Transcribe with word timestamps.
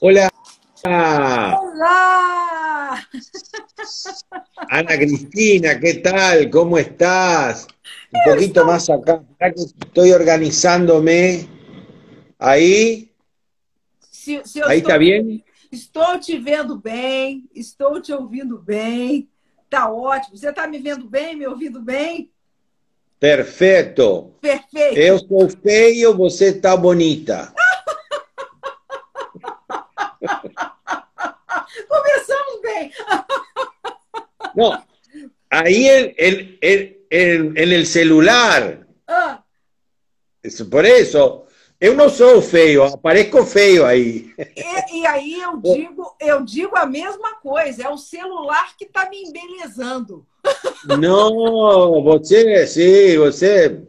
Hola. 0.00 0.30
Hola. 0.84 3.06
Ana 4.70 4.96
Cristina, 4.96 5.78
¿qué 5.78 5.94
tal? 5.94 6.50
¿Cómo 6.50 6.78
estás? 6.78 7.66
Un 8.12 8.20
poquito 8.24 8.64
más 8.64 8.88
acá. 8.88 9.22
Estoy 9.38 10.12
organizándome. 10.12 11.46
Ahí. 12.38 13.12
Se, 14.10 14.44
se 14.46 14.62
Aí 14.64 14.78
estou, 14.78 14.92
tá 14.92 14.98
bem? 14.98 15.44
Estou 15.70 16.18
te 16.18 16.38
vendo 16.38 16.78
bem, 16.78 17.48
estou 17.54 18.00
te 18.00 18.12
ouvindo 18.12 18.58
bem. 18.58 19.28
Tá 19.68 19.92
ótimo. 19.92 20.36
Você 20.36 20.48
está 20.48 20.66
me 20.66 20.78
vendo 20.78 21.08
bem, 21.08 21.36
me 21.36 21.46
ouvindo 21.46 21.80
bem? 21.80 22.31
Perfeito. 23.22 24.34
Perfeito. 24.40 24.98
Eu 24.98 25.16
sou 25.20 25.48
feio, 25.48 26.12
você 26.16 26.46
está 26.46 26.76
bonita. 26.76 27.54
Começamos 31.88 32.62
bem. 32.62 32.90
No, 34.56 34.76
ahí 35.48 35.88
en, 35.88 36.12
en, 36.18 36.58
en, 36.60 37.52
en, 37.56 37.72
el 37.72 37.86
celular. 37.86 38.84
Ah, 39.06 39.44
Es 40.42 40.60
por 40.64 40.84
eso. 40.84 41.46
Eu 41.80 41.94
não 41.94 42.08
sou 42.08 42.42
feio, 42.42 42.82
aparezco 42.82 43.46
feio 43.46 43.86
aí. 43.86 44.34
e, 44.36 44.98
e 44.98 45.06
aí 45.06 45.40
eu 45.40 45.58
digo, 45.62 46.16
eu 46.18 46.44
digo 46.44 46.76
a 46.76 46.86
mesma 46.86 47.36
coisa. 47.36 47.84
É 47.84 47.88
o 47.88 47.96
celular 47.96 48.76
que 48.76 48.84
está 48.84 49.08
me 49.08 49.22
embelezando. 49.22 50.26
Não, 50.98 52.02
você, 52.02 52.66
sim, 52.66 53.18
você. 53.18 53.82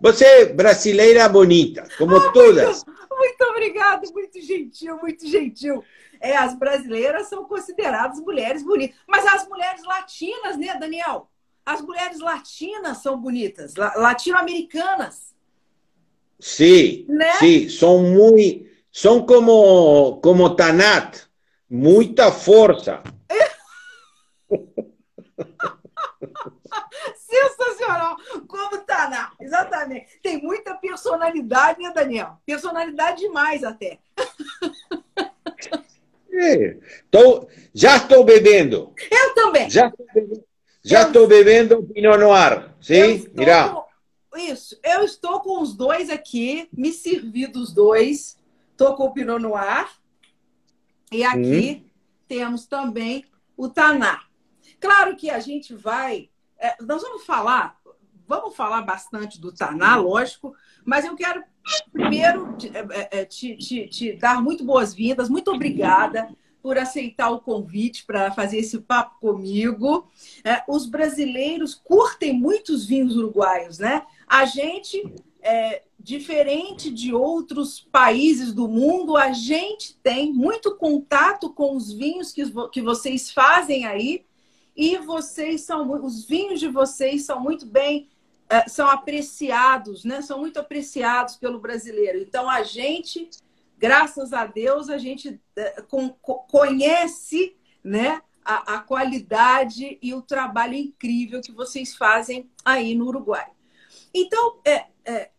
Você 0.00 0.24
é 0.24 0.44
brasileira 0.46 1.28
bonita, 1.28 1.86
como 1.96 2.32
todas. 2.32 2.84
Muito 2.84 3.44
obrigada, 3.50 4.06
muito 4.12 4.40
gentil, 4.40 4.98
muito 4.98 5.26
gentil. 5.26 5.82
É, 6.20 6.36
as 6.36 6.54
brasileiras 6.58 7.28
são 7.28 7.44
consideradas 7.44 8.18
mulheres 8.20 8.62
bonitas. 8.62 8.96
Mas 9.06 9.24
as 9.26 9.48
mulheres 9.48 9.82
latinas, 9.84 10.56
né, 10.58 10.76
Daniel? 10.78 11.28
As 11.64 11.80
mulheres 11.80 12.20
latinas 12.20 12.98
são 12.98 13.18
bonitas, 13.18 13.74
la- 13.76 13.94
latino-americanas. 13.96 15.32
Sí, 16.38 17.06
¿Ne? 17.08 17.32
sí, 17.38 17.70
son 17.70 18.12
muy, 18.12 18.70
son 18.90 19.24
como, 19.24 20.20
como 20.20 20.54
Tanat, 20.56 21.16
mucha 21.68 22.30
fuerza. 22.30 23.02
Sensacional! 27.16 28.16
Como 28.48 28.78
Taná, 28.82 29.32
exatamente. 29.40 30.18
Tem 30.22 30.40
muita 30.42 30.74
personalidade, 30.74 31.80
né, 31.82 31.92
Daniel? 31.94 32.38
Personalidade 32.46 33.20
demais 33.20 33.62
até. 33.64 33.98
Eh, 36.32 36.78
tô- 37.10 37.48
ya 37.74 37.96
estoy 37.96 38.24
bebiendo, 38.24 38.92
Eu 39.10 39.34
também. 39.34 39.68
ya, 39.70 39.86
estoy 39.88 40.06
bebiendo- 40.14 40.44
ya 40.84 41.00
Eu- 41.02 41.06
estoy 41.06 41.26
bebiendo 41.26 41.82
Pinot 41.84 42.18
Noir, 42.18 42.70
estou 42.80 43.34
Mirá, 43.34 43.68
com- 43.70 43.84
Isso, 44.38 44.78
eu 44.82 45.04
estou 45.04 45.40
com 45.40 45.62
os 45.62 45.74
dois 45.76 46.10
aqui, 46.10 46.68
me 46.72 46.92
servi 46.92 47.46
dos 47.46 47.72
dois. 47.72 48.36
Estou 48.72 48.96
com 48.96 49.04
o 49.04 49.12
Pinot 49.12 49.38
Noir. 49.40 49.86
E 51.12 51.22
aqui 51.22 51.86
temos 52.26 52.66
também 52.66 53.24
o 53.56 53.68
Taná. 53.68 54.22
Claro 54.80 55.14
que 55.14 55.30
a 55.30 55.38
gente 55.38 55.72
vai. 55.72 56.28
É, 56.64 56.76
nós 56.82 57.02
vamos 57.02 57.24
falar, 57.24 57.78
vamos 58.26 58.56
falar 58.56 58.82
bastante 58.82 59.40
do 59.40 59.52
Taná, 59.52 59.96
lógico, 59.96 60.54
mas 60.84 61.04
eu 61.04 61.14
quero 61.14 61.44
primeiro 61.92 62.56
te, 62.56 62.68
é, 62.74 63.20
é, 63.20 63.24
te- 63.24 63.56
te- 63.56 63.88
te 63.88 64.12
dar 64.14 64.42
muito 64.42 64.64
boas-vindas, 64.64 65.28
muito 65.28 65.50
obrigada 65.50 66.28
por 66.62 66.78
aceitar 66.78 67.30
o 67.30 67.40
convite 67.40 68.06
para 68.06 68.30
fazer 68.32 68.58
esse 68.58 68.78
papo 68.80 69.20
comigo. 69.20 70.08
É, 70.42 70.62
os 70.66 70.86
brasileiros 70.86 71.74
curtem 71.74 72.32
muitos 72.32 72.86
vinhos 72.86 73.14
uruguaios, 73.14 73.78
né? 73.78 74.02
A 74.26 74.46
gente, 74.46 75.14
é, 75.42 75.82
diferente 76.00 76.90
de 76.90 77.12
outros 77.12 77.80
países 77.80 78.54
do 78.54 78.66
mundo, 78.66 79.14
a 79.14 79.32
gente 79.32 79.98
tem 80.02 80.32
muito 80.32 80.74
contato 80.76 81.52
com 81.52 81.76
os 81.76 81.92
vinhos 81.92 82.32
que, 82.32 82.44
que 82.72 82.80
vocês 82.80 83.30
fazem 83.30 83.84
aí 83.84 84.24
e 84.76 84.98
vocês 84.98 85.62
são 85.62 86.04
os 86.04 86.24
vinhos 86.24 86.60
de 86.60 86.68
vocês 86.68 87.24
são 87.24 87.40
muito 87.40 87.66
bem 87.66 88.08
é, 88.48 88.68
são 88.68 88.88
apreciados, 88.88 90.04
né? 90.04 90.20
São 90.20 90.38
muito 90.38 90.58
apreciados 90.58 91.36
pelo 91.36 91.58
brasileiro. 91.58 92.18
Então 92.18 92.48
a 92.48 92.62
gente, 92.62 93.28
graças 93.78 94.32
a 94.32 94.46
Deus, 94.46 94.90
a 94.90 94.98
gente 94.98 95.40
co- 95.88 96.44
conhece, 96.50 97.56
né? 97.82 98.20
A, 98.44 98.74
a 98.74 98.78
qualidade 98.80 99.98
e 100.02 100.12
o 100.12 100.20
trabalho 100.20 100.74
incrível 100.74 101.40
que 101.40 101.50
vocês 101.50 101.94
fazem 101.96 102.50
aí 102.62 102.94
no 102.94 103.06
Uruguai. 103.06 103.46
Então, 104.12 104.58
é, 104.66 104.84
é, 105.06 105.30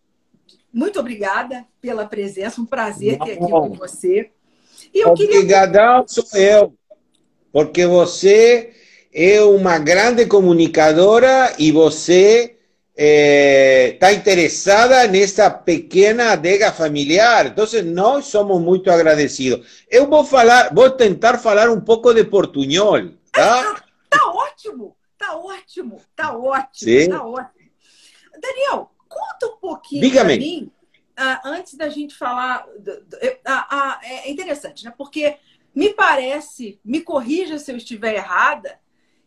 muito 0.73 0.99
obrigada 0.99 1.67
pela 1.79 2.07
presença, 2.07 2.59
um 2.59 2.65
prazer 2.65 3.19
ter 3.19 3.33
aqui 3.33 3.37
com 3.37 3.73
você. 3.73 4.31
E 4.91 4.99
eu 5.01 5.13
queria. 5.13 5.35
obrigadão 5.37 6.07
sou 6.07 6.25
eu, 6.33 6.73
porque 7.51 7.85
você 7.85 8.73
é 9.17 9.41
uma 9.41 9.79
grande 9.79 10.25
comunicadora 10.25 11.55
e 11.57 11.71
você 11.71 12.57
está 12.93 14.11
interessada 14.11 15.07
nessa 15.07 15.49
pequena 15.49 16.33
adega 16.33 16.69
familiar. 16.73 17.45
Então, 17.45 17.65
nós 17.85 18.25
somos 18.25 18.61
muito 18.61 18.91
agradecidos. 18.91 19.85
Eu 19.89 20.09
vou 20.09 20.25
falar, 20.25 20.73
vou 20.73 20.89
tentar 20.91 21.37
falar 21.37 21.69
um 21.69 21.79
pouco 21.79 22.13
de 22.13 22.25
portunhol, 22.25 23.11
tá? 23.31 23.81
Tá 24.09 24.31
ótimo, 24.31 24.97
tá 25.17 25.37
ótimo, 25.37 26.01
tá 26.13 26.37
ótimo, 26.37 26.91
Sim. 26.91 27.09
tá 27.09 27.25
ótimo. 27.25 27.69
Daniel, 28.41 28.91
conta 29.07 29.47
um 29.47 29.57
pouquinho 29.61 30.11
para 30.11 30.23
mim, 30.25 30.69
ah, 31.15 31.41
antes 31.45 31.75
da 31.75 31.87
gente 31.87 32.13
falar. 32.13 32.65
ah, 33.45 33.67
ah, 33.71 33.99
é 34.03 34.29
interessante, 34.29 34.83
né? 34.83 34.93
Porque 34.97 35.37
me 35.73 35.93
parece, 35.93 36.81
me 36.83 36.99
corrija 36.99 37.57
se 37.57 37.71
eu 37.71 37.77
estiver 37.77 38.15
errada, 38.15 38.77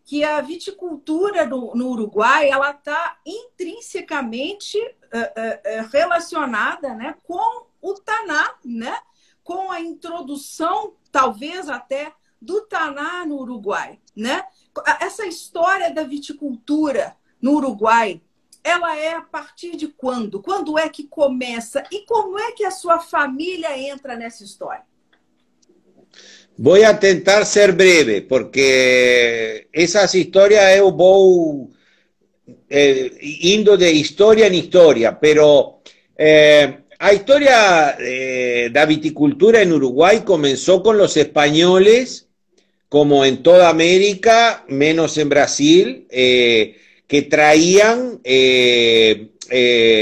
que 0.08 0.24
a 0.24 0.40
viticultura 0.40 1.44
no, 1.44 1.74
no 1.74 1.90
Uruguai 1.90 2.48
ela 2.48 2.70
está 2.70 3.18
intrinsecamente 3.26 4.78
eh, 5.12 5.32
eh, 5.36 5.60
eh, 5.64 5.80
relacionada 5.92 6.94
né, 6.94 7.14
com 7.24 7.66
o 7.82 7.92
Taná, 7.92 8.54
né? 8.64 8.98
com 9.44 9.70
a 9.70 9.82
introdução, 9.82 10.94
talvez 11.12 11.68
até, 11.68 12.10
do 12.40 12.62
Taná 12.62 13.26
no 13.26 13.36
Uruguai. 13.36 14.00
Né? 14.16 14.42
Essa 14.98 15.26
história 15.26 15.92
da 15.92 16.04
viticultura 16.04 17.14
no 17.38 17.56
Uruguai, 17.56 18.22
ela 18.64 18.96
é 18.96 19.12
a 19.12 19.20
partir 19.20 19.76
de 19.76 19.88
quando? 19.88 20.40
Quando 20.40 20.78
é 20.78 20.88
que 20.88 21.06
começa? 21.06 21.84
E 21.92 22.06
como 22.06 22.38
é 22.38 22.52
que 22.52 22.64
a 22.64 22.70
sua 22.70 22.98
família 22.98 23.78
entra 23.78 24.16
nessa 24.16 24.42
história? 24.42 24.87
Vou 26.60 26.84
a 26.84 26.92
tentar 26.98 27.44
ser 27.44 27.70
breve, 27.70 28.22
porque 28.22 29.68
essas 29.72 30.12
histórias 30.14 30.76
eu 30.76 30.90
vou 30.90 31.70
eh, 32.68 33.12
indo 33.44 33.76
de 33.76 33.88
história 33.92 34.48
em 34.48 34.58
história, 34.58 35.12
pero 35.12 35.78
eh, 36.18 36.78
a 36.98 37.12
historia 37.12 37.96
eh, 38.00 38.70
da 38.72 38.84
viticultura 38.86 39.62
en 39.62 39.72
Uruguay 39.72 40.22
comenzó 40.24 40.82
con 40.82 40.98
los 40.98 41.16
españoles, 41.16 42.26
como 42.88 43.24
en 43.24 43.40
toda 43.44 43.68
América, 43.68 44.64
menos 44.68 45.16
en 45.16 45.28
Brasil, 45.28 46.06
eh, 46.10 46.74
que 47.06 47.22
traían 47.22 48.18
eh, 48.24 49.28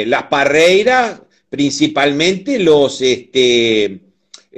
las 0.07 0.23
parreiras, 0.23 1.21
principalmente 1.51 2.59
los, 2.59 3.03
este, 3.03 4.06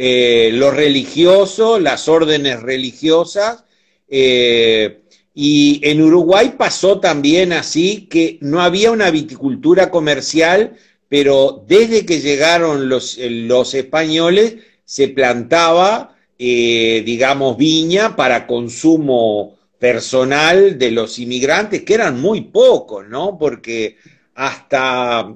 eh, 0.00 0.50
los 0.52 0.76
religiosos, 0.76 1.82
las 1.82 2.06
órdenes 2.06 2.62
religiosas, 2.62 3.64
eh, 4.06 5.00
y 5.34 5.80
en 5.82 6.00
Uruguay 6.00 6.54
pasó 6.56 7.00
también 7.00 7.52
así 7.52 8.06
que 8.08 8.38
no 8.40 8.62
había 8.62 8.92
una 8.92 9.10
viticultura 9.10 9.90
comercial, 9.90 10.76
pero 11.08 11.64
desde 11.66 12.06
que 12.06 12.20
llegaron 12.20 12.88
los, 12.88 13.18
los 13.18 13.74
españoles 13.74 14.58
se 14.84 15.08
plantaba, 15.08 16.16
eh, 16.38 17.02
digamos, 17.04 17.56
viña 17.56 18.14
para 18.14 18.46
consumo 18.46 19.58
personal 19.80 20.78
de 20.78 20.92
los 20.92 21.18
inmigrantes, 21.18 21.82
que 21.82 21.94
eran 21.94 22.20
muy 22.20 22.42
pocos, 22.42 23.08
¿no? 23.08 23.36
Porque 23.36 23.96
hasta, 24.36 25.34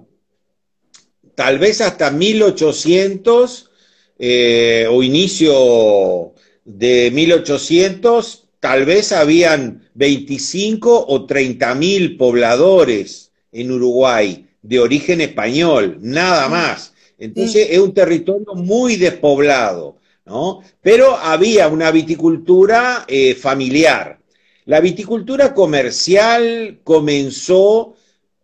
tal 1.35 1.59
vez 1.59 1.81
hasta 1.81 2.13
1800 2.13 3.71
eh, 4.19 4.87
o 4.91 5.03
inicio 5.03 6.33
de 6.65 7.11
1800, 7.13 8.45
tal 8.61 8.85
vez 8.85 9.13
habían 9.13 9.89
25 9.95 11.07
o 11.09 11.27
30 11.27 11.75
mil 11.75 12.17
pobladores 12.17 13.33
en 13.51 13.73
Uruguay 13.73 14.47
de 14.63 14.79
origen 14.79 15.21
español, 15.21 15.99
nada 16.01 16.49
más. 16.49 16.95
Entonces 17.19 17.69
es 17.71 17.79
un 17.79 17.95
territorio 17.95 18.55
muy 18.55 18.97
despoblado, 18.97 19.97
¿no? 20.25 20.61
Pero 20.81 21.17
había 21.17 21.69
una 21.69 21.91
viticultura 21.91 23.05
eh, 23.07 23.35
familiar. 23.35 24.19
La 24.65 24.81
viticultura 24.81 25.55
comercial 25.55 26.81
comenzó 26.85 27.95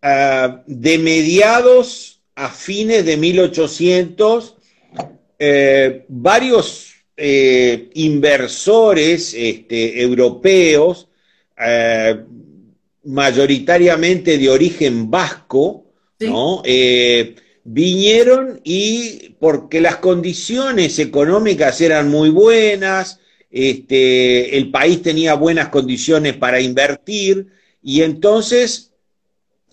ah, 0.03 0.63
de 0.67 0.99
mediados 0.99 2.21
a 2.35 2.51
fines 2.51 3.05
de 3.05 3.17
1800. 3.17 4.55
Eh, 5.39 6.05
varios 6.09 6.95
eh, 7.17 7.91
inversores 7.95 9.35
este, 9.35 10.03
europeos, 10.03 11.09
mayoritariamente 13.05 14.39
de 14.39 14.49
origen 14.51 15.11
vasco, 15.11 15.87
¿no? 16.21 16.63
Eh, 16.65 17.37
vinieron 17.65 18.61
y 18.65 19.31
porque 19.39 19.81
las 19.81 19.97
condiciones 19.97 20.99
económicas 20.99 21.81
eran 21.81 22.09
muy 22.09 22.31
buenas, 22.31 23.21
este, 23.51 24.57
el 24.57 24.71
país 24.71 25.03
tenía 25.03 25.35
buenas 25.35 25.69
condiciones 25.69 26.37
para 26.37 26.61
invertir 26.61 27.49
y 27.83 28.03
entonces 28.03 28.93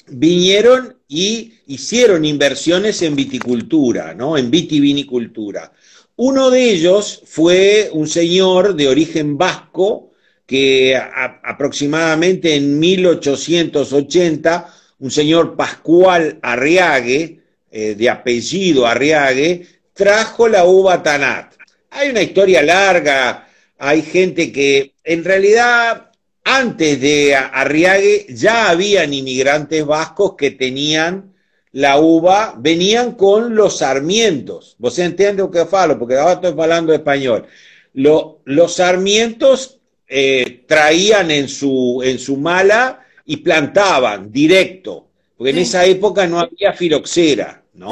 vinieron 0.08 0.95
y 1.16 1.54
hicieron 1.68 2.26
inversiones 2.26 3.02
en 3.02 3.16
viticultura, 3.16 4.14
¿no? 4.14 4.38
En 4.38 4.52
vitivinicultura. 4.52 5.72
Uno 6.18 6.50
de 6.50 6.70
ellos 6.72 7.22
fue 7.26 7.90
un 7.94 8.08
señor 8.08 8.76
de 8.76 8.90
origen 8.90 9.38
vasco 9.38 10.12
que 10.46 10.96
aproximadamente 10.96 12.56
en 12.56 12.78
1880 12.78 14.74
un 15.00 15.12
señor 15.12 15.56
Pascual 15.56 16.38
Arriague, 16.42 17.40
eh, 17.72 17.96
de 17.96 18.10
apellido 18.10 18.86
Arriague, 18.86 19.66
trajo 19.94 20.48
la 20.48 20.66
uva 20.66 21.02
Tanat. 21.02 21.54
Hay 21.92 22.10
una 22.10 22.22
historia 22.22 22.62
larga, 22.62 23.48
hay 23.78 24.02
gente 24.02 24.52
que 24.52 24.94
en 25.04 25.24
realidad 25.24 26.12
antes 26.46 27.02
de 27.02 27.36
Arriague 27.36 28.28
ya 28.30 28.70
habían 28.70 29.14
inmigrantes 29.14 29.86
vascos 29.86 30.36
que 30.38 30.52
tenían 30.52 31.34
la 31.74 32.00
uva, 32.00 32.56
venían 32.58 33.14
con 33.16 33.54
los 33.54 33.80
sarmientos. 33.80 34.76
¿Vos 34.78 34.98
entiendes 34.98 35.46
lo 35.46 35.52
que 35.52 35.66
falo? 35.66 36.00
Porque 36.00 36.16
ahora 36.16 36.34
estoy 36.34 36.52
hablando 36.52 36.94
español. 36.94 37.46
los 37.94 38.74
sarmientos 38.74 39.80
eh, 40.08 40.64
traían 40.68 41.32
en 41.32 41.50
su, 41.50 42.02
en 42.04 42.20
su 42.20 42.38
mala 42.38 43.06
y 43.26 43.38
plantaban 43.38 44.32
directo, 44.32 45.08
porque 45.36 45.50
en 45.50 45.58
esa 45.58 45.84
época 45.84 46.28
no 46.28 46.40
había 46.40 46.74
filoxera, 46.74 47.64
¿no? 47.74 47.92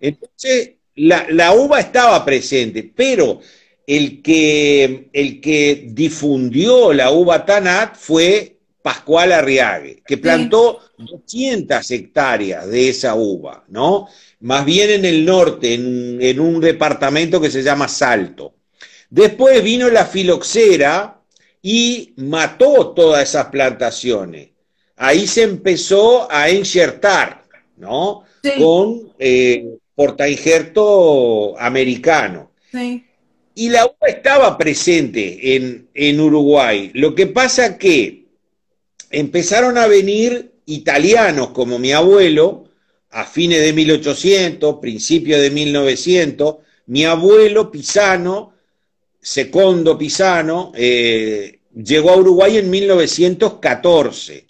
Entonces, 0.00 0.74
la, 0.94 1.52
uva 1.52 1.80
estaba 1.80 2.24
presente, 2.24 2.90
pero 2.94 3.40
el 3.86 4.22
que, 4.22 5.08
el 5.12 5.40
que 5.40 5.88
difundió 5.88 6.92
la 6.92 7.10
uva 7.10 7.44
Tanat 7.44 7.96
fue 7.96 8.56
Pascual 8.82 9.32
Arriague, 9.32 10.02
que 10.06 10.16
plantó 10.16 10.80
200 10.96 11.90
hectáreas 11.90 12.68
de 12.68 12.88
esa 12.88 13.14
uva, 13.14 13.64
¿no? 13.68 14.08
Más 14.40 14.64
bien 14.64 14.90
en 14.90 15.04
el 15.04 15.24
norte, 15.24 15.74
en, 15.74 16.18
en 16.20 16.40
un 16.40 16.60
departamento 16.60 17.40
que 17.40 17.50
se 17.50 17.62
llama 17.62 17.88
Salto. 17.88 18.54
Después 19.10 19.62
vino 19.62 19.90
la 19.90 20.06
filoxera 20.06 21.20
y 21.60 22.14
mató 22.16 22.92
todas 22.94 23.28
esas 23.28 23.46
plantaciones 23.46 24.50
ahí 25.00 25.26
se 25.26 25.42
empezó 25.42 26.30
a 26.30 26.50
insertar, 26.50 27.42
¿no? 27.78 28.24
Con 28.58 29.12
eh, 29.18 29.78
portainjerto 29.94 31.58
americano. 31.58 32.52
Sí. 32.70 33.04
Y 33.54 33.68
la 33.68 33.86
uva 33.86 34.08
estaba 34.08 34.56
presente 34.56 35.56
en, 35.56 35.88
en 35.94 36.20
Uruguay. 36.20 36.90
Lo 36.94 37.14
que 37.14 37.26
pasa 37.26 37.76
que 37.76 38.24
empezaron 39.10 39.76
a 39.76 39.86
venir 39.86 40.52
italianos 40.66 41.48
como 41.48 41.78
mi 41.78 41.92
abuelo, 41.92 42.64
a 43.10 43.24
fines 43.24 43.60
de 43.60 43.72
1800, 43.72 44.76
principios 44.76 45.40
de 45.40 45.50
1900, 45.50 46.56
mi 46.86 47.04
abuelo 47.04 47.70
Pisano, 47.70 48.54
Secondo 49.20 49.98
Pisano, 49.98 50.72
eh, 50.74 51.60
llegó 51.74 52.10
a 52.10 52.16
Uruguay 52.16 52.58
en 52.58 52.70
1914. 52.70 54.46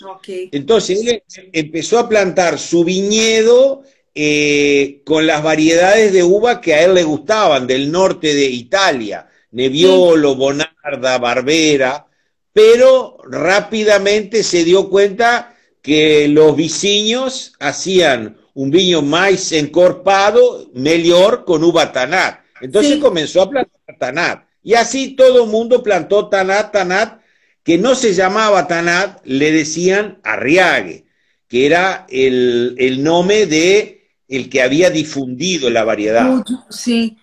Entonces 0.53 1.01
él 1.07 1.23
empezó 1.53 1.99
a 1.99 2.09
plantar 2.09 2.59
su 2.59 2.85
viñedo 2.85 3.83
eh, 4.15 5.03
con 5.05 5.27
las 5.27 5.43
variedades 5.43 6.13
de 6.13 6.23
uva 6.23 6.61
que 6.61 6.75
a 6.75 6.85
él 6.85 6.95
le 6.95 7.03
gustaban, 7.03 7.67
del 7.67 7.91
norte 7.91 8.35
de 8.35 8.47
Italia, 8.47 9.29
Nebbiolo, 9.53 10.35
Bonarda, 10.35 11.19
Barbera, 11.19 12.07
pero 12.53 13.19
rápidamente 13.25 14.43
se 14.43 14.65
dio 14.65 14.89
cuenta 14.89 15.57
que 15.83 16.29
los 16.29 16.57
viciños 16.57 17.53
hacían 17.59 18.37
un 18.55 18.71
viño 18.71 19.03
más 19.03 19.53
encorpado, 19.53 20.69
mejor 20.75 21.45
con 21.45 21.65
uva 21.65 21.93
tanat. 21.93 22.41
Entonces 22.61 22.99
comenzó 22.99 23.43
a 23.43 23.51
plantar 23.51 23.97
tanat. 23.99 24.51
Y 24.63 24.75
así 24.75 25.17
todo 25.17 25.45
el 25.45 25.51
mundo 25.51 25.83
plantó 25.83 26.29
Tanat, 26.29 26.73
Tanat, 26.73 27.21
que 27.63 27.79
no 27.79 27.95
se 27.95 28.15
llamaba 28.15 28.67
Tanat, 28.67 29.21
le 29.25 29.53
decían 29.53 30.21
Arriague, 30.23 31.07
que 31.49 31.67
era 31.67 32.07
el, 32.11 33.03
nombre 33.03 33.47
de 33.47 34.00
el 34.31 34.49
que 34.49 34.63
había 34.63 34.91
difundido 34.91 35.69
la 35.69 35.85
variedad. 35.85 36.43
Sí, 36.71 37.19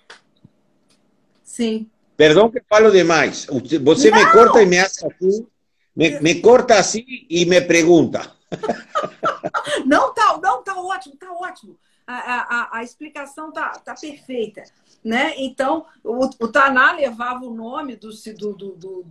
sí. 1.41 1.87
Perdón 2.17 2.51
que 2.51 2.61
falo 2.61 2.91
demais. 2.91 3.47
Usted, 3.49 3.81
você 3.81 4.11
me 4.11 4.29
corta 4.31 4.61
y 4.61 4.65
me 4.65 4.79
hace 4.79 5.07
así, 5.07 5.47
me, 5.95 6.41
corta 6.41 6.79
así 6.79 7.25
y 7.29 7.45
me 7.45 7.61
pregunta. 7.61 8.35
No, 9.85 10.13
tá, 10.13 10.39
não, 10.41 10.63
tá 10.63 10.75
ótimo, 10.79 11.15
tá 11.17 11.31
ótimo. 11.31 11.77
A, 12.05 12.15
a, 12.15 12.77
a 12.77 12.83
explicação 12.83 13.51
tá, 13.51 13.71
tá 13.83 13.93
perfeita. 13.95 14.63
Né? 15.03 15.33
Então, 15.37 15.85
o, 16.03 16.25
o 16.25 16.47
Taná 16.47 16.93
levava 16.93 17.45
o 17.45 17.53
nome 17.53 17.95
do. 17.95 18.09
do, 18.09 18.53
do, 18.53 18.71
do, 18.75 19.05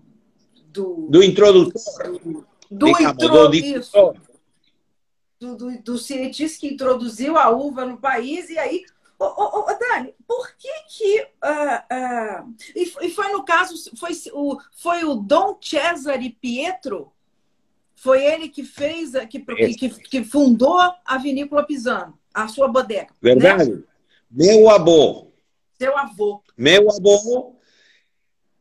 do, 0.72 1.06
do 1.10 1.22
introdutor. 1.22 1.82
Do, 2.70 2.92
do, 2.92 3.12
do, 3.12 3.48
do, 3.48 4.16
do 5.38 5.98
cientista 5.98 6.60
que 6.60 6.74
introduziu 6.74 7.36
a 7.36 7.50
uva 7.50 7.84
no 7.84 7.98
país, 7.98 8.48
e 8.48 8.58
aí. 8.58 8.84
Ô, 9.18 9.24
ô, 9.24 9.70
ô 9.70 9.78
Dani, 9.78 10.14
por 10.26 10.54
que 10.56 10.68
que. 10.88 11.22
Uh, 11.22 12.44
uh, 12.44 12.54
e, 12.74 13.06
e, 13.06 13.10
foi 13.10 13.32
no 13.32 13.44
caso, 13.44 13.96
foi 13.96 14.10
o, 14.32 14.58
foi 14.72 15.04
o 15.04 15.14
Dom 15.14 15.58
Cesare 15.60 16.36
Pietro, 16.40 17.12
foi 17.94 18.24
ele 18.24 18.48
que 18.48 18.62
fez, 18.62 19.12
que, 19.30 19.40
que, 19.74 19.88
que 19.88 20.24
fundou 20.24 20.78
a 20.78 21.18
Vinícola 21.18 21.64
Pisano, 21.64 22.18
a 22.32 22.46
sua 22.46 22.68
bodega. 22.68 23.08
Né? 23.22 23.34
Verdade. 23.34 23.70
Né? 23.70 23.82
Meu 24.30 24.68
avô, 24.68 25.32
seu 25.78 25.96
avô. 25.96 26.42
Meu 26.56 26.90
avô, 26.90 27.56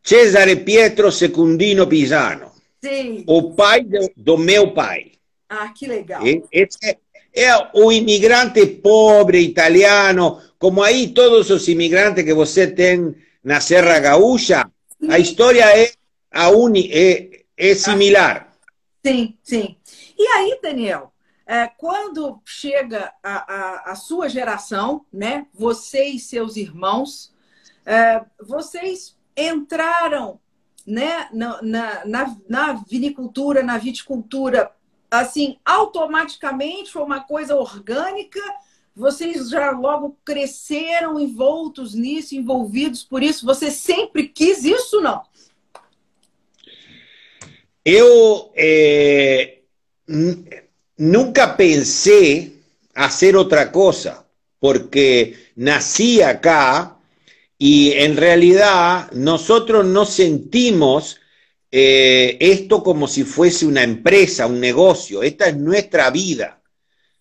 Cesare 0.02 0.56
Pietro 0.56 1.12
Secundino 1.12 1.88
Pisano. 1.88 2.52
Sim. 2.82 3.24
O 3.28 3.54
pai 3.54 3.84
do, 3.84 4.12
do 4.16 4.38
meu 4.38 4.74
pai. 4.74 5.15
Ah, 5.50 5.70
que 5.70 5.88
legal. 5.88 6.22
Esse 6.52 6.98
é, 7.36 7.52
o 7.74 7.92
imigrante 7.92 8.66
pobre 8.66 9.40
italiano, 9.40 10.42
como 10.58 10.82
aí 10.82 11.10
todos 11.10 11.50
os 11.50 11.68
imigrantes 11.68 12.24
que 12.24 12.34
você 12.34 12.66
tem 12.66 13.14
na 13.44 13.60
Serra 13.60 14.00
Gaúcha, 14.00 14.72
sim. 15.00 15.12
a 15.12 15.20
história 15.20 15.66
é, 15.78 15.92
a 16.32 16.50
uni, 16.50 16.90
é, 16.92 17.44
é 17.58 17.76
similar. 17.76 18.54
Sim, 19.06 19.38
sim. 19.44 19.78
E 20.18 20.26
aí, 20.28 20.60
Daniel, 20.64 21.14
é, 21.46 21.68
quando 21.68 22.42
chega 22.46 23.14
a, 23.22 23.54
a, 23.54 23.92
a, 23.92 23.96
sua 23.96 24.28
geração, 24.28 25.06
né, 25.14 25.46
você 25.54 26.06
e 26.06 26.20
seus 26.20 26.56
irmãos, 26.56 27.34
é, 27.86 28.24
vocês 28.42 29.16
entraram 29.38 30.40
né, 30.88 31.28
na, 31.32 31.62
na, 32.06 32.36
na, 32.48 32.74
vinicultura, 32.90 33.62
na 33.62 33.78
viticultura, 33.78 34.72
assim, 35.20 35.58
automaticamente 35.64 36.92
foi 36.92 37.04
uma 37.04 37.22
coisa 37.22 37.56
orgânica, 37.56 38.42
vocês 38.96 39.50
já 39.50 39.72
logo 39.72 40.18
cresceram 40.24 41.20
envoltos 41.20 41.94
nisso, 41.94 42.36
envolvidos 42.36 43.04
por 43.04 43.22
isso, 43.22 43.46
você 43.46 43.70
sempre 43.70 44.28
quis 44.28 44.64
isso, 44.64 45.02
não? 45.02 45.22
Eu... 47.84 48.52
É 48.56 49.56
nunca 50.98 51.56
pensé 51.56 52.52
hacer 52.94 53.36
otra 53.36 53.72
cosa, 53.72 54.26
porque 54.60 55.36
nací 55.56 56.22
acá 56.22 56.98
y 57.58 57.94
en 57.94 58.18
realidad 58.18 59.12
nosotros 59.12 59.86
no 59.86 60.06
sentimos 60.06 61.20
eh, 61.78 62.38
esto 62.40 62.82
como 62.82 63.06
si 63.06 63.26
fuese 63.26 63.66
una 63.66 63.84
empresa, 63.84 64.48
un 64.48 64.62
negocio. 64.62 65.24
Esta 65.24 65.50
es 65.50 65.58
nuestra 65.58 66.10
vida. 66.10 66.62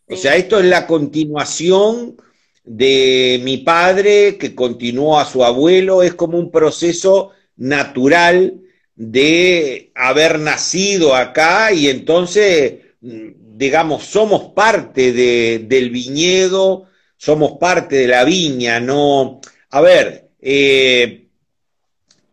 O 0.06 0.14
sea, 0.14 0.36
esto 0.36 0.60
es 0.60 0.66
la 0.66 0.86
continuación 0.86 2.16
de 2.62 3.40
mi 3.42 3.56
padre 3.58 4.38
que 4.38 4.54
continuó 4.54 5.18
a 5.18 5.24
su 5.24 5.44
abuelo, 5.44 6.04
es 6.04 6.14
como 6.14 6.38
un 6.38 6.52
proceso 6.52 7.32
natural 7.56 8.60
de 8.94 9.90
haber 9.92 10.38
nacido 10.38 11.16
acá 11.16 11.72
y 11.72 11.88
entonces, 11.88 12.74
digamos, 13.00 14.04
somos 14.04 14.52
parte 14.52 15.12
del 15.58 15.90
viñedo, 15.90 16.84
somos 17.16 17.58
parte 17.58 17.96
de 17.96 18.06
la 18.06 18.22
viña, 18.22 18.78
no... 18.78 19.40
A 19.70 19.80
ver, 19.80 20.30
eh, 20.40 21.23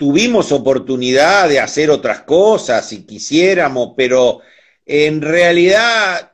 tuvimos 0.02 0.52
oportunidad 0.52 1.48
de 1.48 1.60
hacer 1.60 1.92
otras 1.92 2.22
cosas 2.22 2.90
si 2.90 3.04
quisiéramos, 3.04 3.92
pero 3.96 4.40
en 4.84 5.22
realidad 5.22 6.32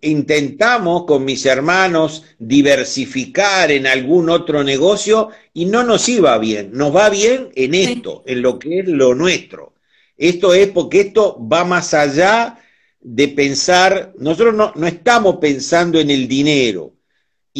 intentamos 0.00 1.04
con 1.04 1.26
mis 1.26 1.44
hermanos 1.44 2.24
diversificar 2.38 3.72
en 3.72 3.86
algún 3.86 4.30
otro 4.30 4.64
negocio 4.64 5.28
y 5.52 5.66
no 5.66 5.82
nos 5.82 6.08
iba 6.08 6.38
bien. 6.38 6.70
Nos 6.72 6.96
va 6.96 7.10
bien 7.10 7.50
en 7.56 7.74
esto, 7.74 8.22
en 8.24 8.40
lo 8.40 8.58
que 8.58 8.78
es 8.78 8.88
lo 8.88 9.14
nuestro. 9.14 9.74
Esto 10.16 10.54
es 10.54 10.68
porque 10.68 11.00
esto 11.00 11.46
va 11.46 11.66
más 11.66 11.92
allá 11.92 12.58
de 13.02 13.28
pensar, 13.28 14.14
nosotros 14.16 14.54
no, 14.54 14.72
no 14.76 14.86
estamos 14.86 15.36
pensando 15.36 16.00
en 16.00 16.10
el 16.10 16.26
dinero. 16.26 16.94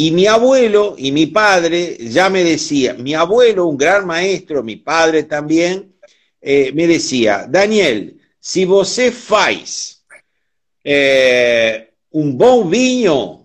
Y 0.02 0.12
mi 0.12 0.26
abuelo 0.26 0.94
y 0.96 1.12
mi 1.12 1.26
padre 1.26 1.98
ya 2.00 2.30
me 2.30 2.42
decía, 2.42 2.94
mi 2.94 3.12
abuelo, 3.12 3.66
un 3.66 3.76
gran 3.76 4.06
maestro, 4.06 4.62
mi 4.62 4.76
padre 4.76 5.24
también, 5.24 5.92
eh, 6.40 6.72
me 6.72 6.86
decía, 6.86 7.46
Daniel, 7.46 8.16
si 8.40 8.64
você 8.64 9.12
faz 9.12 10.02
eh, 10.82 11.90
um 12.10 12.32
bom 12.32 12.66
vinho 12.66 13.44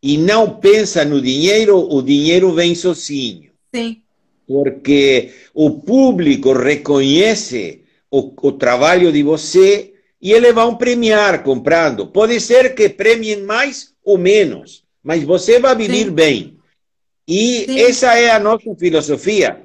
e 0.00 0.16
não 0.16 0.60
pensa 0.60 1.04
no 1.04 1.20
dinheiro, 1.20 1.76
o 1.92 2.00
dinheiro 2.02 2.52
vem 2.52 2.76
sozinho. 2.76 3.50
Sim. 3.74 4.00
Porque 4.46 5.32
o 5.52 5.80
público 5.80 6.52
reconhece 6.52 7.82
o, 8.08 8.32
o 8.40 8.52
trabalho 8.52 9.10
de 9.10 9.24
você 9.24 9.92
e 10.22 10.30
eles 10.30 10.54
vão 10.54 10.76
premiar 10.76 11.42
comprando. 11.42 12.06
Pode 12.06 12.40
ser 12.40 12.76
que 12.76 12.88
premiem 12.88 13.42
mais 13.42 13.92
ou 14.04 14.16
menos, 14.16 14.84
mas 15.02 15.24
você 15.24 15.58
vai 15.58 15.76
viver 15.76 16.04
Sim. 16.06 16.10
bem. 16.10 16.58
E 17.26 17.64
Sim. 17.66 17.80
essa 17.80 18.14
é 18.18 18.30
a 18.30 18.38
nossa 18.38 18.74
filosofia. 18.76 19.62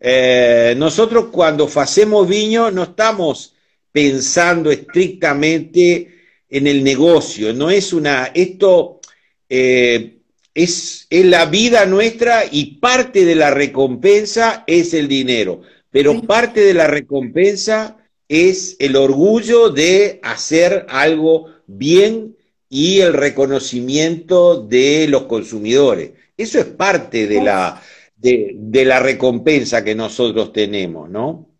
Eh, 0.00 0.74
nosotros 0.76 1.26
cuando 1.30 1.68
hacemos 1.76 2.28
vinho 2.28 2.70
no 2.70 2.84
estamos 2.84 3.54
pensando 3.92 4.72
estrictamente 4.72 6.08
en 6.48 6.66
el 6.66 6.82
negocio, 6.82 7.52
no 7.52 7.70
es 7.70 7.92
una, 7.92 8.32
esto 8.34 9.00
eh, 9.48 10.18
es, 10.54 11.06
es, 11.08 11.24
la 11.26 11.46
vida 11.46 11.86
nuestra 11.86 12.44
y 12.50 12.78
parte 12.78 13.24
de 13.24 13.36
la 13.36 13.50
recompensa 13.50 14.64
es 14.66 14.92
el 14.92 15.06
dinero, 15.06 15.62
pero 15.90 16.12
sí. 16.14 16.22
parte 16.26 16.62
de 16.62 16.74
la 16.74 16.88
recompensa 16.88 17.96
es 18.28 18.76
el 18.80 18.96
orgullo 18.96 19.70
de 19.70 20.18
hacer 20.22 20.86
algo 20.88 21.46
bien 21.66 22.36
y 22.74 23.00
el 23.00 23.12
reconocimiento 23.12 24.62
de 24.62 25.06
los 25.06 25.24
consumidores. 25.24 26.12
Eso 26.34 26.58
es 26.58 26.64
parte 26.64 27.26
de 27.26 27.42
la, 27.42 27.82
de, 28.16 28.54
de 28.56 28.84
la 28.86 28.98
recompensa 28.98 29.84
que 29.84 29.94
nosotros 29.94 30.54
tenemos, 30.54 31.10
¿no? 31.10 31.50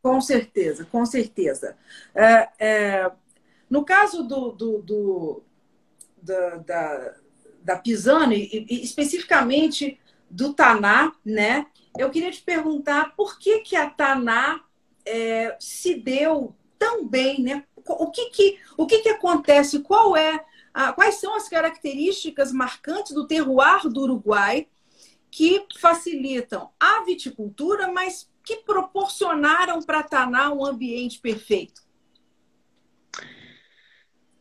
Com 0.00 0.20
certeza, 0.20 0.84
com 0.84 1.04
certeza. 1.04 1.76
É, 2.14 2.48
é, 2.60 3.10
No 3.68 3.84
caso 3.84 4.22
do, 4.22 4.52
do, 4.52 4.82
do 4.82 5.42
da, 6.22 6.56
da, 6.58 7.14
da 7.64 7.76
Pisano, 7.76 8.34
e, 8.34 8.66
e, 8.68 8.84
especificamente 8.84 9.98
do 10.30 10.52
Taná, 10.52 11.12
né? 11.24 11.66
Eu 11.98 12.10
queria 12.10 12.30
te 12.30 12.42
perguntar 12.42 13.16
por 13.16 13.36
que, 13.38 13.60
que 13.60 13.74
a 13.74 13.90
Taná 13.90 14.62
é, 15.04 15.56
se 15.58 15.94
deu 15.94 16.54
tão 16.78 17.04
bem, 17.08 17.42
né? 17.42 17.64
O 17.84 18.10
que, 18.10 18.30
que, 18.30 18.58
o 18.76 18.86
que, 18.86 18.98
que 18.98 19.08
acontece? 19.08 19.80
Qual 19.80 20.16
é 20.16 20.44
a, 20.72 20.92
quais 20.92 21.16
são 21.16 21.34
as 21.34 21.48
características 21.48 22.52
marcantes 22.52 23.12
do 23.12 23.26
terroir 23.26 23.88
do 23.88 24.02
Uruguai 24.02 24.66
que 25.30 25.64
facilitam 25.78 26.70
a 26.78 27.04
viticultura, 27.04 27.90
mas 27.90 28.28
que 28.44 28.56
proporcionaram 28.56 29.80
para 29.82 30.02
Taná 30.02 30.52
um 30.52 30.64
ambiente 30.64 31.18
perfeito? 31.18 31.82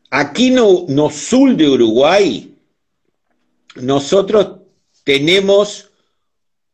Aquí 0.10 0.50
no, 0.50 0.86
no 0.88 1.10
sur 1.10 1.56
de 1.56 1.66
Uruguay, 1.66 2.54
nosotros 3.76 4.60
tenemos 5.06 5.90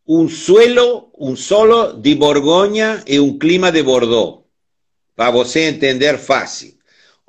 un 0.06 0.30
suelo, 0.30 1.12
un 1.14 1.38
solo 1.38 1.94
de 1.94 2.16
Borgoña 2.16 3.04
y 3.06 3.20
un 3.20 3.38
clima 3.38 3.72
de 3.72 3.84
Bordeaux, 3.84 4.46
para 5.16 5.32
você 5.32 5.68
entender 5.68 6.18
fácil. 6.18 6.77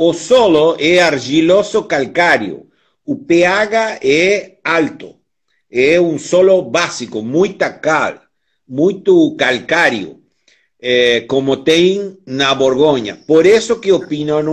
O 0.00 0.14
solo 0.14 0.76
es 0.78 1.00
argiloso 1.00 1.88
calcáreo, 1.88 2.68
o 3.04 3.18
pH 3.26 3.98
es 4.00 4.52
alto, 4.62 5.20
es 5.68 5.98
un 5.98 6.20
solo 6.20 6.62
básico, 6.62 7.20
muy 7.20 7.54
tacal, 7.54 8.22
muy 8.66 9.02
calcáreo. 9.36 10.18
Eh, 10.80 11.24
como 11.26 11.64
tem 11.64 12.16
na 12.24 12.54
Borgoña. 12.54 13.18
Por 13.26 13.48
eso 13.48 13.80
que 13.80 13.90
o 13.90 13.98
Pinot 13.98 14.44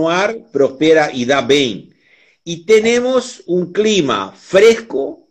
prospera 0.52 1.12
y 1.12 1.24
da 1.24 1.40
bien. 1.40 1.94
Y 2.42 2.66
tenemos 2.66 3.44
un 3.46 3.72
clima 3.72 4.32
fresco 4.32 5.28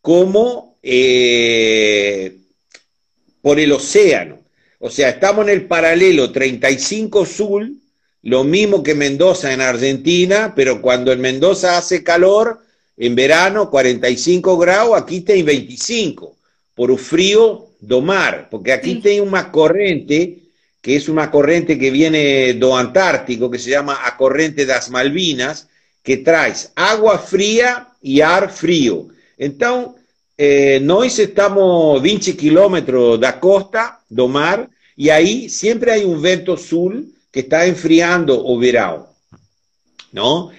como 0.00 0.78
eh, 0.82 2.38
por 3.42 3.60
el 3.60 3.72
océano. 3.72 4.38
O 4.78 4.88
sea, 4.88 5.10
estamos 5.10 5.46
en 5.46 5.52
el 5.52 5.66
paralelo 5.66 6.32
35 6.32 7.26
sur, 7.26 7.68
lo 8.22 8.44
mismo 8.44 8.82
que 8.82 8.94
Mendoza 8.94 9.52
en 9.52 9.60
Argentina, 9.60 10.52
pero 10.54 10.80
cuando 10.80 11.12
en 11.12 11.20
Mendoza 11.20 11.76
hace 11.76 12.04
calor, 12.04 12.60
en 12.96 13.14
verano 13.14 13.70
45 13.70 14.58
grados, 14.58 14.96
aquí 14.96 15.22
tem 15.22 15.44
25, 15.44 16.36
por 16.74 16.90
el 16.90 16.98
frío 16.98 17.68
do 17.80 18.00
mar, 18.00 18.48
porque 18.50 18.72
aquí 18.72 18.94
sí. 18.94 19.00
tem 19.00 19.20
una 19.20 19.50
corriente, 19.50 20.38
que 20.80 20.96
es 20.96 21.08
una 21.08 21.30
corriente 21.30 21.78
que 21.78 21.90
viene 21.90 22.54
do 22.54 22.76
Antártico, 22.76 23.50
que 23.50 23.58
se 23.58 23.70
llama 23.70 23.98
a 24.04 24.16
corriente 24.16 24.66
das 24.66 24.88
Malvinas, 24.88 25.68
que 26.02 26.18
trae 26.18 26.54
agua 26.76 27.18
fría 27.18 27.88
y 28.00 28.20
ar 28.20 28.50
frío. 28.50 29.08
Entonces, 29.36 30.00
eh, 30.38 30.80
nós 30.82 31.18
estamos 31.18 32.02
20 32.02 32.36
kilómetros 32.36 33.20
da 33.20 33.38
costa 33.38 34.00
do 34.08 34.28
mar 34.28 34.68
y 34.96 35.10
ahí 35.10 35.48
siempre 35.48 35.92
hay 35.92 36.04
un 36.04 36.20
vento 36.22 36.56
sul 36.56 37.12
que 37.32 37.40
está 37.40 37.66
enfriando 37.66 38.46
o 38.46 38.58
verão, 38.58 39.08
¿no? 40.12 40.52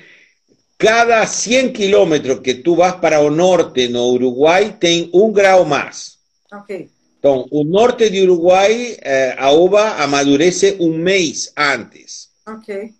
Cada 0.77 1.25
100 1.25 1.71
kilómetros 1.71 2.41
que 2.41 2.55
tú 2.55 2.75
vas 2.75 2.95
para 2.95 3.21
o 3.21 3.29
norte 3.29 3.87
no 3.87 4.09
Uruguay, 4.09 4.75
tem 4.79 5.09
un 5.13 5.31
grado 5.31 5.63
más. 5.63 6.17
Okay. 6.51 6.89
Então, 7.19 7.47
o 7.51 7.63
norte 7.63 8.09
de 8.09 8.21
Uruguai, 8.21 8.97
eh, 9.01 9.35
a 9.37 9.51
uva 9.51 10.03
amadurece 10.03 10.75
um 10.79 10.97
mês 10.97 11.53
antes. 11.55 12.31
Ok. 12.45 12.91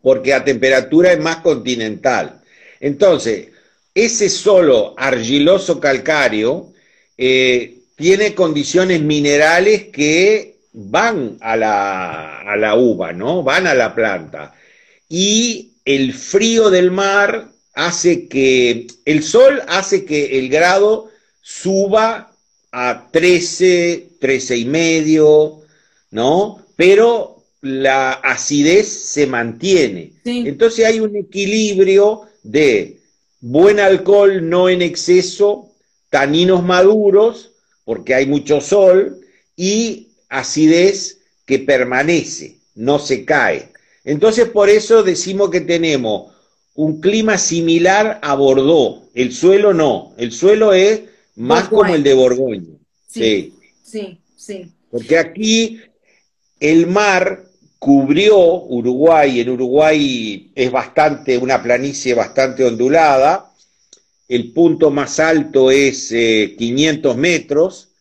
Porque 0.00 0.32
a 0.32 0.40
temperatura 0.40 1.12
é 1.12 1.16
mais 1.16 1.40
continental. 1.40 2.40
Então, 2.80 3.18
esse 3.94 4.30
solo 4.30 4.94
argiloso 4.96 5.78
calcáreo 5.78 6.72
eh, 7.18 7.74
tiene 7.94 8.34
condiciones 8.34 9.02
minerales 9.02 9.90
que 9.92 10.51
van 10.72 11.36
a 11.40 11.56
la, 11.56 12.40
a 12.40 12.56
la 12.56 12.74
uva, 12.76 13.12
¿no? 13.12 13.42
Van 13.42 13.66
a 13.66 13.74
la 13.74 13.94
planta. 13.94 14.54
Y 15.08 15.74
el 15.84 16.14
frío 16.14 16.70
del 16.70 16.90
mar 16.90 17.48
hace 17.74 18.28
que, 18.28 18.86
el 19.04 19.22
sol 19.22 19.62
hace 19.68 20.04
que 20.04 20.38
el 20.38 20.48
grado 20.48 21.10
suba 21.40 22.32
a 22.70 23.08
13, 23.10 24.08
13 24.20 24.56
y 24.56 24.64
medio, 24.64 25.60
¿no? 26.10 26.64
Pero 26.76 27.44
la 27.60 28.12
acidez 28.12 28.88
se 28.88 29.26
mantiene. 29.26 30.12
Sí. 30.24 30.44
Entonces 30.46 30.84
hay 30.84 31.00
un 31.00 31.16
equilibrio 31.16 32.22
de 32.42 32.98
buen 33.40 33.80
alcohol, 33.80 34.48
no 34.48 34.68
en 34.68 34.82
exceso, 34.82 35.70
taninos 36.10 36.62
maduros, 36.62 37.50
porque 37.84 38.14
hay 38.14 38.26
mucho 38.26 38.60
sol, 38.60 39.20
y 39.56 40.11
acidez 40.32 41.18
que 41.46 41.58
permanece, 41.58 42.58
no 42.74 42.98
se 42.98 43.24
cae. 43.24 43.68
Entonces 44.04 44.48
por 44.48 44.68
eso 44.68 45.02
decimos 45.02 45.50
que 45.50 45.60
tenemos 45.60 46.32
un 46.74 47.00
clima 47.00 47.38
similar 47.38 48.18
a 48.22 48.34
Bordeaux. 48.34 49.08
El 49.14 49.32
suelo 49.32 49.74
no, 49.74 50.14
el 50.16 50.32
suelo 50.32 50.72
es 50.72 51.02
más 51.36 51.70
Borgoña. 51.70 51.82
como 51.82 51.94
el 51.94 52.02
de 52.02 52.14
Borgoña. 52.14 52.78
Sí, 53.06 53.54
sí, 53.82 54.18
sí. 54.34 54.72
Porque 54.90 55.18
aquí 55.18 55.80
el 56.58 56.86
mar 56.86 57.44
cubrió 57.78 58.38
Uruguay, 58.38 59.40
en 59.40 59.50
Uruguay 59.50 60.50
es 60.54 60.70
bastante, 60.70 61.36
una 61.36 61.62
planicie 61.62 62.14
bastante 62.14 62.64
ondulada, 62.64 63.52
el 64.28 64.52
punto 64.52 64.90
más 64.90 65.20
alto 65.20 65.70
es 65.70 66.08
500 66.08 67.14
eh, 67.14 67.18
metros, 67.18 67.91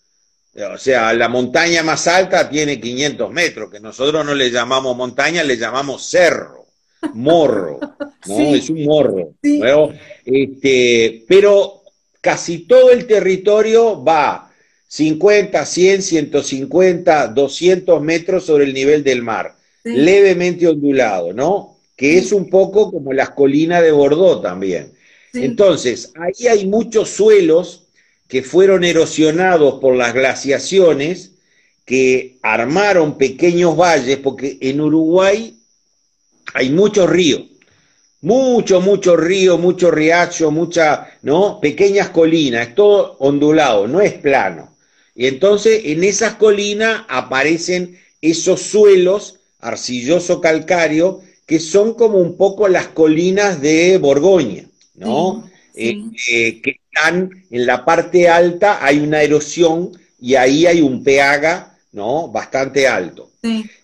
o 0.56 0.78
sea, 0.78 1.14
la 1.14 1.30
montaña 1.30 1.82
más 1.82 2.08
alta 2.08 2.50
tiene 2.50 2.80
500 2.80 3.32
metros, 3.32 3.72
que 3.72 3.80
nosotros 3.80 4.26
no 4.26 4.36
le 4.36 4.52
llamamos 4.52 4.96
montaña, 4.96 5.44
le 5.44 5.58
llamamos 5.58 6.06
cerro, 6.06 6.66
morro, 7.14 7.80
¿no? 8.28 8.40
Es 8.56 8.70
un 8.70 8.84
morro. 8.84 9.34
Este, 10.26 11.24
pero 11.28 11.84
casi 12.20 12.60
todo 12.60 12.92
el 12.92 13.08
territorio 13.08 14.04
va 14.04 14.52
50, 14.88 15.66
100, 15.66 16.02
150, 16.02 17.28
200 17.28 18.02
metros 18.02 18.46
sobre 18.46 18.66
el 18.66 18.74
nivel 18.74 19.04
del 19.06 19.22
mar, 19.22 19.56
levemente 19.86 20.68
ondulado, 20.68 21.32
¿no? 21.32 21.78
Que 21.96 22.18
es 22.18 22.34
un 22.34 22.50
poco 22.50 22.92
como 22.92 23.14
las 23.14 23.30
colinas 23.30 23.82
de 23.82 23.92
Bordeaux 23.92 24.42
también. 24.42 24.92
Entonces, 25.34 26.12
ahí 26.20 26.48
hay 26.48 26.68
muchos 26.68 27.10
suelos 27.10 27.81
que 28.32 28.44
fueron 28.44 28.86
erosionados 28.86 29.82
por 29.82 29.94
las 29.98 30.14
glaciaciones, 30.14 31.32
que 31.84 32.38
armaron 32.42 33.18
pequeños 33.18 33.76
valles, 33.76 34.20
porque 34.20 34.58
en 34.62 34.80
Uruguay 34.80 35.60
hay 36.54 36.70
muchos 36.70 37.10
ríos, 37.10 37.42
mucho, 38.22 38.80
mucho 38.80 39.18
río, 39.18 39.58
mucho 39.58 39.92
riacho, 39.92 40.50
muchas, 40.50 41.10
¿no? 41.24 41.60
Pequeñas 41.60 42.12
colinas, 42.12 42.70
es 42.70 42.76
todo 42.76 43.18
ondulado, 43.20 43.86
no 43.90 44.00
es 44.00 44.14
plano. 44.14 44.78
Y 45.14 45.28
entonces 45.28 45.82
en 45.84 46.06
esas 46.06 46.36
colinas 46.36 47.02
aparecen 47.10 48.00
esos 48.22 48.62
suelos 48.62 49.42
arcilloso 49.60 50.40
calcáreo 50.40 51.22
que 51.46 51.60
son 51.60 51.96
como 51.96 52.18
un 52.18 52.38
poco 52.38 52.70
las 52.70 52.88
colinas 52.88 53.60
de 53.60 53.98
Borgoña, 53.98 54.70
¿no? 54.96 55.52
Eh, 55.76 55.98
eh, 56.30 56.62
que 56.62 56.81
están 56.92 57.30
en 57.50 57.66
la 57.66 57.86
parte 57.86 58.28
alta, 58.28 58.84
hay 58.86 59.00
una 59.00 59.22
erosión 59.22 59.92
y 60.20 60.36
ahí 60.36 60.66
hay 60.66 60.82
un 60.82 61.04
pH 61.04 61.68
¿no? 61.94 62.28
bastante 62.28 62.88
alto. 62.88 63.30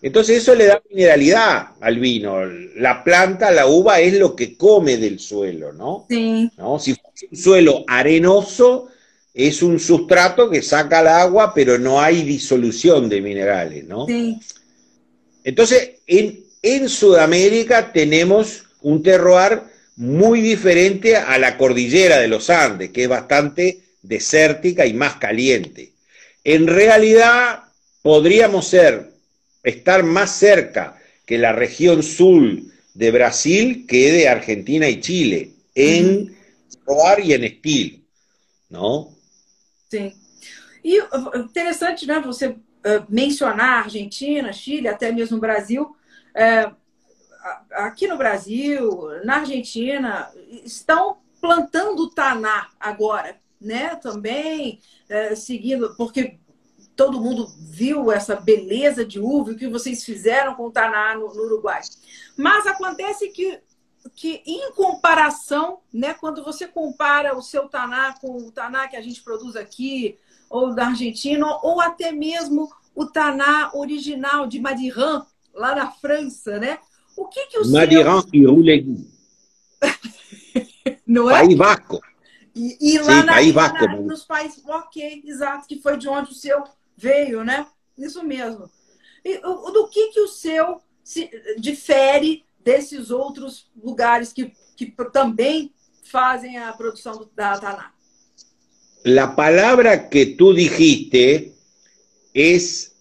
Entonces 0.03 0.37
eso 0.37 0.53
le 0.53 0.65
da 0.65 0.81
mineralidad 0.87 1.69
al 1.81 1.97
vino. 1.97 2.45
La 2.75 3.03
planta, 3.03 3.49
la 3.49 3.65
uva, 3.65 3.99
es 3.99 4.13
lo 4.13 4.35
que 4.35 4.55
come 4.55 4.97
del 4.97 5.19
suelo, 5.19 5.73
¿no? 5.73 6.05
¿No? 6.57 6.77
Si 6.77 6.93
fuese 6.93 7.27
un 7.31 7.37
suelo 7.37 7.83
arenoso, 7.87 8.89
es 9.33 9.63
un 9.63 9.79
sustrato 9.79 10.47
que 10.49 10.61
saca 10.61 11.01
el 11.01 11.07
agua, 11.07 11.53
pero 11.55 11.79
no 11.79 11.99
hay 11.99 12.21
disolución 12.21 13.09
de 13.09 13.21
minerales, 13.21 13.85
¿no? 13.85 14.05
Entonces, 15.43 15.91
en, 16.05 16.43
en 16.61 16.87
Sudamérica 16.87 17.91
tenemos 17.91 18.63
un 18.81 19.01
terroir 19.01 19.63
muy 19.97 20.41
diferente 20.41 21.17
a 21.17 21.37
la 21.37 21.57
cordillera 21.57 22.17
de 22.17 22.27
los 22.27 22.49
Andes, 22.49 22.91
que 22.91 23.03
es 23.03 23.09
bastante 23.09 23.81
desértica 24.01 24.85
y 24.85 24.93
más 24.93 25.15
caliente. 25.15 25.93
En 26.43 26.67
realidad 26.67 27.63
podríamos 28.01 28.67
ser, 28.67 29.11
estar 29.63 30.03
más 30.03 30.31
cerca 30.37 30.97
que 31.25 31.37
la 31.37 31.51
región 31.51 32.03
sur 32.03 32.41
de 32.93 33.11
Brasil 33.11 33.85
que 33.87 34.11
de 34.11 34.29
Argentina 34.29 34.87
y 34.87 35.01
Chile, 35.01 35.51
en 35.75 36.35
roar 36.85 37.19
y 37.19 37.33
en 37.33 37.43
estilo, 37.43 37.97
¿no? 38.69 39.13
Sim. 39.89 40.13
E 40.83 40.97
interessante, 41.35 42.05
né, 42.05 42.21
você 42.21 42.47
uh, 42.47 42.55
mencionar 43.09 43.83
Argentina, 43.83 44.53
Chile, 44.53 44.87
até 44.87 45.11
mesmo 45.11 45.39
Brasil. 45.39 45.81
Uh, 45.81 46.75
aqui 47.71 48.07
no 48.07 48.17
Brasil, 48.17 49.23
na 49.23 49.37
Argentina, 49.37 50.31
estão 50.63 51.17
plantando 51.39 52.09
taná 52.09 52.69
agora, 52.79 53.37
né? 53.59 53.95
Também 53.95 54.79
é, 55.09 55.35
seguindo, 55.35 55.95
porque 55.95 56.39
todo 56.95 57.21
mundo 57.21 57.47
viu 57.59 58.11
essa 58.11 58.35
beleza 58.35 59.05
de 59.05 59.19
uva, 59.19 59.51
o 59.51 59.55
que 59.55 59.67
vocês 59.67 60.03
fizeram 60.03 60.55
com 60.55 60.65
o 60.65 60.71
taná 60.71 61.15
no, 61.15 61.33
no 61.33 61.43
Uruguai. 61.43 61.81
Mas 62.35 62.65
acontece 62.65 63.29
que 63.29 63.61
que 64.15 64.41
em 64.45 64.71
comparação, 64.71 65.79
né, 65.93 66.13
quando 66.13 66.43
você 66.43 66.65
compara 66.65 67.37
o 67.37 67.41
seu 67.41 67.67
taná 67.67 68.15
com 68.19 68.37
o 68.37 68.51
taná 68.51 68.87
que 68.87 68.95
a 68.95 69.01
gente 69.01 69.21
produz 69.21 69.55
aqui, 69.55 70.17
ou 70.49 70.73
da 70.73 70.87
Argentina, 70.87 71.45
ou 71.61 71.81
até 71.81 72.11
mesmo 72.11 72.71
o 72.95 73.05
taná 73.05 73.69
original 73.73 74.47
de 74.47 74.59
Madiran, 74.59 75.25
lá 75.53 75.75
na 75.75 75.91
França, 75.91 76.57
né? 76.59 76.79
O 77.17 77.25
que, 77.25 77.47
que 77.47 77.59
o 77.59 77.71
Madiran 77.71 78.21
seu... 78.21 78.29
e 78.33 78.45
Roulegui. 78.45 79.09
Não 81.05 81.29
é? 81.29 81.33
País 81.33 81.57
Vasco. 81.57 82.01
E, 82.55 82.77
e 82.79 82.99
lá 82.99 83.21
Sim, 83.21 83.25
na, 83.25 83.33
País 83.33 83.53
Vasco. 83.53 83.85
Na, 83.85 83.95
nos 84.01 84.23
países, 84.23 84.63
ok, 84.65 85.23
exato, 85.25 85.67
que 85.67 85.81
foi 85.81 85.97
de 85.97 86.07
onde 86.07 86.31
o 86.31 86.35
seu 86.35 86.63
veio, 86.95 87.43
né? 87.43 87.65
Isso 87.97 88.23
mesmo. 88.23 88.69
E, 89.25 89.37
o, 89.43 89.71
do 89.71 89.87
que, 89.87 90.09
que 90.09 90.21
o 90.21 90.27
seu 90.27 90.79
se 91.03 91.29
difere 91.57 92.43
desses 92.63 93.09
outros 93.09 93.69
lugares 93.75 94.31
que, 94.31 94.51
que 94.75 94.85
também 95.11 95.73
fazem 96.03 96.57
a 96.57 96.71
produção 96.73 97.27
da 97.35 97.57
Taná? 97.57 97.93
La 99.05 99.35
palabra 99.35 100.09
que 100.09 100.25
tú 100.25 100.53
dijiste 100.53 101.53
es 102.33 102.95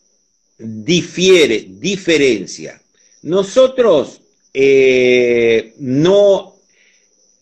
difiere, 0.59 1.61
diferencia. 1.61 2.81
Nosotros 3.27 4.21
eh, 4.55 5.75
no, 5.81 6.55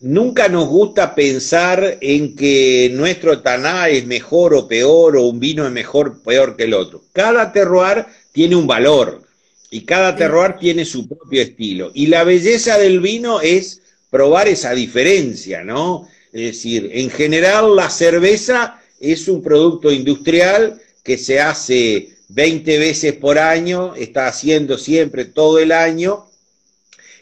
nunca 0.00 0.48
nos 0.48 0.66
gusta 0.66 1.14
pensar 1.14 1.98
en 2.00 2.34
que 2.34 2.90
nuestro 2.94 3.42
taná 3.42 3.90
es 3.90 4.06
mejor 4.06 4.54
o 4.54 4.66
peor 4.66 5.18
o 5.18 5.24
un 5.24 5.38
vino 5.38 5.66
es 5.66 5.72
mejor 5.72 6.08
o 6.08 6.22
peor 6.22 6.56
que 6.56 6.64
el 6.64 6.72
otro. 6.72 7.02
Cada 7.12 7.52
terroir 7.52 8.06
tiene 8.32 8.56
un 8.56 8.66
valor 8.66 9.24
y 9.70 9.82
cada 9.82 10.16
terroir 10.16 10.56
tiene 10.58 10.86
su 10.86 11.06
propio 11.06 11.42
estilo. 11.42 11.90
Y 11.92 12.06
la 12.06 12.24
belleza 12.24 12.78
del 12.78 13.00
vino 13.00 13.42
es 13.42 13.82
probar 14.08 14.48
esa 14.48 14.72
diferencia, 14.72 15.64
¿no? 15.64 16.08
Es 16.32 16.46
decir, 16.46 16.88
en 16.94 17.10
general 17.10 17.76
la 17.76 17.90
cerveza 17.90 18.80
es 18.98 19.28
un 19.28 19.42
producto 19.42 19.92
industrial 19.92 20.80
que 21.02 21.18
se 21.18 21.40
hace 21.40 22.13
20 22.34 22.78
veces 22.78 23.12
por 23.12 23.38
año, 23.38 23.94
está 23.94 24.26
haciendo 24.26 24.76
siempre 24.76 25.24
todo 25.24 25.60
el 25.60 25.70
año, 25.70 26.26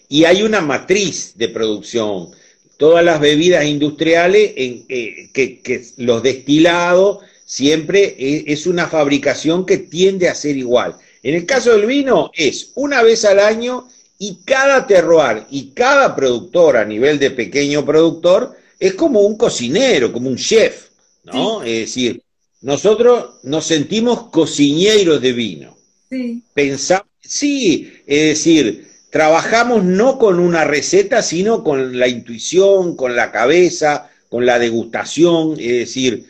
y 0.09 0.25
hay 0.25 0.43
una 0.43 0.63
matriz 0.63 1.35
de 1.37 1.49
producción. 1.49 2.31
Todas 2.79 3.05
las 3.05 3.21
bebidas 3.21 3.67
industriales, 3.67 4.53
en, 4.57 4.85
eh, 4.89 5.29
que, 5.33 5.85
los 5.99 6.23
destilados, 6.23 7.19
siempre 7.45 8.17
es, 8.19 8.67
una 8.67 8.89
fabricación 8.89 9.67
que 9.67 9.77
tiende 9.77 10.31
a 10.31 10.35
ser 10.35 10.57
igual. 10.57 10.97
En 11.23 11.35
el 11.35 11.45
caso 11.45 11.73
del 11.73 11.85
vino, 11.85 12.31
es 12.35 12.71
una 12.75 13.03
vez 13.03 13.27
al 13.27 13.39
año 13.39 13.89
y 14.19 14.39
cada 14.47 14.87
terroir 14.87 15.45
y 15.51 15.73
cada 15.73 16.17
productor 16.17 16.79
a 16.79 16.87
nivel 16.87 17.19
de 17.19 17.31
pequeño 17.31 17.85
productor 17.85 18.57
es 18.81 18.95
como 18.95 19.21
un 19.21 19.37
cocinero, 19.37 20.11
como 20.11 20.31
un 20.31 20.37
chef, 20.37 20.89
¿no? 21.25 21.63
Es 21.63 21.81
decir, 21.81 22.22
nosotros 22.63 23.41
nos 23.43 23.67
sentimos 23.67 24.29
cocineros 24.31 25.21
de 25.21 25.33
vino. 25.33 25.77
Sí. 26.09 26.43
Pensamos, 26.55 27.07
sí, 27.21 27.93
es 28.07 28.23
decir, 28.29 28.89
trabajamos 29.11 29.85
no 29.85 30.19
con 30.19 30.39
una 30.39 30.65
receta, 30.65 31.23
sino 31.23 31.65
con 31.65 31.99
la 31.99 32.07
intuición, 32.07 32.97
con 32.97 33.17
la 33.17 33.33
cabeza, 33.33 34.11
con 34.29 34.47
la 34.47 34.59
degustación. 34.59 35.59
Es 35.59 35.73
decir, 35.73 36.27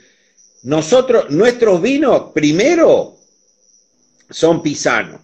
nosotros, 0.62 1.30
nuestros 1.30 1.82
vinos, 1.82 2.30
primero, 2.34 3.18
son 4.30 4.62
pisanos. 4.62 5.20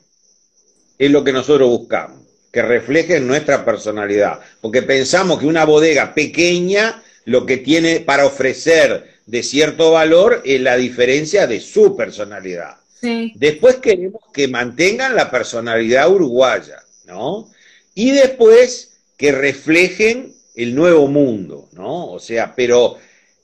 Es 0.99 1.11
lo 1.11 1.25
que 1.25 1.33
nosotros 1.33 1.68
buscamos, 1.71 2.21
que 2.53 2.61
reflejen 2.61 3.27
nuestra 3.27 3.64
personalidad. 3.64 4.40
Porque 4.61 4.83
pensamos 4.83 5.38
que 5.38 5.47
una 5.47 5.64
bodega 5.64 6.12
pequeña 6.12 7.03
lo 7.25 7.47
que 7.47 7.59
tiene 7.59 8.01
para 8.01 8.27
ofrecer 8.27 9.17
de 9.29 9.43
cierto 9.43 9.91
valor 9.91 10.41
es 10.47 10.59
la 10.62 10.77
diferencia 10.77 11.47
de 11.47 11.61
su 11.61 11.95
personalidad. 11.95 12.79
Después 13.35 13.77
queremos 13.77 14.23
que 14.33 14.49
mantengan 14.49 15.14
la 15.14 15.31
personalidad 15.31 16.11
uruguaya, 16.11 16.83
¿no? 17.05 17.49
Y 17.95 18.11
después 18.11 18.99
que 19.19 19.33
reflejen 19.33 20.35
el 20.55 20.75
nuevo 20.75 21.09
mundo, 21.09 21.69
¿no? 21.73 22.11
O 22.11 22.19
sea, 22.19 22.55
pero 22.57 22.97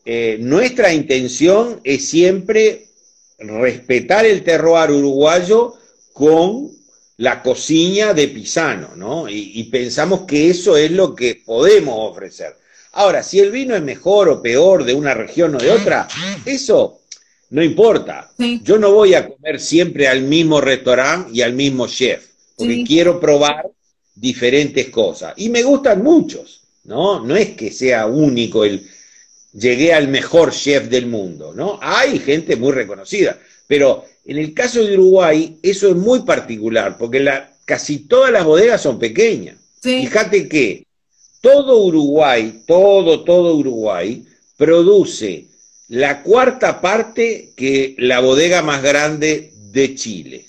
eh, 0.06 0.38
nuestra 0.40 0.92
intención 0.92 1.80
es 1.84 2.08
siempre 2.08 2.86
respetar 3.38 4.24
el 4.24 4.42
terroir 4.42 4.90
uruguayo 4.90 5.74
con 6.14 6.70
la 7.18 7.42
cocina 7.42 8.14
de 8.14 8.28
Pisano, 8.28 8.96
¿no? 8.96 9.28
y 9.28 9.62
pensamos 9.64 10.22
que 10.22 10.50
eso 10.50 10.76
es 10.76 10.90
lo 10.90 11.14
que 11.14 11.42
podemos 11.44 12.10
ofrecer. 12.10 12.56
Ahora, 12.94 13.22
si 13.22 13.40
el 13.40 13.50
vino 13.50 13.74
es 13.74 13.82
mejor 13.82 14.28
o 14.28 14.40
peor 14.40 14.84
de 14.84 14.94
una 14.94 15.14
región 15.14 15.54
o 15.56 15.58
de 15.58 15.70
otra, 15.70 16.06
eso 16.44 17.00
no 17.50 17.62
importa. 17.62 18.30
Yo 18.62 18.78
no 18.78 18.92
voy 18.92 19.14
a 19.14 19.28
comer 19.28 19.60
siempre 19.60 20.08
al 20.08 20.22
mismo 20.22 20.60
restaurante 20.60 21.30
y 21.32 21.42
al 21.42 21.54
mismo 21.54 21.86
chef, 21.86 22.26
porque 22.56 22.84
quiero 22.84 23.20
probar 23.20 23.68
diferentes 24.14 24.90
cosas. 24.90 25.34
Y 25.36 25.48
me 25.48 25.62
gustan 25.62 26.02
muchos, 26.02 26.62
¿no? 26.84 27.24
No 27.24 27.36
es 27.36 27.50
que 27.50 27.72
sea 27.72 28.06
único 28.06 28.64
el... 28.64 28.88
llegué 29.52 29.92
al 29.92 30.08
mejor 30.08 30.52
chef 30.52 30.88
del 30.88 31.06
mundo, 31.06 31.52
¿no? 31.52 31.78
Hay 31.82 32.20
gente 32.20 32.54
muy 32.56 32.72
reconocida, 32.72 33.38
pero 33.66 34.04
en 34.24 34.38
el 34.38 34.54
caso 34.54 34.84
de 34.84 34.94
Uruguay 34.94 35.58
eso 35.62 35.88
es 35.88 35.96
muy 35.96 36.22
particular, 36.22 36.96
porque 36.96 37.20
la, 37.20 37.52
casi 37.64 38.06
todas 38.06 38.30
las 38.30 38.44
bodegas 38.44 38.80
son 38.80 38.98
pequeñas. 38.98 39.56
Fíjate 39.80 40.48
que 40.48 40.86
todo 41.44 41.84
Uruguay, 41.84 42.62
todo, 42.66 43.22
todo 43.22 43.54
Uruguay, 43.54 44.26
produce 44.56 45.46
la 45.88 46.22
cuarta 46.22 46.80
parte 46.80 47.52
que 47.54 47.94
la 47.98 48.20
bodega 48.20 48.62
más 48.62 48.82
grande 48.82 49.52
de 49.70 49.94
Chile. 49.94 50.46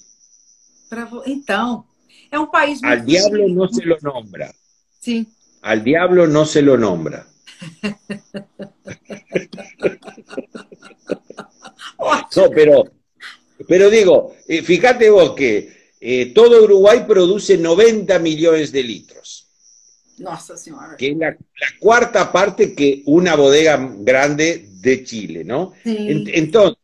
Então, 1.26 1.86
é 2.32 2.40
um 2.40 2.48
país 2.48 2.82
Al 2.82 3.04
diablo 3.06 3.50
no 3.50 3.68
se 3.68 3.84
lo 3.84 3.98
nombra. 4.02 4.56
Sí. 5.02 5.28
Al 5.64 5.84
diablo 5.84 6.28
no 6.28 6.46
se 6.46 6.62
lo 6.62 6.78
nombra. 6.78 7.28
no, 12.38 12.50
pero, 12.52 12.86
pero 13.68 13.90
digo, 13.90 14.34
eh, 14.48 14.62
fíjate 14.62 15.10
vos 15.10 15.34
que 15.36 15.92
eh, 16.00 16.28
todo 16.28 16.64
Uruguay 16.64 17.04
produce 17.06 17.58
90 17.58 18.18
millones 18.20 18.72
de 18.72 18.84
litros. 18.84 19.45
Nossa 20.18 20.58
Senhora. 20.58 20.96
Que 20.98 21.12
es 21.12 21.18
la, 21.18 21.36
cuarta 21.80 22.32
parte 22.32 22.74
que 22.74 23.04
una 23.06 23.36
bodega 23.36 23.78
grande 24.00 24.70
de 24.72 25.04
Chile, 25.04 25.44
¿no? 25.44 25.74
entonces, 25.84 26.78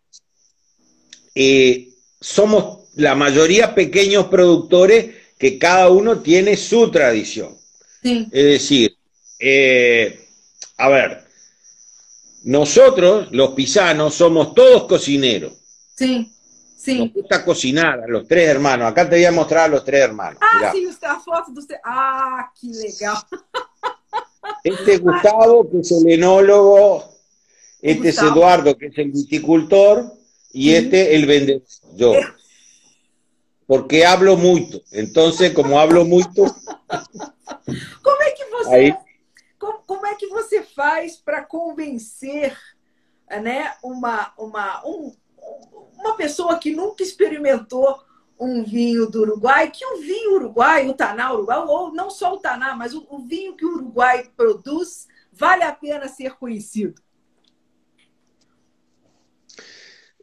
eh, 1.36 1.90
somos 2.20 2.90
la 2.96 3.16
mayoría 3.16 3.74
pequeños 3.74 4.28
productores 4.28 5.16
que 5.38 5.58
cada 5.58 5.90
uno 5.90 6.20
tiene 6.20 6.58
su 6.58 6.92
tradición. 6.92 7.58
Es 8.04 8.32
decir, 8.32 8.96
eh, 9.40 10.20
a 10.78 10.90
ver, 10.90 11.24
nosotros, 12.44 13.28
los 13.32 13.52
pisanos, 13.52 14.16
somos 14.16 14.54
todos 14.54 14.86
cocineros. 14.86 15.54
Sí. 15.96 16.32
Sim. 16.82 16.98
Nos 16.98 17.14
gusta 17.14 17.46
cocinar, 17.46 18.04
los 18.08 18.28
tres 18.28 18.50
hermanos. 18.50 18.88
Acá 18.88 19.08
te 19.08 19.16
voy 19.18 19.26
a 19.26 19.32
mostrar 19.32 19.66
a 19.66 19.68
los 19.68 19.86
tres 19.86 20.02
hermanos. 20.02 20.40
Ah, 20.42 20.56
Mirá. 20.56 20.72
sim, 20.72 20.90
a 21.04 21.20
foto 21.20 21.52
dos 21.52 21.68
Ah, 21.84 22.52
que 22.60 22.68
legal. 22.68 23.18
Este 24.64 24.94
es 24.94 25.02
Gustavo, 25.02 25.70
que 25.70 25.80
es 25.80 25.92
el 25.92 26.10
enólogo. 26.10 27.06
Este 27.84 28.08
Gustavo. 28.08 28.28
es 28.28 28.34
Eduardo, 28.34 28.78
que 28.78 28.88
es 28.88 28.98
el 28.98 29.12
viticultor. 29.12 30.12
Y 30.54 30.74
este 30.74 31.16
el 31.16 31.28
vendedor, 31.28 31.62
yo. 31.94 32.14
Porque 33.68 34.04
hablo 34.04 34.36
muito. 34.36 34.82
Entonces, 34.92 35.54
como 35.54 35.80
hablo 35.80 36.04
muito. 36.04 36.44
Como 38.02 38.22
é 38.24 38.32
que 38.32 38.46
você. 38.46 38.74
Aí... 38.74 38.96
Como, 39.60 39.80
como 39.86 40.08
é 40.08 40.16
que 40.16 40.28
você 40.28 40.64
faz 40.64 41.16
para 41.18 41.44
convencer 41.44 42.58
né, 43.40 43.72
uma, 43.84 44.34
uma, 44.38 44.86
um, 44.86 45.16
uma 45.98 46.16
pessoa 46.16 46.58
que 46.58 46.72
nunca 46.72 47.04
experimentou 47.04 48.00
um 48.40 48.64
vinho 48.64 49.08
do 49.08 49.22
Uruguai, 49.22 49.70
que 49.70 49.86
o 49.86 49.98
vinho 50.02 50.34
uruguai, 50.34 50.90
o 50.90 50.96
Taná 50.96 51.32
Uruguai, 51.32 51.60
ou 51.60 51.94
não 51.94 52.10
só 52.10 52.34
o 52.34 52.40
Taná, 52.40 52.76
mas 52.76 52.94
o, 52.94 53.06
o 53.10 53.20
vinho 53.20 53.56
que 53.56 53.64
o 53.64 53.76
Uruguai 53.76 54.28
produz, 54.36 55.08
vale 55.32 55.64
a 55.64 55.72
pena 55.72 56.08
ser 56.08 56.32
conhecido. 56.34 56.96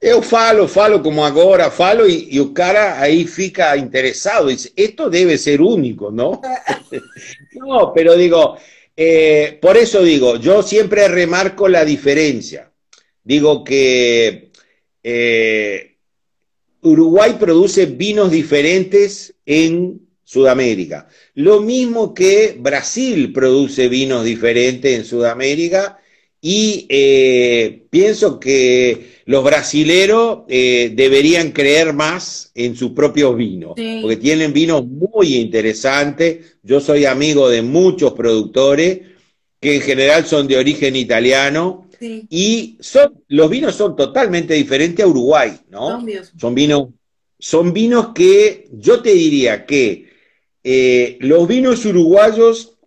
Eu 0.00 0.22
falo, 0.22 0.68
falo 0.68 1.00
como 1.00 1.24
agora, 1.24 1.70
falo 1.70 2.08
e, 2.08 2.32
e, 2.32 2.40
o 2.40 2.52
cara 2.52 3.00
aí 3.00 3.26
fica 3.26 3.76
interessado, 3.76 4.48
diz, 4.48 4.72
esto 4.76 5.10
debe 5.10 5.36
ser 5.38 5.60
único, 5.60 6.10
¿no? 6.10 6.40
no, 7.54 7.92
pero 7.92 8.16
digo, 8.16 8.56
eh, 8.96 9.58
por 9.60 9.76
eso 9.76 10.02
digo, 10.02 10.36
yo 10.36 10.62
siempre 10.62 11.08
remarco 11.08 11.68
la 11.68 11.84
diferencia. 11.84 12.72
Digo 13.24 13.62
que 13.64 14.47
eh, 15.10 15.96
Uruguay 16.82 17.36
produce 17.40 17.86
vinos 17.86 18.30
diferentes 18.30 19.34
en 19.46 20.02
Sudamérica. 20.22 21.08
Lo 21.34 21.62
mismo 21.62 22.12
que 22.12 22.54
Brasil 22.58 23.32
produce 23.32 23.88
vinos 23.88 24.22
diferentes 24.22 24.94
en 24.94 25.06
Sudamérica 25.06 25.98
y 26.42 26.86
eh, 26.90 27.84
pienso 27.88 28.38
que 28.38 29.22
los 29.24 29.42
brasileros 29.42 30.40
eh, 30.46 30.92
deberían 30.94 31.52
creer 31.52 31.94
más 31.94 32.52
en 32.54 32.76
sus 32.76 32.90
propios 32.90 33.34
vinos, 33.34 33.76
porque 34.02 34.16
tienen 34.18 34.52
vinos 34.52 34.84
muy 34.86 35.36
interesantes. 35.36 36.58
Yo 36.62 36.80
soy 36.80 37.06
amigo 37.06 37.48
de 37.48 37.62
muchos 37.62 38.12
productores 38.12 39.00
que 39.58 39.76
en 39.76 39.80
general 39.80 40.26
son 40.26 40.46
de 40.46 40.58
origen 40.58 40.96
italiano 40.96 41.87
y 42.00 42.76
son, 42.80 43.22
los 43.28 43.50
vinos 43.50 43.74
son 43.74 43.96
totalmente 43.96 44.54
diferentes 44.54 45.04
a 45.04 45.08
Uruguay, 45.08 45.58
¿no? 45.68 46.04
Son 46.38 46.54
vinos, 46.54 46.88
son 47.38 47.72
vinos 47.72 48.08
que 48.14 48.68
yo 48.72 49.00
te 49.00 49.12
diría 49.14 49.66
que 49.66 50.08
eh, 50.62 51.18
los 51.20 51.46
vinos 51.48 51.84
uruguayos 51.84 52.78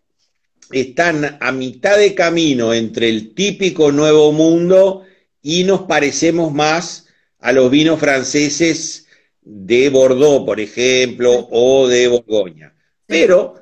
están 0.72 1.38
a 1.40 1.52
mitad 1.52 1.98
de 1.98 2.16
camino 2.16 2.74
entre 2.74 3.10
el 3.10 3.34
típico 3.34 3.92
Nuevo 3.92 4.32
Mundo 4.32 5.04
y 5.42 5.64
nos 5.64 5.82
parecemos 5.82 6.54
más 6.54 7.08
a 7.40 7.52
los 7.52 7.72
vinos 7.72 8.00
franceses 8.00 9.08
de 9.42 9.90
Bordeaux, 9.90 10.46
por 10.46 10.60
ejemplo, 10.60 11.48
o 11.50 11.88
de 11.88 12.08
Borgoña. 12.08 12.76
Pero, 13.08 13.56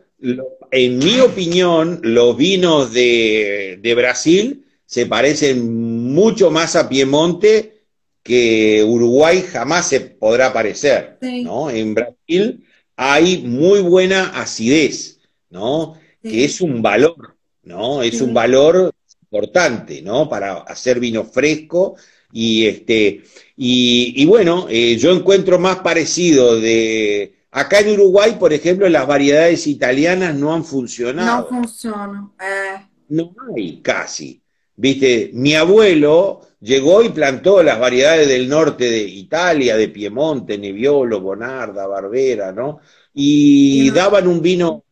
en 0.72 0.98
mi 1.00 1.20
opinión, 1.22 2.02
los 2.04 2.36
vinos 2.36 2.94
de, 2.94 3.80
de 3.82 3.96
Brasil 3.96 4.66
se 4.90 5.06
parecen 5.06 6.12
mucho 6.12 6.50
más 6.50 6.76
a 6.76 6.90
Piemonte 6.90 7.84
que 8.24 8.84
Uruguay 8.84 9.44
jamás 9.44 9.88
se 9.88 10.02
podrá 10.02 10.52
parecer, 10.52 11.20
¿no? 11.22 11.70
En 11.70 11.94
Brasil 11.94 12.66
hay 12.96 13.44
muy 13.44 13.82
buena 13.82 14.30
acidez, 14.30 15.20
¿no? 15.52 15.94
Que 16.24 16.44
es 16.44 16.60
un 16.60 16.82
valor, 16.82 17.38
¿no? 17.62 18.02
Es 18.02 18.20
un 18.20 18.34
valor 18.34 18.92
importante, 19.22 20.02
¿no? 20.02 20.28
Para 20.28 20.62
hacer 20.62 21.00
vino 21.00 21.24
fresco 21.24 21.96
y 22.34 22.66
este 22.66 23.22
y, 23.56 24.26
bueno, 24.26 24.66
eh, 24.70 24.98
yo 24.98 25.12
encuentro 25.12 25.60
más 25.60 25.82
parecido 25.82 26.60
de 26.60 27.36
acá 27.52 27.82
en 27.82 27.92
Uruguay, 27.92 28.38
por 28.40 28.54
ejemplo, 28.54 28.90
las 28.90 29.06
variedades 29.06 29.68
italianas 29.68 30.34
no 30.34 30.52
han 30.52 30.66
funcionado. 30.66 31.44
No 31.44 31.48
funcionan. 31.48 32.32
Eh. 32.42 32.88
No 33.10 33.36
hay 33.56 33.82
casi. 33.82 34.42
Viste, 34.82 35.32
mi 35.34 35.56
abuelo 35.56 36.40
llegó 36.62 37.04
y 37.04 37.10
plantó 37.10 37.62
las 37.62 37.78
variedades 37.78 38.30
del 38.30 38.48
norte 38.48 38.90
de 38.90 39.02
Italia, 39.02 39.76
de 39.76 39.90
Piemonte, 39.90 40.58
Nebbiolo, 40.58 41.20
Bonarda, 41.20 41.86
Barbera, 41.86 42.54
¿no? 42.54 42.80
Y 43.14 43.92
daban 43.92 44.26
un 44.26 44.42
vino, 44.42 44.86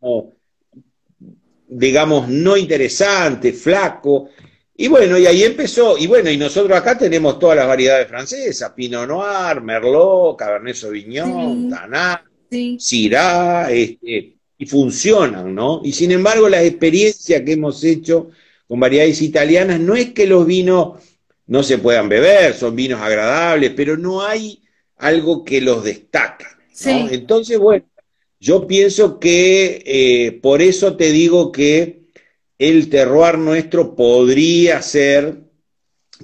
digamos, 1.69 2.27
no 2.27 2.57
interesante, 2.57 3.53
flaco. 3.53 4.27
Y 4.75 4.89
bueno, 4.89 5.17
y 5.17 5.25
ahí 5.25 5.43
empezó. 5.43 5.97
Y 5.97 6.05
bueno, 6.05 6.29
y 6.29 6.35
nosotros 6.35 6.77
acá 6.77 6.97
tenemos 6.97 7.39
todas 7.39 7.55
las 7.55 7.67
variedades 7.67 8.09
francesas: 8.09 8.73
Pinot 8.75 9.07
Noir, 9.07 9.61
Merlot, 9.61 10.37
Cabernet 10.37 10.75
Sauvignon, 10.75 11.73
sí. 12.51 12.75
Syrah, 12.77 13.71
este, 13.71 14.35
y 14.57 14.65
funcionan, 14.65 15.55
¿no? 15.55 15.79
Y 15.81 15.93
sin 15.93 16.11
embargo, 16.11 16.49
las 16.49 16.63
experiencias 16.63 17.41
que 17.41 17.53
hemos 17.53 17.81
hecho 17.85 18.31
con 18.67 18.79
variedades 18.79 19.21
italianas, 19.21 19.79
no 19.79 19.95
es 19.95 20.11
que 20.13 20.27
los 20.27 20.45
vinos 20.45 21.01
no 21.45 21.63
se 21.63 21.77
puedan 21.77 22.09
beber, 22.09 22.53
son 22.53 22.75
vinos 22.75 23.01
agradables, 23.01 23.71
pero 23.75 23.97
no 23.97 24.21
hay 24.21 24.61
algo 24.97 25.43
que 25.43 25.61
los 25.61 25.83
destaca. 25.83 26.57
Entonces, 26.85 27.57
bueno, 27.57 27.85
yo 28.39 28.67
pienso 28.67 29.19
que 29.19 29.81
eh, 29.85 30.31
por 30.41 30.61
eso 30.61 30.95
te 30.95 31.11
digo 31.11 31.51
que 31.51 32.07
el 32.59 32.89
terroir 32.89 33.37
nuestro 33.37 33.95
podría 33.95 34.81
ser 34.81 35.37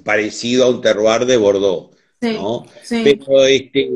parecido 0.02 0.64
a 0.64 0.70
un 0.70 0.80
terroir 0.80 1.26
de 1.26 1.36
Bordeaux. 1.36 1.94
¿no? 2.20 2.66
Pero 2.88 3.44
este, 3.44 3.90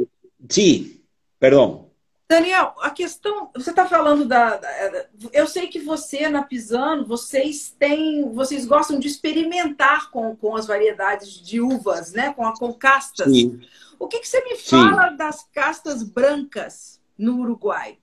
sí, 0.49 1.03
perdón. 1.39 1.88
Daniel, 2.31 2.75
a 2.83 2.91
questão, 2.91 3.49
você 3.55 3.71
está 3.71 3.87
falando 3.87 4.27
da, 4.27 4.59
da, 4.59 5.07
eu 5.33 5.47
sei 5.47 5.67
que 5.69 5.81
você 5.81 6.29
na 6.29 6.43
Pisano, 6.43 7.07
vocês 7.07 7.75
têm, 7.79 8.31
vocês 8.33 8.67
gostam 8.67 8.99
de 8.99 9.09
experimentar 9.09 10.11
com, 10.11 10.37
com 10.37 10.55
as 10.55 10.67
variedades 10.67 11.41
de 11.41 11.59
uvas, 11.59 12.13
né? 12.13 12.35
Com, 12.35 12.53
com 12.53 12.75
castas. 12.75 13.33
Sim. 13.33 13.59
O 13.99 14.07
que, 14.07 14.21
que 14.21 14.29
você 14.29 14.45
me 14.45 14.57
fala 14.57 15.09
Sim. 15.09 15.17
das 15.17 15.47
castas 15.55 16.03
brancas 16.03 17.01
no 17.17 17.41
Uruguai? 17.41 17.97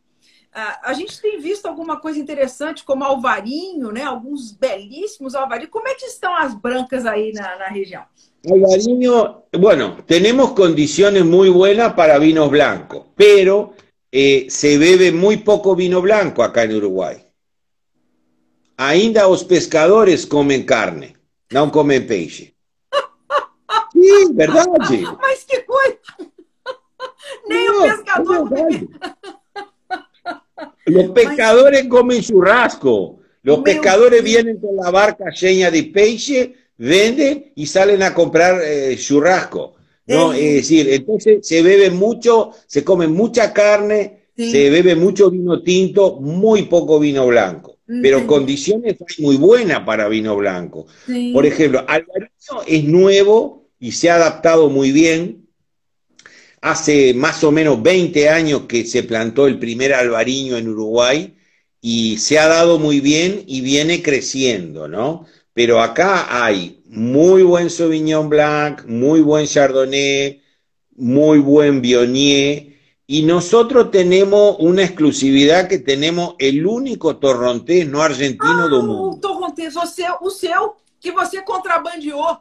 Uh, 0.55 0.79
a 0.81 0.93
gente 0.93 1.21
tem 1.21 1.39
visto 1.39 1.67
alguma 1.67 1.99
coisa 1.99 2.17
interessante, 2.17 2.83
como 2.83 3.03
alvarinho, 3.03 3.91
né? 3.91 4.01
Alguns 4.01 4.51
belíssimos 4.51 5.35
alvarinhos. 5.35 5.71
Como 5.71 5.87
é 5.87 5.93
que 5.93 6.05
estão 6.05 6.35
as 6.35 6.55
brancas 6.55 7.05
aí 7.05 7.31
na, 7.31 7.59
na 7.59 7.67
região? 7.67 8.03
Alvarinho, 8.49 9.43
bueno, 9.55 9.97
tenemos 10.07 10.51
condiciones 10.51 11.23
muy 11.23 11.49
buenas 11.51 11.93
para 11.93 12.17
vinos 12.17 12.49
blancos, 12.49 13.03
pero 13.15 13.73
Eh, 14.17 14.45
se 14.49 14.77
bebe 14.77 15.11
muy 15.11 15.35
poco 15.35 15.75
vino 15.75 16.01
blanco 16.01 16.41
acá 16.41 16.63
en 16.63 16.77
Uruguay. 16.77 17.17
Ainda 18.77 19.27
los 19.27 19.43
pescadores 19.43 20.25
comen 20.25 20.63
carne. 20.63 21.17
não 21.51 21.69
comem 21.69 22.01
peixe. 22.01 22.53
Sim, 23.91 24.33
verdade. 24.33 25.01
Mas 25.21 25.43
que 25.47 25.59
coisa! 25.61 25.99
Nem 27.45 27.69
o 27.69 27.81
pescador. 27.81 28.49
Los 30.87 31.11
pescadores 31.11 31.87
comen 31.87 32.21
churrasco. 32.21 33.19
Los 33.43 33.59
pescadores 33.59 34.23
vienen 34.23 34.61
con 34.61 34.77
la 34.77 34.91
barca 34.91 35.29
llena 35.29 35.69
de 35.69 35.83
peixe, 35.83 36.55
venden 36.77 37.51
y 37.53 37.65
salen 37.65 38.01
a 38.01 38.13
comprar 38.13 38.61
eh, 38.63 38.95
churrasco. 38.97 39.74
¿No? 40.07 40.33
Es 40.33 40.53
decir, 40.53 40.89
entonces 40.89 41.47
se 41.47 41.61
bebe 41.61 41.89
mucho, 41.89 42.51
se 42.67 42.83
come 42.83 43.07
mucha 43.07 43.53
carne, 43.53 44.25
se 44.35 44.69
bebe 44.69 44.95
mucho 44.95 45.31
vino 45.31 45.61
tinto, 45.63 46.19
muy 46.19 46.63
poco 46.63 46.99
vino 46.99 47.25
blanco. 47.27 47.77
Pero 47.87 48.25
condiciones 48.25 48.95
muy 49.19 49.37
buenas 49.37 49.81
para 49.81 50.07
vino 50.07 50.35
blanco. 50.35 50.87
Por 51.33 51.45
ejemplo, 51.45 51.85
Alvarillo 51.87 52.63
es 52.65 52.83
nuevo 52.83 53.69
y 53.79 53.91
se 53.91 54.09
ha 54.09 54.15
adaptado 54.15 54.69
muy 54.69 54.91
bien. 54.91 55.47
Hace 56.61 57.13
más 57.13 57.43
o 57.43 57.51
menos 57.51 57.83
20 57.83 58.27
años 58.27 58.63
que 58.67 58.85
se 58.85 59.03
plantó 59.03 59.45
el 59.45 59.59
primer 59.59 59.93
albariño 59.93 60.57
en 60.57 60.67
Uruguay 60.67 61.35
y 61.79 62.17
se 62.17 62.39
ha 62.39 62.47
dado 62.47 62.79
muy 62.79 62.99
bien 62.99 63.43
y 63.45 63.61
viene 63.61 64.01
creciendo, 64.01 64.87
¿no? 64.87 65.27
Pero 65.53 65.79
acá 65.79 66.43
hay 66.43 66.81
muy 66.95 67.43
buen 67.43 67.69
Sauvignon 67.69 68.29
Blanc, 68.29 68.85
muy 68.85 69.21
buen 69.21 69.45
Chardonnay, 69.45 70.41
muy 70.95 71.39
buen 71.39 71.81
Viognier, 71.81 72.73
y 73.05 73.23
nosotros 73.23 73.91
tenemos 73.91 74.55
una 74.59 74.83
exclusividad 74.83 75.67
que 75.67 75.77
tenemos 75.77 76.35
el 76.39 76.65
único 76.65 77.17
torrontés 77.17 77.87
no 77.87 78.01
argentino 78.01 78.63
ah, 78.63 78.67
do 78.67 78.81
mundo. 78.81 79.09
O 79.09 79.19
torrontés, 79.19 79.75
o 79.75 79.85
seu, 79.85 80.15
o 80.21 80.29
seu 80.29 80.75
que 80.99 81.11
você 81.11 81.41
contrabandeou. 81.43 82.37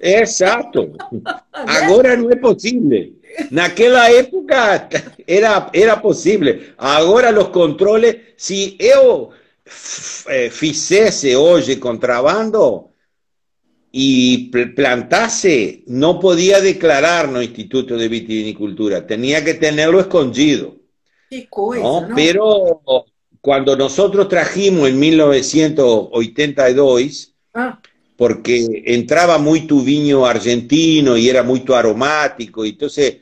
Exato. 0.00 0.96
Agora 1.52 2.16
não 2.16 2.30
é 2.30 2.36
possível. 2.36 3.12
Naquela 3.50 4.10
época 4.10 4.88
era, 5.26 5.70
era 5.72 5.96
possível. 5.96 6.60
Agora 6.78 7.38
os 7.38 7.48
controles, 7.48 8.16
se 8.36 8.76
eu 8.80 9.30
eh, 10.26 10.50
fizesse 10.50 11.36
hoje 11.36 11.76
contrabando 11.76 12.95
e 13.92 14.50
plantasse, 14.74 15.84
não 15.86 16.18
podia 16.18 16.60
declarar 16.60 17.28
no 17.28 17.40
Instituto 17.42 17.96
de 17.96 18.08
Vitivinicultura, 18.08 19.06
tinha 19.06 19.42
que 19.42 19.54
tenerlo 19.54 20.00
escondido. 20.00 20.80
¿no? 21.30 22.08
¿no? 22.08 22.14
Pero 22.14 22.82
cuando 23.40 23.76
nosotros 23.76 24.28
trajimos 24.28 24.88
en 24.88 24.98
1982, 24.98 27.36
Ah, 27.56 27.80
porque 28.18 28.82
entraba 28.84 29.38
muito 29.38 29.80
vinho 29.80 30.26
argentino 30.26 31.16
e 31.16 31.28
era 31.28 31.42
muito 31.42 31.74
aromático, 31.74 32.66
e 32.66 32.70
entonces 32.70 33.16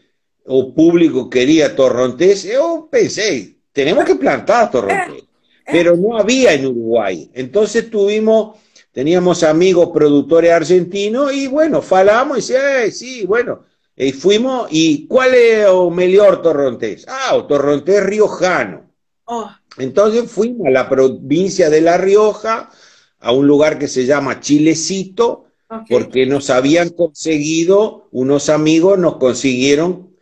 o 0.44 0.72
público 0.72 1.30
quería 1.30 1.74
torrontés, 1.74 2.44
eu 2.44 2.82
pensei, 2.90 3.56
tenemos 3.72 4.04
que 4.04 4.16
plantar 4.16 4.72
torrontés, 4.72 5.22
pero 5.64 5.96
no 5.96 6.18
había 6.18 6.52
en 6.52 6.66
Uruguay. 6.66 7.30
Entonces 7.32 7.88
tuvimos, 7.88 8.56
teníamos 8.94 9.42
amigos 9.42 9.90
productores 9.92 10.52
argentinos 10.52 11.34
y 11.34 11.48
bueno, 11.48 11.82
falamos 11.82 12.38
y 12.38 12.40
dice, 12.40 12.86
eh, 12.86 12.92
sí, 12.92 13.26
bueno, 13.26 13.64
y 13.96 14.12
fuimos, 14.12 14.68
¿y 14.70 15.08
cuál 15.08 15.34
es 15.34 15.66
o 15.66 15.90
melhor 15.90 16.40
torrontés? 16.40 17.04
Ah, 17.08 17.34
o 17.34 17.44
torrontés 17.44 18.04
riojano. 18.04 18.88
ó, 19.24 19.50
Entonces 19.78 20.30
fuimos 20.30 20.68
a 20.68 20.70
la 20.70 20.88
provincia 20.88 21.70
de 21.70 21.80
La 21.80 21.98
Rioja, 21.98 22.70
a 23.18 23.32
un 23.32 23.48
lugar 23.48 23.80
que 23.80 23.88
se 23.88 24.06
llama 24.06 24.38
Chilecito, 24.40 25.46
porque 25.90 26.24
nos 26.24 26.50
habían 26.50 26.90
conseguido, 26.90 28.06
unos 28.12 28.48
amigos 28.48 28.96
nos 28.96 29.16
consiguieron 29.16 30.14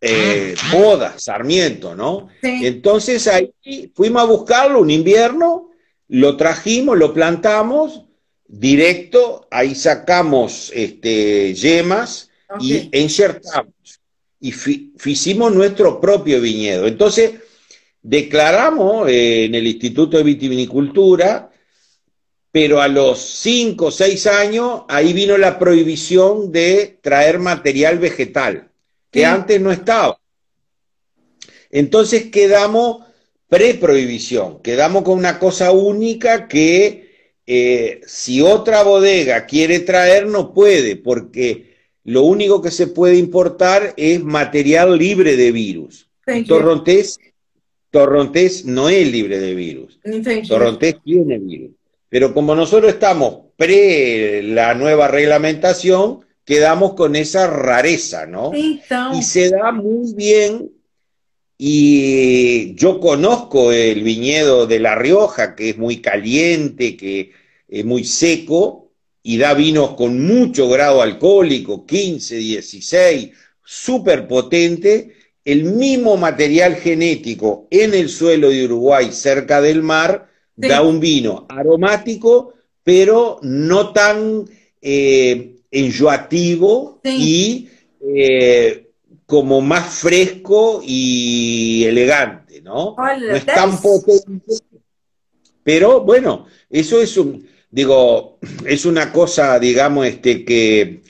eh, 0.00 0.54
boda, 0.72 1.14
Sarmiento, 1.18 1.96
¿no? 1.96 2.28
Sí. 2.40 2.66
Entonces 2.66 3.26
ahí 3.26 3.52
fuimos 3.94 4.22
a 4.22 4.26
buscarlo 4.26 4.80
un 4.80 4.90
invierno, 4.90 5.70
lo 6.06 6.36
trajimos, 6.36 6.96
lo 6.96 7.12
plantamos 7.12 8.04
directo, 8.52 9.46
ahí 9.50 9.74
sacamos 9.74 10.70
este, 10.74 11.54
yemas 11.54 12.30
y 12.60 12.76
Ok. 12.76 12.94
insertamos. 12.96 13.72
Y 14.40 14.52
fi- 14.52 14.92
hicimos 15.04 15.52
nuestro 15.54 15.98
propio 16.00 16.40
viñedo. 16.40 16.86
Entonces 16.86 17.32
declaramos 18.02 19.08
eh, 19.08 19.44
en 19.46 19.54
el 19.54 19.66
Instituto 19.66 20.18
de 20.18 20.22
Vitivinicultura, 20.24 21.50
pero 22.50 22.82
a 22.82 22.88
los 22.88 23.18
cinco 23.18 23.86
o 23.86 23.90
seis 23.90 24.26
años 24.26 24.82
ahí 24.88 25.14
vino 25.14 25.38
la 25.38 25.58
prohibición 25.58 26.52
de 26.52 26.98
traer 27.00 27.38
material 27.38 27.98
vegetal, 27.98 28.68
que 29.10 29.24
antes 29.24 29.58
no 29.60 29.72
estaba. 29.72 30.18
Entonces 31.70 32.26
quedamos 32.30 33.06
pre-prohibición, 33.48 34.60
quedamos 34.60 35.04
con 35.04 35.16
una 35.16 35.38
cosa 35.38 35.72
única 35.72 36.48
que 36.48 37.01
eh, 37.46 38.00
si 38.06 38.40
otra 38.40 38.82
bodega 38.82 39.46
quiere 39.46 39.80
traer 39.80 40.26
no 40.26 40.54
puede, 40.54 40.96
porque 40.96 41.72
lo 42.04 42.22
único 42.22 42.62
que 42.62 42.70
se 42.70 42.86
puede 42.86 43.16
importar 43.16 43.94
es 43.96 44.22
material 44.22 44.98
libre 44.98 45.36
de 45.36 45.52
virus. 45.52 46.08
Torrontés, 46.46 47.18
Torrontés 47.90 48.64
no 48.64 48.88
es 48.88 49.10
libre 49.10 49.38
de 49.38 49.54
virus. 49.54 49.98
Entendi. 50.04 50.48
Torrontés 50.48 50.96
tiene 51.04 51.38
virus. 51.38 51.72
Pero 52.08 52.34
como 52.34 52.54
nosotros 52.54 52.92
estamos 52.92 53.46
pre 53.56 54.42
la 54.42 54.74
nueva 54.74 55.08
reglamentación, 55.08 56.20
quedamos 56.44 56.94
con 56.94 57.16
esa 57.16 57.46
rareza, 57.46 58.26
¿no? 58.26 58.52
Y 58.54 59.22
se 59.22 59.50
da 59.50 59.72
muy 59.72 60.12
bien. 60.14 60.70
Y 61.64 62.74
yo 62.74 62.98
conozco 62.98 63.70
el 63.70 64.02
viñedo 64.02 64.66
de 64.66 64.80
La 64.80 64.96
Rioja, 64.96 65.54
que 65.54 65.70
es 65.70 65.78
muy 65.78 65.98
caliente, 65.98 66.96
que 66.96 67.30
es 67.68 67.84
muy 67.84 68.02
seco, 68.02 68.90
y 69.22 69.36
da 69.38 69.54
vinos 69.54 69.94
con 69.94 70.26
mucho 70.26 70.68
grado 70.68 71.02
alcohólico, 71.02 71.86
15, 71.86 72.34
16, 72.34 73.30
súper 73.64 74.26
potente. 74.26 75.12
El 75.44 75.62
mismo 75.62 76.16
material 76.16 76.74
genético 76.74 77.68
en 77.70 77.94
el 77.94 78.08
suelo 78.08 78.50
de 78.50 78.64
Uruguay, 78.64 79.12
cerca 79.12 79.60
del 79.60 79.84
mar, 79.84 80.28
Sí. 80.60 80.66
da 80.66 80.82
un 80.82 80.98
vino 80.98 81.46
aromático, 81.48 82.54
pero 82.82 83.38
no 83.42 83.92
tan 83.92 84.46
eh, 84.80 85.58
enjoativo 85.70 87.00
Sí. 87.04 87.16
y 87.20 87.68
eh, 88.16 88.88
como 89.32 89.62
más 89.62 89.94
fresco 89.94 90.82
y 90.84 91.86
elegante, 91.86 92.60
¿no? 92.60 92.94
No 92.98 93.34
es 93.34 93.46
tan 93.46 93.80
potente, 93.80 94.56
pero 95.62 96.02
bueno, 96.02 96.44
eso 96.68 97.00
es 97.00 97.16
un, 97.16 97.48
digo, 97.70 98.38
es 98.66 98.84
una 98.84 99.10
cosa, 99.10 99.58
digamos, 99.58 100.04
este, 100.06 100.44
que 100.44 101.02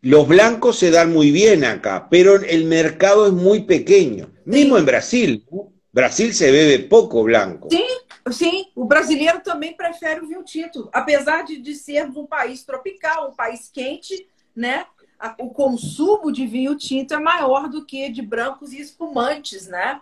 los 0.00 0.26
blancos 0.26 0.76
se 0.76 0.90
dan 0.90 1.12
muy 1.12 1.30
bien 1.30 1.64
acá, 1.64 2.08
pero 2.10 2.34
el 2.34 2.64
mercado 2.64 3.28
es 3.28 3.32
muy 3.32 3.60
pequeño, 3.60 4.28
mismo 4.44 4.76
en 4.76 4.84
Brasil, 4.84 5.46
¿no? 5.48 5.72
Brasil 5.92 6.34
se 6.34 6.50
bebe 6.50 6.80
poco 6.80 7.22
blanco. 7.22 7.68
sim, 7.70 7.86
sim, 8.32 8.64
o 8.74 8.86
brasileiro 8.86 9.38
também 9.38 9.76
prefere 9.76 10.20
o 10.20 10.26
vinho 10.26 10.42
tinto. 10.42 10.90
Apesar 10.92 11.44
de, 11.44 11.58
de 11.58 11.76
sermos 11.76 12.16
um 12.16 12.26
país 12.26 12.64
tropical, 12.64 13.30
um 13.30 13.36
país 13.36 13.70
quente, 13.72 14.26
né? 14.54 14.84
A- 15.18 15.34
o 15.38 15.50
consumo 15.50 16.30
de 16.30 16.46
vinho 16.46 16.76
tinto 16.76 17.12
é 17.14 17.18
maior 17.18 17.68
do 17.68 17.84
que 17.84 18.08
de 18.08 18.22
brancos 18.22 18.72
e 18.72 18.80
espumantes, 18.80 19.66
né? 19.66 20.00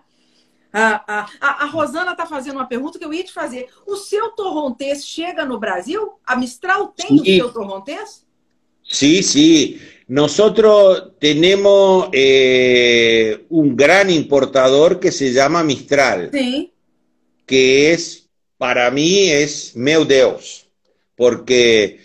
A, 0.73 1.21
a, 1.21 1.27
a, 1.41 1.65
a 1.65 1.67
Rosana 1.67 2.13
está 2.13 2.27
fazendo 2.27 2.57
uma 2.57 2.67
pergunta 2.67 2.99
que 2.99 3.05
eu 3.05 3.15
ia 3.15 3.25
te 3.25 3.33
fazer. 3.33 3.69
O 3.87 3.97
seu 3.97 4.31
torrontés 4.33 5.07
chega 5.07 5.45
no 5.45 5.59
Brasil? 5.59 6.13
A 6.27 6.37
Mistral 6.37 6.89
tem 6.89 7.17
o 7.19 7.25
Sim. 7.25 7.37
seu 7.39 7.51
torrontés? 7.53 8.27
Sí, 8.85 9.23
sí. 9.23 9.81
Nosotros 10.07 11.13
tenemos 11.19 12.09
eh, 12.13 13.45
un 13.49 13.75
gran 13.75 14.11
importador 14.11 15.01
que 15.01 15.11
se 15.11 15.33
llama 15.33 15.65
Mistral, 15.65 16.31
Sim. 16.31 16.71
que 17.47 17.93
es, 17.93 18.29
para 18.59 18.91
mí, 18.91 19.31
es 19.31 19.75
meu 19.75 20.05
Deus, 20.05 20.67
porque 21.17 22.01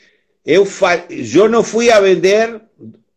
eu 0.46 0.66
fa- 0.66 1.08
yo 1.10 1.48
no 1.48 1.64
fui 1.64 1.90
a 1.92 2.00
vender, 2.00 2.62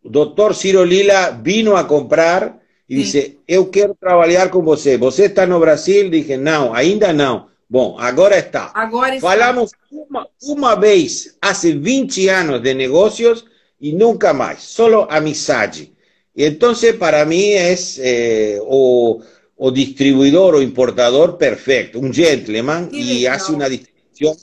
doctor 0.09 0.55
Ciro 0.55 0.83
Lila 0.85 1.31
vino 1.41 1.77
a 1.77 1.87
comprar 1.87 2.59
y 2.87 2.95
Sí. 2.95 3.01
dice, 3.01 3.37
eu 3.47 3.69
quero 3.71 3.95
trabalhar 3.99 4.49
com 4.49 4.61
você. 4.61 4.97
Você 4.97 5.25
está 5.25 5.45
no 5.47 5.59
Brasil? 5.59 6.09
Dije, 6.09 6.37
não, 6.37 6.73
ainda 6.73 7.11
não. 7.11 7.47
Bom, 7.67 7.97
agora 7.99 8.37
está. 8.37 8.71
Agora 8.75 9.15
está. 9.15 9.27
Falamos 9.27 9.71
uma, 9.91 10.27
uma 10.43 10.75
vez, 10.75 11.35
há 11.41 11.51
20 11.53 12.29
anos 12.29 12.61
de 12.61 12.75
negocios 12.75 13.45
y 13.79 13.93
nunca 13.93 14.33
más, 14.33 14.61
solo 14.61 15.07
amizade. 15.09 15.91
Y 16.35 16.43
entonces 16.43 16.93
para 16.95 17.25
mí 17.25 17.53
es 17.53 17.99
eh, 18.03 18.59
o, 18.61 19.19
o 19.57 19.71
distribuidor 19.71 20.55
o 20.55 20.61
importador 20.61 21.37
perfecto, 21.39 21.97
un 21.99 22.13
gentleman 22.13 22.89
y 22.91 23.21
legal. 23.21 23.35
hace 23.37 23.51
una 23.51 23.67
distribución, 23.67 24.35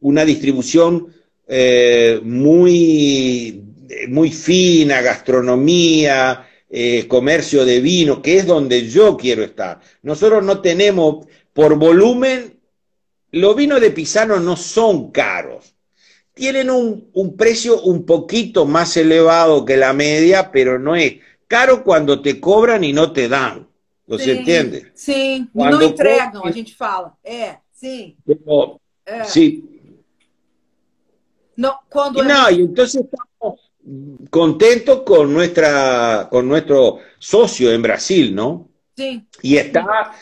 una 0.00 0.24
distribución 0.26 1.06
eh, 1.46 2.20
muy, 2.22 3.62
muy 4.08 4.30
fina, 4.30 5.00
gastronomía, 5.00 6.46
eh, 6.70 7.06
comercio 7.08 7.64
de 7.64 7.80
vino, 7.80 8.20
que 8.20 8.38
es 8.38 8.46
donde 8.46 8.88
yo 8.88 9.16
quiero 9.16 9.42
estar. 9.42 9.80
Nosotros 10.02 10.44
no 10.44 10.60
tenemos, 10.60 11.26
por 11.52 11.76
volumen, 11.76 12.58
los 13.30 13.56
vinos 13.56 13.80
de 13.80 13.90
Pisano 13.90 14.38
no 14.40 14.56
son 14.56 15.10
caros. 15.10 15.74
Tienen 16.34 16.70
un, 16.70 17.10
un 17.14 17.36
precio 17.36 17.82
un 17.82 18.06
poquito 18.06 18.64
más 18.64 18.96
elevado 18.96 19.64
que 19.64 19.76
la 19.76 19.92
media, 19.92 20.50
pero 20.52 20.78
no 20.78 20.94
es 20.94 21.16
caro 21.46 21.82
cuando 21.82 22.20
te 22.22 22.38
cobran 22.38 22.84
y 22.84 22.92
no 22.92 23.12
te 23.12 23.28
dan. 23.28 23.68
Você 24.08 24.34
sim, 24.34 24.40
entende? 24.40 24.90
Sim, 24.94 25.48
Quando 25.52 25.78
não 25.78 25.82
entregam, 25.82 26.42
a 26.42 26.50
gente 26.50 26.74
fala. 26.74 27.14
É, 27.22 27.58
sim. 27.70 28.16
É. 29.04 29.22
Entonces 32.52 33.02
estamos 33.02 33.67
contentos 34.30 35.02
con 35.02 35.32
nuestra, 35.32 36.28
con 36.30 36.48
nuestro 36.48 36.98
socio 37.18 37.72
en 37.72 37.82
Brasil, 37.82 38.34
¿no? 38.34 38.68
Sí. 38.96 39.26
Y 39.42 39.56
está, 39.56 40.12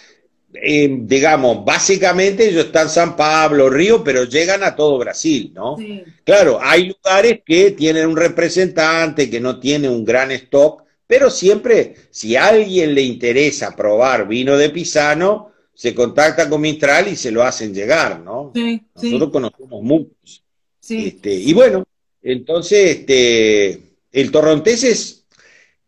eh, 0.52 0.98
digamos, 1.00 1.64
básicamente 1.64 2.48
ellos 2.48 2.66
están 2.66 2.84
en 2.84 2.90
San 2.90 3.16
Pablo, 3.16 3.68
Río, 3.68 4.02
pero 4.04 4.24
llegan 4.24 4.62
a 4.62 4.76
todo 4.76 4.98
Brasil, 4.98 5.52
¿no? 5.54 5.76
Sí. 5.76 6.02
Claro, 6.24 6.58
hay 6.62 6.88
lugares 6.88 7.40
que 7.44 7.72
tienen 7.72 8.06
un 8.06 8.16
representante 8.16 9.28
que 9.30 9.40
no 9.40 9.58
tiene 9.58 9.88
un 9.88 10.04
gran 10.04 10.30
stock, 10.32 10.84
pero 11.06 11.30
siempre, 11.30 11.94
si 12.10 12.36
a 12.36 12.48
alguien 12.48 12.94
le 12.94 13.02
interesa 13.02 13.74
probar 13.76 14.26
vino 14.26 14.56
de 14.56 14.70
Pisano, 14.70 15.52
se 15.72 15.94
contacta 15.94 16.48
con 16.48 16.60
Mistral 16.60 17.08
y 17.08 17.16
se 17.16 17.30
lo 17.30 17.42
hacen 17.42 17.74
llegar, 17.74 18.20
¿no? 18.20 18.50
Sí, 18.54 18.82
Nosotros 18.94 19.30
conocemos 19.30 19.82
muchos. 19.82 20.42
Sí. 20.80 21.08
Este, 21.08 21.34
y 21.34 21.52
bueno, 21.52 21.85
entonces, 22.26 22.98
este, 22.98 23.82
el 24.10 24.32
torrontés 24.32 24.82
es, 24.82 25.26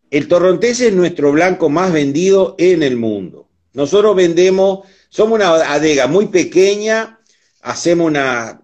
el 0.09 0.29
torrontés 0.29 0.81
es 0.81 0.93
nuestro 0.93 1.33
blanco 1.33 1.69
más 1.69 1.93
vendido 1.93 2.55
en 2.59 2.85
el 2.85 2.97
mundo. 2.97 3.49
Nosotros 3.73 4.15
vendemos, 4.15 4.87
somos 5.09 5.35
una 5.35 5.49
adega 5.73 6.07
muy 6.07 6.27
pequeña, 6.27 7.19
hacemos 7.61 8.07
unas 8.07 8.55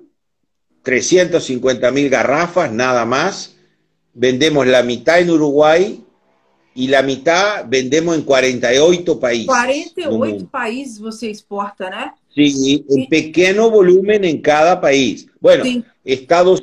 350 0.85 1.91
mil 1.91 2.09
garrafas, 2.09 2.71
nada 2.71 3.05
más. 3.05 3.57
Vendemos 4.13 4.69
la 4.69 4.85
mitad 4.85 5.19
en 5.19 5.31
Uruguay 5.31 6.05
y 6.77 6.87
la 6.87 7.03
mitad 7.03 7.65
vendemos 7.67 8.15
en 8.15 8.23
48 8.23 9.19
países. 9.19 9.47
48 9.47 10.49
países 10.49 11.01
você 11.01 11.29
exporta, 11.29 11.91
¿no? 11.91 12.15
Sí, 12.33 12.85
en 12.89 13.09
pequeño 13.09 13.69
volumen 13.69 14.25
en 14.25 14.41
cada 14.41 14.81
país. 14.81 15.27
Bueno, 15.41 15.65
Estados 16.05 16.63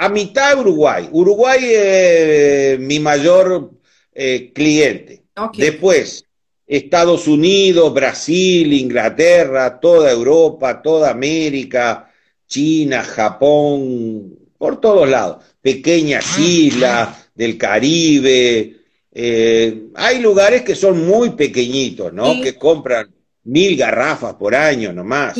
a 0.00 0.08
mitad 0.08 0.58
Uruguay. 0.58 1.10
Uruguay 1.12 1.58
es 1.62 2.80
mi 2.80 2.98
mayor 2.98 3.70
eh, 4.14 4.50
cliente. 4.54 5.24
Después, 5.58 6.24
Estados 6.66 7.28
Unidos, 7.28 7.92
Brasil, 7.92 8.72
Inglaterra, 8.72 9.78
toda 9.78 10.10
Europa, 10.10 10.80
toda 10.80 11.10
América, 11.10 12.10
China, 12.46 13.02
Japón, 13.02 14.38
por 14.56 14.80
todos 14.80 15.06
lados. 15.06 15.44
Pequeñas 15.60 16.24
ah, 16.34 16.40
islas 16.40 17.30
del 17.34 17.58
Caribe, 17.58 18.76
eh, 19.12 19.82
hay 19.94 20.20
lugares 20.20 20.62
que 20.62 20.76
son 20.76 21.06
muy 21.06 21.30
pequeñitos, 21.30 22.10
¿no? 22.10 22.40
Que 22.40 22.56
compran 22.56 23.10
mil 23.44 23.76
garrafas 23.76 24.32
por 24.36 24.54
año 24.54 24.94
nomás. 24.94 25.36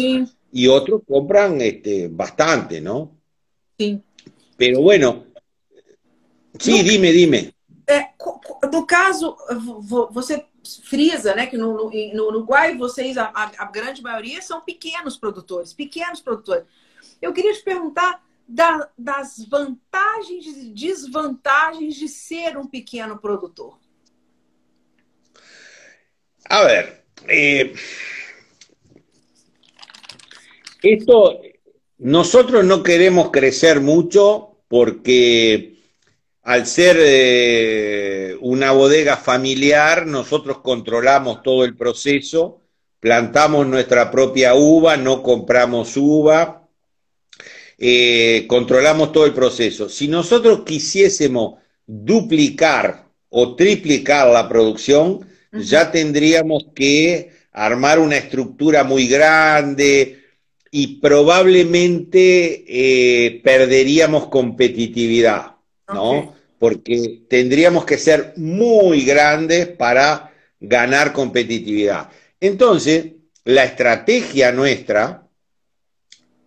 Y 0.53 0.67
otros 0.67 1.01
compran 1.09 1.63
este, 1.63 2.09
bastante, 2.09 2.83
¿no? 2.83 3.17
Sí. 3.79 4.03
Pero 4.61 4.83
bueno, 4.83 5.25
sí, 6.59 6.83
no, 6.83 6.85
dime, 6.85 7.13
dime. 7.13 7.55
É, 7.89 8.11
no 8.71 8.87
caso, 8.87 9.35
você 10.11 10.45
frisa, 10.83 11.35
né, 11.35 11.47
que 11.47 11.57
no, 11.57 11.91
no 11.91 12.27
Uruguai 12.27 12.77
vocês, 12.77 13.17
a, 13.17 13.33
a, 13.35 13.65
grande 13.65 14.03
maioria 14.03 14.43
são 14.43 14.61
pequenos 14.61 15.17
produtores, 15.17 15.73
pequenos 15.73 16.21
produtores. 16.21 16.65
Eu 17.23 17.33
queria 17.33 17.55
te 17.55 17.63
perguntar 17.63 18.23
da, 18.47 18.87
das 18.99 19.47
vantagens 19.49 20.47
e 20.47 20.75
desvantagens 20.75 21.95
de 21.95 22.07
ser 22.07 22.59
um 22.59 22.67
pequeno 22.67 23.17
produtor? 23.19 23.79
A 26.45 26.65
ver, 26.65 27.03
eh, 27.29 27.73
esto, 30.85 31.41
nosotros 31.99 32.63
no 32.63 32.83
queremos 32.83 33.31
crecer 33.31 33.81
mucho 33.81 34.50
porque 34.71 35.75
al 36.45 36.65
ser 36.65 36.97
eh, 37.01 38.37
una 38.41 38.71
bodega 38.71 39.17
familiar, 39.17 40.07
nosotros 40.07 40.59
controlamos 40.59 41.43
todo 41.43 41.65
el 41.65 41.77
proceso, 41.77 42.61
plantamos 43.01 43.67
nuestra 43.67 44.13
propia 44.13 44.55
uva, 44.55 44.97
no 44.97 45.25
compramos 45.25 45.97
uva, 45.97 46.69
eh, 47.79 48.45
controlamos 48.47 49.11
todo 49.11 49.27
el 49.27 49.35
proceso. 49.35 49.89
Si 49.89 50.07
nosotros 50.07 50.63
quisiésemos 50.65 51.55
duplicar 51.85 53.09
o 53.29 53.57
triplicar 53.57 54.29
la 54.29 54.49
producción, 54.49 55.27
ya 55.51 55.91
tendríamos 55.91 56.67
que 56.77 57.33
armar 57.51 57.99
una 57.99 58.19
estructura 58.19 58.85
muy 58.85 59.09
grande 59.09 60.20
y 60.71 60.99
probablemente 61.01 62.65
eh, 62.67 63.41
perderíamos 63.43 64.29
competitividad, 64.29 65.57
¿no? 65.93 66.37
Porque 66.59 67.23
tendríamos 67.29 67.85
que 67.85 67.99
ser 67.99 68.35
muy 68.37 69.05
grandes 69.05 69.67
para 69.67 70.33
ganar 70.61 71.13
competitividad. 71.13 72.11
Entonces, 72.39 73.07
la 73.45 73.65
estrategia 73.65 74.53
nuestra, 74.53 75.27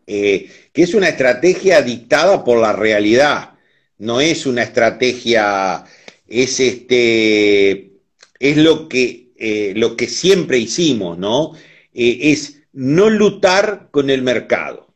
eh, 0.07 0.49
que 0.71 0.83
es 0.83 0.93
una 0.93 1.09
estrategia 1.09 1.81
dictada 1.81 2.43
por 2.43 2.59
la 2.59 2.71
realidad, 2.71 3.51
no 3.97 4.21
es 4.21 4.45
una 4.45 4.63
estrategia, 4.63 5.83
es 6.27 6.59
este, 6.59 7.91
es 8.39 8.57
lo 8.57 8.87
que, 8.87 9.31
eh, 9.35 9.73
lo 9.75 9.97
que 9.97 10.07
siempre 10.07 10.59
hicimos, 10.59 11.17
¿no? 11.17 11.53
Es 11.93 12.62
no 12.73 13.09
luchar 13.09 13.87
con 13.91 14.09
el 14.09 14.21
mercado. 14.21 14.87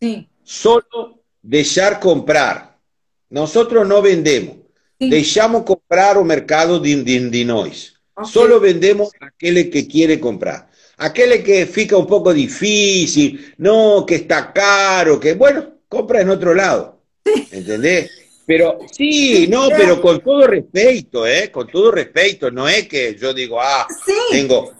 Sí. 0.00 0.28
Solo 0.42 1.22
dejar 1.42 2.00
comprar. 2.00 2.78
Nosotros 3.30 3.86
no 3.86 4.02
vendemos. 4.02 4.56
Sí. 4.98 5.10
Dejamos 5.10 5.62
comprar 5.62 6.18
o 6.18 6.24
mercado 6.24 6.80
de, 6.80 6.96
de, 6.96 7.72
Solo 8.24 8.58
vendemos 8.58 9.12
a 9.20 9.26
aquel 9.26 9.70
que 9.70 9.86
quiere 9.86 10.18
comprar. 10.18 10.68
Aquel 10.96 11.44
que 11.44 11.66
fica 11.66 11.96
un 11.96 12.06
poco 12.06 12.34
difícil, 12.34 13.54
no, 13.58 14.04
que 14.04 14.16
está 14.16 14.52
caro, 14.52 15.20
que 15.20 15.34
bueno, 15.34 15.78
compra 15.88 16.20
en 16.20 16.30
otro 16.30 16.52
lado. 16.54 17.00
¿Entendés? 17.52 18.10
Pero 18.44 18.78
sí, 18.90 19.46
no, 19.46 19.68
pero 19.68 20.00
con 20.00 20.20
todo 20.20 20.46
respeto, 20.46 21.26
¿eh? 21.26 21.50
Con 21.52 21.68
todo 21.68 21.90
respeto, 21.90 22.50
no 22.50 22.66
es 22.66 22.88
que 22.88 23.14
yo 23.14 23.34
digo, 23.34 23.60
ah, 23.60 23.86
tengo, 24.30 24.72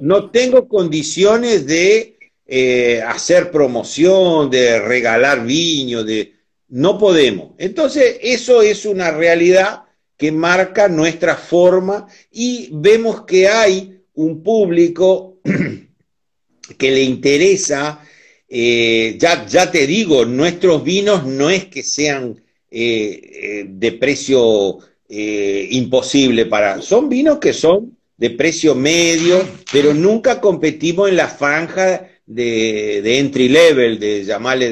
no 0.00 0.30
tengo 0.30 0.68
condiciones 0.68 1.66
de 1.66 2.18
eh, 2.46 3.02
hacer 3.06 3.50
promoción, 3.50 4.50
de 4.50 4.80
regalar 4.80 5.44
viño, 5.44 6.02
de, 6.02 6.32
no 6.68 6.98
podemos. 6.98 7.52
Entonces, 7.58 8.18
eso 8.22 8.62
es 8.62 8.86
una 8.86 9.10
realidad 9.10 9.82
que 10.16 10.32
marca 10.32 10.88
nuestra 10.88 11.34
forma 11.34 12.06
y 12.30 12.68
vemos 12.72 13.22
que 13.24 13.48
hay 13.48 14.00
un 14.14 14.42
público 14.42 15.38
que 16.78 16.90
le 16.90 17.02
interesa, 17.02 18.04
eh, 18.48 19.16
ya, 19.18 19.46
ya 19.46 19.70
te 19.70 19.86
digo, 19.86 20.24
nuestros 20.24 20.84
vinos 20.84 21.24
no 21.26 21.48
es 21.50 21.66
que 21.66 21.82
sean 21.82 22.42
eh, 22.70 23.20
eh, 23.22 23.66
de 23.68 23.92
precio 23.92 24.78
imposible 25.12 26.46
para, 26.46 26.80
son 26.80 27.08
vinos 27.08 27.38
que 27.38 27.52
son 27.52 27.98
de 28.20 28.28
precio 28.28 28.74
medio, 28.74 29.42
pero 29.72 29.94
nunca 29.94 30.42
competimos 30.42 31.08
en 31.08 31.16
la 31.16 31.26
franja 31.26 32.06
de, 32.26 33.18
entry 33.18 33.48
level, 33.48 33.98
de 33.98 34.24
llamarle 34.24 34.68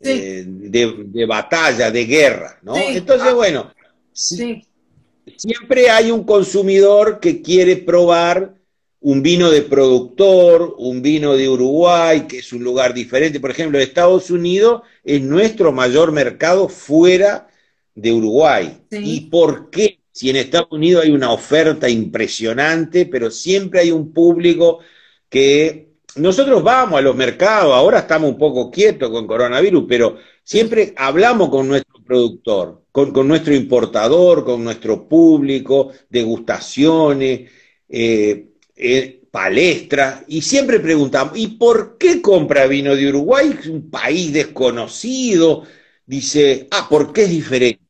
de, 0.00 0.44
de, 0.46 1.26
batalla, 1.26 1.90
de 1.90 2.06
guerra, 2.06 2.58
¿no? 2.62 2.74
Entonces, 2.78 3.34
bueno, 3.34 3.70
siempre 4.14 5.90
hay 5.90 6.10
un 6.10 6.24
consumidor 6.24 7.20
que 7.20 7.42
quiere 7.42 7.76
probar 7.76 8.54
un 9.00 9.22
vino 9.22 9.50
de 9.50 9.60
productor, 9.60 10.74
un 10.78 11.02
vino 11.02 11.36
de 11.36 11.46
Uruguay, 11.46 12.26
que 12.26 12.38
es 12.38 12.54
un 12.54 12.64
lugar 12.64 12.94
diferente. 12.94 13.38
Por 13.38 13.50
ejemplo, 13.50 13.78
Estados 13.78 14.30
Unidos 14.30 14.80
es 15.04 15.20
nuestro 15.20 15.72
mayor 15.72 16.10
mercado 16.10 16.70
fuera 16.70 17.48
de 17.94 18.12
Uruguay. 18.14 18.78
¿Y 18.90 19.28
por 19.28 19.68
qué? 19.68 19.97
Si 20.18 20.30
en 20.30 20.36
Estados 20.36 20.68
Unidos 20.72 21.04
hay 21.04 21.10
una 21.12 21.30
oferta 21.30 21.88
impresionante, 21.88 23.06
pero 23.06 23.30
siempre 23.30 23.80
hay 23.80 23.90
un 23.90 24.12
público 24.12 24.80
que 25.28 25.88
nosotros 26.16 26.62
vamos 26.62 26.98
a 26.98 27.02
los 27.02 27.14
mercados, 27.14 27.72
ahora 27.72 28.00
estamos 28.00 28.30
un 28.30 28.38
poco 28.38 28.70
quietos 28.70 29.10
con 29.10 29.26
coronavirus, 29.26 29.84
pero 29.88 30.18
Siempre 30.48 30.94
hablamos 30.96 31.50
con 31.50 31.68
nuestro 31.68 32.02
productor, 32.02 32.84
con, 32.90 33.28
nuestro 33.28 33.54
importador, 33.54 34.46
con 34.46 34.64
nuestro 34.64 35.06
público, 35.06 35.92
degustaciones, 36.08 37.50
eh, 37.86 38.48
eh, 38.74 39.22
palestras, 39.30 40.24
y 40.26 40.40
siempre 40.40 40.80
preguntamos, 40.80 41.36
¿y 41.36 41.48
por 41.48 41.98
qué 41.98 42.22
compra 42.22 42.66
vino 42.66 42.96
de 42.96 43.10
Uruguay? 43.10 43.58
Es 43.60 43.66
un 43.66 43.90
país 43.90 44.32
desconocido. 44.32 45.64
Dice, 46.06 46.66
ah, 46.70 46.86
¿por 46.88 47.12
qué 47.12 47.24
es 47.24 47.30
diferente? 47.30 47.87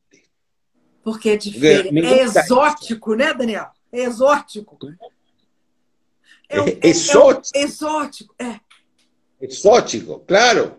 Porque 1.03 1.29
é 1.29 1.37
diferente. 1.37 2.05
É 2.05 2.23
exótico, 2.23 3.15
né, 3.15 3.33
Daniel? 3.33 3.67
É 3.91 4.03
exótico. 4.03 4.77
É, 6.49 6.59
é, 6.59 6.79
exótico. 6.83 7.57
É, 7.57 7.61
exótico, 7.61 8.35
é. 8.39 8.59
Exótico, 9.41 10.19
claro. 10.27 10.75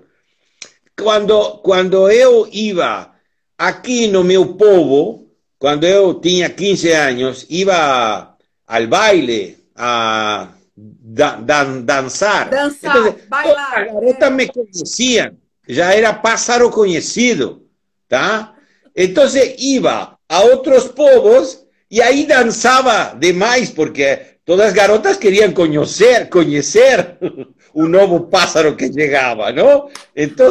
Quando, 0.97 1.59
quando 1.59 2.11
eu 2.11 2.47
ia 2.49 3.11
aqui 3.57 4.07
no 4.07 4.23
meu 4.23 4.55
povo, 4.55 5.31
quando 5.59 5.85
eu 5.85 6.14
tinha 6.21 6.51
15 6.51 6.93
anos, 6.93 7.47
ia 7.49 8.35
ao 8.66 8.87
baile, 8.87 9.59
a 9.75 10.49
dan, 10.77 11.43
dan, 11.43 11.81
dançar. 11.83 12.49
Dançar, 12.51 12.97
Entonces, 12.97 13.29
bailar. 13.29 13.83
As 13.83 13.93
garotas 13.93 14.33
me 14.33 14.49
conheciam, 14.49 15.37
já 15.68 15.95
era 15.95 16.12
pássaro 16.12 16.71
conhecido, 16.71 17.66
tá? 18.09 18.55
Então, 18.95 19.24
ia 19.59 20.11
a 20.28 20.41
outros 20.43 20.88
povos 20.88 21.64
e 21.91 22.01
aí 22.01 22.24
dançava 22.26 23.16
demais, 23.18 23.70
porque 23.70 24.20
todas 24.45 24.68
as 24.68 24.72
garotas 24.72 25.16
queriam 25.16 25.53
conhecer, 25.53 26.28
conhecer 26.28 27.16
o 27.74 27.88
novo 27.88 28.20
pássaro 28.28 28.76
que 28.76 28.93
chegava, 28.93 29.51
não? 29.53 29.91
Então, 30.14 30.51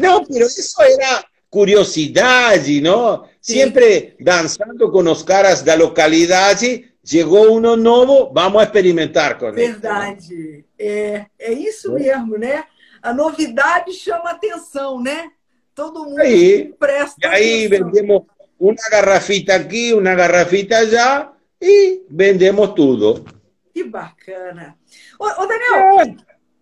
não, 0.00 0.24
mas 0.30 0.56
isso 0.56 0.80
era 0.80 1.24
curiosidade, 1.50 2.80
não? 2.80 3.24
Sempre 3.40 4.14
dançando 4.20 4.90
com 4.90 5.10
os 5.10 5.22
caras 5.22 5.62
da 5.62 5.74
localidade, 5.74 6.92
chegou 7.04 7.56
um 7.56 7.60
novo, 7.76 8.32
vamos 8.32 8.62
experimentar 8.62 9.38
com. 9.38 9.52
Verdade, 9.52 10.64
é, 10.78 11.26
é 11.38 11.52
isso 11.52 11.92
mesmo, 11.92 12.38
né? 12.38 12.64
A 13.02 13.12
novidade 13.12 13.92
chama 13.92 14.30
atenção, 14.30 15.02
né? 15.02 15.28
Todo 15.74 16.04
mundo 16.04 16.20
aí, 16.20 16.72
presta 16.78 17.16
e 17.20 17.26
aí 17.26 17.66
atenção. 17.66 17.86
vendemos 17.90 18.22
uma 18.58 18.90
garrafita 18.90 19.54
aqui, 19.54 19.92
uma 19.94 20.14
garrafita 20.14 20.78
allá 20.78 21.32
e 21.60 22.02
vendemos 22.10 22.74
tudo. 22.74 23.24
Que 23.72 23.84
bacana. 23.84 24.76
Ô, 25.18 25.24
ô 25.24 25.46
Daniel, 25.46 26.00
é. 26.00 26.16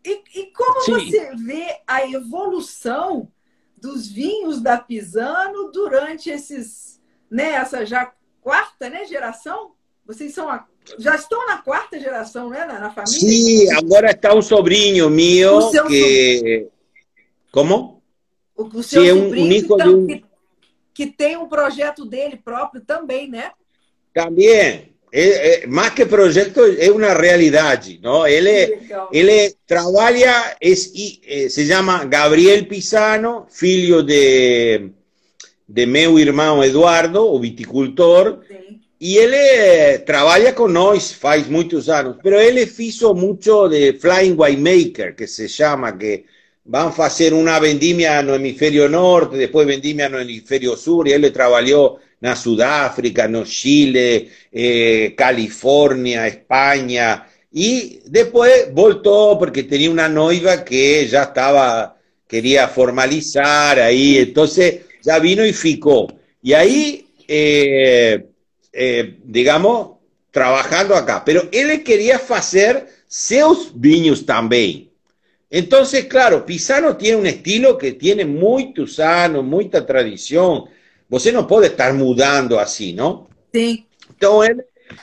e, 0.05 0.23
e, 0.35 0.53
como 0.53 0.81
Sim. 0.83 0.93
você 0.93 1.35
vê 1.37 1.81
a 1.87 2.07
evolução 2.07 3.29
dos 3.77 4.07
vinhos 4.09 4.61
da 4.61 4.79
Pisano 4.79 5.73
durante 5.73 6.31
esses, 6.31 7.01
né, 7.31 7.53
essa 7.53 7.85
já 7.85 8.13
quarta 8.41 8.89
né, 8.89 9.05
geração? 9.07 9.73
Vocês 10.07 10.33
são 10.33 10.49
a, 10.49 10.67
já 10.99 11.17
estão 11.17 11.47
na 11.47 11.59
quarta 11.59 11.99
geração, 11.99 12.49
né, 12.49 12.65
na, 12.65 12.79
na 12.79 12.91
família? 12.91 13.19
Sim, 13.19 13.73
agora 13.73 14.11
está 14.11 14.35
um 14.35 14.43
sobrinho 14.43 15.11
meu 15.11 15.71
que... 15.89 16.69
Como? 17.53 18.00
O, 18.61 18.79
o 18.79 18.83
seu 18.83 19.03
Sim, 19.03 19.13
um, 19.13 19.25
sobrinho, 19.25 19.47
um 19.47 19.53
hijo 19.53 19.65
então, 19.65 19.77
de 19.79 19.89
um... 19.89 20.07
que, 20.07 20.25
que 20.93 21.07
tem 21.07 21.37
um 21.37 21.49
projeto 21.49 22.05
dele 22.05 22.37
próprio 22.37 22.83
também, 22.83 23.29
né? 23.29 23.53
También, 24.13 24.93
é, 25.13 25.63
é, 25.63 25.67
más 25.67 25.93
que 25.93 26.05
proyecto, 26.05 26.67
es 26.67 26.91
una 26.91 27.15
realidad, 27.15 27.83
¿no? 28.03 28.27
Él, 28.27 28.45
Legal. 28.45 29.09
él 29.13 29.55
trabaja, 29.65 30.57
es, 30.61 30.93
eh, 30.95 31.49
se 31.49 31.65
llama 31.65 32.05
Gabriel 32.05 32.67
Pisano, 32.67 33.47
filho 33.49 34.03
de, 34.03 34.91
de 35.67 35.87
meu 35.87 36.19
irmão 36.19 36.63
Eduardo, 36.63 37.33
o 37.33 37.41
viticultor, 37.41 38.43
Sim. 38.47 38.81
y 38.99 39.17
él 39.19 39.33
eh, 39.35 40.03
trabaja 40.05 40.55
con 40.55 40.73
nós 40.73 41.15
faz 41.15 41.49
muchos 41.49 41.89
años, 41.89 42.17
pero 42.23 42.39
él 42.39 42.59
hizo 42.59 43.15
mucho 43.15 43.69
de 43.69 43.95
Flying 43.95 44.35
Winemaker, 44.37 45.17
que 45.17 45.27
se 45.27 45.49
llama, 45.49 45.97
que 45.97 46.27
van 46.65 46.93
a 46.97 47.05
hacer 47.05 47.35
una 47.35 47.59
vendimia 47.59 48.23
no 48.23 48.35
hemisferio 48.35 48.89
norte, 48.89 49.37
después 49.37 49.67
vendimia 49.67 50.09
no 50.09 50.19
hemisferio 50.19 50.77
sur, 50.77 51.09
y 51.09 51.13
él 51.13 51.33
trabajó 51.33 51.99
na 52.21 52.37
Sudáfrica, 52.37 53.27
no 53.27 53.45
Chile, 53.45 54.29
eh, 54.53 55.15
California, 55.17 56.27
España, 56.27 57.27
y 57.53 58.01
después 58.07 58.73
voltó 58.73 59.37
porque 59.39 59.65
tenía 59.65 59.91
una 59.91 60.09
noiva 60.09 60.65
que 60.65 61.09
ya 61.09 61.25
estaba, 61.25 61.97
quería 62.29 62.69
formalizar 62.69 63.81
ahí, 63.81 64.19
entonces 64.19 64.83
ya 65.03 65.19
vino 65.19 65.45
y 65.45 65.53
ficó. 65.53 66.07
Y 66.43 66.53
ahí, 66.53 67.07
eh, 67.27 68.27
eh, 68.73 69.19
digamos, 69.25 69.99
trabajando 70.31 70.95
acá. 70.95 71.25
Pero 71.25 71.49
él 71.53 71.83
quería 71.83 72.21
hacer 72.29 72.87
seus 73.09 73.73
vinhos 73.75 74.25
también. 74.25 74.90
Entonces, 75.51 76.05
claro, 76.05 76.47
Pisano 76.47 76.97
tiene 76.97 77.17
un 77.17 77.27
estilo 77.27 77.77
que 77.77 77.93
tiene 77.93 78.25
muchos 78.25 79.01
años, 79.01 79.45
mucha 79.45 79.85
tradición. 79.85 80.67
Você 81.09 81.33
não 81.33 81.45
pode 81.45 81.67
estar 81.67 81.93
mudando 81.93 82.57
assim, 82.57 82.93
não? 82.93 83.27
Sim. 83.53 83.85
Então 84.17 84.45
ele 84.45 84.63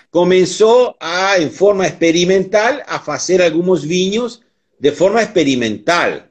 começou 0.10 0.96
a, 1.00 1.38
em 1.38 1.50
forma 1.50 1.86
experimental, 1.86 2.82
a 2.88 2.98
fazer 3.00 3.42
alguns 3.42 3.84
vinhos 3.84 4.42
de 4.80 4.92
forma 4.92 5.22
experimental. 5.22 6.30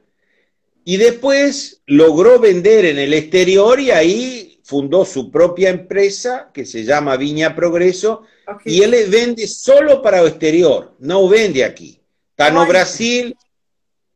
Y 0.83 0.97
después 0.97 1.81
logró 1.85 2.39
vender 2.39 2.85
en 2.85 2.97
el 2.97 3.13
exterior 3.13 3.79
y 3.79 3.91
ahí 3.91 4.59
fundó 4.63 5.05
su 5.05 5.29
propia 5.29 5.69
empresa 5.69 6.49
que 6.53 6.65
se 6.65 6.83
llama 6.83 7.17
Viña 7.17 7.55
Progreso 7.55 8.23
y 8.65 8.81
él 8.81 8.95
vende 9.09 9.47
solo 9.47 10.01
para 10.01 10.21
el 10.21 10.27
exterior, 10.27 10.95
no 10.99 11.27
vende 11.27 11.63
aquí. 11.63 11.99
Está 12.31 12.47
en. 12.47 12.67
Brasil, 12.67 13.35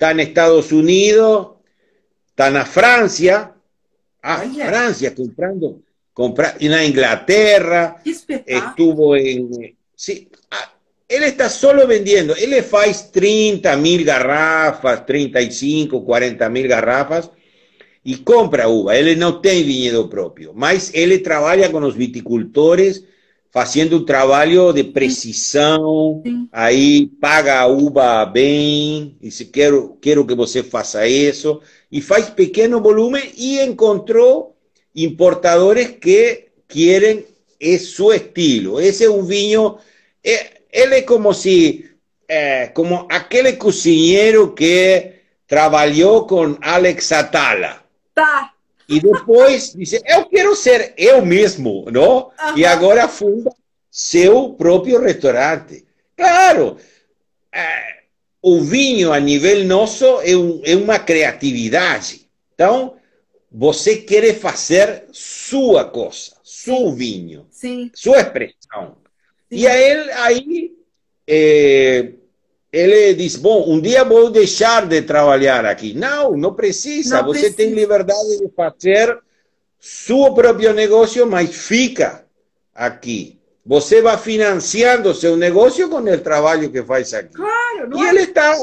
está 0.01 0.09
en 0.09 0.19
Estados 0.19 0.71
Unidos, 0.71 1.49
está 2.29 2.47
en 2.47 2.65
Francia, 2.65 3.53
a 4.23 4.41
Olha. 4.41 4.65
Francia 4.65 5.13
comprando, 5.13 5.79
compra, 6.11 6.55
en 6.59 6.71
la 6.71 6.83
Inglaterra, 6.83 8.01
estuvo 8.03 9.15
en... 9.15 9.77
Sí, 9.93 10.27
ah, 10.49 10.73
él 11.07 11.21
está 11.21 11.49
solo 11.51 11.85
vendiendo, 11.85 12.35
él 12.35 12.49
le 12.49 12.63
faz 12.63 13.11
30 13.11 13.77
mil 13.77 14.03
garrafas, 14.03 15.05
35, 15.05 16.03
40 16.03 16.49
mil 16.49 16.67
garrafas 16.67 17.29
y 18.03 18.23
compra 18.23 18.67
uva. 18.69 18.97
Él 18.97 19.19
no 19.19 19.39
tiene 19.39 19.61
viñedo 19.61 20.09
propio, 20.09 20.51
mas 20.55 20.89
él 20.95 21.21
trabaja 21.21 21.71
con 21.71 21.83
los 21.83 21.95
viticultores 21.95 23.03
haciendo 23.53 23.97
un 23.97 24.05
trabajo 24.05 24.71
de 24.71 24.85
precisión, 24.85 26.21
Sim. 26.23 26.49
ahí 26.51 27.07
paga 27.19 27.61
a 27.61 27.67
uva 27.67 28.25
bem, 28.25 29.17
dice 29.19 29.49
quiero, 29.51 29.97
quiero 30.01 30.25
que 30.25 30.33
você 30.33 30.63
faça 30.63 31.05
eso, 31.05 31.61
y 31.89 32.01
faz 32.01 32.29
pequeño 32.29 32.79
volumen 32.79 33.23
y 33.35 33.59
encontró 33.59 34.55
importadores 34.93 35.97
que 35.97 36.53
quieren 36.67 37.25
es 37.59 37.91
su 37.91 38.11
estilo. 38.11 38.79
Ese 38.79 39.03
es 39.05 39.09
un 39.09 39.27
viño, 39.27 39.77
eh, 40.23 40.63
él 40.71 40.93
es 40.93 41.03
como 41.03 41.33
si, 41.33 41.85
eh, 42.27 42.71
como 42.73 43.07
aquel 43.09 43.57
cocinero 43.57 44.55
que 44.55 45.21
trabajó 45.45 46.25
con 46.25 46.57
Alex 46.61 47.11
Atala. 47.11 47.85
Tá. 48.13 48.50
E 48.91 48.99
depois 48.99 49.73
disse, 49.73 50.01
eu 50.05 50.25
quero 50.25 50.53
ser 50.55 50.93
eu 50.97 51.25
mesmo, 51.25 51.85
não? 51.89 52.31
Aham. 52.37 52.57
E 52.57 52.65
agora 52.65 53.07
funda 53.07 53.49
seu 53.89 54.53
próprio 54.53 54.99
restaurante. 54.99 55.85
Claro, 56.15 56.77
eh, 57.53 58.03
o 58.41 58.59
vinho 58.61 59.13
a 59.13 59.19
nível 59.19 59.63
nosso 59.65 60.05
é, 60.21 60.35
um, 60.35 60.61
é 60.65 60.75
uma 60.75 60.99
criatividade. 60.99 62.27
Então, 62.53 62.95
você 63.49 63.97
quer 63.97 64.33
fazer 64.35 65.05
sua 65.11 65.85
coisa, 65.85 66.33
seu 66.43 66.91
vinho, 66.91 67.47
Sim. 67.49 67.89
sua 67.93 68.19
expressão. 68.21 68.97
sim. 69.49 69.57
E 69.57 69.67
a 69.67 69.77
ele, 69.77 70.11
aí, 70.11 70.71
eh, 71.27 72.11
ele 72.71 73.13
diz, 73.13 73.35
bom, 73.35 73.69
um 73.69 73.81
dia 73.81 74.03
vou 74.03 74.29
deixar 74.29 74.85
de 74.85 75.01
trabalhar 75.01 75.65
aqui. 75.65 75.93
Não, 75.93 76.37
não 76.37 76.53
precisa. 76.53 77.21
Não 77.21 77.27
Você 77.27 77.51
tem 77.51 77.53
precisa. 77.53 77.75
liberdade 77.75 78.37
de 78.39 78.49
fazer 78.55 79.19
seu 79.79 80.33
próprio 80.33 80.73
negócio, 80.73 81.27
mas 81.27 81.53
fica 81.53 82.25
aqui. 82.73 83.39
Você 83.65 84.01
vai 84.01 84.17
financiando 84.17 85.13
seu 85.13 85.35
negócio 85.35 85.89
com 85.89 85.97
o 85.97 86.17
trabalho 86.19 86.71
que 86.71 86.81
faz 86.81 87.13
aqui. 87.13 87.33
Claro, 87.33 87.89
não 87.89 87.99
E 87.99 88.05
é? 88.05 88.09
ele 88.09 88.21
está 88.21 88.55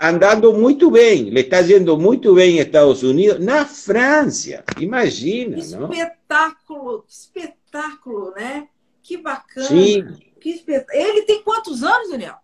andando 0.00 0.52
muito 0.54 0.90
bem. 0.90 1.28
Ele 1.28 1.40
está 1.40 1.60
indo 1.62 1.98
muito 1.98 2.34
bem 2.34 2.56
nos 2.56 2.66
Estados 2.66 3.02
Unidos, 3.02 3.44
na 3.44 3.66
França. 3.66 4.64
Imagina, 4.80 5.56
não? 5.78 5.92
Espetáculo, 5.92 7.04
espetáculo, 7.08 8.32
né? 8.34 8.68
Que 9.02 9.18
bacana. 9.18 9.68
Sim. 9.68 10.04
Que 10.40 10.50
espet... 10.50 10.86
Ele 10.92 11.22
tem 11.22 11.42
quantos 11.42 11.82
anos, 11.82 12.10
Daniel? 12.10 12.36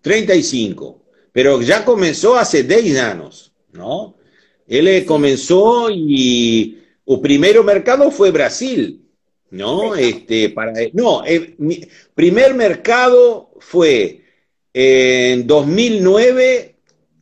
35, 0.00 1.02
pero 1.32 1.60
ya 1.62 1.84
comenzó 1.84 2.36
hace 2.36 2.62
10 2.62 2.98
años, 2.98 3.52
¿no? 3.72 4.16
Él 4.66 5.04
comenzó 5.04 5.90
y 5.90 6.78
el 7.06 7.20
primer 7.20 7.62
mercado 7.64 8.10
fue 8.10 8.30
Brasil, 8.30 9.04
¿no? 9.50 9.94
Este, 9.96 10.50
para, 10.50 10.72
no, 10.92 11.24
el 11.24 11.56
primer 12.14 12.54
mercado 12.54 13.50
fue 13.58 14.22
en 14.72 15.46
2009 15.46 16.76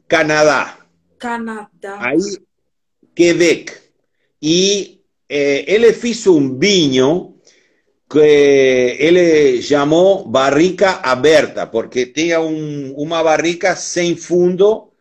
Canadá. 0.06 0.86
Canadá. 1.18 1.98
Ahí, 1.98 2.18
Quebec. 3.14 3.82
Y 4.40 5.00
eh, 5.28 5.64
él 5.68 5.86
hizo 6.02 6.32
un 6.32 6.58
viño 6.58 7.34
que 8.08 8.96
él 9.06 9.60
llamó 9.60 10.24
barrica 10.24 11.00
aberta, 11.02 11.70
porque 11.70 12.06
tenía 12.06 12.40
un, 12.40 12.92
una 12.96 13.22
barrica 13.22 13.76
sin 13.76 14.16
fundo 14.16 14.92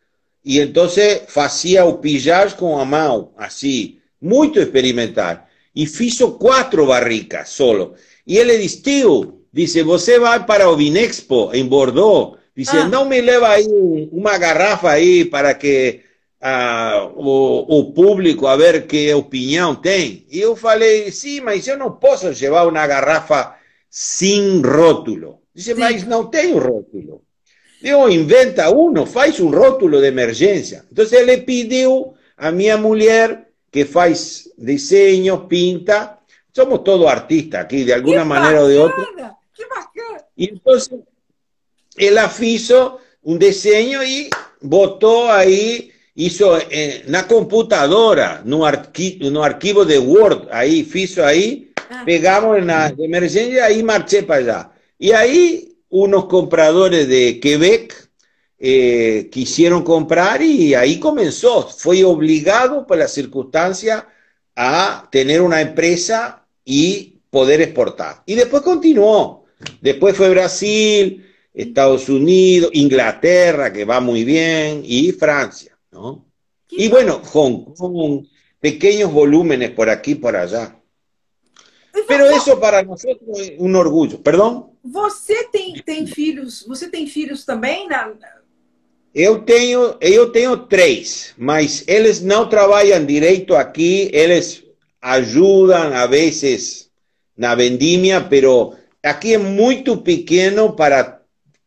y 0.43 0.59
entonces 0.59 1.23
hacía 1.35 1.85
o 1.85 1.99
pillar 1.99 2.55
con 2.55 2.79
a 2.79 2.85
mão, 2.85 3.31
así, 3.37 3.99
muy 4.19 4.47
experimental. 4.47 5.45
Y 5.73 5.83
hizo 5.83 6.37
cuatro 6.37 6.85
barricas 6.85 7.49
solo. 7.49 7.95
Y 8.25 8.37
él 8.37 8.47
le 8.47 8.57
dice, 8.57 8.81
tío, 8.81 9.35
dice, 9.51 9.83
você 9.83 10.17
va 10.17 10.45
para 10.45 10.69
o 10.69 10.75
Vinexpo 10.75 11.53
en 11.53 11.69
Bordeaux. 11.69 12.37
Dice, 12.55 12.77
ah. 12.77 12.87
no 12.87 13.05
me 13.05 13.21
leva 13.21 13.51
ahí 13.51 13.67
una 14.11 14.37
garrafa 14.37 14.93
ahí 14.93 15.25
para 15.25 15.59
que 15.59 16.06
uh, 16.41 17.11
o, 17.15 17.79
o, 17.79 17.91
público 17.91 18.47
a 18.47 18.55
ver 18.55 18.87
que 18.87 19.13
opinião 19.13 19.75
tem. 19.75 20.25
E 20.29 20.39
eu 20.39 20.55
falei, 20.55 21.11
sim, 21.11 21.41
mas 21.41 21.67
eu 21.67 21.77
não 21.77 21.91
posso 21.91 22.27
levar 22.27 22.67
uma 22.67 22.87
garrafa 22.87 23.55
sem 23.89 24.61
rótulo. 24.61 25.41
Dice, 25.53 25.73
sim. 25.73 25.79
mas 25.79 26.05
não 26.05 26.25
tem 26.25 26.53
rótulo. 26.53 27.21
Eu 27.81 28.09
inventa 28.09 28.69
uno, 28.69 29.05
faz 29.05 29.39
um 29.39 29.49
rótulo 29.49 29.99
de 29.99 30.07
emergência. 30.07 30.85
Então 30.91 31.05
ele 31.11 31.37
pediu 31.37 32.13
a 32.35 32.51
minha 32.51 32.77
mulher 32.77 33.47
que 33.71 33.85
faz 33.85 34.49
desenho, 34.57 35.47
pinta. 35.47 36.17
Somos 36.53 36.79
todos 36.79 37.05
artistas 37.05 37.61
aqui, 37.61 37.83
de 37.85 37.93
alguma 37.93 38.21
que 38.21 38.25
maneira 38.25 38.59
bacana, 38.59 38.63
ou 38.63 38.69
de 38.69 38.77
outra. 38.77 39.35
Que 39.53 39.67
bacana. 39.67 40.23
E 40.35 40.45
então 40.45 41.03
ela 41.99 42.29
fez 42.29 42.69
um 43.23 43.37
desenho 43.37 44.01
e 44.03 44.29
botou 44.61 45.29
aí 45.29 45.91
hizo 46.17 46.57
eh, 46.57 47.03
na 47.07 47.27
computadora, 47.27 48.41
no, 48.43 48.65
arqui, 48.65 49.19
no 49.31 49.43
arquivo 49.43 49.85
de 49.85 49.99
Word, 49.99 50.47
ahí, 50.51 50.83
fizo 50.83 51.23
ahí, 51.23 51.71
ah. 51.89 52.03
pegamos 52.05 52.57
en 52.57 52.67
la 52.67 52.93
emergencia, 52.97 53.65
ahí 53.65 53.83
marché 53.83 54.23
para 54.23 54.39
allá. 54.39 54.71
Y 54.97 55.11
ahí 55.11 55.77
unos 55.89 56.25
compradores 56.25 57.07
de 57.07 57.39
Quebec 57.39 58.09
eh, 58.57 59.29
quisieron 59.31 59.83
comprar 59.83 60.41
y 60.41 60.73
ahí 60.73 60.99
comenzó. 60.99 61.69
Fue 61.69 62.03
obligado 62.03 62.87
por 62.87 62.97
la 62.97 63.07
circunstancia 63.07 64.07
a 64.55 65.07
tener 65.11 65.41
una 65.41 65.61
empresa 65.61 66.47
y 66.65 67.19
poder 67.29 67.61
exportar. 67.61 68.23
Y 68.25 68.33
después 68.33 68.63
continuó. 68.63 69.45
Después 69.81 70.17
fue 70.17 70.29
Brasil, 70.31 71.23
Estados 71.53 72.09
Unidos, 72.09 72.71
Inglaterra, 72.73 73.71
que 73.71 73.85
va 73.85 73.99
muy 73.99 74.23
bien, 74.23 74.81
y 74.83 75.11
Francia. 75.11 75.76
¿No? 75.97 76.27
Y 76.69 76.89
bueno, 76.89 77.21
Hong 77.31 77.73
Kong, 77.75 78.25
pequeños 78.59 79.11
volúmenes 79.11 79.71
por 79.71 79.89
aquí 79.89 80.11
y 80.11 80.15
por 80.15 80.35
allá. 80.35 80.75
Pero 82.07 82.29
eso 82.29 82.59
para 82.59 82.83
nosotros 82.83 83.39
es 83.39 83.53
un 83.57 83.75
orgullo. 83.75 84.19
Perdão? 84.19 84.73
Você 84.83 85.45
tem, 85.45 85.81
tem 85.81 86.05
filhos? 86.05 86.63
Você 86.67 86.89
tem 86.89 87.07
filhos 87.07 87.45
também? 87.45 87.87
Na... 87.87 88.13
Eu 89.13 89.39
tenho, 89.43 89.97
eu 89.99 90.31
tenho 90.31 90.57
três, 90.67 91.33
mas 91.37 91.83
eles 91.87 92.21
não 92.21 92.47
trabalham 92.47 93.03
direito 93.03 93.55
aqui, 93.55 94.09
eles 94.13 94.63
ajudam 95.01 95.93
a 95.93 96.05
vezes 96.05 96.91
na 97.35 97.55
vendimia, 97.55 98.21
pero 98.21 98.75
aqui 99.01 99.33
é 99.33 99.37
muito 99.37 99.97
pequeno 99.97 100.75
para 100.75 101.21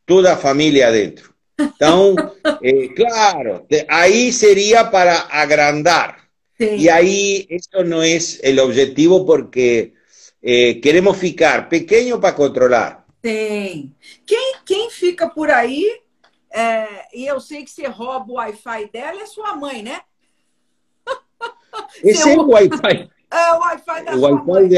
toda 0.07 0.33
a 0.33 0.37
família 0.37 0.93
dentro. 0.93 1.30
Entonces, 1.61 2.27
eh, 2.63 2.95
claro, 2.95 3.67
ahí 3.89 4.33
sería 4.33 4.91
para 4.91 5.21
agrandar. 5.21 6.17
Sí. 6.59 6.77
Y 6.77 6.89
ahí 6.89 7.47
eso 7.49 7.85
no 7.85 8.03
es 8.03 8.41
el 8.43 8.59
objetivo 8.59 9.25
porque 9.25 9.95
eh, 10.43 10.81
queremos 10.81 11.17
ficar 11.17 11.69
pequeño 11.69 12.21
para 12.21 12.35
controlar. 12.35 13.05
Tem. 13.21 13.95
Quem, 14.27 14.55
quem 14.65 14.91
fica 14.91 15.29
por 15.29 15.51
aí, 15.51 16.01
é, 16.51 17.07
e 17.15 17.27
eu 17.27 17.41
sei 17.41 17.65
que 17.65 17.71
você 17.71 17.87
rouba 17.87 18.33
o 18.33 18.35
Wi-Fi 18.37 18.91
dela, 18.91 19.21
é 19.21 19.27
sua 19.27 19.55
mãe, 19.55 19.83
né? 19.83 20.01
Esse 22.03 22.31
é 22.31 22.37
o 22.37 22.49
Wi-Fi. 22.49 23.11
É 23.31 23.53
o 23.53 23.59
Wi-Fi 23.59 24.05
da 24.05 24.15
o 24.15 24.19
sua 24.19 24.45
mãe. 24.45 24.69
De... 24.69 24.77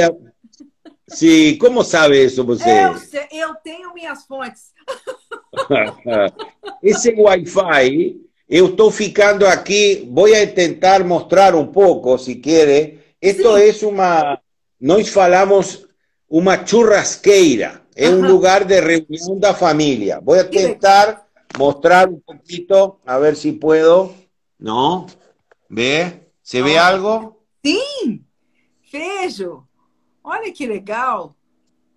Sim, 1.08 1.56
como 1.58 1.84
sabe 1.84 2.24
isso 2.24 2.44
você? 2.44 2.68
Eu, 2.84 2.94
eu 3.30 3.54
tenho 3.56 3.94
minhas 3.94 4.24
fontes. 4.24 4.71
Ese 6.82 7.14
Wi-Fi, 7.16 8.16
eu 8.48 8.66
estou 8.66 8.90
ficando 8.90 9.46
aqui, 9.46 10.08
vou 10.12 10.28
tentar 10.54 11.04
mostrar 11.04 11.54
um 11.54 11.66
pouco, 11.66 12.18
se 12.18 12.36
quiere. 12.36 13.00
Esto 13.20 13.56
sí. 13.56 13.68
es 13.68 13.82
uma, 13.82 14.38
nós 14.80 15.08
falamos 15.08 15.86
uma 16.28 16.66
churrasqueira, 16.66 17.82
é 17.94 18.08
um 18.08 18.26
lugar 18.26 18.64
de 18.64 18.80
reunião 18.80 19.38
da 19.38 19.54
família. 19.54 20.20
Vou 20.20 20.42
tentar 20.44 21.24
mostrar 21.56 22.08
um 22.08 22.18
pouquinho, 22.18 22.96
a 23.06 23.18
ver 23.18 23.36
se 23.36 23.52
puedo. 23.52 24.12
Não? 24.58 25.06
Vê? 25.70 26.20
Você 26.42 26.62
vê 26.62 26.76
algo? 26.76 27.36
Sim! 27.64 28.24
Vejo! 28.90 29.62
Olha 30.24 30.52
que 30.52 30.66
legal! 30.66 31.36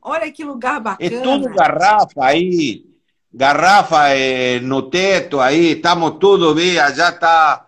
Olha 0.08 0.32
que 0.32 0.43
lugar 0.43 0.80
bacana! 0.80 1.16
É 1.16 1.22
tudo 1.22 1.49
garrafa 1.49 2.26
aí 2.26 2.86
garrafa 3.36 4.16
eh, 4.16 4.62
no 4.62 4.89
teto, 4.89 5.41
ahí 5.41 5.74
estamos 5.74 6.20
todos, 6.20 6.56
ve, 6.56 6.80
allá 6.80 7.10
está 7.10 7.68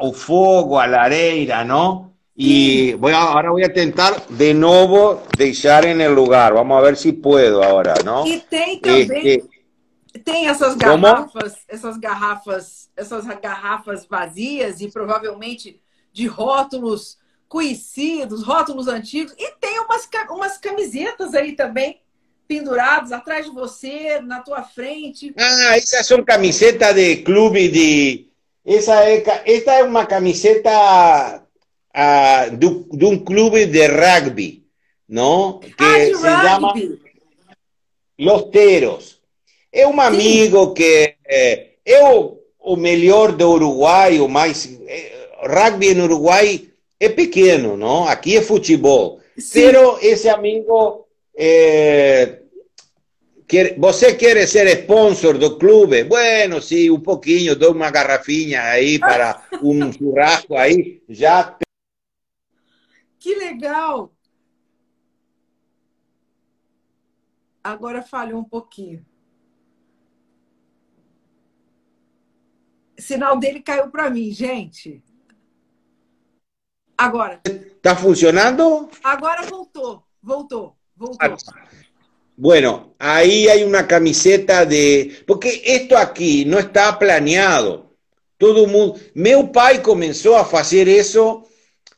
o 0.00 0.12
fogo, 0.14 0.78
a 0.78 0.86
lareira, 0.86 1.62
¿no? 1.62 2.14
Y 2.34 2.94
voy 2.94 3.12
a, 3.12 3.18
ahora 3.18 3.50
voy 3.50 3.64
a 3.64 3.72
tentar 3.72 4.14
de 4.28 4.54
nuevo 4.54 5.22
deixar 5.36 5.84
en 5.84 6.00
el 6.00 6.14
lugar. 6.14 6.54
Vamos 6.54 6.78
a 6.78 6.80
ver 6.80 6.96
si 6.96 7.12
puedo 7.12 7.62
ahora, 7.62 7.94
¿no? 8.04 8.24
E 8.26 8.38
tem 8.38 8.78
também, 8.78 9.02
este, 9.02 9.44
tem 10.24 10.46
essas 10.46 10.76
garrafas, 10.76 11.32
como? 11.32 11.56
essas 11.68 11.98
garrafas, 11.98 12.90
essas 12.96 13.26
garrafas 13.42 14.06
vazias 14.06 14.80
e 14.80 14.88
provavelmente 14.88 15.80
de 16.12 16.26
rótulos 16.28 17.18
conhecidos, 17.48 18.44
rótulos 18.44 18.88
antigos, 18.88 19.34
e 19.38 19.50
tem 19.52 19.80
umas, 19.80 20.08
umas 20.30 20.58
camisetas 20.58 21.34
aí 21.34 21.52
também 21.52 22.00
pendurados 22.46 23.12
atrás 23.12 23.46
de 23.46 23.52
você, 23.52 24.20
na 24.20 24.40
tua 24.40 24.62
frente. 24.62 25.34
Ah, 25.36 25.76
essas 25.76 26.06
são 26.06 26.22
camisetas 26.24 26.94
de 26.94 27.16
clube 27.16 27.68
de. 27.68 28.26
Essa 28.64 29.04
é, 29.04 29.22
esta 29.46 29.72
é 29.74 29.82
uma 29.82 30.04
camiseta 30.04 31.42
uh, 31.94 32.56
de, 32.56 32.96
de 32.96 33.04
um 33.04 33.18
clube 33.18 33.64
de 33.66 33.86
rugby, 33.86 34.64
não? 35.08 35.58
Que 35.58 35.74
ah, 35.78 35.94
se 35.94 36.12
rugby. 36.12 36.48
chama 36.48 36.74
Los 38.18 38.42
Teros. 38.50 39.18
É 39.72 39.86
um 39.86 40.00
amigo 40.00 40.68
Sim. 40.68 40.74
que 40.74 41.14
é, 41.26 41.66
é 41.84 42.04
o, 42.10 42.38
o 42.58 42.76
melhor 42.76 43.32
do 43.32 43.50
Uruguai, 43.50 44.20
o 44.20 44.28
mais. 44.28 44.68
É, 44.86 45.16
rugby 45.46 45.94
no 45.94 46.04
Uruguai 46.04 46.68
é 47.00 47.08
pequeno, 47.08 47.76
não? 47.76 48.06
Aqui 48.06 48.36
é 48.36 48.42
futebol. 48.42 49.20
Sim. 49.36 49.60
Pero 49.60 49.98
esse 50.00 50.28
amigo 50.28 51.08
Eh, 51.40 52.42
¿Você 53.78 54.16
quiere 54.16 54.44
ser 54.46 54.66
sponsor 54.82 55.38
do 55.38 55.56
clube? 55.56 56.02
Bueno, 56.02 56.60
sí, 56.60 56.90
un 56.90 57.00
poquinho, 57.00 57.56
dou 57.56 57.72
uma 57.72 57.92
garrafinha 57.92 58.64
aí 58.64 58.98
para 58.98 59.40
um 59.62 59.92
churrasco 59.92 60.56
aí, 60.56 61.00
já. 61.08 61.56
Que 63.20 63.36
legal! 63.36 64.12
Agora 67.62 68.02
falhou 68.02 68.40
um 68.40 68.44
pouquinho. 68.44 69.06
O 72.98 73.00
sinal 73.00 73.38
dele 73.38 73.62
caiu 73.62 73.90
para 73.90 74.10
mim, 74.10 74.32
gente. 74.32 75.02
Agora. 76.98 77.40
Tá 77.80 77.94
funcionando? 77.94 78.90
Agora 79.04 79.42
voltou, 79.42 80.02
voltou. 80.20 80.74
Bueno, 82.36 82.94
ahí 82.98 83.48
hay 83.48 83.62
una 83.64 83.86
camiseta 83.86 84.64
de... 84.66 85.22
Porque 85.26 85.62
esto 85.64 85.96
aquí 85.96 86.44
no 86.44 86.58
está 86.58 86.98
planeado. 86.98 87.94
Todo 88.36 88.66
mundo... 88.66 88.98
Meu 89.14 89.48
pai 89.48 89.80
comenzó 89.82 90.36
a 90.36 90.42
hacer 90.42 90.88
eso, 90.88 91.46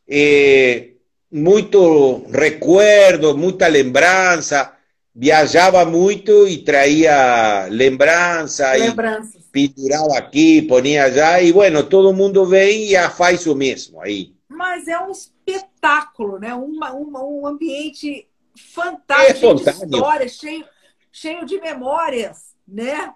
eh, 0.06 0.96
mucho 1.30 2.24
recuerdo, 2.30 3.36
mucha 3.36 3.68
lembranza. 3.68 4.76
viajaba 5.12 5.84
mucho 5.84 6.46
y 6.46 6.58
traía 6.58 7.68
lembranza, 7.68 8.74
Lembranças. 8.76 9.42
y 9.42 9.50
penduraba 9.50 10.16
aquí, 10.18 10.62
ponía 10.62 11.04
allá, 11.04 11.40
y 11.40 11.52
bueno, 11.52 11.86
todo 11.86 12.10
el 12.10 12.16
mundo 12.16 12.46
ve 12.46 12.70
y 12.72 12.88
ya 12.90 13.10
faz 13.10 13.46
o 13.46 13.54
mesmo 13.54 14.00
aí. 14.02 14.34
Mas 14.50 14.88
é 14.88 14.98
um 14.98 15.10
espetáculo, 15.12 16.38
né? 16.38 16.52
Uma, 16.54 16.92
uma- 16.92 17.24
um 17.24 17.46
ambiente 17.46 18.26
É 18.26 18.74
fantástico, 18.74 19.38
cheio 19.38 19.54
de 19.56 19.70
histórias, 19.96 20.32
cheio, 20.32 20.64
cheio 21.12 21.46
de 21.46 21.60
memórias, 21.60 22.54
né? 22.66 23.14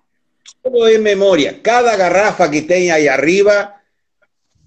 Todo 0.62 0.86
é 0.86 0.96
memória. 0.96 1.52
Cada 1.60 1.94
garrafa 1.96 2.48
que 2.48 2.62
tem 2.62 2.90
aí 2.90 3.08
arriba, 3.08 3.74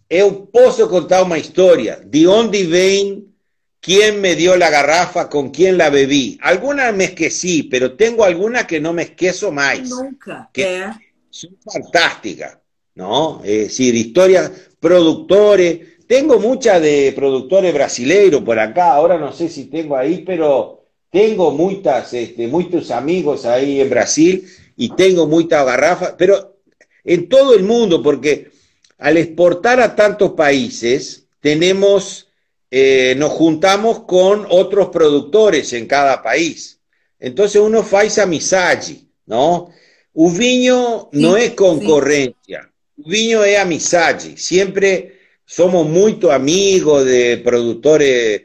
eu 0.09 0.45
posso 0.47 0.88
contar 0.89 1.24
uma 1.24 1.38
história. 1.39 2.01
De 2.05 2.28
onde 2.28 2.63
vem, 2.65 3.34
quem 3.82 4.11
me 4.11 4.36
dio 4.36 4.55
la 4.57 4.70
garrafa, 4.70 5.26
com 5.26 5.49
quem 5.49 5.72
la 5.72 5.89
bebi. 5.89 6.38
Algunas 6.41 6.93
me 6.93 7.05
esqueci, 7.05 7.63
pero 7.63 7.95
tengo 7.95 8.24
algunas 8.24 8.65
que 8.65 8.80
no 8.80 8.91
me 8.93 9.03
esqueço 9.03 9.51
mais. 9.51 9.89
Nunca. 9.89 10.49
Que- 10.53 10.63
É. 10.63 10.93
son 11.30 11.55
fantásticas, 11.63 12.57
¿no? 12.95 13.41
Es 13.43 13.68
decir, 13.70 13.93
historias, 13.95 14.51
productores. 14.80 15.96
Tengo 16.07 16.39
muchas 16.39 16.81
de 16.81 17.11
productores 17.13 17.73
brasileiros 17.73 18.41
por 18.41 18.57
acá, 18.57 18.93
ahora 18.93 19.17
no 19.17 19.33
sé 19.33 19.49
si 19.49 19.65
tengo 19.65 19.97
ahí, 19.97 20.23
pero 20.25 20.85
tengo 21.11 21.51
muchas, 21.51 22.13
este, 22.13 22.47
muchos 22.47 22.91
amigos 22.91 23.45
ahí 23.45 23.81
en 23.81 23.89
Brasil 23.89 24.47
y 24.77 24.89
tengo 24.95 25.27
muchas 25.27 25.65
garrafas, 25.65 26.15
pero 26.17 26.59
en 27.03 27.27
todo 27.27 27.55
el 27.55 27.63
mundo, 27.63 28.01
porque 28.01 28.51
al 28.97 29.17
exportar 29.17 29.81
a 29.81 29.95
tantos 29.95 30.31
países, 30.31 31.27
tenemos, 31.41 32.27
eh, 32.71 33.15
nos 33.17 33.31
juntamos 33.31 34.03
con 34.03 34.45
otros 34.49 34.89
productores 34.89 35.73
en 35.73 35.87
cada 35.87 36.23
país. 36.23 36.79
Entonces 37.19 37.61
uno 37.61 37.83
faz 37.83 38.17
amizade, 38.17 39.01
¿no? 39.25 39.69
O 40.13 40.29
vinho 40.29 41.09
Sim, 41.13 41.21
não 41.21 41.37
é 41.37 41.49
concorrência, 41.49 42.69
o 42.97 43.09
vinho 43.09 43.43
é 43.43 43.57
amizade. 43.57 44.37
Sempre 44.37 45.16
somos 45.47 45.87
muito 45.87 46.29
amigos 46.29 47.05
de 47.05 47.37
produtores. 47.37 48.43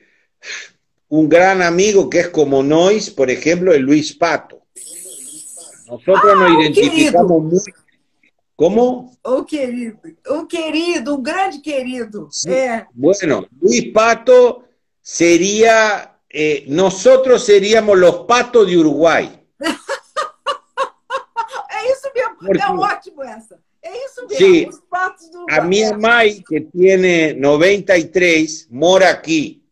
Un 1.08 1.28
gran 1.28 1.60
amigo 1.60 2.08
que 2.08 2.20
es 2.20 2.28
como 2.28 2.62
nós, 2.62 3.10
por 3.10 3.28
ejemplo, 3.28 3.72
es 3.74 3.80
Luis 3.80 4.14
Pato. 4.14 4.62
Nosotros 5.86 6.32
Ah, 6.32 6.34
nos 6.36 6.50
un 6.50 6.60
identificamos 6.62 7.42
muy. 7.42 7.60
¿Cómo? 8.56 9.12
O 9.24 9.44
querido, 9.44 9.98
o 10.28 10.46
querido, 10.46 11.16
um 11.16 11.22
grande 11.22 11.60
querido. 11.60 12.28
Sí. 12.30 12.48
É. 12.50 12.86
Bueno, 12.94 13.46
Luis 13.60 13.92
Pato 13.92 14.64
sería, 15.02 16.16
eh, 16.30 16.64
nosotros 16.68 17.44
seríamos 17.44 17.98
los 17.98 18.24
patos 18.26 18.66
de 18.68 18.76
Uruguay. 18.78 19.38
Isso 21.92 22.08
mesmo. 22.14 22.36
Porque- 22.38 22.62
É 22.62 22.70
ótimo 22.70 23.22
essa. 23.22 23.58
É 23.82 24.06
isso 24.06 24.26
mesmo. 24.28 24.46
Sim. 24.46 24.68
Os 24.68 24.80
patos 24.88 25.28
do. 25.30 25.46
A 25.50 25.60
minha 25.60 25.96
mãe, 25.98 26.42
que 26.48 26.60
tiene 26.60 27.34
93, 27.34 28.68
mora 28.70 29.10
aquí, 29.10 29.62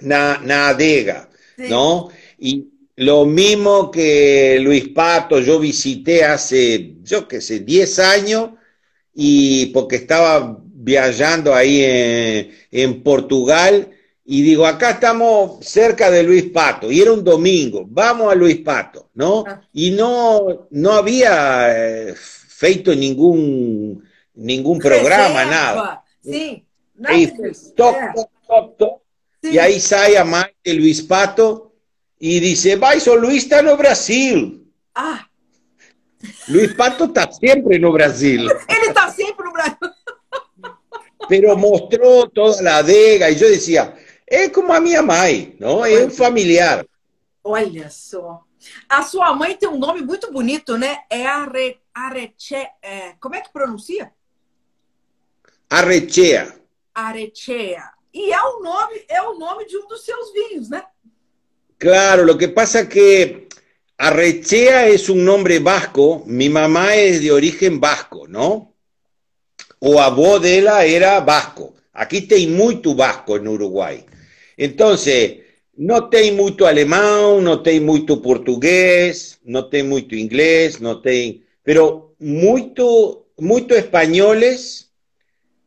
na, 0.00 0.38
na 0.38 0.68
adega, 0.68 1.28
Sim. 1.56 1.68
¿no? 1.68 2.10
Y 2.38 2.66
lo 2.96 3.24
mismo 3.26 3.90
que 3.90 4.58
Luis 4.60 4.88
Pato, 4.88 5.40
yo 5.40 5.58
visité 5.58 6.24
hace, 6.24 6.96
yo 7.02 7.28
qué 7.28 7.40
sé, 7.40 7.60
10 7.60 7.98
años, 7.98 8.50
y 9.14 9.66
porque 9.66 9.96
estaba 9.96 10.58
viajando 10.62 11.54
ahí 11.54 11.82
en, 11.82 12.50
en 12.70 13.02
Portugal, 13.02 13.90
y 14.24 14.42
digo, 14.42 14.66
acá 14.66 14.90
estamos 14.90 15.64
cerca 15.66 16.10
de 16.10 16.22
Luis 16.22 16.44
Pato, 16.44 16.90
y 16.90 17.00
era 17.00 17.12
un 17.12 17.24
domingo, 17.24 17.84
vamos 17.88 18.32
a 18.32 18.34
Luis 18.34 18.58
Pato, 18.58 19.10
¿no? 19.14 19.44
Ah. 19.46 19.60
Y 19.72 19.90
no, 19.90 20.68
no 20.70 20.92
había 20.92 21.68
eh, 21.74 22.14
feito 22.60 22.94
ningún, 22.94 24.02
ningún 24.34 24.78
programa, 24.78 25.40
Reserva. 25.44 25.50
nada. 25.50 26.02
Sim. 26.22 26.62
Nada 26.94 27.14
Aí, 27.14 27.26
disso. 27.26 27.72
toc, 27.74 27.96
É. 27.96 28.12
toc, 28.46 28.76
toc, 28.76 29.00
ahí 29.58 29.80
sale 29.80 30.18
a 30.18 30.24
mãe 30.24 30.52
de 30.62 30.74
Luis 30.74 31.00
Pato 31.00 31.72
y 32.20 32.38
dice, 32.38 32.76
vai, 32.76 32.98
o 33.08 33.14
Luis 33.16 33.44
está 33.44 33.62
no 33.62 33.76
Brasil. 33.78 34.66
Ah, 34.94 35.26
Luis 36.48 36.74
Pato 36.74 37.04
está 37.06 37.32
siempre 37.32 37.78
no 37.78 37.90
Brasil, 37.92 38.40
ele 38.68 38.86
está 38.88 39.08
sempre 39.10 39.42
no 39.46 39.52
Brasil. 39.54 39.78
pero 41.30 41.56
mostró 41.56 42.28
toda 42.28 42.60
la 42.60 42.76
adega 42.78 43.30
y 43.30 43.36
yo 43.36 43.48
decía, 43.48 43.94
es 44.26 44.50
como 44.50 44.74
a 44.74 44.80
minha 44.80 45.00
mãe, 45.00 45.56
¿no? 45.58 45.86
Es 45.86 46.04
un 46.04 46.10
familiar. 46.10 46.86
Olha 47.42 47.88
só. 47.88 48.44
A 48.90 49.02
sua 49.04 49.32
mãe 49.32 49.56
tem 49.56 49.68
um 49.68 49.78
nome 49.78 50.00
muito 50.00 50.32
bonito, 50.32 50.76
né? 50.76 50.98
É 51.08 51.24
Are, 51.24 51.78
Areche. 51.94 52.56
É, 52.82 53.12
como 53.20 53.36
é 53.36 53.40
que 53.40 53.52
pronuncia? 53.52 54.10
Arrechea. 55.70 56.60
Arechea. 56.92 57.84
E 58.12 58.32
é 58.32 58.42
o 58.42 58.60
nome, 58.60 59.04
é 59.08 59.22
o 59.22 59.38
nome 59.38 59.64
de 59.66 59.76
um 59.76 59.86
dos 59.86 60.04
seus 60.04 60.32
vinhos, 60.32 60.68
né? 60.68 60.82
Claro, 61.78 62.24
lo 62.24 62.36
que 62.36 62.48
pasa 62.48 62.88
que 62.88 63.46
Arrechea 63.96 64.88
es 64.88 65.08
un 65.08 65.24
nombre 65.24 65.60
vasco, 65.60 66.24
mi 66.26 66.48
mamá 66.48 66.96
es 66.96 67.20
de 67.20 67.30
origen 67.30 67.78
vasco, 67.78 68.26
¿no? 68.26 68.74
O 69.78 70.00
avó 70.00 70.40
de 70.40 70.58
ella 70.58 70.84
era 70.84 71.20
vasco. 71.20 71.76
Aquí 71.92 72.22
tem 72.22 72.48
muito 72.48 72.96
vasco 72.96 73.36
en 73.36 73.46
Uruguay. 73.46 74.04
Entonces, 74.56 75.38
no 75.80 76.10
tem 76.10 76.32
muito 76.32 76.66
alemán, 76.66 77.40
no 77.40 77.62
tem 77.62 77.80
muito 77.80 78.18
portugués, 78.20 79.38
no 79.44 79.62
tem 79.70 79.82
muito 79.82 80.14
inglés, 80.14 80.78
no 80.78 81.00
tem, 81.00 81.42
pero 81.64 82.14
muito, 82.20 83.24
muito 83.38 83.74
españoles, 83.74 84.90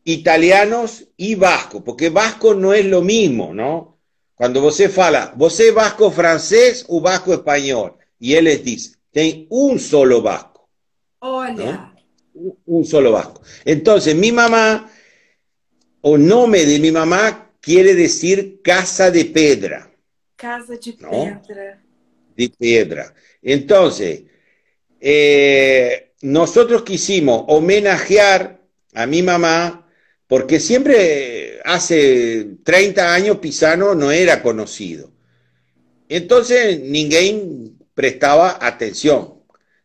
italianos 0.04 1.04
y 1.18 1.34
vasco, 1.34 1.82
porque 1.82 2.10
vasco 2.10 2.54
no 2.54 2.72
es 2.72 2.84
lo 2.86 3.02
mismo, 3.02 3.52
¿no? 3.52 3.98
Cuando 4.36 4.60
você 4.60 4.88
fala, 4.88 5.32
você 5.36 5.68
es 5.68 5.74
vasco 5.74 6.10
francés 6.12 6.84
o 6.88 7.00
vasco 7.00 7.32
español, 7.32 7.96
y 8.20 8.34
él 8.34 8.44
les 8.44 8.62
dice, 8.62 8.96
tem 9.12 9.46
un 9.50 9.78
solo 9.80 10.22
vasco, 10.22 10.68
Olha. 11.20 11.92
un- 12.34 12.56
un 12.66 12.84
solo 12.84 13.10
vasco. 13.12 13.40
Entonces, 13.64 14.14
mi 14.14 14.30
mamá, 14.30 14.88
o 16.02 16.16
nombre 16.18 16.64
de 16.66 16.78
mi 16.78 16.92
mamá 16.92 17.50
quiere 17.60 17.94
decir 17.96 18.60
casa 18.62 19.10
de 19.10 19.24
pedra. 19.24 19.90
Casa 20.36 20.76
de 20.78 20.96
Não? 21.00 21.10
pedra. 21.10 21.82
de 22.36 22.48
piedra. 22.48 23.14
Entonces, 23.42 24.24
eh, 25.00 26.12
nosotros 26.22 26.82
quisimos 26.82 27.44
homenajear 27.48 28.60
a 28.94 29.06
mi 29.06 29.22
mamá 29.22 29.86
porque 30.26 30.58
siempre 30.58 31.60
hace 31.64 32.56
30 32.64 33.14
años 33.14 33.38
Pisano 33.38 33.94
no 33.94 34.10
era 34.10 34.42
conocido. 34.42 35.12
Entonces, 36.08 36.80
ninguém 36.80 37.76
prestaba 37.94 38.58
atención. 38.60 39.42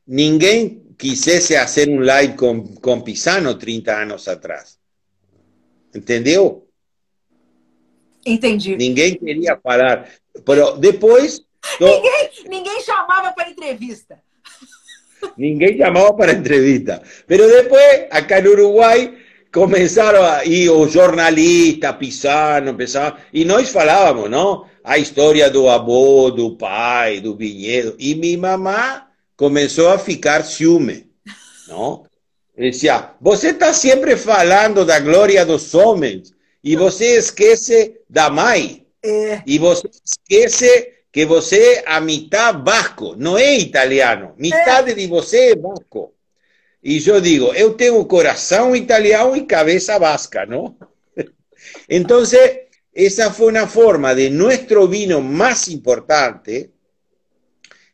Ninguém 0.07 0.95
quisiese 0.97 1.57
hacer 1.57 1.87
un 1.89 2.05
live 2.05 2.35
con, 2.35 2.75
con 2.75 3.03
Pisano 3.03 3.57
30 3.57 4.01
años 4.01 4.27
atrás. 4.27 4.79
¿Entendió? 5.93 6.65
Entendi. 8.25 8.75
Ninguém 8.75 9.17
quería 9.17 9.55
parar. 9.59 10.09
To- 11.77 11.85
Ninguém, 11.85 12.29
ninguém 12.47 12.81
chamava 12.81 13.33
para 13.33 13.49
entrevista. 13.49 14.21
Ninguém 15.37 15.77
llamaba 15.77 16.15
para 16.15 16.31
entrevista. 16.31 17.01
Pero 17.27 17.47
después, 17.47 18.07
acá 18.11 18.39
en 18.39 18.47
Uruguay, 18.47 19.17
comenzaron 19.51 20.23
a 20.25 20.45
ir 20.45 20.69
os 20.69 20.93
jornalistas, 20.93 21.95
Pisano, 21.97 22.69
empezaban, 22.71 23.15
y 23.33 23.43
nós 23.45 23.69
falábamos, 23.69 24.29
¿no? 24.29 24.67
A 24.83 24.97
historia 24.97 25.49
do 25.49 25.69
avô, 25.69 26.31
do 26.31 26.57
pai, 26.57 27.19
do 27.19 27.35
vinhedo. 27.35 27.95
Y 27.99 28.15
mi 28.15 28.37
mamá 28.37 29.11
comenzó 29.35 29.89
a 29.89 29.99
ficar 29.99 30.43
ciúme, 30.43 31.07
¿no? 31.67 32.05
Decía, 32.55 33.13
você 33.21 33.49
está 33.49 33.73
siempre 33.73 34.15
falando 34.17 34.85
da 34.85 34.99
glória 34.99 35.45
dos 35.45 35.73
homens, 35.75 36.33
e 36.63 36.75
você 36.75 37.17
esquece 37.17 38.01
da 38.09 38.29
mãe. 38.29 38.85
É. 39.03 39.41
E 39.45 39.57
você 39.57 39.89
esquece 40.03 40.93
que 41.11 41.25
você 41.25 41.75
é 41.75 41.83
a 41.85 41.99
mitad 41.99 42.63
vasco, 42.63 43.15
não 43.17 43.37
é 43.37 43.57
italiano. 43.57 44.33
Metade 44.37 44.93
de 44.93 45.07
você 45.07 45.51
é 45.51 45.55
vasco. 45.55 46.13
E 46.83 47.05
eu 47.05 47.19
digo, 47.19 47.53
eu 47.53 47.73
tenho 47.73 48.03
coração 48.05 48.75
italiano 48.75 49.35
e 49.35 49.45
cabeça 49.45 49.97
vasca, 49.99 50.45
não? 50.45 50.75
Então, 51.89 52.23
esa 52.93 53.31
fue 53.31 53.47
una 53.47 53.67
forma 53.67 54.15
de 54.15 54.29
nuestro 54.29 54.87
vino 54.87 55.19
más 55.21 55.67
importante, 55.67 56.71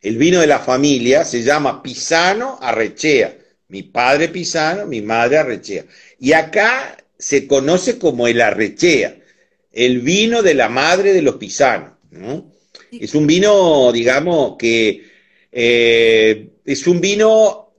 el 0.01 0.17
vino 0.17 0.39
de 0.39 0.47
la 0.47 0.59
familia, 0.59 1.25
se 1.25 1.41
llama 1.41 1.81
Pisano 1.81 2.59
Arrechea. 2.61 3.35
Mi 3.69 3.81
padre 3.81 4.29
Pisano, 4.29 4.85
mi 4.85 5.01
madre 5.01 5.39
Arrechea. 5.39 5.85
Y 6.19 6.33
acá 6.33 6.95
se 7.17 7.47
conoce 7.47 7.97
como 7.97 8.27
el 8.27 8.39
Arrechea, 8.39 9.17
el 9.75 9.99
vino 9.99 10.41
de 10.41 10.53
la 10.55 10.69
madre 10.69 11.13
de 11.13 11.21
los 11.21 11.35
Pisanos. 11.35 11.91
¿no? 12.09 12.51
Es 12.91 13.13
un 13.13 13.27
vino, 13.27 13.91
digamos, 13.91 14.55
que 14.57 15.03
eh, 15.51 16.49
es 16.63 16.87
un 16.87 17.01
vino, 17.01 17.73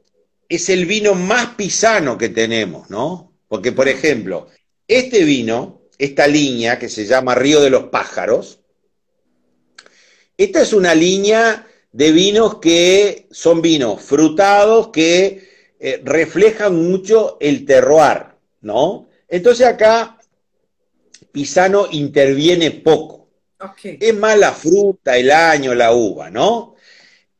es 0.48 0.68
el 0.68 0.84
vino 0.84 1.14
más 1.14 1.54
pisano 1.54 2.18
que 2.18 2.28
tenemos, 2.28 2.90
¿no? 2.90 3.32
Porque, 3.48 3.72
por 3.72 3.88
ejemplo, 3.88 4.48
este 4.86 5.24
vino, 5.24 5.82
esta 5.98 6.26
línea 6.26 6.78
que 6.78 6.90
se 6.90 7.06
llama 7.06 7.34
Río 7.34 7.62
de 7.62 7.70
los 7.70 7.84
Pájaros, 7.84 8.60
esta 10.36 10.60
es 10.60 10.74
una 10.74 10.94
línea 10.94 11.66
de 11.92 12.12
vinos 12.12 12.56
que 12.56 13.26
son 13.30 13.62
vinos 13.62 14.02
frutados 14.02 14.88
que 14.88 15.48
eh, 15.80 16.02
reflejan 16.04 16.76
mucho 16.76 17.38
el 17.40 17.64
terroir, 17.64 18.26
¿no? 18.60 19.08
Entonces 19.28 19.66
acá 19.66 20.18
Pisano 21.36 21.86
interviene 21.90 22.70
poco. 22.70 23.28
Es 23.82 24.14
más 24.16 24.38
la 24.38 24.52
fruta, 24.52 25.18
el 25.18 25.30
año, 25.30 25.74
la 25.74 25.92
uva, 25.92 26.30
¿no? 26.30 26.76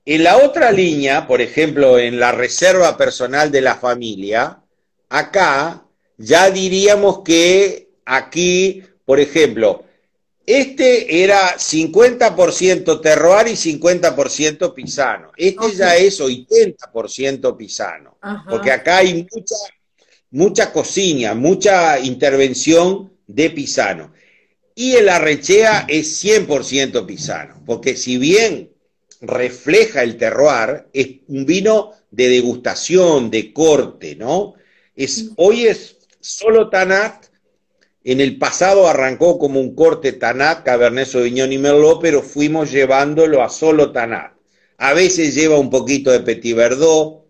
En 0.04 0.22
la 0.22 0.36
otra 0.36 0.70
línea, 0.70 1.26
por 1.26 1.40
ejemplo, 1.40 1.98
en 1.98 2.20
la 2.20 2.30
reserva 2.30 2.94
personal 2.98 3.50
de 3.50 3.62
la 3.62 3.76
familia, 3.76 4.60
acá 5.08 5.82
ya 6.18 6.50
diríamos 6.50 7.22
que 7.24 7.88
aquí, 8.04 8.82
por 9.06 9.18
ejemplo, 9.18 9.84
este 10.44 11.24
era 11.24 11.56
50% 11.56 13.00
terroir 13.00 13.48
y 13.48 13.52
50% 13.52 14.74
pisano. 14.74 15.32
Este 15.38 15.72
ya 15.74 15.96
es 15.96 16.20
80% 16.20 17.56
pisano. 17.56 18.18
Porque 18.46 18.72
acá 18.72 18.98
hay 18.98 19.26
mucha, 19.32 19.56
mucha 20.32 20.70
cocina, 20.70 21.32
mucha 21.32 21.98
intervención 21.98 23.15
de 23.26 23.50
pisano. 23.50 24.12
Y 24.74 24.92
el 24.92 25.08
arrechea 25.08 25.86
es 25.88 26.22
100% 26.24 27.06
pisano. 27.06 27.62
Porque 27.64 27.96
si 27.96 28.18
bien 28.18 28.70
refleja 29.20 30.02
el 30.02 30.16
terroir, 30.16 30.86
es 30.92 31.08
un 31.28 31.46
vino 31.46 31.92
de 32.10 32.28
degustación, 32.28 33.30
de 33.30 33.52
corte, 33.52 34.16
¿no? 34.16 34.54
Es, 34.94 35.30
hoy 35.36 35.66
es 35.66 35.96
solo 36.20 36.68
Tanat 36.68 37.26
en 38.06 38.20
el 38.20 38.38
pasado 38.38 38.86
arrancó 38.86 39.36
como 39.36 39.58
un 39.58 39.74
corte 39.74 40.12
Tanat, 40.12 40.62
Cabernet 40.62 41.08
Sauvignon 41.08 41.52
y 41.52 41.58
Merlot, 41.58 42.00
pero 42.00 42.22
fuimos 42.22 42.70
llevándolo 42.70 43.42
a 43.42 43.48
solo 43.48 43.90
Tanat. 43.90 44.32
A 44.78 44.92
veces 44.92 45.34
lleva 45.34 45.58
un 45.58 45.70
poquito 45.70 46.12
de 46.12 46.20
Petit 46.20 46.54
Verdot, 46.54 47.24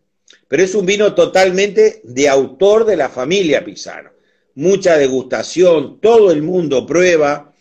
pero 0.47 0.63
es 0.63 0.75
un 0.75 0.85
vino 0.85 1.15
totalmente 1.15 2.03
de 2.05 2.29
autor 2.29 2.85
de 2.85 2.99
la 2.99 3.09
familia 3.09 3.65
Pisano. 3.65 4.11
Mucha 4.57 4.99
degustación, 4.99 6.01
todo 6.01 6.33
el 6.33 6.43
mundo 6.43 6.85
prueba. 6.85 7.53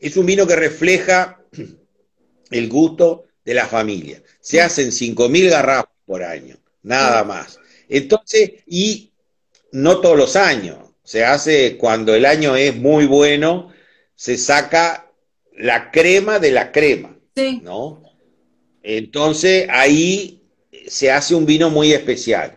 Es 0.00 0.16
un 0.16 0.26
vino 0.26 0.46
que 0.46 0.54
refleja 0.54 1.40
el 2.50 2.68
gusto 2.68 3.24
de 3.44 3.54
la 3.54 3.66
familia. 3.66 4.22
Se 4.40 4.60
hacen 4.60 4.90
5.000 4.90 5.50
garrafas 5.50 5.92
por 6.06 6.22
año, 6.22 6.56
nada 6.82 7.24
más. 7.24 7.58
Entonces, 7.88 8.52
y 8.66 9.12
no 9.72 10.00
todos 10.00 10.16
los 10.16 10.36
años 10.36 10.78
se 11.04 11.24
hace 11.24 11.76
cuando 11.76 12.14
el 12.14 12.24
año 12.24 12.54
es 12.56 12.76
muy 12.76 13.06
bueno, 13.06 13.72
se 14.14 14.36
saca 14.38 15.10
la 15.56 15.90
crema 15.90 16.38
de 16.38 16.52
la 16.52 16.70
crema, 16.72 17.16
¿no? 17.62 18.02
Entonces 18.82 19.66
ahí 19.70 20.42
se 20.86 21.10
hace 21.10 21.34
un 21.34 21.46
vino 21.46 21.70
muy 21.70 21.92
especial. 21.92 22.56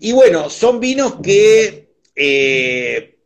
Y 0.00 0.12
bueno, 0.12 0.50
son 0.50 0.80
vinos 0.80 1.16
que, 1.22 1.87
eh, 2.20 3.16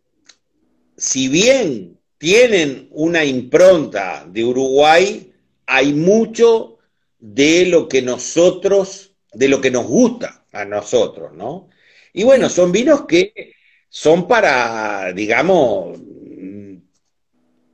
si 0.97 1.29
bien 1.29 1.99
tienen 2.19 2.89
una 2.91 3.25
impronta 3.25 4.27
de 4.29 4.45
Uruguay, 4.45 5.33
hay 5.67 5.95
mucho 5.95 6.79
de 7.19 7.65
lo 7.67 7.89
que 7.89 8.03
nosotros, 8.03 9.15
de 9.33 9.49
lo 9.49 9.61
que 9.63 9.71
nos 9.71 9.87
gusta 9.87 10.45
a 10.53 10.67
nosotros, 10.67 11.33
¿no? 11.33 11.71
Y 12.13 12.25
bueno, 12.25 12.51
son 12.51 12.71
vinos 12.71 13.07
que 13.07 13.55
son 13.89 14.29
para, 14.29 15.13
digamos, 15.15 15.99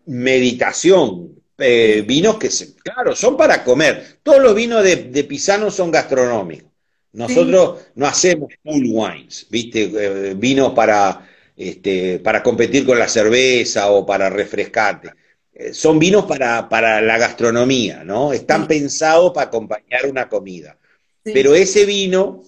meditación. 0.07 1.35
Eh, 1.59 2.05
vinos 2.07 2.39
que, 2.39 2.49
claro, 2.85 3.17
son 3.17 3.37
para 3.37 3.65
comer. 3.65 4.21
Todos 4.23 4.41
los 4.41 4.55
vinos 4.55 4.85
de, 4.85 5.25
Pisano 5.25 5.71
son 5.73 5.91
gastronómicos. 5.91 6.68
Nosotros 7.13 7.81
no 7.95 8.07
hacemos 8.07 8.53
full 8.63 8.87
wines, 8.87 9.47
¿viste? 9.51 9.91
Eh, 9.93 10.35
vinos 10.35 10.73
para, 10.75 11.29
este, 11.57 12.19
para 12.19 12.43
competir 12.43 12.85
con 12.85 12.99
la 12.99 13.09
cerveza 13.09 13.91
o 13.91 14.05
para 14.05 14.29
refrescarte. 14.31 15.13
Eh, 15.53 15.73
son 15.73 15.99
vinos 15.99 16.27
para, 16.27 16.69
para, 16.69 17.01
la 17.01 17.19
gastronomía, 17.19 18.05
¿no? 18.05 18.33
Están 18.33 18.69
pensados 18.69 19.33
para 19.33 19.49
acompañar 19.49 20.07
una 20.09 20.29
comida. 20.29 20.79
Pero 21.23 21.55
ese 21.55 21.85
vino 21.85 22.45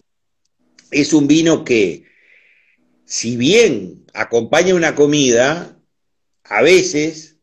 es 0.90 1.12
un 1.12 1.26
vino 1.26 1.64
que 1.64 2.04
si 3.04 3.36
bien 3.36 4.06
acompaña 4.14 4.74
una 4.74 4.94
comida, 4.94 5.76
a 6.44 6.62
veces 6.62 7.36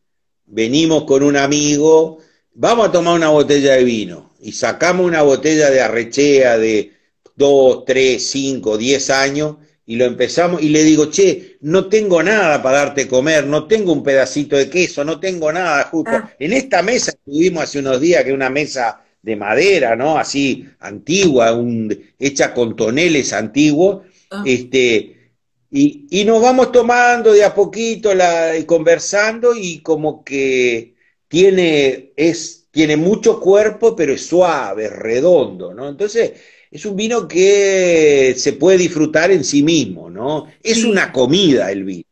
venimos 0.46 1.04
con 1.04 1.22
un 1.22 1.36
amigo, 1.36 2.18
vamos 2.54 2.88
a 2.88 2.92
tomar 2.92 3.14
una 3.14 3.28
botella 3.28 3.74
de 3.74 3.84
vino 3.84 4.34
y 4.40 4.52
sacamos 4.52 5.06
una 5.06 5.22
botella 5.22 5.70
de 5.70 5.80
arrechea 5.80 6.56
de 6.58 6.97
2, 7.38 7.84
3, 7.86 8.30
5, 8.30 8.76
10 8.76 9.10
años 9.10 9.56
y 9.86 9.96
lo 9.96 10.04
empezamos 10.04 10.60
y 10.60 10.68
le 10.68 10.84
digo, 10.84 11.10
che, 11.10 11.56
no 11.62 11.88
tengo 11.88 12.22
nada 12.22 12.62
para 12.62 12.78
darte 12.78 13.08
comer, 13.08 13.46
no 13.46 13.66
tengo 13.66 13.92
un 13.92 14.02
pedacito 14.02 14.56
de 14.56 14.68
queso, 14.68 15.02
no 15.02 15.18
tengo 15.18 15.50
nada 15.50 15.84
justo. 15.84 16.10
Ah. 16.12 16.30
En 16.38 16.52
esta 16.52 16.82
mesa 16.82 17.12
estuvimos 17.12 17.62
hace 17.62 17.78
unos 17.78 17.98
días, 17.98 18.22
que 18.22 18.30
es 18.30 18.34
una 18.34 18.50
mesa 18.50 19.02
de 19.22 19.36
madera, 19.36 19.96
¿no? 19.96 20.18
Así 20.18 20.68
antigua, 20.80 21.54
un, 21.54 21.96
hecha 22.18 22.52
con 22.52 22.76
toneles 22.76 23.32
antiguos, 23.32 24.04
ah. 24.30 24.42
este, 24.44 25.32
y, 25.70 26.24
nos 26.26 26.42
vamos 26.42 26.72
tomando 26.72 27.32
de 27.32 27.44
a 27.44 27.54
poquito 27.54 28.14
la, 28.14 28.58
y 28.58 28.64
conversando 28.64 29.54
y 29.54 29.80
como 29.80 30.24
que 30.24 30.96
tiene, 31.28 32.12
es, 32.16 32.66
tiene 32.70 32.96
mucho 32.96 33.40
cuerpo, 33.40 33.96
pero 33.96 34.12
es 34.12 34.26
suave, 34.26 34.86
es 34.86 34.92
redondo, 34.92 35.72
¿no? 35.72 35.88
Entonces, 35.88 36.32
es 36.70 36.84
un 36.84 36.96
vino 36.96 37.26
que 37.26 38.34
se 38.36 38.52
puede 38.54 38.78
disfrutar 38.78 39.30
en 39.30 39.44
sí 39.44 39.62
mismo, 39.62 40.10
¿no? 40.10 40.46
Es 40.62 40.84
una 40.84 41.12
comida 41.12 41.70
el 41.70 41.84
vino. 41.84 42.04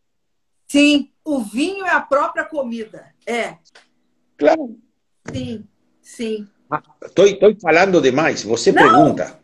Sí, 0.66 1.12
o 1.22 1.44
vinho 1.44 1.84
es 1.86 1.92
a 1.92 2.09
propia 2.09 2.48
comida, 2.48 3.14
Claro. 4.36 4.70
Sí, 5.32 5.64
sí. 6.02 6.46
Ah, 6.70 6.82
estoy 7.00 7.57
falando 7.61 8.00
demais, 8.00 8.44
você 8.44 8.72
pregunta. 8.72 9.40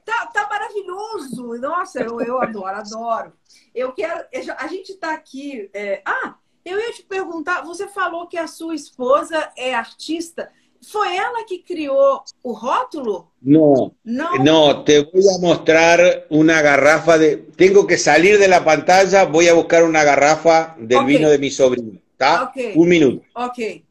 maravilhoso. 0.73 1.59
Nossa, 1.59 2.01
eu, 2.03 2.21
eu 2.21 2.41
adoro, 2.41 2.67
adoro. 2.67 3.33
Eu 3.75 3.93
quero. 3.93 4.25
A 4.59 4.67
gente 4.67 4.93
está 4.93 5.13
aqui. 5.13 5.71
É... 5.73 6.03
Ah, 6.05 6.37
eu 6.65 6.79
ia 6.79 6.93
te 6.93 7.03
perguntar. 7.03 7.63
Você 7.63 7.89
falou 7.89 8.27
que 8.27 8.39
a 8.39 8.47
sua 8.47 8.75
esposa 8.75 9.53
é 9.57 9.75
artista. 9.75 10.51
¿Foi 10.85 11.17
ela 11.17 11.45
que 11.45 11.63
criou 11.63 12.25
o 12.43 12.53
rótulo? 12.53 13.31
No, 13.41 13.95
no, 14.05 14.37
no, 14.39 14.83
te 14.83 15.05
voy 15.05 15.23
a 15.33 15.39
mostrar 15.39 16.27
una 16.29 16.61
garrafa 16.61 17.17
de. 17.19 17.37
Tengo 17.37 17.87
que 17.87 17.97
salir 17.97 18.37
de 18.37 18.49
la 18.49 18.65
pantalla, 18.65 19.25
voy 19.25 19.47
a 19.47 19.55
buscar 19.55 19.85
una 19.85 20.03
garrafa 20.03 20.75
del 20.81 20.99
okay. 20.99 21.17
vino 21.17 21.31
de 21.31 21.39
mi 21.39 21.53
sobrino, 21.53 22.01
tá? 22.17 22.45
Ok. 22.45 22.73
Um 22.75 22.85
minuto. 22.85 23.25
Ok. 23.33 23.85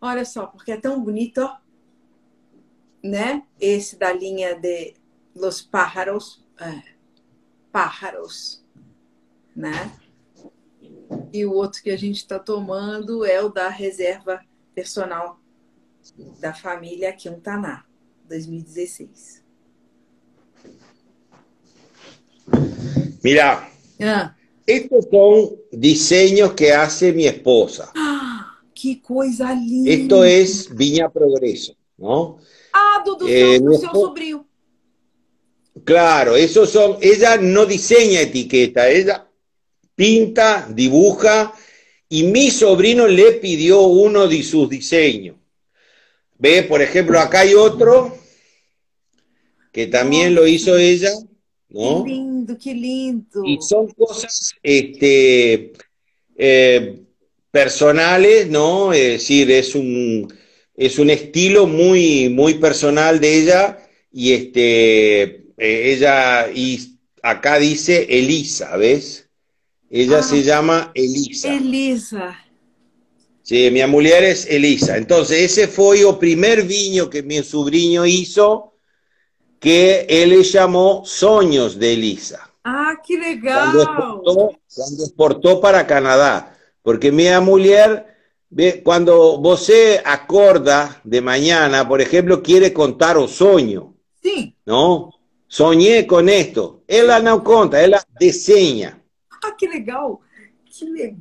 Olha 0.00 0.24
só, 0.24 0.46
porque 0.46 0.70
é 0.70 0.76
tão 0.76 1.02
bonito, 1.02 1.48
né? 3.02 3.42
Esse 3.60 3.96
da 3.98 4.12
linha 4.12 4.54
de 4.54 4.94
Los 5.34 5.60
Pájaros, 5.60 6.44
é, 6.60 6.82
Pájaros, 7.72 8.64
né? 9.56 9.90
E 11.32 11.44
o 11.44 11.52
outro 11.52 11.82
que 11.82 11.90
a 11.90 11.98
gente 11.98 12.18
está 12.18 12.38
tomando 12.38 13.24
é 13.24 13.42
o 13.42 13.48
da 13.48 13.68
reserva 13.68 14.40
personal 14.72 15.41
da 16.40 16.52
família 16.52 17.12
Quintaná, 17.12 17.84
2016. 18.28 19.42
Mira, 23.22 23.70
ah. 24.00 24.36
estos 24.66 25.06
son 25.10 25.56
diseños 25.70 26.54
que 26.54 26.72
hace 26.72 27.12
mi 27.12 27.26
esposa. 27.26 27.92
Ah, 27.94 28.58
que 28.74 29.00
coisa 29.00 29.52
linda! 29.54 29.90
Esto 29.90 30.24
es 30.24 30.74
Viña 30.74 31.08
Progreso, 31.08 31.76
¿no? 31.96 32.38
Ah, 32.72 33.02
do, 33.04 33.14
do, 33.14 33.28
eh, 33.28 33.60
do 33.60 33.74
sobrinho. 33.78 34.46
Claro, 35.84 36.36
esos 36.36 36.70
son, 36.70 36.98
ella 37.00 37.38
no 37.38 37.64
diseña 37.64 38.20
etiqueta, 38.20 38.88
ella 38.90 39.26
pinta, 39.94 40.68
dibuja 40.70 41.52
y 42.08 42.24
mi 42.24 42.50
sobrino 42.50 43.06
le 43.06 43.32
pidió 43.32 43.82
uno 43.82 44.28
de 44.28 44.42
sus 44.42 44.68
diseños. 44.68 45.36
Ve, 46.42 46.64
por 46.64 46.82
ejemplo, 46.82 47.20
acá 47.20 47.40
hay 47.40 47.54
otro 47.54 48.18
que 49.70 49.86
también 49.86 50.34
lo 50.34 50.44
hizo 50.44 50.76
ella, 50.76 51.12
¿no? 51.68 52.02
Qué 52.04 52.10
lindo, 52.10 52.58
qué 52.60 52.74
lindo. 52.74 53.42
Y 53.46 53.58
son 53.62 53.86
cosas 53.92 54.52
este, 54.60 55.72
eh, 56.36 56.98
personales, 57.52 58.48
¿no? 58.48 58.92
Es 58.92 59.12
decir, 59.12 59.52
es 59.52 59.76
un, 59.76 60.34
es 60.74 60.98
un 60.98 61.10
estilo 61.10 61.68
muy, 61.68 62.28
muy 62.28 62.54
personal 62.54 63.20
de 63.20 63.38
ella 63.42 63.78
y 64.10 64.32
este, 64.32 65.22
eh, 65.22 65.92
ella, 65.94 66.50
y 66.52 66.98
acá 67.22 67.60
dice 67.60 68.04
Elisa, 68.10 68.76
¿ves? 68.76 69.28
Ella 69.88 70.18
Ah. 70.18 70.22
se 70.24 70.42
llama 70.42 70.90
Elisa. 70.92 71.54
Elisa. 71.54 72.38
Sí, 73.52 73.70
mi 73.70 73.86
mulher 73.86 74.24
es 74.24 74.46
Elisa. 74.46 74.96
Entonces, 74.96 75.42
ese 75.42 75.68
fue 75.68 76.00
el 76.00 76.16
primer 76.16 76.62
viño 76.62 77.10
que 77.10 77.22
mi 77.22 77.42
sobrinho 77.42 78.06
hizo, 78.06 78.72
que 79.60 80.06
él 80.08 80.42
llamó 80.42 81.02
Sonhos 81.04 81.78
de 81.78 81.92
Elisa. 81.92 82.50
Ah, 82.64 82.94
Cuando 83.06 83.28
legal! 83.28 83.76
exportó, 83.76 84.58
cuando 84.74 85.04
exportó 85.04 85.60
para 85.60 85.86
Canadá. 85.86 86.56
Porque 86.80 87.12
mi 87.12 87.26
mulher, 87.42 88.16
ve, 88.48 88.80
cuando 88.82 89.38
você 89.38 90.00
acorda 90.02 91.02
de 91.04 91.20
mañana, 91.20 91.86
por 91.86 92.00
ejemplo, 92.00 92.42
quiere 92.42 92.72
contar 92.72 93.18
o 93.18 93.28
sonho, 93.28 93.92
Sim. 94.22 94.56
¿no? 94.64 95.10
Soñé 95.46 96.06
con 96.06 96.30
esto. 96.30 96.84
Ella 96.88 97.18
no 97.18 97.44
conta, 97.44 97.84
ella 97.84 98.02
deseña. 98.18 98.98
Ah! 99.28 99.54
Que 99.58 99.68
legal! 99.68 100.16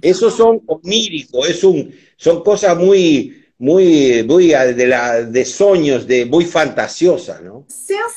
Esos 0.01 0.35
son 0.35 0.61
oníricos, 0.65 1.49
es 1.49 1.63
un, 1.63 1.93
son 2.21 2.43
cosas 2.43 2.77
muy, 2.77 3.47
muy, 3.57 4.23
muy 4.23 4.49
de, 4.49 4.85
la, 4.85 5.23
de 5.23 5.43
sueños, 5.43 6.05
de, 6.05 6.27
muy 6.27 6.45
fantasiosas, 6.45 7.41
¿no? 7.41 7.65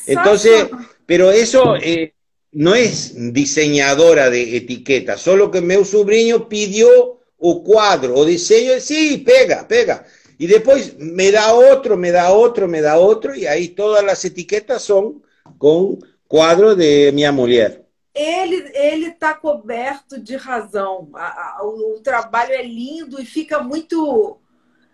Entonces, 0.07 0.67
pero 1.07 1.33
eso 1.33 1.77
eh, 1.77 2.13
no 2.53 2.75
es 2.75 3.15
diseñadora 3.33 4.29
de 4.29 4.59
etiqueta, 4.59 5.17
solo 5.17 5.51
que 5.51 5.63
meu 5.63 5.87
sobrinho 5.87 6.51
pidió 6.51 7.19
o 7.39 7.65
cuadro, 7.65 8.15
o 8.15 8.27
diseño, 8.27 8.79
sí, 8.79 9.25
pega, 9.25 9.67
pega. 9.67 10.05
Y 10.37 10.49
después 10.49 10.99
me 10.99 11.31
da 11.31 11.55
otro, 11.55 11.97
me 11.97 12.11
da 12.11 12.31
otro, 12.31 12.69
me 12.69 12.83
da 12.83 12.99
otro, 12.99 13.35
y 13.35 13.47
ahí 13.47 13.69
todas 13.69 14.05
las 14.05 14.23
etiquetas 14.27 14.83
son 14.83 15.23
con 15.57 15.99
cuadro 16.29 16.75
de 16.75 17.11
mi 17.15 17.25
mulher. 17.33 17.84
Ele 18.15 18.71
ele 18.75 19.07
está 19.09 19.35
coberto 19.35 20.21
de 20.21 20.37
razão. 20.37 21.11
A- 21.15 21.59
a- 21.59 21.65
o, 21.65 21.97
o 21.97 22.01
trabalho 22.01 22.53
é 22.53 22.63
lindo 22.63 23.21
e 23.21 23.27
fica 23.27 23.61
muito 23.63 24.39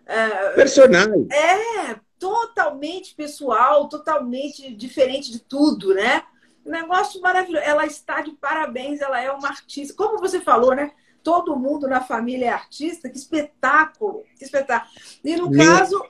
é, 0.06 0.50
Personal. 0.54 1.06
é 1.30 2.00
totalmente 2.18 3.14
pessoal, 3.14 3.88
totalmente 3.88 4.74
diferente 4.74 5.30
de 5.30 5.38
tudo, 5.40 5.94
né? 5.94 6.22
Negócio 6.64 7.20
maravilhoso. 7.20 7.64
Ela 7.64 7.86
está 7.86 8.20
de 8.22 8.32
parabéns, 8.32 9.00
ela 9.00 9.20
é 9.20 9.30
uma 9.30 9.48
artista. 9.48 9.94
Como 9.94 10.18
você 10.18 10.40
falou, 10.40 10.74
né? 10.74 10.92
Todo 11.22 11.56
mundo 11.56 11.86
na 11.86 12.00
família 12.00 12.46
é 12.46 12.52
artista. 12.52 13.08
Que 13.10 13.18
espetáculo! 13.18 14.24
Que 14.38 14.44
espetáculo! 14.44 14.90
E 15.22 15.36
no 15.36 15.50
Meu- 15.50 15.66
caso, 15.66 16.02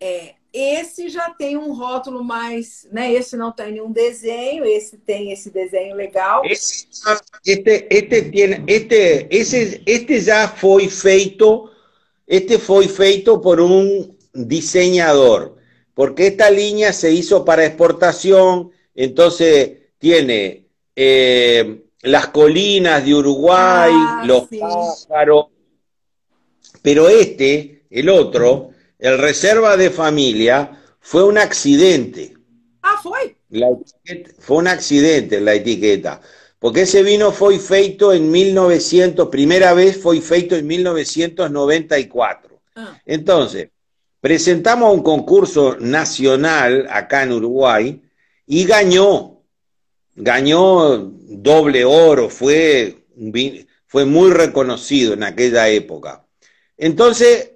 é, 0.00 0.34
esse 0.52 1.08
já 1.08 1.30
tem 1.30 1.56
um 1.56 1.72
rótulo 1.72 2.24
mais, 2.24 2.86
né? 2.90 3.12
Esse 3.12 3.36
não 3.36 3.52
tem 3.52 3.72
nenhum 3.72 3.92
desenho, 3.92 4.64
esse 4.64 4.96
tem 4.98 5.30
esse 5.32 5.50
desenho 5.50 5.94
legal. 5.94 6.42
Esse- 6.44 6.86
Este, 7.44 7.86
este, 7.90 8.30
este, 8.66 9.26
ese, 9.30 9.82
este 9.86 10.20
ya 10.20 10.48
fue 10.48 10.88
feito, 10.88 11.70
este 12.26 12.58
fue 12.58 12.88
feito 12.88 13.40
por 13.40 13.60
un 13.60 14.16
diseñador, 14.34 15.56
porque 15.94 16.26
esta 16.28 16.50
línea 16.50 16.92
se 16.92 17.10
hizo 17.12 17.44
para 17.44 17.64
exportación, 17.64 18.70
entonces 18.94 19.72
tiene 19.98 20.64
eh, 20.96 21.82
las 22.02 22.28
colinas 22.28 23.04
de 23.04 23.14
Uruguay, 23.14 23.92
Ah, 23.94 24.22
los 24.26 24.48
sí. 24.48 24.58
pájaros, 24.60 25.46
pero 26.82 27.08
este, 27.08 27.82
el 27.90 28.08
otro, 28.08 28.70
el 28.98 29.18
Reserva 29.18 29.76
de 29.76 29.90
Familia, 29.90 30.80
fue 31.00 31.24
un 31.24 31.38
accidente. 31.38 32.34
Ah? 32.82 33.00
La 33.50 33.68
etiqueta- 33.68 34.30
fue 34.40 34.56
un 34.58 34.68
accidente 34.68 35.40
la 35.40 35.54
etiqueta, 35.54 36.20
porque 36.58 36.82
ese 36.82 37.02
vino 37.02 37.32
fue 37.32 37.58
feito 37.58 38.12
en 38.12 38.30
1900, 38.30 39.28
primera 39.28 39.72
vez 39.74 39.96
fue 40.00 40.20
feito 40.20 40.56
en 40.56 40.66
1994. 40.66 42.60
Ah, 42.76 43.00
Entonces, 43.06 43.70
presentamos 44.20 44.92
un 44.94 45.02
concurso 45.02 45.76
nacional 45.80 46.86
acá 46.90 47.22
en 47.22 47.32
Uruguay 47.32 48.02
y 48.46 48.64
ganó, 48.64 49.42
ganó 50.14 50.98
doble 50.98 51.84
oro, 51.84 52.28
fue, 52.28 53.04
fue 53.86 54.04
muy 54.04 54.30
reconocido 54.30 55.14
en 55.14 55.22
aquella 55.22 55.68
época. 55.68 56.26
Entonces, 56.76 57.52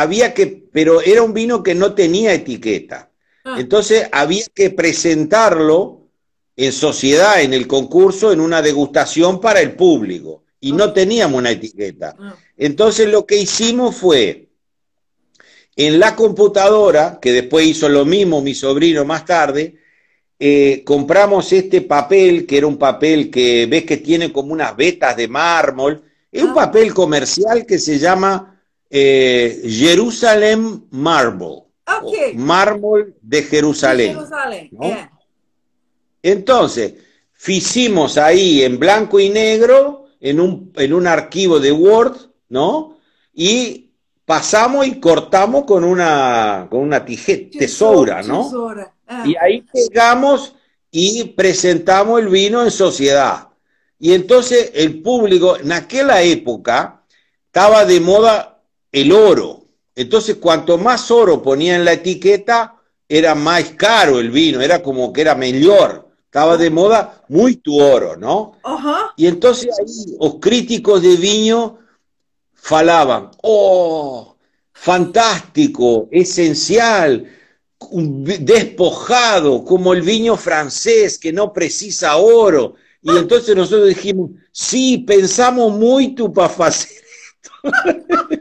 había 0.00 0.34
que, 0.34 0.46
pero 0.72 1.00
era 1.00 1.22
un 1.22 1.32
vino 1.32 1.62
que 1.62 1.74
no 1.74 1.94
tenía 1.94 2.32
etiqueta. 2.34 3.10
ah. 3.44 3.56
Entonces 3.58 4.08
había 4.12 4.44
que 4.54 4.70
presentarlo 4.70 6.08
en 6.56 6.72
sociedad, 6.72 7.40
en 7.42 7.52
el 7.54 7.66
concurso, 7.66 8.32
en 8.32 8.40
una 8.40 8.62
degustación 8.62 9.40
para 9.40 9.60
el 9.60 9.72
público. 9.72 10.44
Y 10.60 10.72
no 10.72 10.92
teníamos 10.92 11.38
una 11.38 11.50
etiqueta. 11.50 12.14
ah. 12.18 12.34
Entonces 12.56 13.08
lo 13.08 13.24
que 13.26 13.36
hicimos 13.38 13.96
fue, 13.96 14.48
en 15.76 15.98
la 15.98 16.14
computadora, 16.16 17.18
que 17.20 17.32
después 17.32 17.66
hizo 17.66 17.88
lo 17.88 18.04
mismo 18.04 18.40
mi 18.40 18.54
sobrino 18.54 19.04
más 19.04 19.24
tarde, 19.24 19.76
eh, 20.38 20.82
compramos 20.84 21.52
este 21.52 21.80
papel, 21.82 22.46
que 22.46 22.58
era 22.58 22.66
un 22.66 22.76
papel 22.78 23.30
que 23.30 23.66
ves 23.66 23.84
que 23.84 23.98
tiene 23.98 24.32
como 24.32 24.52
unas 24.52 24.76
vetas 24.76 25.16
de 25.16 25.28
mármol. 25.28 26.02
Es 26.32 26.42
un 26.42 26.50
Ah. 26.50 26.54
papel 26.66 26.92
comercial 26.92 27.64
que 27.66 27.78
se 27.78 27.98
llama 27.98 28.55
eh, 28.90 29.62
Jerusalem 29.66 30.82
Marble. 30.90 31.62
Ok. 31.88 32.02
o 32.02 32.34
Mármol 32.34 33.14
de 33.22 33.42
Jerusalén. 33.44 34.18
Entonces, 36.22 36.94
hicimos 37.46 38.18
ahí 38.18 38.62
en 38.62 38.78
blanco 38.78 39.20
y 39.20 39.28
negro, 39.28 40.06
en 40.20 40.40
un, 40.40 40.72
en 40.76 40.92
un 40.92 41.06
archivo 41.06 41.60
de 41.60 41.70
Word, 41.70 42.16
¿no? 42.48 42.98
Y 43.32 43.92
pasamos 44.24 44.86
y 44.86 44.98
cortamos 44.98 45.64
con 45.64 45.84
una, 45.84 46.66
con 46.68 46.80
una 46.80 47.04
tije- 47.04 47.50
tesoura, 47.56 48.22
¿no? 48.22 48.44
Tesoura. 48.44 48.92
Ah. 49.06 49.22
Y 49.24 49.36
ahí 49.36 49.64
pegamos 49.72 50.56
y 50.90 51.24
presentamos 51.24 52.20
el 52.20 52.28
vino 52.28 52.64
en 52.64 52.70
sociedad. 52.72 53.48
Y 53.98 54.12
entonces 54.14 54.72
el 54.74 55.00
público, 55.02 55.56
en 55.56 55.70
aquella 55.70 56.20
época, 56.22 57.04
estaba 57.46 57.84
de 57.84 58.00
moda 58.00 58.55
el 58.96 59.12
oro. 59.12 59.66
Entonces, 59.94 60.36
cuanto 60.36 60.78
más 60.78 61.10
oro 61.10 61.42
ponía 61.42 61.76
en 61.76 61.84
la 61.84 61.92
etiqueta, 61.92 62.76
era 63.06 63.34
más 63.34 63.64
caro 63.76 64.18
el 64.18 64.30
vino, 64.30 64.62
era 64.62 64.82
como 64.82 65.12
que 65.12 65.20
era 65.20 65.34
mejor. 65.34 66.08
Estaba 66.24 66.56
de 66.56 66.70
moda 66.70 67.22
muy 67.28 67.56
tu 67.56 67.78
oro, 67.78 68.16
¿no? 68.16 68.56
Y 69.18 69.26
entonces 69.26 69.68
ahí 69.78 70.16
los 70.18 70.36
críticos 70.40 71.02
de 71.02 71.16
viño 71.16 71.78
falaban, 72.54 73.30
oh, 73.42 74.36
fantástico, 74.72 76.08
esencial, 76.10 77.30
despojado, 77.90 79.62
como 79.62 79.92
el 79.92 80.00
viño 80.00 80.38
francés 80.38 81.18
que 81.18 81.34
no 81.34 81.52
precisa 81.52 82.16
oro. 82.16 82.76
Y 83.02 83.10
entonces 83.10 83.54
nosotros 83.54 83.88
dijimos, 83.88 84.30
sí, 84.52 84.98
pensamos 85.06 85.70
mucho 85.72 86.32
para 86.32 86.66
hacer 86.66 87.02
esto. 87.42 87.50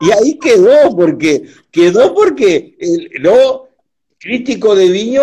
y 0.00 0.10
ahí 0.12 0.38
quedó, 0.38 0.94
porque 0.96 1.44
quedó 1.70 2.14
porque 2.14 2.76
el 2.78 3.22
no, 3.22 3.68
crítico 4.18 4.74
de 4.74 4.88
viño 4.88 5.22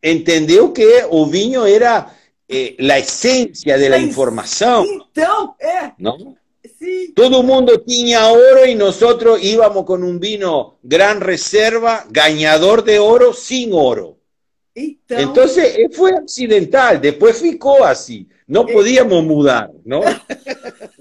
entendió 0.00 0.72
que 0.72 1.04
o 1.08 1.26
viño 1.26 1.66
era 1.66 2.14
eh, 2.48 2.74
la 2.78 2.98
esencia 2.98 3.78
de 3.78 3.88
la 3.88 3.96
Mas- 3.98 4.06
información, 4.06 4.86
Então, 5.10 5.54
é. 5.60 5.92
¿no? 5.98 6.36
Sim. 6.78 7.12
Todo 7.14 7.40
el 7.40 7.46
mundo 7.46 7.80
tenía 7.80 8.26
oro 8.30 8.66
y 8.66 8.74
nosotros 8.74 9.42
íbamos 9.42 9.84
con 9.84 10.02
un 10.02 10.18
vino 10.18 10.78
gran 10.82 11.20
reserva, 11.20 12.04
gañador 12.10 12.82
de 12.84 12.98
oro, 12.98 13.32
sin 13.32 13.70
oro. 13.72 14.18
Então, 14.74 15.18
Entonces 15.18 15.76
eh, 15.76 15.88
fue 15.92 16.12
accidental, 16.12 17.00
después 17.00 17.40
ficó 17.40 17.84
así, 17.84 18.26
no 18.46 18.66
podíamos 18.66 19.22
mudar, 19.24 19.70
¿no? 19.84 20.00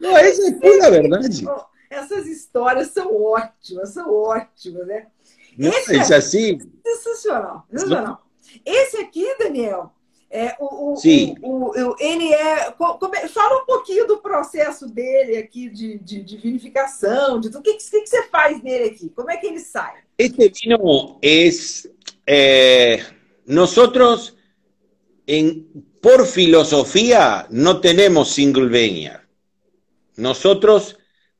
No, 0.00 0.16
esa 0.16 0.46
es 0.48 0.54
pura 0.54 0.90
verdad. 0.90 1.20
ó, 1.46 1.64
essas 1.90 2.26
histórias 2.26 2.88
são 2.88 3.14
ótimas, 3.22 3.90
são 3.90 4.12
ótimas, 4.12 4.86
né? 4.86 5.06
Esse 5.58 5.96
es 5.96 6.10
así. 6.10 6.58
Sensacional, 6.84 7.64
sensacional. 7.70 8.26
Esse 8.64 8.98
aqui, 8.98 9.24
Daniel, 9.38 9.90
é 10.30 10.54
o, 10.58 10.92
o, 10.92 10.96
Sim. 10.96 11.34
o, 11.42 11.70
o- 11.70 11.96
ele 11.98 12.32
é. 12.32 12.68
é- 12.68 13.28
Fala 13.28 13.62
um 13.62 13.66
pouquinho 13.66 14.06
do 14.06 14.18
processo 14.18 14.86
dele 14.88 15.36
aqui 15.38 15.70
de, 15.70 15.98
de, 15.98 16.22
de 16.22 16.36
vinificação, 16.36 17.40
de 17.40 17.48
tudo. 17.48 17.60
O 17.60 17.62
que, 17.62 17.74
que, 17.74 18.00
que 18.02 18.06
você 18.08 18.22
faz 18.24 18.62
nele 18.62 18.90
aqui? 18.90 19.08
Como 19.10 19.30
é 19.30 19.36
que 19.36 19.46
ele 19.46 19.60
sai? 19.60 19.94
Este 20.18 20.48
vino 20.48 21.18
es, 21.22 21.88
eh, 22.26 23.02
nosotros 23.46 24.36
en, 25.26 25.66
por 26.02 26.26
filosofía 26.26 27.46
no 27.50 27.80
tenemos 27.80 28.32
single 28.32 28.68
vineyard. 28.68 29.25
Nosotros 30.16 30.98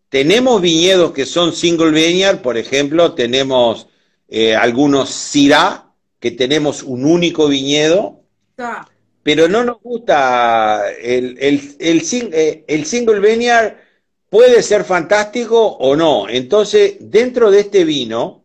tenemos 0.09 0.61
viñedos 0.61 1.13
que 1.13 1.27
son 1.27 1.53
single 1.53 1.91
vineyard, 1.91 2.43
por 2.43 2.57
ejemplo, 2.57 3.15
tenemos 3.15 3.89
eh, 4.29 4.55
algunos 4.55 5.11
Syrah, 5.11 5.93
que 6.21 6.31
tenemos 6.31 6.83
un 6.83 7.05
único 7.05 7.49
viñedo, 7.49 8.23
pero 9.23 9.49
no 9.49 9.65
nos 9.65 9.81
gusta 9.83 10.91
el, 10.93 11.37
el, 11.41 11.77
el, 11.79 12.03
eh, 12.33 12.65
el 12.67 12.87
single 12.87 13.21
vineyard 13.21 13.77
puede 14.31 14.63
ser 14.63 14.85
fantástico 14.85 15.67
o 15.67 15.97
no. 15.97 16.29
Entonces, 16.29 16.97
dentro 17.01 17.51
de 17.51 17.61
este 17.61 17.85
vino, 17.85 18.45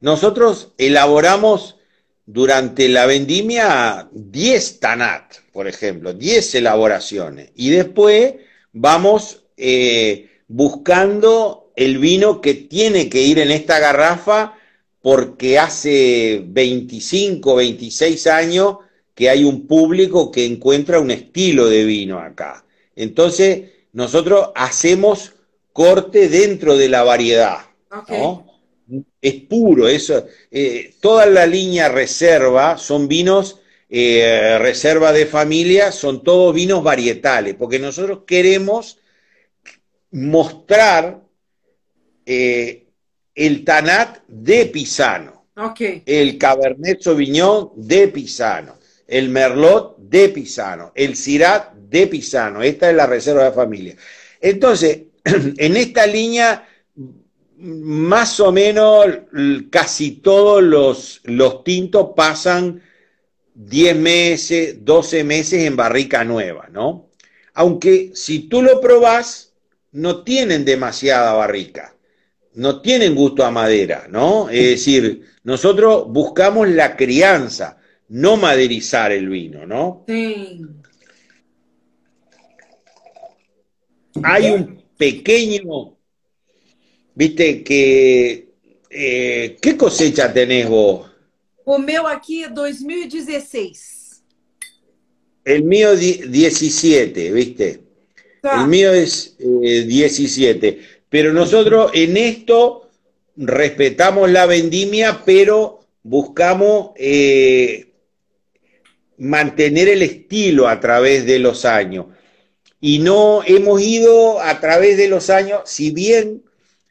nosotros 0.00 0.72
elaboramos 0.78 1.76
durante 2.24 2.88
la 2.88 3.06
vendimia 3.06 4.08
10 4.12 4.80
tanat, 4.80 5.34
por 5.52 5.66
ejemplo, 5.66 6.12
10 6.12 6.54
elaboraciones. 6.56 7.50
Y 7.54 7.70
después 7.70 8.34
vamos 8.72 9.44
eh, 9.56 10.28
buscando 10.48 11.72
el 11.76 11.98
vino 11.98 12.40
que 12.40 12.54
tiene 12.54 13.08
que 13.08 13.22
ir 13.22 13.38
en 13.38 13.50
esta 13.50 13.78
garrafa 13.78 14.54
porque 15.00 15.58
hace 15.58 16.42
25, 16.44 17.54
26 17.54 18.26
años 18.26 18.78
que 19.14 19.28
hay 19.28 19.44
un 19.44 19.66
público 19.66 20.30
que 20.30 20.44
encuentra 20.44 21.00
un 21.00 21.10
estilo 21.10 21.68
de 21.68 21.84
vino 21.84 22.18
acá. 22.18 22.64
Entonces, 22.94 23.70
nosotros 23.92 24.50
hacemos 24.54 25.32
corte 25.72 26.28
dentro 26.28 26.76
de 26.76 26.88
la 26.88 27.04
variedad. 27.04 27.58
Es 29.20 29.34
puro, 29.48 29.88
eso. 29.88 30.26
Eh, 30.50 30.94
toda 31.00 31.26
la 31.26 31.46
línea 31.46 31.88
reserva 31.88 32.78
son 32.78 33.08
vinos, 33.08 33.60
eh, 33.90 34.58
reserva 34.58 35.12
de 35.12 35.24
familia, 35.24 35.92
son 35.92 36.22
todos 36.22 36.54
vinos 36.54 36.82
varietales, 36.82 37.54
porque 37.54 37.78
nosotros 37.78 38.20
queremos 38.26 38.98
mostrar 40.10 41.22
eh, 42.26 42.86
el 43.34 43.64
Tanat 43.64 44.18
de 44.28 44.66
Pisano, 44.66 45.46
el 46.04 46.36
Cabernet 46.36 47.00
Sauvignon 47.00 47.72
de 47.76 48.08
Pisano, 48.08 48.76
el 49.06 49.30
Merlot 49.30 49.96
de 49.98 50.28
Pisano, 50.28 50.92
el 50.94 51.16
Syrah 51.16 51.72
de 51.74 52.06
Pisano. 52.06 52.62
Esta 52.62 52.90
es 52.90 52.96
la 52.96 53.06
reserva 53.06 53.44
de 53.44 53.52
familia. 53.52 53.96
Entonces, 54.40 55.02
en 55.24 55.76
esta 55.76 56.06
línea, 56.06 56.68
más 57.56 58.38
o 58.38 58.52
menos 58.52 59.06
casi 59.70 60.12
todos 60.12 60.62
los, 60.62 61.20
los 61.24 61.64
tintos 61.64 62.10
pasan 62.14 62.82
10 63.58 63.96
meses, 63.96 64.84
12 64.84 65.24
meses 65.24 65.64
en 65.64 65.74
barrica 65.74 66.22
nueva, 66.22 66.68
¿no? 66.70 67.08
Aunque 67.54 68.12
si 68.14 68.48
tú 68.48 68.62
lo 68.62 68.80
probás, 68.80 69.52
no 69.90 70.22
tienen 70.22 70.64
demasiada 70.64 71.32
barrica, 71.32 71.96
no 72.54 72.80
tienen 72.80 73.16
gusto 73.16 73.44
a 73.44 73.50
madera, 73.50 74.06
¿no? 74.08 74.48
Es 74.48 74.64
decir, 74.64 75.24
nosotros 75.42 76.04
buscamos 76.06 76.68
la 76.68 76.96
crianza, 76.96 77.78
no 78.10 78.36
maderizar 78.36 79.10
el 79.10 79.28
vino, 79.28 79.66
¿no? 79.66 80.04
Sí. 80.06 80.60
Hay 84.22 84.50
un 84.50 84.84
pequeño, 84.96 85.96
viste, 87.14 87.64
que... 87.64 88.46
Eh, 88.90 89.58
¿Qué 89.60 89.76
cosecha 89.76 90.32
tenés 90.32 90.66
vos? 90.66 91.07
O 91.70 91.76
meu 91.78 92.06
aqui 92.06 92.46
2016. 92.48 94.22
El 95.44 95.64
mío 95.64 95.94
17, 95.94 97.30
¿viste? 97.30 97.82
El 98.42 98.68
mío 98.68 98.90
es 98.94 99.36
17. 99.38 100.66
Eh, 100.66 100.80
pero 101.10 101.34
nosotros 101.34 101.90
en 101.92 102.16
esto 102.16 102.88
respetamos 103.36 104.30
la 104.30 104.46
vendimia, 104.46 105.22
pero 105.26 105.80
buscamos 106.02 106.92
eh, 106.96 107.92
mantener 109.18 109.90
el 109.90 110.00
estilo 110.00 110.68
a 110.68 110.80
través 110.80 111.26
de 111.26 111.38
los 111.38 111.66
años 111.66 112.06
y 112.80 113.00
no 113.00 113.42
hemos 113.44 113.82
ido 113.82 114.40
a 114.40 114.58
través 114.58 114.96
de 114.96 115.08
los 115.08 115.28
años, 115.28 115.60
si 115.66 115.90
bien 115.90 116.44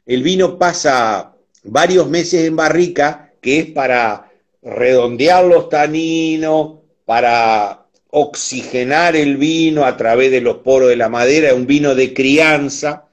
el 0.06 0.22
vino 0.22 0.56
pasa 0.56 1.34
varios 1.64 2.08
meses 2.08 2.46
en 2.46 2.54
barrica, 2.54 3.32
que 3.40 3.58
es 3.58 3.66
para 3.72 4.27
redondear 4.62 5.44
los 5.44 5.68
taninos, 5.68 6.78
para 7.04 7.86
oxigenar 8.10 9.16
el 9.16 9.36
vino 9.38 9.84
a 9.84 9.96
través 9.96 10.30
de 10.30 10.40
los 10.40 10.58
poros 10.58 10.88
de 10.88 10.96
la 10.96 11.08
madera, 11.08 11.48
es 11.48 11.54
un 11.54 11.66
vino 11.66 11.94
de 11.94 12.12
crianza, 12.12 13.06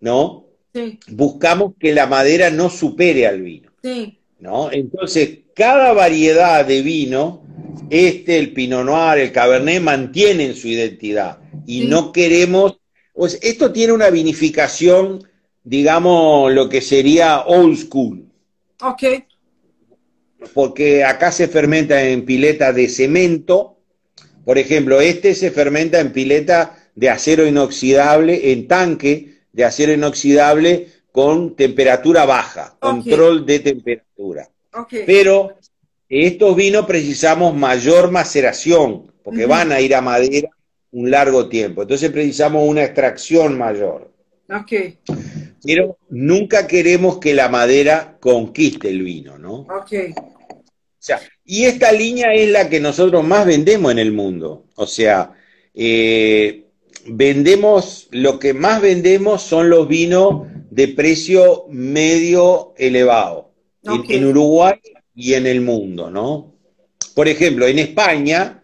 ¿no? 0.00 0.46
Buscamos 1.08 1.72
que 1.78 1.92
la 1.92 2.06
madera 2.06 2.50
no 2.50 2.70
supere 2.70 3.26
al 3.26 3.42
vino. 3.42 3.70
¿no? 4.38 4.70
Entonces, 4.72 5.40
cada 5.54 5.92
variedad 5.92 6.64
de 6.64 6.82
vino, 6.82 7.42
este, 7.90 8.38
el 8.38 8.52
Pinot 8.52 8.84
Noir, 8.84 9.18
el 9.18 9.32
Cabernet, 9.32 9.82
mantienen 9.82 10.54
su 10.54 10.68
identidad 10.68 11.38
y 11.66 11.86
no 11.86 12.12
queremos, 12.12 12.78
pues 13.12 13.38
esto 13.42 13.72
tiene 13.72 13.92
una 13.92 14.10
vinificación, 14.10 15.28
digamos, 15.64 16.52
lo 16.52 16.68
que 16.68 16.80
sería 16.80 17.40
old 17.40 17.76
school. 17.76 18.24
Ok. 18.80 19.02
Porque 20.54 21.04
acá 21.04 21.32
se 21.32 21.48
fermenta 21.48 22.02
en 22.02 22.24
pileta 22.24 22.72
de 22.72 22.88
cemento, 22.88 23.76
por 24.44 24.58
ejemplo, 24.58 25.00
este 25.00 25.34
se 25.34 25.50
fermenta 25.50 26.00
en 26.00 26.12
pileta 26.12 26.76
de 26.94 27.10
acero 27.10 27.46
inoxidable, 27.46 28.52
en 28.52 28.66
tanque 28.66 29.38
de 29.52 29.64
acero 29.64 29.92
inoxidable 29.92 30.88
con 31.12 31.56
temperatura 31.56 32.24
baja, 32.24 32.76
control 32.78 33.44
de 33.44 33.60
temperatura. 33.60 34.48
Okay. 34.72 35.04
Pero 35.06 35.56
estos 36.08 36.56
vinos 36.56 36.86
precisamos 36.86 37.54
mayor 37.54 38.10
maceración, 38.10 39.12
porque 39.22 39.46
van 39.46 39.72
a 39.72 39.80
ir 39.80 39.94
a 39.94 40.00
madera 40.00 40.48
un 40.92 41.10
largo 41.10 41.48
tiempo. 41.48 41.82
Entonces 41.82 42.10
precisamos 42.10 42.68
una 42.68 42.84
extracción 42.84 43.56
mayor. 43.56 44.10
Ok. 44.48 44.72
Pero 45.62 45.98
nunca 46.08 46.66
queremos 46.66 47.18
que 47.18 47.34
la 47.34 47.48
madera 47.48 48.16
conquiste 48.20 48.88
el 48.88 49.02
vino, 49.02 49.38
¿no? 49.38 49.60
Ok. 49.60 49.92
O 50.16 51.02
sea, 51.02 51.20
y 51.44 51.64
esta 51.64 51.92
línea 51.92 52.34
es 52.34 52.50
la 52.50 52.68
que 52.68 52.80
nosotros 52.80 53.24
más 53.24 53.46
vendemos 53.46 53.90
en 53.92 53.98
el 53.98 54.12
mundo. 54.12 54.66
O 54.76 54.86
sea, 54.86 55.32
eh, 55.74 56.66
vendemos, 57.06 58.08
lo 58.10 58.38
que 58.38 58.52
más 58.54 58.82
vendemos 58.82 59.42
son 59.42 59.70
los 59.70 59.88
vinos 59.88 60.46
de 60.70 60.88
precio 60.88 61.64
medio 61.68 62.74
elevado. 62.76 63.50
en 63.82 64.26
Uruguay 64.26 64.78
y 65.14 65.34
en 65.34 65.46
el 65.46 65.62
mundo, 65.62 66.10
¿no? 66.10 66.54
Por 67.14 67.28
ejemplo, 67.28 67.66
en 67.66 67.78
España, 67.78 68.62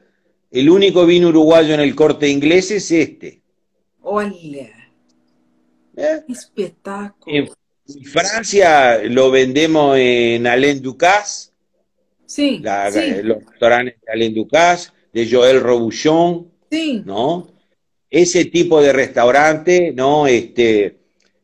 el 0.50 0.70
único 0.70 1.06
vino 1.06 1.28
uruguayo 1.28 1.74
en 1.74 1.80
el 1.80 1.94
corte 1.94 2.28
inglés 2.28 2.70
es 2.70 2.90
este. 2.90 3.40
Olha. 4.02 4.75
¿Eh? 5.96 6.22
Espectáculo. 6.28 7.36
En 7.88 8.04
Francia 8.04 9.00
lo 9.04 9.30
vendemos 9.30 9.96
en 9.98 10.46
Alain 10.46 10.82
Ducasse. 10.82 11.50
Sí, 12.26 12.60
Los 13.22 13.44
restaurantes 13.44 14.00
de 14.00 14.12
Alain 14.12 14.34
Ducasse, 14.34 14.90
de 15.12 15.30
Joël 15.30 15.60
Robuchon. 15.60 16.50
Sí. 16.70 17.02
¿No? 17.04 17.48
Ese 18.10 18.46
tipo 18.46 18.82
de 18.82 18.92
restaurante, 18.92 19.92
¿no? 19.94 20.26
Este. 20.26 20.98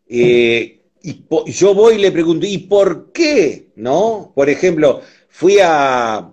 Eh, 0.09 0.81
y 1.03 1.25
yo 1.47 1.75
voy 1.75 1.97
y 1.97 1.99
le 1.99 2.13
pregunto, 2.13 2.47
¿y 2.47 2.59
por 2.59 3.13
qué? 3.13 3.71
¿No? 3.77 4.33
Por 4.35 4.49
ejemplo, 4.51 5.01
fui 5.29 5.57
a, 5.61 6.32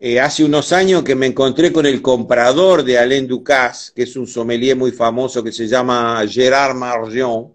eh, 0.00 0.20
hace 0.20 0.44
unos 0.44 0.72
años 0.72 1.02
que 1.02 1.14
me 1.14 1.26
encontré 1.26 1.72
con 1.72 1.86
el 1.86 2.00
comprador 2.00 2.84
de 2.84 2.98
Alain 2.98 3.26
Ducasse, 3.26 3.92
que 3.94 4.04
es 4.04 4.16
un 4.16 4.26
sommelier 4.26 4.76
muy 4.76 4.92
famoso 4.92 5.42
que 5.42 5.52
se 5.52 5.66
llama 5.66 6.24
Gerard 6.28 6.76
Margion, 6.76 7.54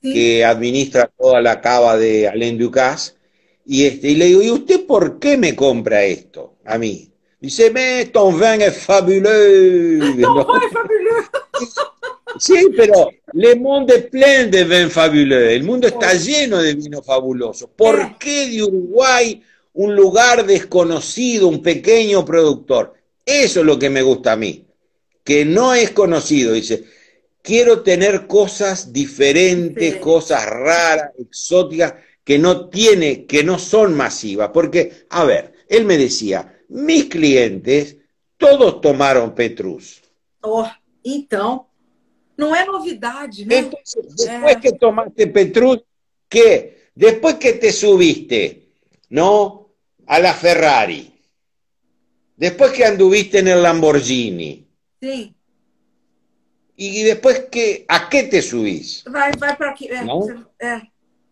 que 0.00 0.44
administra 0.44 1.10
toda 1.18 1.40
la 1.40 1.60
cava 1.60 1.96
de 1.96 2.28
Alain 2.28 2.56
Ducasse, 2.58 3.14
y, 3.64 3.84
este, 3.84 4.08
y 4.08 4.14
le 4.14 4.26
digo, 4.26 4.42
¿y 4.42 4.50
usted 4.50 4.86
por 4.86 5.18
qué 5.18 5.36
me 5.36 5.54
compra 5.54 6.02
esto 6.04 6.56
a 6.64 6.78
mí? 6.78 7.10
Dice, 7.40 7.70
me, 7.70 8.06
ton 8.06 8.38
vin 8.38 8.62
es 8.66 8.78
fabuleux. 8.78 9.98
Ton 10.20 10.46
vin 10.46 10.62
es 10.66 10.72
fabuleux. 10.72 11.24
Sí, 12.38 12.68
pero 12.76 13.10
le 13.32 13.56
monde 13.56 13.90
est 13.90 14.10
plein 14.10 14.50
de 14.50 14.64
vin 14.64 14.90
fabuleux. 14.90 15.50
El 15.50 15.64
mundo 15.64 15.86
está 15.86 16.14
lleno 16.14 16.58
de 16.58 16.74
vino 16.74 17.02
fabuloso. 17.02 17.68
¿Por 17.68 18.18
qué 18.18 18.48
de 18.48 18.62
Uruguay 18.62 19.42
un 19.78 19.94
lugar 19.94 20.44
desconocido, 20.44 21.46
un 21.46 21.62
pequeño 21.62 22.24
productor. 22.24 22.94
Eso 23.24 23.60
es 23.60 23.66
lo 23.66 23.78
que 23.78 23.88
me 23.88 24.02
gusta 24.02 24.32
a 24.32 24.36
mí, 24.36 24.66
que 25.22 25.44
no 25.44 25.72
es 25.72 25.92
conocido. 25.92 26.52
Dice, 26.52 26.82
quiero 27.42 27.82
tener 27.82 28.26
cosas 28.26 28.92
diferentes, 28.92 29.94
cosas 29.98 30.44
raras, 30.46 31.12
exóticas, 31.16 31.94
que 32.24 32.40
no 32.40 32.68
tiene, 32.68 33.24
que 33.24 33.44
no 33.44 33.56
son 33.60 33.94
masivas. 33.94 34.50
Porque, 34.52 35.06
a 35.10 35.22
ver, 35.22 35.52
él 35.68 35.84
me 35.84 35.96
decía, 35.96 36.60
mis 36.68 37.04
clientes, 37.04 37.98
todos 38.36 38.80
tomaron 38.80 39.32
Petrus. 39.32 40.02
Oh, 40.40 40.66
entonces, 41.04 41.68
Não 42.36 42.54
é 42.54 42.64
novidade, 42.64 43.44
né? 43.44 43.58
Entonces, 43.58 44.14
después 44.14 44.56
é. 44.56 44.60
que 44.60 44.72
tomaste 44.72 45.26
Petrus, 45.26 45.80
que 46.28 46.90
después 46.94 47.34
que 47.34 47.52
te 47.54 47.72
subiste, 47.72 48.68
¿no? 49.10 49.67
A 50.08 50.18
la 50.18 50.34
Ferrari, 50.34 51.12
después 52.36 52.72
que 52.72 52.84
anduviste 52.84 53.38
en 53.38 53.48
el 53.48 53.62
Lamborghini. 53.62 54.66
Sí. 55.00 55.34
Y 56.76 57.02
después 57.02 57.46
que, 57.50 57.84
¿a 57.88 58.08
qué 58.08 58.24
te 58.24 58.40
subís? 58.40 59.04
Vai, 59.04 59.32
vai 59.38 59.56
para 59.56 59.70
aqui. 59.70 59.88
É, 59.88 60.04
você, 60.04 60.36
é. 60.60 60.80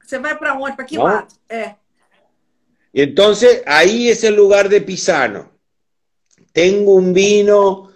você 0.02 0.18
vai 0.18 0.36
para 0.38 0.54
onde? 0.54 0.76
Para 0.76 0.84
que 0.84 0.96
¿No? 0.96 1.04
lado? 1.04 1.28
É. 1.48 1.74
Entonces, 2.92 3.62
ahí 3.66 4.08
es 4.08 4.24
el 4.24 4.34
lugar 4.34 4.68
de 4.68 4.80
Pisano. 4.80 5.50
Tengo 6.52 6.94
un 6.94 7.12
vino 7.12 7.86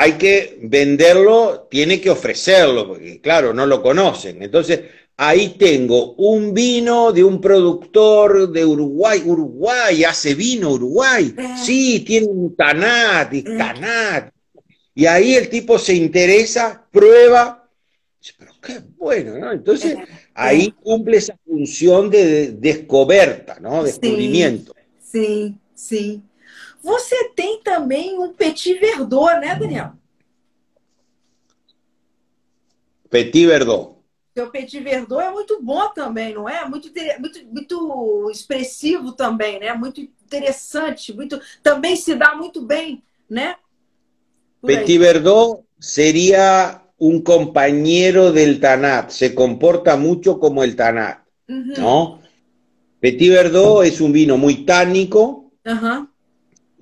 hay 0.00 0.12
que 0.12 0.58
venderlo, 0.62 1.66
tiene 1.68 2.00
que 2.00 2.08
ofrecerlo, 2.08 2.86
porque 2.86 3.20
claro, 3.20 3.52
no 3.52 3.66
lo 3.66 3.82
conocen. 3.82 4.40
Entonces, 4.42 4.80
ahí 5.18 5.56
tengo 5.58 6.14
un 6.14 6.54
vino 6.54 7.12
de 7.12 7.24
un 7.24 7.40
productor 7.40 8.50
de 8.50 8.64
Uruguay. 8.64 9.20
Uruguay, 9.24 10.04
hace 10.04 10.34
vino 10.34 10.70
Uruguay. 10.70 11.34
Eh. 11.36 11.54
Sí, 11.62 12.00
tiene 12.06 12.28
un 12.28 12.54
tanat, 12.54 13.34
y 13.34 13.38
eh. 13.38 13.56
tanat. 13.58 14.32
Y 14.94 15.06
ahí 15.06 15.34
el 15.34 15.48
tipo 15.48 15.78
se 15.78 15.94
interesa, 15.94 16.86
prueba. 16.90 17.68
Pero 18.38 18.52
qué 18.62 18.80
bueno, 18.96 19.38
¿no? 19.38 19.52
Entonces, 19.52 19.96
ahí 20.34 20.72
cumple 20.82 21.18
esa 21.18 21.36
función 21.44 22.10
de 22.10 22.52
descoberta, 22.52 23.58
¿no? 23.60 23.82
Descubrimiento. 23.82 24.74
Sí, 25.02 25.56
sí. 25.74 26.22
Você 26.82 27.30
tem 27.30 27.60
também 27.62 28.18
um 28.18 28.32
Petit 28.32 28.78
Verdot, 28.78 29.40
né, 29.40 29.56
Daniel? 29.56 29.92
Petit 33.10 33.46
Verdot. 33.46 33.97
Seu 34.38 34.52
Petit 34.52 34.78
Verdot 34.78 35.20
é 35.20 35.32
muito 35.32 35.60
bom 35.60 35.88
também, 35.88 36.32
não 36.32 36.48
é? 36.48 36.64
Muito, 36.64 36.92
muito, 37.18 37.44
muito 37.44 38.30
expressivo 38.30 39.10
também, 39.10 39.58
né? 39.58 39.74
Muito 39.74 40.00
interessante, 40.00 41.12
muito, 41.12 41.40
também 41.60 41.96
se 41.96 42.14
dá 42.14 42.36
muito 42.36 42.62
bem, 42.62 43.02
né? 43.28 43.56
Por 44.60 44.68
Petit 44.68 44.92
aí. 44.92 44.98
Verdot 44.98 45.64
seria 45.80 46.80
um 47.00 47.20
companheiro 47.20 48.32
del 48.32 48.60
Tanat, 48.60 49.10
se 49.10 49.30
comporta 49.30 49.96
muito 49.96 50.36
como 50.36 50.62
el 50.62 50.76
Tanat, 50.76 51.18
uhum. 51.48 51.74
¿no? 51.76 52.20
Petit 53.00 53.30
Verdot 53.30 53.84
es 53.84 54.00
un 54.00 54.12
vino 54.12 54.38
muy 54.38 54.64
tánico, 54.64 55.50
uhum. 55.66 56.06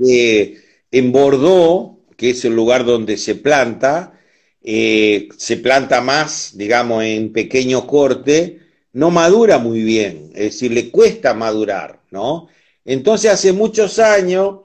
Eh, 0.07 0.59
en 0.93 1.11
Bordeaux, 1.11 1.97
que 2.19 2.29
es 2.29 2.45
el 2.45 2.55
lugar 2.55 2.85
donde 2.85 3.17
se 3.17 3.35
planta, 3.35 4.13
eh, 4.69 5.29
se 5.37 5.59
planta 5.59 6.01
más, 6.01 6.51
digamos, 6.57 7.05
en 7.05 7.33
pequeño 7.33 7.87
corte, 7.87 8.59
no 8.95 9.13
madura 9.13 9.59
muy 9.59 9.83
bien, 9.85 10.33
es 10.35 10.55
decir, 10.55 10.73
le 10.73 10.91
cuesta 10.91 11.35
madurar, 11.35 12.01
¿no? 12.11 12.49
Entonces 12.85 13.31
hace 13.31 13.53
muchos 13.53 14.01
años, 14.01 14.63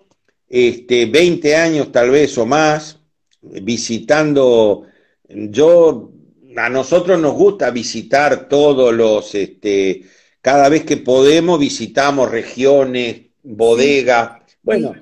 este, 0.49 1.05
20 1.05 1.55
años 1.55 1.91
tal 1.91 2.09
vez 2.09 2.35
o 2.39 2.47
más, 2.47 2.97
visitando, 3.41 4.87
yo, 5.29 6.11
a 6.57 6.67
nosotros 6.69 7.19
nos 7.19 7.33
gusta 7.33 7.69
visitar 7.69 8.49
todos 8.49 8.91
los, 8.91 9.35
este, 9.35 10.01
cada 10.41 10.67
vez 10.69 10.83
que 10.83 10.97
podemos 10.97 11.59
visitamos 11.59 12.31
regiones, 12.31 13.21
bodegas, 13.43 14.41
bueno, 14.63 14.95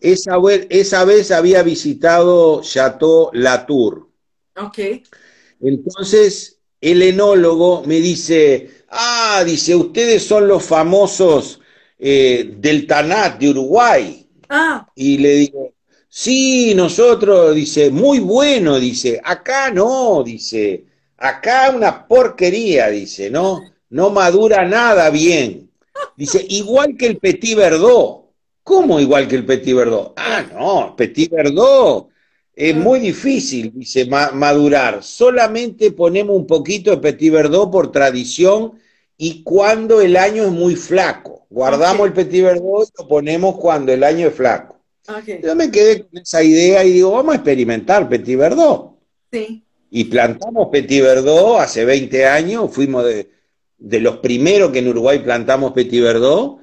esa, 0.00 0.36
esa 0.70 1.04
vez 1.04 1.32
había 1.32 1.64
visitado 1.64 2.62
Chateau 2.62 3.30
Latour. 3.32 4.06
Ok. 4.56 4.78
Entonces, 5.60 6.58
el 6.80 7.02
enólogo 7.02 7.82
me 7.86 7.96
dice, 8.00 8.70
ah, 8.90 9.42
dice, 9.44 9.74
ustedes 9.74 10.22
son 10.22 10.48
los 10.48 10.64
famosos 10.64 11.60
eh, 11.98 12.54
del 12.58 12.86
Tanat 12.86 13.38
de 13.38 13.50
Uruguay. 13.50 14.28
Ah. 14.48 14.86
Y 14.94 15.18
le 15.18 15.34
digo, 15.36 15.74
sí, 16.08 16.74
nosotros, 16.74 17.54
dice, 17.54 17.90
muy 17.90 18.20
bueno, 18.20 18.78
dice, 18.78 19.20
acá 19.22 19.70
no, 19.70 20.22
dice, 20.22 20.84
acá 21.16 21.72
una 21.74 22.06
porquería, 22.06 22.88
dice, 22.88 23.30
no, 23.30 23.60
no 23.90 24.10
madura 24.10 24.66
nada 24.66 25.10
bien. 25.10 25.70
Dice, 26.16 26.44
igual 26.48 26.96
que 26.96 27.06
el 27.06 27.18
Petit 27.18 27.56
Verdot. 27.56 28.26
¿Cómo 28.62 28.98
igual 29.00 29.28
que 29.28 29.36
el 29.36 29.46
Petit 29.46 29.74
Verdot? 29.74 30.12
Ah, 30.16 30.44
no, 30.52 30.94
Petit 30.96 31.30
Verdot 31.30 32.10
es 32.56 32.74
muy 32.74 33.00
difícil, 33.00 33.70
dice, 33.74 34.06
madurar. 34.06 35.02
Solamente 35.02 35.90
ponemos 35.90 36.34
un 36.34 36.46
poquito 36.46 36.90
de 36.90 36.96
Petit 36.96 37.30
Verdot 37.30 37.70
por 37.70 37.92
tradición 37.92 38.72
y 39.18 39.42
cuando 39.42 40.00
el 40.00 40.16
año 40.16 40.44
es 40.44 40.52
muy 40.52 40.74
flaco. 40.74 41.46
Guardamos 41.50 42.06
el 42.06 42.14
Petit 42.14 42.42
Verdot 42.42 42.88
y 42.88 43.02
lo 43.02 43.08
ponemos 43.08 43.56
cuando 43.56 43.92
el 43.92 44.02
año 44.02 44.28
es 44.28 44.34
flaco. 44.34 44.80
Yo 45.42 45.54
me 45.54 45.70
quedé 45.70 46.06
con 46.06 46.18
esa 46.18 46.42
idea 46.42 46.82
y 46.82 46.92
digo, 46.92 47.12
vamos 47.12 47.34
a 47.34 47.36
experimentar 47.36 48.08
Petit 48.08 48.38
Verdot. 48.38 48.96
Sí. 49.30 49.62
Y 49.90 50.04
plantamos 50.04 50.68
Petit 50.72 51.02
Verdot 51.02 51.60
hace 51.60 51.84
20 51.84 52.24
años, 52.24 52.70
fuimos 52.72 53.04
de, 53.04 53.30
de 53.76 54.00
los 54.00 54.16
primeros 54.18 54.72
que 54.72 54.78
en 54.78 54.88
Uruguay 54.88 55.18
plantamos 55.18 55.72
Petit 55.72 56.02
Verdot 56.02 56.58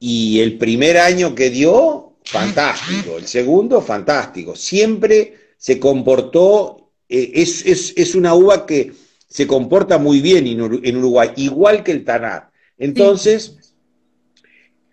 y 0.00 0.40
el 0.40 0.58
primer 0.58 0.98
año 0.98 1.34
que 1.34 1.50
dio, 1.50 2.03
fantástico. 2.24 3.18
El 3.18 3.26
segundo, 3.26 3.80
fantástico. 3.80 4.56
Siempre 4.56 5.34
se 5.56 5.78
comportó, 5.78 6.90
eh, 7.08 7.32
es, 7.34 8.14
una 8.14 8.34
uva 8.34 8.66
que 8.66 8.92
se 9.28 9.46
comporta 9.46 9.98
muy 9.98 10.20
bien 10.20 10.46
en 10.46 10.96
Uruguay, 10.96 11.30
igual 11.36 11.82
que 11.82 11.92
el 11.92 12.04
Tanat. 12.04 12.50
Entonces, 12.78 13.56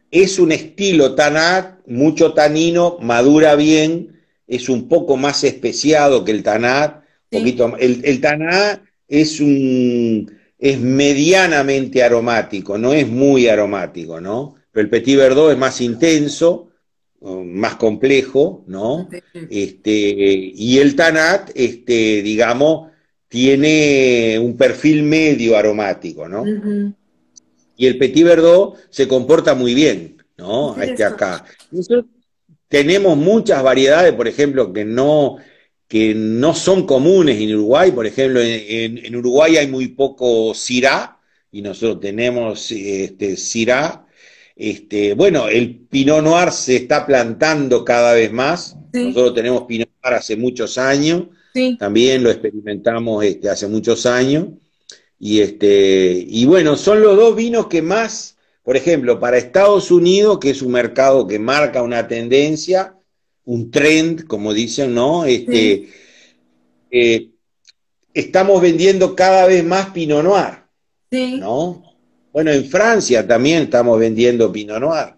es 0.09 0.39
un 0.39 0.51
estilo 0.51 1.15
Tanat, 1.15 1.79
mucho 1.87 2.33
tanino, 2.33 2.97
madura 3.01 3.55
bien, 3.55 4.21
es 4.47 4.69
un 4.69 4.87
poco 4.87 5.17
más 5.17 5.43
especiado 5.43 6.23
que 6.23 6.31
el 6.31 6.43
Tanat. 6.43 7.03
Poquito, 7.29 7.77
el, 7.77 8.01
el 8.03 8.19
Tanat 8.19 8.81
es 9.07 9.39
un 9.39 10.29
es 10.61 10.79
medianamente 10.79 12.03
aromático, 12.03 12.77
no 12.77 12.93
es 12.93 13.07
muy 13.07 13.47
aromático, 13.47 14.21
¿no? 14.21 14.55
Pero 14.71 14.83
el 14.83 14.89
Petit 14.91 15.17
Verdot 15.17 15.51
es 15.51 15.57
más 15.57 15.81
intenso, 15.81 16.69
más 17.21 17.75
complejo, 17.75 18.63
¿no? 18.67 19.07
Este, 19.49 19.91
y 19.91 20.79
el 20.79 20.95
Tanat, 20.95 21.51
este, 21.53 22.23
digamos, 22.23 22.89
tiene 23.27 24.39
un 24.41 24.57
perfil 24.57 25.03
medio 25.03 25.55
aromático, 25.55 26.27
¿no? 26.27 26.43
Y 27.77 27.85
el 27.85 27.97
Petit 27.97 28.25
Verdot 28.25 28.77
se 28.89 29.07
comporta 29.07 29.53
muy 29.53 29.73
bien, 29.75 30.17
¿no? 30.37 30.75
Este 30.81 31.03
acá. 31.03 31.45
tenemos 32.67 33.15
muchas 33.15 33.61
variedades, 33.61 34.13
por 34.13 34.27
ejemplo, 34.27 34.73
que 34.73 34.83
no, 34.83 35.37
que 35.87 36.15
no 36.15 36.55
son 36.55 36.87
comunes 36.87 37.39
en 37.39 37.55
Uruguay. 37.55 37.91
Por 37.91 38.07
ejemplo, 38.07 38.41
en, 38.41 39.15
Uruguay 39.15 39.57
hay 39.57 39.67
muy 39.67 39.89
poco 39.89 40.53
Syrah, 40.55 41.19
y 41.51 41.61
nosotros 41.61 41.99
tenemos 41.99 42.71
este, 42.71 43.37
Syrah 43.37 44.05
este, 44.61 45.15
bueno, 45.15 45.47
el 45.47 45.75
Pinot 45.75 46.23
Noir 46.23 46.51
se 46.51 46.75
está 46.75 47.03
plantando 47.07 47.83
cada 47.83 48.13
vez 48.13 48.31
más. 48.31 48.77
Nosotros 48.93 49.33
tenemos 49.33 49.63
Pinot 49.63 49.89
Noir 50.03 50.15
hace 50.15 50.35
muchos 50.35 50.77
años. 50.77 51.23
También 51.79 52.23
lo 52.23 52.29
experimentamos 52.29 53.25
este, 53.25 53.49
hace 53.49 53.67
muchos 53.67 54.05
años. 54.05 54.49
Y, 55.17 55.39
este, 55.39 56.25
y 56.27 56.45
bueno, 56.45 56.77
son 56.77 57.01
los 57.01 57.17
dos 57.17 57.35
vinos 57.35 57.65
que 57.67 57.81
más, 57.81 58.37
por 58.61 58.77
ejemplo, 58.77 59.19
para 59.19 59.39
Estados 59.39 59.89
Unidos, 59.89 60.37
que 60.37 60.51
es 60.51 60.61
un 60.61 60.73
mercado 60.73 61.25
que 61.25 61.39
marca 61.39 61.81
una 61.81 62.07
tendencia, 62.07 62.95
un 63.45 63.71
trend, 63.71 64.27
como 64.27 64.53
dicen, 64.53 64.93
¿no? 64.93 65.25
Este, 65.25 65.89
eh, 66.91 67.29
estamos 68.13 68.61
vendiendo 68.61 69.15
cada 69.15 69.47
vez 69.47 69.65
más 69.65 69.89
Pinot 69.89 70.23
Noir. 70.23 70.59
¿No? 71.39 71.90
Bueno, 72.31 72.51
en 72.51 72.65
Francia 72.65 73.27
también 73.27 73.63
estamos 73.63 73.99
vendiendo 73.99 74.51
Pinot 74.51 74.79
Noir, 74.79 75.15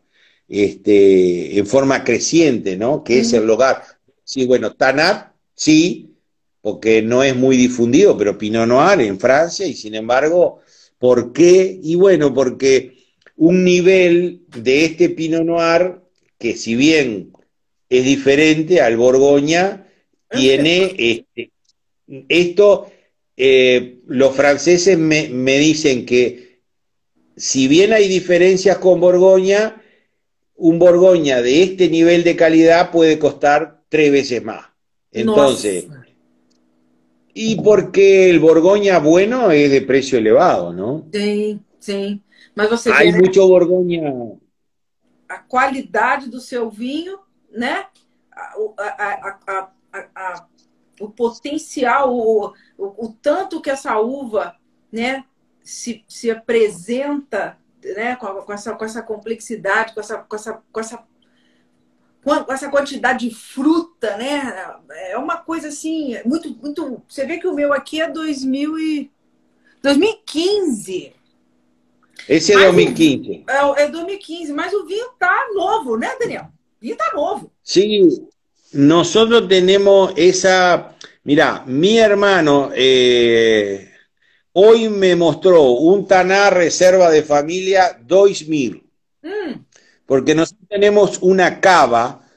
este, 0.48 1.58
en 1.58 1.68
forma 1.68 2.04
creciente, 2.04 2.76
¿no? 2.76 3.04
Que 3.04 3.20
es 3.20 3.34
el 3.34 3.46
lugar. 3.46 3.84
Sí, 4.24 4.46
bueno, 4.48 4.74
Tanat, 4.74 5.34
sí, 5.54 6.16
porque 6.62 7.02
no 7.02 7.24
es 7.24 7.36
muy 7.36 7.56
difundido, 7.56 8.18
pero 8.18 8.38
Pinot 8.38 8.68
Noir 8.68 9.02
en 9.02 9.20
Francia, 9.20 9.68
y 9.68 9.76
sin 9.76 9.94
embargo, 9.94 10.62
¿por 10.98 11.34
qué? 11.34 11.80
Y 11.84 11.96
bueno, 11.96 12.34
porque 12.34 12.98
un 13.36 13.64
nivel 13.64 14.42
de 14.48 14.86
este 14.86 15.10
Pinot 15.10 15.44
Noir, 15.44 16.00
que 16.40 16.56
si 16.56 16.76
bien 16.76 17.32
es 17.90 18.06
diferente 18.06 18.82
al 18.82 18.98
Borgoña, 18.98 19.88
tiene 20.32 20.96
este, 20.98 21.52
esto, 22.28 22.92
eh, 23.38 24.00
los 24.08 24.36
franceses 24.36 24.98
me, 24.98 25.30
me 25.30 25.60
dicen 25.60 26.08
que 26.08 26.43
si 27.36 27.68
bien 27.68 27.94
hay 27.94 28.08
diferencias 28.08 28.78
con 28.78 29.00
Borgoña, 29.00 29.82
un 30.56 30.80
Borgoña 30.80 31.42
de 31.42 31.64
este 31.64 31.90
nivel 31.90 32.24
de 32.24 32.36
calidad 32.36 32.92
puede 32.92 33.18
costar 33.20 33.82
tres 33.90 34.12
veces 34.12 34.44
más. 34.44 34.66
Entonces, 35.12 35.88
Y 37.36 37.56
porque 37.62 38.30
el 38.30 38.40
Borgoña 38.40 39.00
bueno 39.00 39.50
es 39.50 39.72
de 39.72 39.82
precio 39.82 40.20
elevado, 40.20 40.72
¿no? 40.72 41.06
Sí, 41.12 41.60
sí. 41.80 42.22
Mas 42.56 42.70
você 42.70 42.92
Hay 42.92 43.12
vê, 43.12 43.18
mucho 43.18 43.48
Borgoña. 43.48 44.14
a 45.28 45.40
qualidade 45.40 46.30
do 46.30 46.40
seu 46.40 46.70
vinho, 46.70 47.18
né? 47.52 47.88
A- 48.32 48.54
o- 48.60 48.76
a- 48.78 48.84
a- 48.84 49.40
a- 49.48 49.72
a- 49.94 50.10
a- 50.16 50.48
o 51.00 51.10
potencial, 51.10 52.14
o, 52.14 52.54
o, 52.78 53.06
o 53.06 53.18
tanto 53.20 53.60
que 53.62 53.72
essa 53.72 54.00
uva, 54.00 54.56
né, 54.92 55.24
se, 55.64 56.04
se 56.08 56.30
apresenta, 56.30 57.58
né, 57.96 58.16
com, 58.16 58.28
com 58.28 58.54
essa, 58.54 58.74
com 58.74 58.86
essa 58.86 59.02
complexidade, 59.02 59.94
com 59.94 60.00
essa, 60.00 60.18
com 60.18 60.36
essa, 60.36 60.64
com 60.72 60.80
essa 60.80 61.04
com 62.24 62.54
essa 62.54 62.70
quantidade 62.70 63.28
de 63.28 63.36
fruta, 63.36 64.16
né? 64.16 64.78
É 65.10 65.18
uma 65.18 65.36
coisa 65.36 65.68
assim, 65.68 66.16
muito, 66.24 66.56
muito. 66.62 67.04
Você 67.06 67.26
vê 67.26 67.38
que 67.38 67.48
o 67.48 67.54
meu 67.54 67.74
aqui 67.74 68.02
é 68.02 68.10
2000 68.10 68.80
e 68.80 69.12
2015. 69.82 71.14
Ese 72.30 72.54
es 72.54 72.58
Ay, 72.58 72.72
2015. 72.72 73.44
É, 73.46 73.84
é 73.84 73.88
2015, 73.90 74.54
mas 74.54 74.74
o 74.74 74.86
vinho 74.86 75.10
tá 75.20 75.50
novo, 75.54 75.98
né, 75.98 76.16
Daniel? 76.18 76.44
O 76.44 76.80
vinho 76.80 76.96
tá 76.96 77.12
novo. 77.14 77.52
Sí, 77.62 78.08
nosotros 78.74 79.46
tenemos 79.48 80.14
esa. 80.16 80.96
Mira, 81.26 81.64
mi 81.66 81.98
hermano 81.98 82.72
eh, 82.74 83.93
hoy 84.54 84.90
me 84.90 85.16
mostró 85.16 85.64
un 85.72 86.08
Taná 86.08 86.50
Reserva 86.50 87.12
de 87.12 87.24
Familia 87.24 88.00
2000. 88.02 88.84
Hum, 89.24 89.66
porque 90.06 90.36
nosotros 90.36 90.68
tenemos 90.70 91.18
una 91.22 91.60
cava 91.60 92.28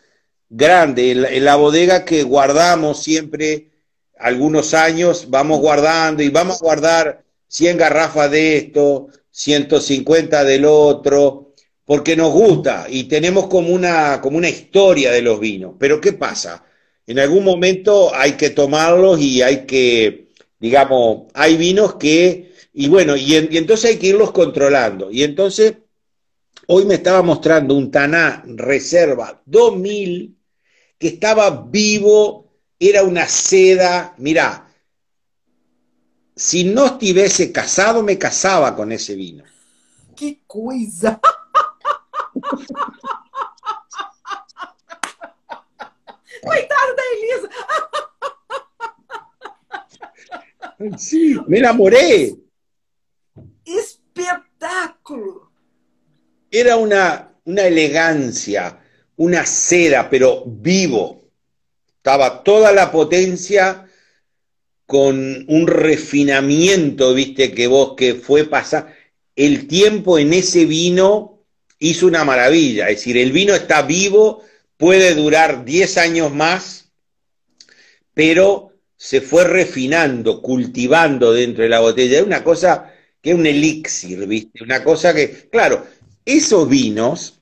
grande 0.48 1.12
en 1.12 1.22
la, 1.22 1.28
en 1.30 1.44
la 1.44 1.56
bodega 1.56 2.04
que 2.04 2.22
guardamos 2.22 3.02
siempre 3.02 3.70
algunos 4.18 4.74
años, 4.74 5.26
vamos 5.28 5.60
guardando 5.60 6.22
y 6.22 6.28
vamos 6.28 6.60
a 6.60 6.64
guardar 6.64 7.24
100 7.48 7.76
garrafas 7.76 8.30
de 8.30 8.56
esto, 8.56 9.08
150 9.30 10.44
del 10.44 10.64
otro, 10.64 11.54
porque 11.84 12.16
nos 12.16 12.32
gusta 12.32 12.86
y 12.88 13.04
tenemos 13.04 13.46
como 13.46 13.72
una, 13.72 14.20
como 14.20 14.38
una 14.38 14.48
historia 14.48 15.12
de 15.12 15.22
los 15.22 15.38
vinos. 15.38 15.74
Pero 15.78 16.00
¿qué 16.00 16.12
pasa? 16.12 16.64
En 17.06 17.18
algún 17.18 17.44
momento 17.44 18.14
hay 18.14 18.32
que 18.32 18.50
tomarlos 18.50 19.20
y 19.20 19.42
hay 19.42 19.66
que, 19.66 20.25
digamos, 20.58 21.24
hay 21.34 21.56
vinos 21.56 21.94
que, 21.94 22.52
y 22.72 22.88
bueno, 22.88 23.16
y, 23.16 23.34
en- 23.36 23.52
y 23.52 23.58
entonces 23.58 23.90
hay 23.90 23.98
que 23.98 24.08
irlos 24.08 24.32
controlando. 24.32 25.10
Y 25.10 25.22
entonces 25.22 25.76
Hoy 26.68 26.84
me 26.84 26.94
estaba 26.94 27.22
mostrando 27.22 27.74
un 27.74 27.92
Taná 27.92 28.42
Reserva 28.44 29.40
2000 29.46 30.36
que 30.98 31.08
estaba 31.08 31.48
vivo, 31.50 32.50
era 32.80 33.04
una 33.04 33.28
seda. 33.28 34.14
Mirá, 34.18 34.66
si 36.34 36.64
no 36.64 36.86
estuviese 36.86 37.52
casado, 37.52 38.02
me 38.02 38.18
casaba 38.18 38.74
con 38.74 38.90
ese 38.90 39.14
vino. 39.14 39.44
que 40.16 40.40
coisa! 40.46 41.20
Coitada 46.42 46.94
da 46.96 47.02
Elisa! 47.14 47.85
Sí, 50.98 51.36
me 51.46 51.58
enamoré. 51.58 52.36
Espetáculo! 53.64 55.50
Era 56.50 56.76
una, 56.76 57.34
una 57.44 57.62
elegancia, 57.62 58.80
una 59.16 59.46
seda, 59.46 60.08
pero 60.10 60.44
vivo. 60.46 61.30
Estaba 61.96 62.42
toda 62.42 62.72
la 62.72 62.92
potencia 62.92 63.86
con 64.86 65.44
un 65.48 65.66
refinamiento, 65.66 67.14
viste, 67.14 67.52
que 67.52 67.66
vos 67.66 67.94
que 67.96 68.14
fue 68.14 68.44
pasar. 68.44 68.94
El 69.34 69.66
tiempo 69.66 70.18
en 70.18 70.32
ese 70.32 70.64
vino 70.64 71.42
hizo 71.78 72.06
una 72.06 72.24
maravilla. 72.24 72.88
Es 72.88 72.98
decir, 72.98 73.16
el 73.16 73.32
vino 73.32 73.54
está 73.54 73.82
vivo, 73.82 74.42
puede 74.76 75.14
durar 75.14 75.64
10 75.64 75.98
años 75.98 76.32
más, 76.32 76.92
pero 78.14 78.75
se 78.96 79.20
fue 79.20 79.44
refinando, 79.44 80.40
cultivando 80.40 81.32
dentro 81.32 81.62
de 81.62 81.68
la 81.68 81.80
botella. 81.80 82.18
Es 82.18 82.24
una 82.24 82.42
cosa 82.42 82.92
que 83.20 83.30
es 83.30 83.36
un 83.36 83.46
elixir, 83.46 84.26
viste, 84.26 84.62
una 84.62 84.82
cosa 84.82 85.14
que, 85.14 85.48
claro, 85.50 85.86
esos 86.24 86.68
vinos 86.68 87.36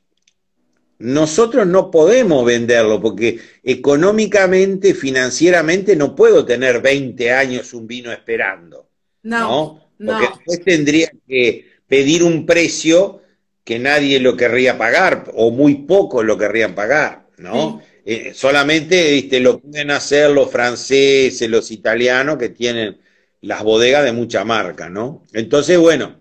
nosotros 0.99 1.67
no 1.67 1.91
podemos 1.91 2.45
venderlo 2.45 3.01
porque 3.01 3.41
económicamente, 3.63 4.95
financieramente 4.95 5.97
no 5.97 6.15
puedo 6.15 6.45
tener 6.45 6.81
20 6.81 7.33
años 7.33 7.75
un 7.75 7.87
vino 7.87 8.13
esperando, 8.13 8.89
Não, 9.23 9.81
¿no? 9.99 10.13
Porque 10.13 10.29
después 10.29 10.65
tendría 10.65 11.11
que 11.27 11.67
pedir 11.87 12.23
un 12.23 12.47
precio 12.47 13.21
que 13.65 13.79
nadie 13.79 14.21
lo 14.21 14.37
querría 14.37 14.79
pagar 14.79 15.31
o 15.35 15.51
muy 15.51 15.75
pocos 15.87 16.25
lo 16.25 16.39
querrían 16.39 16.75
pagar, 16.75 17.27
¿no? 17.39 17.83
Eh, 18.05 18.33
solamente 18.35 19.13
¿viste? 19.13 19.41
lo 19.41 19.61
pueden 19.61 19.91
hacer 19.91 20.31
los 20.31 20.51
franceses, 20.51 21.49
los 21.49 21.71
italianos 21.71 22.37
que 22.39 22.51
tienen 22.51 22.99
las 23.41 23.63
bodegas 23.63 24.05
de 24.05 24.13
mucha 24.13 24.45
marca, 24.45 24.89
¿no? 24.91 25.23
Entonces, 25.33 25.79
bueno, 25.79 26.21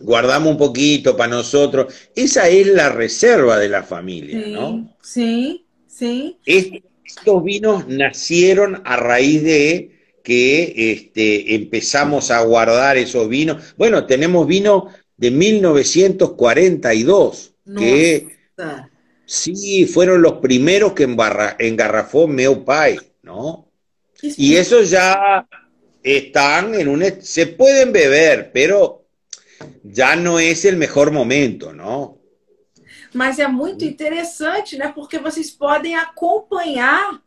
guardamos 0.00 0.52
un 0.52 0.58
poquito 0.58 1.16
para 1.16 1.30
nosotros. 1.36 1.92
Esa 2.14 2.48
es 2.48 2.66
la 2.68 2.88
reserva 2.90 3.58
de 3.58 3.68
la 3.68 3.82
familia, 3.82 4.44
¿no? 4.46 4.96
Sim. 5.02 5.58
Est- 6.44 6.82
Estos 7.04 7.42
vinos 7.42 7.88
nacieron 7.88 8.82
a 8.84 8.96
raíz 8.96 9.42
de 9.42 9.92
que 10.22 10.92
este, 10.92 11.54
empezamos 11.54 12.30
a 12.30 12.42
guardar 12.42 12.98
esos 12.98 13.28
vinos. 13.30 13.74
Bueno, 13.78 14.04
tenemos 14.06 14.46
vino 14.46 14.88
de 15.16 15.30
1942, 15.30 17.54
que 17.74 18.28
Nossa. 18.58 18.87
Sí 19.28 19.84
fueron 19.86 20.22
los 20.22 20.38
primeros 20.40 20.94
que 20.94 21.04
embarra- 21.04 21.54
engarrafó 21.58 22.26
Meu 22.26 22.64
Pai, 22.64 22.98
¿no? 23.22 23.68
Y 24.22 24.56
esos 24.56 24.90
ya 24.90 25.46
están 26.02 26.74
en 26.74 26.88
un... 26.88 27.02
Se 27.20 27.46
pueden 27.46 27.92
beber, 27.92 28.50
pero 28.52 29.04
ya 29.82 30.16
no 30.16 30.38
es 30.40 30.64
el 30.64 30.76
mejor 30.76 31.12
momento, 31.12 31.72
¿no? 31.72 32.18
Mas 33.12 33.38
é 33.38 33.46
muito 33.46 33.84
interessante, 33.84 34.76
né? 34.76 34.92
Porque 34.94 35.18
vocês 35.18 35.50
podem 35.50 35.94
acompanhar 35.94 37.22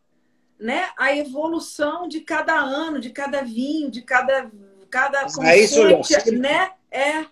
né, 0.58 0.86
a 0.96 1.16
evolução 1.16 2.06
de 2.08 2.20
cada 2.20 2.54
ano, 2.56 3.00
de 3.00 3.10
cada 3.10 3.42
vinho, 3.42 3.90
de 3.90 4.02
cada, 4.02 4.50
cada 4.90 5.24
conceito, 5.24 6.32
né? 6.38 6.70
É. 6.90 7.24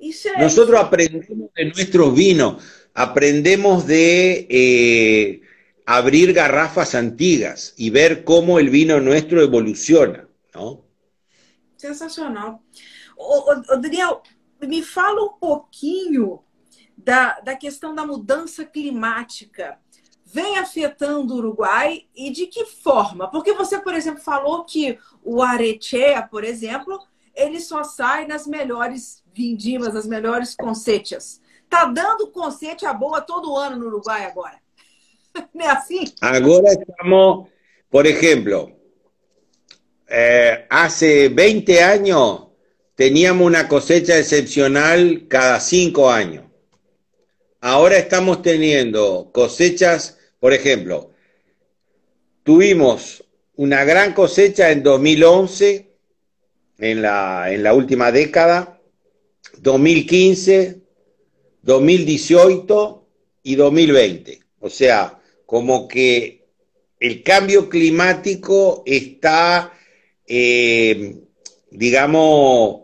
Isso 0.00 0.28
é. 0.28 0.40
Nosotros 0.40 0.78
aprendemos 0.78 1.26
de 1.54 1.64
nuestros 1.64 2.14
vinos, 2.14 2.62
aprendemos 2.96 3.86
de 3.86 4.46
eh, 4.48 5.42
abrir 5.84 6.32
garrafas 6.32 6.94
antiguas 6.94 7.74
y 7.76 7.90
ver 7.90 8.24
cómo 8.24 8.58
el 8.58 8.70
vino 8.70 8.98
nuestro 9.00 9.42
evoluciona, 9.42 10.26
¿no? 10.54 10.82
Sensacional. 11.76 12.58
Ô, 13.14 13.54
Daniel, 13.78 14.22
me 14.62 14.82
fala 14.82 15.22
um 15.24 15.34
pouquinho 15.38 16.42
da, 16.96 17.38
da 17.40 17.54
questão 17.54 17.94
da 17.94 18.06
mudança 18.06 18.64
climática. 18.64 19.78
Vem 20.24 20.56
afetando 20.56 21.34
o 21.34 21.36
Uruguai 21.36 22.06
e 22.14 22.30
de 22.30 22.46
que 22.46 22.64
forma? 22.64 23.30
Porque 23.30 23.52
você, 23.52 23.78
por 23.78 23.92
exemplo, 23.92 24.22
falou 24.22 24.64
que 24.64 24.98
o 25.22 25.42
Arechea, 25.42 26.22
por 26.22 26.44
exemplo, 26.44 26.98
ele 27.34 27.60
só 27.60 27.84
sai 27.84 28.26
nas 28.26 28.46
melhores 28.46 29.22
vindimas, 29.34 29.92
nas 29.92 30.06
melhores 30.06 30.56
conceitas. 30.56 31.42
Tá 31.68 31.84
dando 31.86 32.28
concete 32.28 32.86
a 32.86 32.92
boa 32.92 33.20
todo 33.20 33.56
ano 33.56 33.76
no 33.76 33.86
Uruguai 33.86 34.24
agora. 34.24 34.58
Não 35.54 35.64
é 35.64 35.70
assim? 35.70 36.04
Ahora 36.20 36.72
estamos, 36.72 37.48
por 37.90 38.06
ejemplo, 38.06 38.72
eh, 40.08 40.66
hace 40.70 41.28
20 41.28 41.82
años 41.82 42.46
teníamos 42.94 43.46
una 43.46 43.68
cosecha 43.68 44.18
excepcional 44.18 45.26
cada 45.28 45.60
5 45.60 46.10
años. 46.10 46.44
Ahora 47.60 47.98
estamos 47.98 48.42
teniendo 48.42 49.30
cosechas, 49.32 50.18
por 50.38 50.52
ejemplo, 50.52 51.10
tuvimos 52.42 53.24
una 53.56 53.84
gran 53.84 54.12
cosecha 54.12 54.70
en 54.70 54.82
2011, 54.82 55.90
en 56.78 57.02
la, 57.02 57.50
en 57.50 57.62
la 57.62 57.74
última 57.74 58.12
década, 58.12 58.80
2015, 59.58 60.85
2018 61.66 63.04
y 63.42 63.56
2020. 63.56 64.40
O 64.60 64.70
sea, 64.70 65.20
como 65.44 65.86
que 65.86 66.46
el 66.98 67.22
cambio 67.22 67.68
climático 67.68 68.82
está, 68.86 69.72
eh, 70.26 71.16
digamos, 71.70 72.82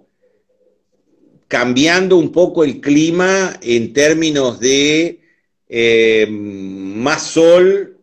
cambiando 1.48 2.16
un 2.16 2.32
poco 2.32 2.64
el 2.64 2.80
clima 2.80 3.58
en 3.62 3.92
términos 3.92 4.58
de 4.58 5.20
eh, 5.68 6.26
más 6.28 7.22
sol 7.22 7.98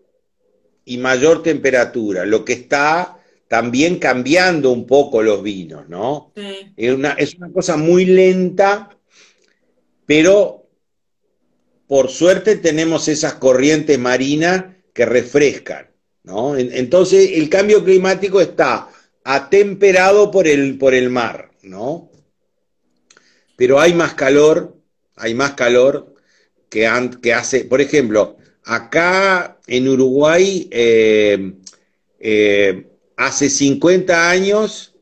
y 0.86 0.98
mayor 0.98 1.44
temperatura, 1.44 2.26
lo 2.26 2.46
que 2.46 2.54
está 2.54 3.20
también 3.48 3.98
cambiando 3.98 4.72
un 4.72 4.86
poco 4.86 5.22
los 5.24 5.42
vinos, 5.42 5.90
¿no? 5.90 6.32
Es, 6.78 6.94
una, 6.94 7.14
es 7.14 7.36
una 7.36 7.52
cosa 7.52 7.78
muy 7.78 8.06
lenta, 8.06 8.96
pero 10.06 10.69
por 11.90 12.12
suerte 12.12 12.56
tenemos 12.56 13.08
esas 13.08 13.34
corrientes 13.34 13.98
marinas 13.98 14.66
que 14.94 15.08
refrescan, 15.08 15.90
¿no? 16.22 16.56
Entonces 16.56 17.32
el 17.34 17.50
cambio 17.50 17.84
climático 17.84 18.40
está 18.42 18.90
atemperado 19.24 20.30
por 20.30 20.48
el, 20.48 20.78
por 20.78 20.94
el 20.94 21.10
mar, 21.10 21.50
¿no? 21.64 22.12
Pero 23.56 23.80
hay 23.80 23.96
más 23.96 24.14
calor, 24.14 24.78
hay 25.16 25.34
más 25.34 25.54
calor 25.54 26.14
que, 26.70 26.86
hace, 26.86 27.66
por 27.66 27.82
ejemplo, 27.82 28.38
acá 28.66 29.58
en 29.66 29.88
Uruguay, 29.90 30.70
eh, 30.70 31.54
eh, 32.20 32.88
hace 33.18 33.50
50 33.50 34.30
años, 34.30 34.94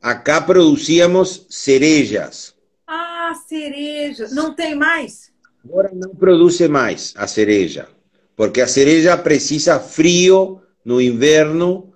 acá 0.00 0.46
producíamos 0.46 1.48
cerellas. 1.50 2.54
Ah, 2.86 3.32
cereja. 3.48 4.26
¿No 4.30 4.54
tem 4.54 4.76
más? 4.76 5.32
Ahora 5.70 5.90
no 5.92 6.10
produce 6.10 6.68
más 6.68 7.14
a 7.16 7.28
cereja, 7.28 7.88
porque 8.34 8.62
a 8.62 8.68
cereja 8.68 9.22
precisa 9.22 9.78
frío 9.78 10.62
no 10.84 11.00
invierno, 11.00 11.92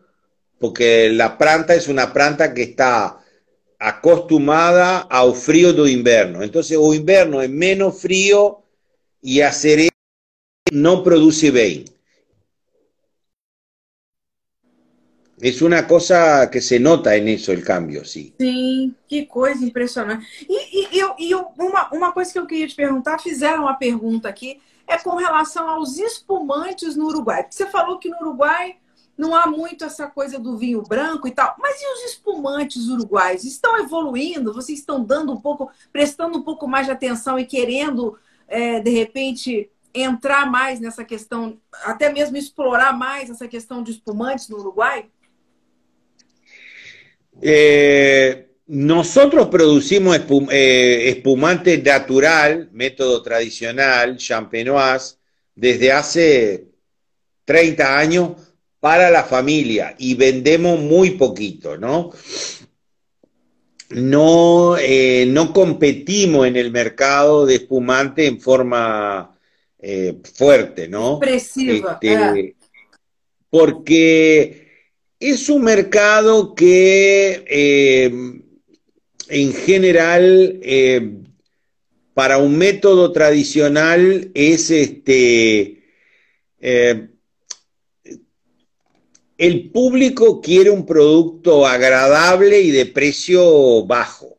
porque 0.58 1.10
la 1.10 1.36
planta 1.36 1.74
es 1.74 1.88
una 1.88 2.12
planta 2.12 2.54
que 2.54 2.62
está 2.62 3.20
acostumada 3.78 5.00
ao 5.10 5.34
frío 5.34 5.72
do 5.72 5.86
inverno. 5.86 6.42
Entonces, 6.42 6.78
o 6.80 6.94
inverno 6.94 7.42
es 7.42 7.50
menos 7.50 8.00
frío 8.00 8.62
y 9.20 9.40
a 9.40 9.52
cereja 9.52 9.90
no 10.72 11.02
produce 11.02 11.50
bien. 11.50 11.84
Es 15.40 15.60
una 15.60 15.86
cosa 15.86 16.50
que 16.50 16.62
se 16.62 16.80
nota 16.80 17.14
en 17.14 17.28
eso 17.28 17.52
el 17.52 17.62
cambio, 17.62 18.04
sí. 18.04 18.34
Sim, 18.40 18.94
que 19.06 19.26
coisa 19.26 19.62
impressionante. 19.62 20.26
E, 20.48 20.98
eu, 20.98 21.14
e 21.18 21.34
uma, 21.34 21.88
uma 21.92 22.12
coisa 22.12 22.32
que 22.32 22.38
eu 22.38 22.46
queria 22.46 22.66
te 22.66 22.74
perguntar, 22.74 23.18
fizeram 23.18 23.64
uma 23.64 23.74
pergunta 23.74 24.28
aqui, 24.28 24.60
é 24.86 24.96
com 24.96 25.16
relação 25.16 25.68
aos 25.68 25.98
espumantes 25.98 26.96
no 26.96 27.06
Uruguai. 27.06 27.46
Você 27.50 27.66
falou 27.66 27.98
que 27.98 28.08
no 28.08 28.16
Uruguai 28.18 28.76
não 29.16 29.34
há 29.34 29.46
muito 29.46 29.84
essa 29.84 30.06
coisa 30.06 30.38
do 30.38 30.56
vinho 30.56 30.82
branco 30.82 31.26
e 31.26 31.30
tal, 31.30 31.54
mas 31.58 31.80
e 31.80 31.92
os 31.94 32.12
espumantes 32.12 32.88
uruguais? 32.88 33.44
Estão 33.44 33.78
evoluindo? 33.78 34.52
Vocês 34.52 34.78
estão 34.78 35.02
dando 35.02 35.32
um 35.32 35.40
pouco, 35.40 35.70
prestando 35.92 36.38
um 36.38 36.42
pouco 36.42 36.68
mais 36.68 36.86
de 36.86 36.92
atenção 36.92 37.38
e 37.38 37.46
querendo, 37.46 38.18
é, 38.46 38.80
de 38.80 38.90
repente, 38.90 39.70
entrar 39.94 40.50
mais 40.50 40.80
nessa 40.80 41.04
questão, 41.04 41.58
até 41.84 42.12
mesmo 42.12 42.36
explorar 42.36 42.92
mais 42.92 43.30
essa 43.30 43.48
questão 43.48 43.82
de 43.82 43.92
espumantes 43.92 44.48
no 44.48 44.58
Uruguai? 44.58 45.06
Eh, 47.40 48.48
nosotros 48.66 49.48
producimos 49.48 50.18
eh, 50.50 51.08
espumante 51.08 51.78
natural, 51.78 52.68
método 52.72 53.22
tradicional, 53.22 54.16
champenoise, 54.16 55.16
desde 55.54 55.92
hace 55.92 56.68
30 57.44 57.98
años 57.98 58.30
para 58.80 59.10
la 59.10 59.24
familia 59.24 59.94
y 59.98 60.14
vendemos 60.14 60.80
muy 60.80 61.12
poquito, 61.12 61.76
¿no? 61.76 62.10
No, 63.90 64.76
eh, 64.78 65.26
no 65.28 65.52
competimos 65.52 66.46
en 66.46 66.56
el 66.56 66.72
mercado 66.72 67.46
de 67.46 67.56
espumante 67.56 68.26
en 68.26 68.40
forma 68.40 69.32
fuerte, 70.34 70.88
¿no? 70.88 71.20
Expresiva. 71.22 71.98
Este, 72.02 72.56
porque 73.48 74.65
es 75.18 75.48
un 75.48 75.62
mercado 75.62 76.54
que 76.54 77.44
eh, 77.46 78.40
en 79.28 79.52
general 79.52 80.58
eh, 80.62 81.18
para 82.14 82.38
un 82.38 82.56
método 82.56 83.12
tradicional 83.12 84.30
es 84.34 84.70
este 84.70 85.84
eh, 86.60 87.08
el 89.38 89.70
público 89.70 90.40
quiere 90.40 90.70
un 90.70 90.86
producto 90.86 91.66
agradable 91.66 92.60
y 92.60 92.70
de 92.70 92.86
precio 92.86 93.84
bajo 93.84 94.38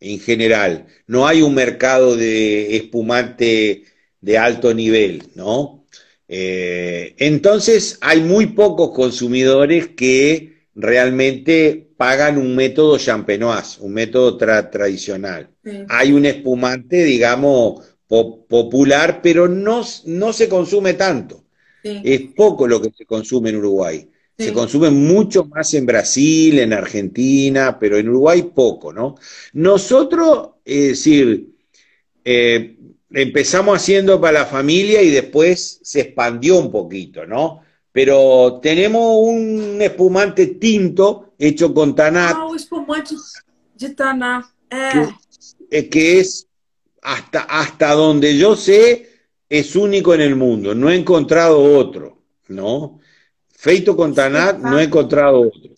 en 0.00 0.20
general. 0.20 0.86
No 1.08 1.26
hay 1.26 1.42
un 1.42 1.54
mercado 1.54 2.16
de 2.16 2.76
espumante 2.76 3.82
de 4.20 4.38
alto 4.38 4.72
nivel, 4.72 5.24
¿no? 5.34 5.77
Eh, 6.28 7.14
entonces, 7.18 7.98
hay 8.02 8.20
muy 8.20 8.46
pocos 8.46 8.90
consumidores 8.90 9.88
que 9.88 10.58
realmente 10.74 11.88
pagan 11.96 12.38
un 12.38 12.54
método 12.54 12.98
champenoise, 12.98 13.80
un 13.80 13.92
método 13.94 14.36
tradicional. 14.36 15.50
Hay 15.88 16.12
un 16.12 16.26
espumante, 16.26 17.02
digamos, 17.02 17.84
popular, 18.06 19.20
pero 19.22 19.48
no, 19.48 19.82
no 20.06 20.32
se 20.32 20.48
consume 20.48 20.94
tanto. 20.94 21.44
Es 21.82 22.20
poco 22.36 22.66
lo 22.66 22.80
que 22.80 22.92
se 22.96 23.06
consume 23.06 23.50
en 23.50 23.56
Uruguay. 23.56 24.08
Se 24.36 24.52
consume 24.52 24.90
mucho 24.90 25.46
más 25.46 25.74
en 25.74 25.84
Brasil, 25.84 26.60
en 26.60 26.72
Argentina, 26.72 27.76
pero 27.76 27.96
en 27.96 28.08
Uruguay 28.08 28.42
poco, 28.54 28.92
¿no? 28.92 29.16
Nosotros, 29.54 30.50
es 30.64 30.88
decir, 30.90 31.48
eh, 32.24 32.76
empezamos 33.10 33.76
haciendo 33.76 34.20
para 34.20 34.40
la 34.40 34.46
familia 34.46 35.02
y 35.02 35.10
después 35.10 35.80
se 35.82 36.00
expandió 36.00 36.58
un 36.58 36.70
poquito, 36.70 37.26
¿no? 37.26 37.62
Pero 37.92 38.60
tenemos 38.62 39.16
un 39.20 39.78
espumante 39.80 40.46
tinto 40.46 41.32
hecho 41.38 41.72
con 41.72 41.94
tanat. 41.94 42.36
Ah, 42.36 42.48
espumante 42.54 43.14
de 43.74 43.90
tanat. 43.90 44.44
Eh. 44.70 45.88
Que, 45.90 46.20
es 46.20 46.46
hasta, 47.02 47.40
hasta 47.40 47.92
donde 47.92 48.36
yo 48.36 48.54
sé, 48.56 49.08
es 49.48 49.74
único 49.74 50.14
en 50.14 50.20
el 50.20 50.36
mundo. 50.36 50.74
No 50.74 50.90
he 50.90 50.96
encontrado 50.96 51.62
otro, 51.62 52.22
¿no? 52.48 53.00
Feito 53.48 53.96
con 53.96 54.14
tanat, 54.14 54.58
no 54.58 54.78
he 54.78 54.84
encontrado 54.84 55.40
otro. 55.40 55.72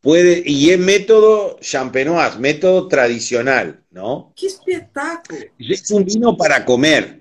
Puede, 0.00 0.42
y 0.44 0.70
es 0.70 0.78
método 0.78 1.58
champenoise, 1.60 2.38
método 2.40 2.88
tradicional, 2.88 3.81
¿no? 3.92 4.32
¡Qué 4.36 4.46
espectáculo! 4.46 5.40
Es 5.58 5.90
un 5.90 6.04
vino 6.04 6.36
para 6.36 6.64
comer, 6.64 7.20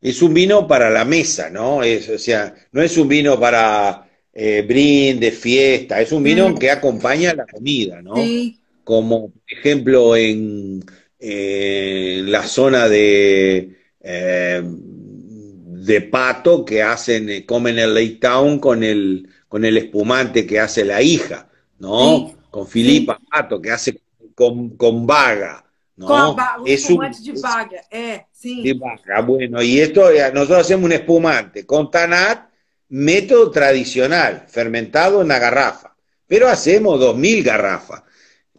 es 0.00 0.22
un 0.22 0.34
vino 0.34 0.66
para 0.66 0.90
la 0.90 1.04
mesa, 1.04 1.50
¿no? 1.50 1.82
Es, 1.82 2.08
o 2.08 2.18
sea, 2.18 2.54
no 2.72 2.82
es 2.82 2.96
un 2.96 3.08
vino 3.08 3.38
para 3.38 4.08
eh, 4.32 4.64
brinde, 4.66 5.32
fiesta, 5.32 6.00
es 6.00 6.12
un 6.12 6.22
vino 6.22 6.48
mm. 6.50 6.58
que 6.58 6.70
acompaña 6.70 7.34
la 7.34 7.46
comida, 7.46 8.02
¿no? 8.02 8.16
Sí. 8.16 8.58
Como, 8.84 9.30
por 9.30 9.42
ejemplo, 9.46 10.16
en, 10.16 10.84
la 11.20 12.42
zona 12.42 12.88
de, 12.88 13.76
eh, 14.00 14.62
de 14.64 16.00
pato 16.00 16.64
que 16.64 16.82
hacen, 16.82 17.44
comen 17.46 17.78
el 17.78 17.94
Lake 17.94 18.18
Town 18.20 18.58
con 18.58 18.82
el, 18.82 19.28
con 19.48 19.64
el 19.64 19.76
espumante 19.76 20.44
que 20.44 20.58
hace 20.58 20.84
la 20.84 21.00
hija 21.00 21.48
¿no? 21.82 22.32
Con 22.50 22.66
Filipa 22.66 23.18
Pato, 23.30 23.60
que 23.60 23.70
hace 23.70 24.00
con, 24.34 24.70
con 24.76 25.06
vaga. 25.06 25.61
¿No? 25.96 26.06
Con 26.06 26.36
es 26.66 26.88
un 26.90 27.04
espumante 27.04 27.32
de 27.32 27.40
vaga, 27.40 27.82
eh, 27.90 28.26
sí. 28.32 28.62
De 28.62 28.74
vaga, 28.74 29.20
bueno, 29.20 29.62
y 29.62 29.80
esto, 29.80 30.10
eh, 30.10 30.30
nosotros 30.32 30.60
hacemos 30.60 30.84
un 30.86 30.92
espumante 30.92 31.66
con 31.66 31.90
tanat, 31.90 32.48
método 32.88 33.50
tradicional, 33.50 34.44
fermentado 34.48 35.22
en 35.22 35.28
la 35.28 35.38
garrafa, 35.38 35.94
pero 36.26 36.48
hacemos 36.48 37.00
2.000 37.00 37.42
garrafas. 37.42 38.02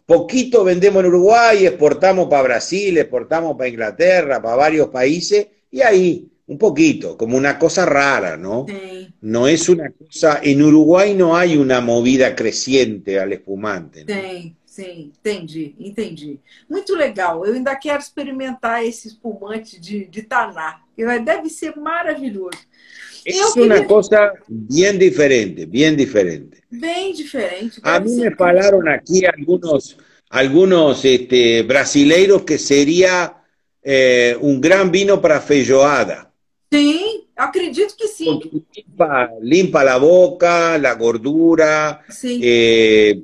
Poquito 0.06 0.64
vendemos 0.64 1.02
en 1.02 1.10
Uruguay, 1.10 1.66
exportamos 1.66 2.28
para 2.28 2.44
Brasil, 2.44 2.98
exportamos 2.98 3.56
para 3.56 3.70
Inglaterra, 3.70 4.42
para 4.42 4.56
varios 4.56 4.88
países, 4.90 5.48
y 5.72 5.82
ahí 5.82 6.30
un 6.46 6.58
poquito, 6.58 7.18
como 7.18 7.38
una 7.38 7.58
cosa 7.58 7.86
rara, 7.86 8.36
¿no? 8.36 8.66
Sí. 8.68 9.14
No 9.22 9.48
es 9.48 9.70
una 9.70 9.92
cosa, 9.92 10.40
en 10.44 10.62
Uruguay 10.62 11.14
no 11.14 11.38
hay 11.38 11.56
una 11.56 11.80
movida 11.80 12.36
creciente 12.36 13.20
al 13.20 13.32
espumante. 13.32 14.02
¿no? 14.02 14.08
Tem, 14.08 14.56
sim, 14.74 15.12
entendi, 15.20 15.76
entendi. 15.80 16.40
Muito 16.68 16.96
legal, 16.96 17.46
eu 17.46 17.54
ainda 17.54 17.76
quero 17.76 18.00
experimentar 18.00 18.84
esse 18.84 19.08
espumante 19.08 19.80
de, 19.80 20.06
de 20.06 20.24
Taná, 20.24 20.82
deve 21.24 21.50
ser 21.50 21.76
maravilhoso. 21.78 22.58
Eu 23.26 23.64
una 23.64 23.76
queria... 23.76 23.88
cosa 23.88 24.34
bien 24.50 24.98
diferente, 24.98 25.66
bien 25.66 25.96
diferente. 25.96 26.64
Bem 26.70 27.14
diferente. 27.14 27.80
A 27.84 28.00
mí 28.00 28.16
me 28.16 28.36
falaron 28.36 28.88
aquí 28.90 29.26
algunos, 29.26 29.96
algunos 30.30 31.06
este, 31.06 31.62
brasileiros 31.64 32.44
que 32.44 32.58
sería 32.58 33.34
eh, 33.82 34.36
un 34.42 34.60
gran 34.60 34.92
vino 34.92 35.22
para 35.22 35.40
feijoada. 35.40 36.34
Sim, 36.72 37.28
acredito 37.36 37.96
que 37.96 38.08
sim. 38.08 38.40
Limpa, 38.76 39.30
limpa 39.40 39.84
la 39.84 39.98
boca, 39.98 40.78
la 40.78 40.96
gordura. 40.96 42.04
Sí. 42.10 42.42
Eh, 42.44 43.22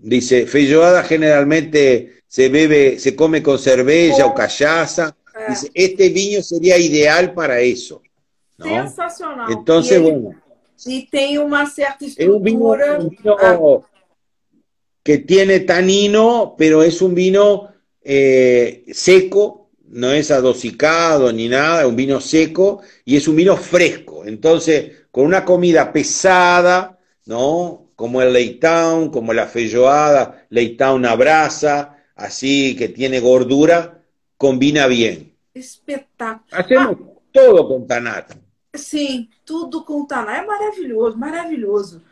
dice, 0.00 0.46
feijoada 0.46 1.02
generalmente 1.04 2.22
se 2.26 2.48
bebe, 2.48 2.98
se 2.98 3.14
come 3.14 3.42
con 3.42 3.58
cerveza 3.58 4.26
oh. 4.26 4.30
o 4.30 4.34
callaza. 4.34 5.14
É. 5.34 5.48
Dice, 5.50 5.70
este 5.74 6.08
viño 6.08 6.42
sería 6.42 6.78
ideal 6.78 7.32
para 7.32 7.60
eso. 7.60 8.02
¿no? 8.58 8.66
Sensacional. 8.66 9.50
Entonces, 9.50 9.92
e 9.92 9.98
bueno. 9.98 10.34
E 10.86 11.06
estrutura. 12.06 12.34
É 12.34 12.36
um 12.36 12.42
vinho, 12.42 12.72
um 12.72 13.08
vinho, 13.08 13.36
ah. 13.38 13.80
que 15.04 15.18
tiene 15.18 15.60
tanino, 15.60 16.54
pero 16.56 16.82
es 16.82 17.02
un 17.02 17.14
vino 17.14 17.68
eh, 18.02 18.84
seco, 18.92 19.70
no 19.88 20.12
es 20.12 20.30
adosicado 20.30 21.32
ni 21.32 21.48
nada, 21.48 21.82
es 21.82 21.88
un 21.88 21.96
vino 21.96 22.20
seco 22.20 22.80
y 23.04 23.16
es 23.16 23.28
un 23.28 23.36
vino 23.36 23.56
fresco. 23.56 24.24
Entonces, 24.24 24.92
con 25.10 25.26
una 25.26 25.44
comida 25.44 25.92
pesada, 25.92 26.98
¿no? 27.26 27.89
Como 28.00 28.22
el 28.22 28.32
leitão, 28.32 29.10
como 29.10 29.30
la 29.34 29.46
feijoada, 29.46 30.46
leitão 30.50 30.98
na 30.98 31.14
brasa, 31.14 31.94
así 32.16 32.74
que 32.74 32.88
tiene 32.88 33.20
gordura, 33.20 34.02
combina 34.38 34.86
bien. 34.86 35.36
Espetáculo. 35.54 36.48
Hacemos 36.50 36.96
todo 37.30 37.68
com 37.68 37.86
taná. 37.86 38.24
Sim, 38.74 39.28
tudo 39.44 39.84
com 39.84 40.06
taná. 40.06 40.38
É 40.38 40.46
maravilhoso, 40.46 41.18
maravilhoso. 41.18 42.02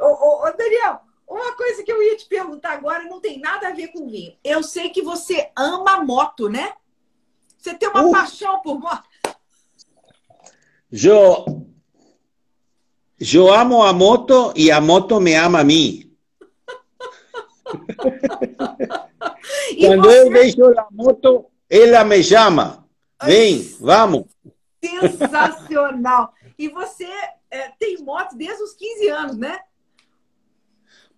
Ô, 0.00 0.06
ô, 0.06 0.46
ô, 0.46 0.52
Daniel, 0.56 1.00
uma 1.28 1.52
coisa 1.54 1.82
que 1.82 1.92
eu 1.92 2.02
ia 2.02 2.16
te 2.16 2.24
perguntar 2.26 2.72
agora 2.72 3.04
não 3.04 3.20
tem 3.20 3.38
nada 3.38 3.68
a 3.68 3.74
ver 3.74 3.88
com 3.88 4.08
vinho. 4.08 4.32
Eu 4.42 4.62
sei 4.62 4.88
que 4.88 5.02
você 5.02 5.50
ama 5.54 6.02
moto, 6.02 6.48
né? 6.48 6.72
Você 7.58 7.74
tem 7.74 7.90
uma 7.90 8.06
Uh. 8.06 8.12
paixão 8.12 8.62
por 8.62 8.80
moto. 8.80 9.04
Yo, 10.90 11.44
yo 13.18 13.52
amo 13.52 13.84
a 13.84 13.92
moto 13.92 14.52
y 14.54 14.70
a 14.70 14.80
moto 14.80 15.20
me 15.20 15.36
ama 15.36 15.60
a 15.60 15.64
mí. 15.64 16.10
E 19.76 19.86
Cuando 19.86 20.10
eu 20.10 20.24
você 20.26 20.30
vejo 20.30 20.70
la 20.70 20.86
moto, 20.90 21.46
ela 21.68 22.04
me 22.04 22.22
llama. 22.22 22.86
Vem, 23.22 23.62
vamos. 23.80 24.24
sensacional. 24.80 26.32
E 26.58 26.68
você 26.68 27.08
é, 27.50 27.70
tem 27.78 27.98
moto 27.98 28.36
desde 28.36 28.62
os 28.62 28.74
15 28.74 29.08
anos, 29.08 29.36
né? 29.36 29.58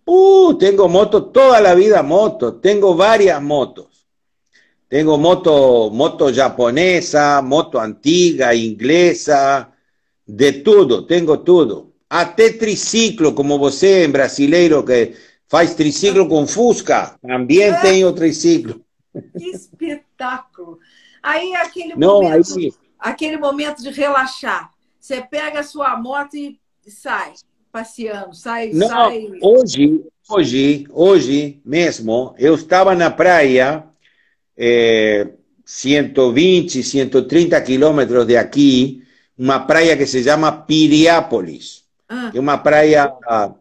Uh, 0.08 0.54
tengo 0.54 0.88
moto 0.88 1.20
toda 1.20 1.60
la 1.60 1.74
vida, 1.74 2.02
moto. 2.02 2.52
Tengo 2.52 2.94
varias 2.94 3.42
motos. 3.42 4.06
Tengo 4.88 5.18
moto, 5.18 5.90
moto 5.90 6.32
japonesa, 6.32 7.42
moto 7.42 7.78
antigua, 7.78 8.54
inglesa, 8.54 9.72
de 10.26 10.52
tudo, 10.52 11.02
tengo 11.02 11.36
tudo. 11.38 11.92
Até 12.08 12.52
triciclo, 12.52 13.32
como 13.32 13.58
você 13.58 14.04
em 14.06 14.10
brasileiro 14.10 14.84
que 14.84 15.14
faz 15.48 15.74
triciclo 15.74 16.28
com 16.28 16.46
Fusca, 16.46 17.16
também 17.22 17.62
É. 17.62 17.80
tenho 17.80 18.12
triciclo. 18.12 18.80
Que 19.38 19.50
espetáculo. 19.50 20.78
Aí 21.22 21.54
aquele 21.54 21.94
Não, 21.96 22.22
momento, 22.22 22.58
aí 22.58 22.72
aquele 22.98 23.36
momento 23.36 23.82
de 23.82 23.90
relaxar. 23.90 24.70
Você 25.00 25.22
pega 25.22 25.60
a 25.60 25.64
sua 25.64 25.96
moto 25.96 26.36
e 26.36 26.58
sai 26.88 27.32
passeando, 27.72 28.34
sai, 28.34 28.70
Não, 28.72 28.88
sai. 28.88 29.28
hoje, 29.42 30.02
hoje, 30.30 30.86
hoje 30.90 31.60
mesmo, 31.64 32.34
eu 32.38 32.54
estava 32.54 32.94
na 32.94 33.10
praia, 33.10 33.84
eh, 34.56 35.28
120, 35.64 36.82
130 36.82 37.60
quilômetros 37.60 38.26
de 38.26 38.36
aqui, 38.36 39.02
uma 39.38 39.66
praia 39.66 39.96
que 39.96 40.06
se 40.06 40.22
chama 40.22 40.64
Piriápolis. 40.66 41.84
Ah, 42.08 42.30
É 42.34 42.40
uma 42.40 42.58
praia 42.58 43.12
ah, 43.26 43.52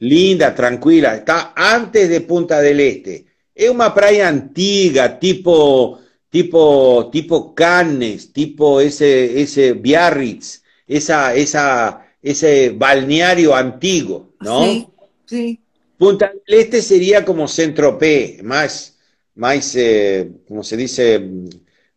linda, 0.00 0.50
tranquila, 0.52 1.16
está 1.16 1.52
antes 1.56 2.08
de 2.08 2.20
Punta 2.20 2.60
del 2.60 2.80
Este. 2.80 3.26
É 3.54 3.70
uma 3.70 3.90
praia 3.90 4.28
antiga, 4.28 5.08
tipo, 5.08 5.98
tipo, 6.30 7.10
tipo 7.10 7.54
Cannes, 7.54 8.26
tipo 8.32 8.80
esse, 8.80 9.06
esse 9.40 9.72
Biarritz, 9.72 10.62
essa, 10.86 11.34
essa, 11.34 12.02
ese 12.22 12.70
balneario 12.70 13.54
antiguo, 13.54 14.34
¿no? 14.40 14.64
Sim, 14.64 14.86
sim. 15.26 15.58
Punta 15.98 16.28
del 16.28 16.60
Este 16.60 16.82
sería 16.82 17.24
como 17.24 17.48
Saint-Tropez, 17.48 18.42
más, 18.42 18.98
más 19.34 19.74
eh, 19.76 20.30
como 20.46 20.62
se 20.62 20.76
dice, 20.76 21.30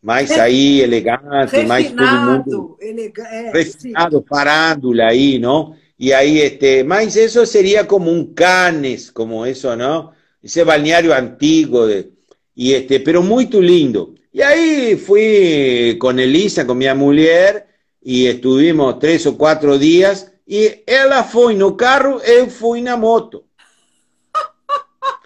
más 0.02 0.30
Re- 0.30 0.40
ahí 0.42 0.82
elegante, 0.82 1.64
más 1.66 1.84
todo 1.96 2.06
el 2.06 2.20
mundo 2.22 2.78
Refinado, 2.78 2.78
elegante. 2.80 3.36
É, 3.36 3.44
sim. 3.44 3.52
refinado, 3.54 4.24
farándula 4.28 5.08
ahí, 5.08 5.40
¿no? 5.40 5.76
Y 5.98 6.12
ahí, 6.14 6.40
este, 6.42 6.84
más 6.84 7.16
eso 7.18 7.46
sería 7.46 7.86
como 7.86 8.10
un 8.12 8.34
Cannes, 8.34 9.12
como 9.12 9.46
eso, 9.46 9.76
¿no? 9.76 10.14
Ese 10.42 10.64
balneario 10.64 11.14
antiguo, 11.14 11.86
de, 11.86 12.12
y 12.56 12.74
este, 12.74 13.02
pero 13.02 13.22
muy 13.22 13.48
tu 13.48 13.62
lindo. 13.62 14.16
Y 14.32 14.42
ahí 14.42 14.96
fui 14.96 15.98
con 16.00 16.18
Elisa, 16.20 16.66
con 16.66 16.78
mi 16.78 16.88
mujer, 16.94 17.68
y 18.02 18.28
estuvimos 18.28 19.00
tres 19.00 19.26
o 19.28 19.38
cuatro 19.38 19.78
días, 19.78 20.32
y 20.46 20.66
ella 20.88 21.24
fue 21.24 21.54
no 21.56 21.76
carro, 21.76 22.22
eu 22.24 22.48
fui 22.50 22.82
na 22.82 22.96
moto. 22.96 23.44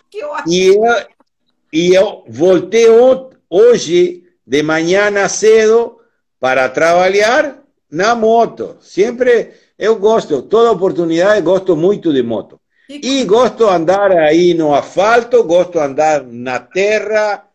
Que 0.09 0.23
ótimo. 0.23 0.51
E 0.51 0.67
eu, 0.67 0.83
e 1.71 1.93
eu 1.93 2.23
voltei 2.27 2.89
ho- 2.89 3.29
hoje 3.49 4.22
de 4.45 4.63
manhã 4.63 5.27
cedo 5.27 5.97
para 6.39 6.69
trabalhar 6.69 7.63
na 7.89 8.15
moto. 8.15 8.77
Sempre 8.81 9.53
eu 9.77 9.95
gosto, 9.97 10.41
toda 10.43 10.71
oportunidade 10.71 11.41
gosto 11.41 11.75
muito 11.75 12.13
de 12.13 12.21
moto. 12.23 12.59
E 12.89 13.23
gosto 13.23 13.67
andar 13.67 14.11
aí 14.11 14.53
no 14.53 14.73
asfalto, 14.73 15.43
gosto 15.43 15.73
de 15.73 15.79
andar 15.79 16.23
na 16.23 16.59
terra, 16.59 17.45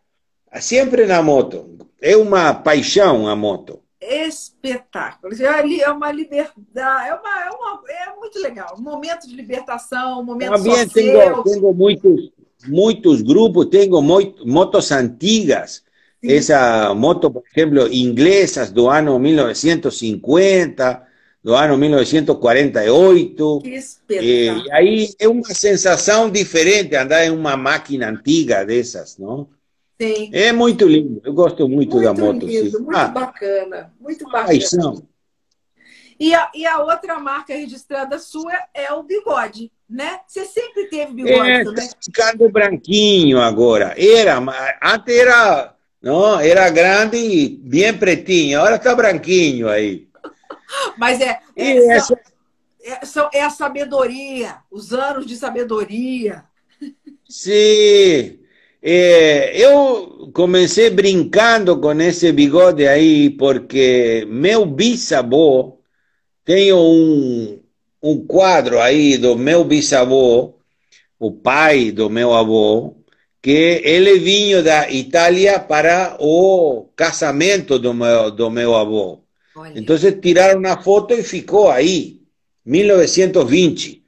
sempre 0.59 1.05
na 1.05 1.21
moto. 1.21 1.77
É 2.01 2.17
uma 2.17 2.53
paixão 2.53 3.27
a 3.27 3.35
moto. 3.35 3.81
espetáculo. 4.01 5.33
Ali 5.47 5.81
é 5.81 5.89
uma 5.89 6.11
liberdade, 6.11 7.09
é, 7.09 7.13
uma, 7.13 7.45
é, 7.45 7.49
uma, 7.49 7.81
é 7.89 8.15
muito 8.15 8.39
legal. 8.39 8.75
Um 8.77 8.81
momento 8.81 9.27
de 9.27 9.35
libertação, 9.35 10.21
um 10.21 10.23
momento 10.23 10.51
Também 10.51 10.87
tenho, 10.87 11.43
tenho 11.43 11.73
muitos, 11.73 12.31
muitos 12.67 13.21
grupos, 13.21 13.67
tenho 13.67 14.01
muito, 14.01 14.47
motos 14.47 14.91
antigas. 14.91 15.83
Sim. 16.21 16.31
Essa 16.33 16.93
moto, 16.93 17.31
por 17.31 17.43
exemplo, 17.55 17.87
inglesas 17.93 18.71
do 18.71 18.89
ano 18.89 19.17
1950, 19.19 21.01
do 21.43 21.55
ano 21.55 21.77
1948. 21.77 23.61
Que 23.63 23.79
Eh, 24.11 24.47
e 24.47 24.71
aí 24.71 25.09
é 25.19 25.27
uma 25.27 25.53
sensação 25.53 26.29
diferente 26.29 26.95
andar 26.95 27.25
em 27.25 27.29
uma 27.29 27.55
máquina 27.55 28.09
antiga 28.09 28.65
dessas, 28.65 29.17
não? 29.17 29.47
Sim. 30.01 30.29
É 30.33 30.51
muito 30.51 30.87
lindo. 30.87 31.21
Eu 31.23 31.33
gosto 31.33 31.67
muito, 31.69 32.01
da 32.01 32.13
moto. 32.13 32.45
lindo, 32.45 32.71
sim. 32.71 32.77
muito 32.83 32.95
Ah, 32.97 33.07
bacana, 33.07 33.93
muito 33.99 34.25
bacana. 34.25 34.45
paixão. 34.45 35.03
E 36.19 36.33
a, 36.33 36.51
e 36.53 36.65
a 36.65 36.79
outra 36.79 37.17
marca 37.19 37.53
registrada 37.53 38.19
sua 38.19 38.51
é 38.73 38.91
o 38.91 39.03
bigode, 39.03 39.71
né? 39.89 40.19
Você 40.27 40.43
sempre 40.43 40.87
teve 40.87 41.13
bigode 41.13 41.49
É, 41.49 41.63
também? 41.63 41.87
tá 41.87 41.95
ficando 42.03 42.49
branquinho 42.49 43.39
agora. 43.39 43.93
Era, 43.97 44.37
antes 44.83 45.15
era, 45.15 45.73
não, 46.01 46.39
era 46.39 46.69
grande 46.69 47.17
e 47.17 47.49
bem 47.57 47.97
pretinho. 47.97 48.59
Agora 48.59 48.75
está 48.77 48.95
branquinho 48.95 49.67
aí. 49.69 50.07
Mas 50.97 51.19
é, 51.21 51.39
E 51.55 51.67
é, 51.89 51.99
essa, 51.99 52.13
são- 53.05 53.29
é, 53.33 53.39
é 53.39 53.43
a 53.43 53.49
sabedoria, 53.49 54.63
os 54.71 54.93
anos 54.93 55.25
de 55.25 55.35
sabedoria. 55.35 56.45
sim. 57.27 58.39
É, 58.81 59.57
eu 59.61 60.31
comecei 60.33 60.89
brincando 60.89 61.79
com 61.81 61.91
esse 62.01 62.31
bigode 62.31 62.87
aí 62.87 63.29
porque 63.31 64.25
meu 64.29 64.65
bisavô 64.65 65.79
tem 66.45 66.73
um, 66.73 67.61
um 68.03 68.25
quadro 68.27 68.79
aí 68.81 69.17
do 69.17 69.37
meu 69.37 69.63
bisavô, 69.65 70.55
o 71.19 71.31
pai 71.33 71.91
do 71.91 72.09
meu 72.09 72.33
avô, 72.33 72.95
que 73.41 73.81
ele 73.85 74.19
vinha 74.19 74.61
da 74.63 74.89
Itália 74.91 75.59
para 75.59 76.17
o 76.19 76.89
casamento 76.95 77.79
do 77.79 77.93
meu, 77.93 78.31
do 78.31 78.49
meu 78.51 78.75
avô. 78.75 79.23
Olha, 79.53 79.73
Entonces 79.73 80.19
tiraron 80.21 80.59
una 80.59 80.77
foto 80.81 81.13
y 81.15 81.23
ficó 81.23 81.71
ahí, 81.71 82.21
1920. 82.65 84.03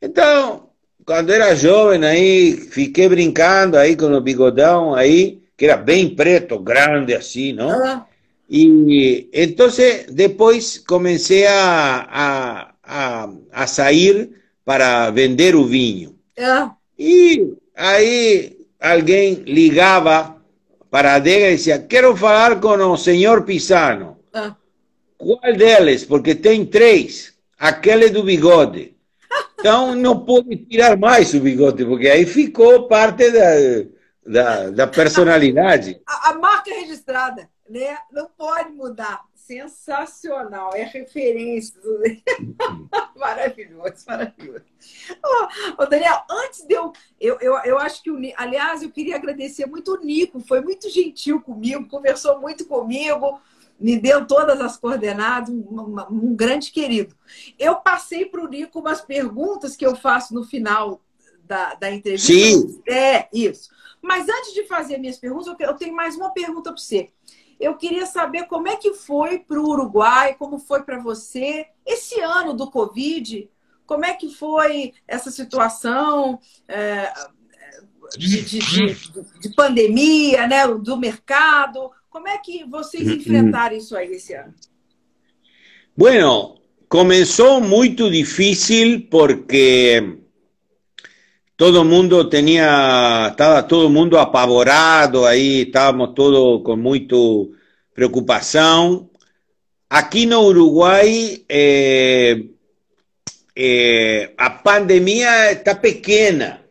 Entonces, 0.00 0.62
cuando 1.04 1.32
era 1.34 1.56
joven 1.56 2.04
ahí, 2.04 2.52
fiqué 2.54 3.08
brincando 3.08 3.78
ahí 3.78 3.96
con 3.96 4.12
los 4.12 4.22
bigodão 4.24 4.94
ahí, 4.94 5.42
que 5.56 5.66
era 5.66 5.76
bem 5.76 6.14
preto, 6.16 6.62
grande 6.62 7.14
así, 7.16 7.52
¿no? 7.52 7.84
ah, 7.84 8.06
Y 8.48 9.28
entonces 9.32 10.06
después 10.14 10.80
comencé 10.86 11.46
a, 11.48 12.00
a, 12.00 12.78
a, 12.82 13.34
a 13.52 13.66
sair 13.66 14.30
para 14.64 15.10
vender 15.10 15.56
o 15.56 15.64
vinho. 15.64 16.16
ah, 16.38 16.76
E 16.98 17.56
aí 17.74 18.55
alguém 18.80 19.34
ligava 19.34 20.36
para 20.90 21.12
a 21.12 21.14
adega 21.16 21.50
e 21.50 21.56
dizia, 21.56 21.78
quero 21.78 22.16
falar 22.16 22.60
com 22.60 22.68
o 22.68 22.96
senhor 22.96 23.42
Pisano. 23.44 24.18
ah. 24.32 24.54
Qual 25.18 25.40
deles? 25.56 26.04
Porque 26.04 26.34
tem 26.34 26.64
três. 26.66 27.34
Aquele 27.58 28.10
do 28.10 28.22
bigode. 28.22 28.94
Então 29.58 29.94
não 29.94 30.20
pôde 30.20 30.56
tirar 30.56 30.96
mais 30.96 31.32
o 31.32 31.40
bigode, 31.40 31.84
porque 31.84 32.08
aí 32.08 32.26
ficou 32.26 32.86
parte 32.86 33.30
da, 33.30 33.54
da, 34.26 34.70
da 34.70 34.86
personalidade. 34.86 36.00
A, 36.06 36.30
a 36.30 36.34
marca 36.34 36.70
registrada, 36.70 37.48
né? 37.68 37.96
Não 38.12 38.28
pode 38.36 38.70
mudar. 38.72 39.22
Sensacional, 39.46 40.74
é 40.74 40.82
referência. 40.82 41.80
maravilhoso, 43.16 44.04
maravilhoso. 44.06 44.64
Oh, 45.24 45.48
oh, 45.78 45.86
Daniel, 45.86 46.22
antes 46.28 46.66
de 46.66 46.74
eu, 46.74 46.92
eu, 47.20 47.38
eu, 47.40 47.54
eu 47.64 47.78
acho 47.78 48.02
que, 48.02 48.10
o, 48.10 48.18
aliás, 48.36 48.82
eu 48.82 48.90
queria 48.90 49.16
agradecer 49.16 49.66
muito 49.66 49.94
o 49.94 50.04
Nico, 50.04 50.40
foi 50.40 50.60
muito 50.60 50.90
gentil 50.90 51.40
comigo, 51.40 51.88
conversou 51.88 52.40
muito 52.40 52.66
comigo, 52.66 53.40
me 53.78 53.96
deu 53.98 54.26
todas 54.26 54.60
as 54.60 54.76
coordenadas, 54.76 55.48
um, 55.48 55.96
um 56.10 56.34
grande 56.34 56.72
querido. 56.72 57.14
Eu 57.58 57.76
passei 57.76 58.26
para 58.26 58.42
o 58.42 58.48
Nico 58.48 58.80
umas 58.80 59.00
perguntas 59.00 59.76
que 59.76 59.86
eu 59.86 59.94
faço 59.94 60.34
no 60.34 60.44
final 60.44 61.00
da, 61.44 61.74
da 61.74 61.90
entrevista. 61.90 62.32
Sim. 62.32 62.82
É, 62.88 63.28
isso. 63.32 63.70
Mas 64.02 64.28
antes 64.28 64.52
de 64.54 64.64
fazer 64.64 64.98
minhas 64.98 65.18
perguntas, 65.18 65.54
eu 65.58 65.74
tenho 65.74 65.94
mais 65.94 66.16
uma 66.16 66.30
pergunta 66.30 66.72
para 66.72 66.80
você. 66.80 67.10
Eu 67.58 67.76
queria 67.76 68.06
saber 68.06 68.44
como 68.44 68.68
é 68.68 68.76
que 68.76 68.92
foi 68.92 69.38
para 69.38 69.58
o 69.58 69.68
Uruguai, 69.68 70.34
como 70.38 70.58
foi 70.58 70.82
para 70.82 70.98
você 70.98 71.66
esse 71.84 72.20
ano 72.20 72.52
do 72.52 72.70
Covid, 72.70 73.48
como 73.86 74.04
é 74.04 74.14
que 74.14 74.28
foi 74.28 74.92
essa 75.06 75.30
situação 75.30 76.38
é, 76.68 77.12
de, 78.18 78.42
de, 78.42 78.58
de, 78.58 78.94
de, 79.40 79.54
pandemia, 79.54 80.46
né, 80.46 80.66
do 80.66 80.96
mercado? 80.96 81.90
Como 82.10 82.28
é 82.28 82.36
que 82.38 82.64
vocês 82.64 83.08
enfrentaram 83.08 83.76
isso 83.76 83.96
aí 83.96 84.12
esse 84.12 84.34
ano? 84.34 84.54
Bueno, 85.96 86.58
começou 86.88 87.60
muito 87.60 88.10
difícil 88.10 89.06
porque 89.10 90.18
todo 91.56 91.82
el 91.82 91.88
mundo 91.88 92.28
tenía, 92.28 93.28
estaba 93.30 93.66
todo 93.66 93.86
el 93.86 93.92
mundo 93.92 94.20
apavorado 94.20 95.26
ahí, 95.26 95.62
estábamos 95.62 96.14
todos 96.14 96.62
con 96.62 96.80
mucha 96.80 97.16
preocupación. 97.94 99.10
Aquí 99.88 100.26
no 100.26 100.42
Uruguay, 100.42 101.44
eh, 101.48 102.50
eh, 103.54 104.34
a 104.36 104.62
pandemia 104.62 105.50
está 105.50 105.80
pequeña. 105.80 106.62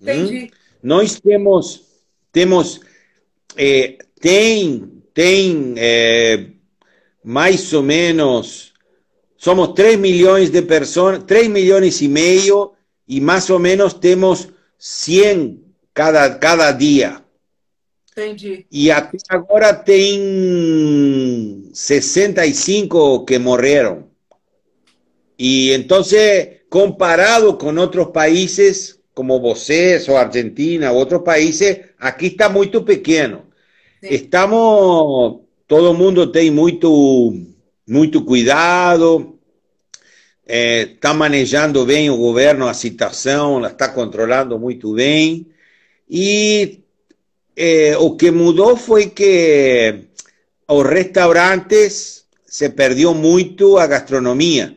Entendi. 0.00 0.50
Nós 0.82 1.20
temos, 1.20 1.82
temos 2.32 2.80
eh, 3.56 3.96
tem, 4.20 5.02
tem 5.14 5.74
mais 7.22 7.72
ou 7.72 7.82
menos, 7.82 8.72
somos 9.36 9.72
3 9.74 9.98
milhões 9.98 10.50
de 10.50 10.62
pessoas, 10.62 11.22
3 11.24 11.48
milhões 11.48 12.00
e 12.00 12.08
meio 12.08 12.75
y 13.06 13.20
más 13.20 13.50
o 13.50 13.58
menos 13.58 14.00
tenemos 14.00 14.48
100 14.78 15.62
cada, 15.92 16.38
cada 16.38 16.72
día. 16.72 17.22
Entendi. 18.16 18.66
Y 18.70 18.90
até 18.90 19.18
agora 19.28 19.84
tem 19.84 21.70
65 21.72 23.26
que 23.26 23.38
morreram. 23.38 24.06
Y 25.36 25.72
entonces, 25.72 26.62
comparado 26.68 27.58
con 27.58 27.78
otros 27.78 28.08
países, 28.08 29.00
como 29.12 29.38
vocês, 29.38 30.08
o 30.08 30.16
Argentina, 30.16 30.92
u 30.92 30.96
otros 30.96 31.22
países, 31.22 31.80
aquí 31.98 32.28
está 32.28 32.48
muy 32.48 32.68
pequeño. 32.68 33.44
Sí. 34.00 34.08
Estamos, 34.14 35.40
todo 35.66 35.92
el 35.92 35.98
mundo 35.98 36.32
tem 36.32 36.50
muito, 36.50 37.34
muito 37.86 38.24
cuidado, 38.24 39.35
está 40.46 41.12
manejando 41.12 41.84
bem 41.84 42.08
o 42.08 42.16
governo 42.16 42.68
a 42.68 42.74
situação, 42.74 43.58
ela 43.58 43.68
está 43.68 43.88
controlando 43.88 44.58
muito 44.58 44.94
bem. 44.94 45.46
E 46.08 46.80
é, 47.56 47.96
o 47.98 48.16
que 48.16 48.30
mudou 48.30 48.76
foi 48.76 49.06
que 49.06 50.04
os 50.68 50.86
restaurantes 50.86 52.26
se 52.46 52.70
perdeu 52.70 53.12
muito 53.12 53.76
a 53.76 53.86
gastronomia, 53.86 54.76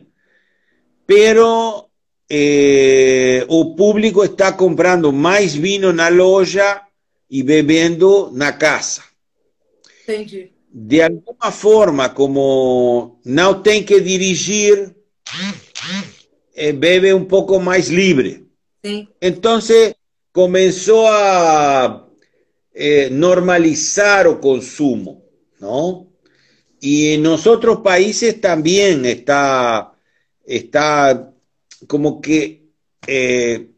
pero 1.06 1.88
eh, 2.28 3.44
o 3.48 3.74
público 3.74 4.22
está 4.22 4.52
comprando 4.52 5.12
mais 5.12 5.54
vinho 5.54 5.92
na 5.92 6.08
loja 6.08 6.82
e 7.28 7.42
bebendo 7.42 8.30
na 8.32 8.52
casa. 8.52 9.02
Entendi. 10.02 10.52
De 10.72 11.02
alguma 11.02 11.50
forma, 11.50 12.08
como 12.08 13.18
não 13.24 13.60
tem 13.60 13.82
que 13.82 14.00
dirigir, 14.00 14.94
eh, 16.54 16.72
bebe 16.72 17.14
un 17.14 17.26
poco 17.26 17.60
más 17.60 17.88
libre. 17.88 18.44
Sí. 18.82 19.08
Entonces 19.20 19.94
comenzó 20.32 21.06
a 21.08 22.08
eh, 22.72 23.08
normalizar 23.10 24.26
el 24.26 24.40
consumo, 24.40 25.22
¿no? 25.58 26.06
Y 26.80 27.12
en 27.12 27.26
otros 27.26 27.80
países 27.80 28.40
también 28.40 29.04
está, 29.04 29.92
está 30.46 31.30
como 31.86 32.20
que 32.20 32.62
eh, 33.06 33.70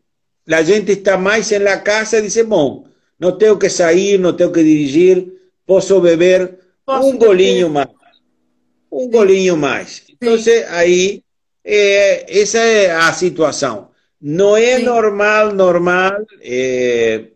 la 0.45 0.65
gente 0.65 0.93
está 0.93 1.17
más 1.17 1.51
en 1.53 1.65
la 1.65 1.83
casa 1.83 2.19
y 2.19 2.23
dice, 2.23 2.45
bueno, 2.45 2.85
no 3.19 3.37
tengo 3.37 3.59
que 3.59 3.71
salir, 3.71 4.21
no 4.21 4.37
tengo 4.37 4.53
que 4.53 4.63
dirigir, 4.63 5.51
puedo 5.65 6.01
beber 6.01 6.61
un 6.87 7.19
golinho 7.19 7.69
más, 7.69 7.89
un 8.91 9.11
golinho 9.11 9.57
más. 9.57 10.05
Entonces 10.09 10.67
ahí 10.69 11.22
é, 11.65 12.41
essa 12.41 12.59
é 12.59 12.91
a 12.91 13.13
situação. 13.13 13.91
Não 14.21 14.57
é 14.57 14.77
Sim. 14.79 14.85
normal, 14.85 15.53
normal, 15.53 16.13
é, 16.41 17.29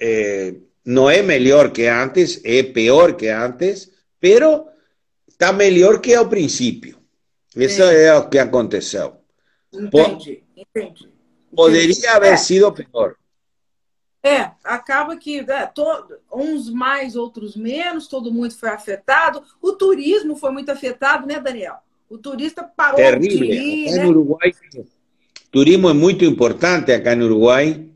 é, 0.00 0.54
não 0.84 1.08
é 1.08 1.22
melhor 1.22 1.70
que 1.70 1.86
antes, 1.86 2.40
é 2.44 2.62
pior 2.62 3.14
que 3.14 3.28
antes, 3.28 3.90
pero 4.20 4.66
está 5.28 5.52
melhor 5.52 6.00
que 6.00 6.14
ao 6.14 6.28
princípio. 6.28 6.98
Isso 7.54 7.82
é 7.82 8.14
o 8.16 8.28
que 8.28 8.38
aconteceu. 8.38 9.16
Entendi, 9.72 10.44
entendi. 10.56 11.10
Poderia 11.54 12.12
haver 12.12 12.34
É. 12.34 12.36
sido 12.36 12.70
pior. 12.72 13.14
É, 14.22 14.50
acaba 14.64 15.16
que 15.16 15.40
né, 15.42 15.66
to- 15.66 16.18
uns 16.32 16.68
mais, 16.68 17.14
outros 17.16 17.56
menos, 17.56 18.08
todo 18.08 18.32
mundo 18.32 18.52
foi 18.54 18.68
afetado. 18.68 19.42
O 19.62 19.72
turismo 19.72 20.36
foi 20.36 20.50
muito 20.50 20.70
afetado, 20.70 21.26
né, 21.26 21.38
Daniel? 21.40 21.76
O 22.08 22.18
turista 22.18 22.62
parou 22.62 22.96
Terrible. 22.96 23.90
né? 23.90 24.84
turismo 25.50 25.90
es 25.90 25.96
muy 25.96 26.16
importante 26.20 26.94
acá 26.94 27.12
en 27.12 27.22
Uruguay, 27.22 27.90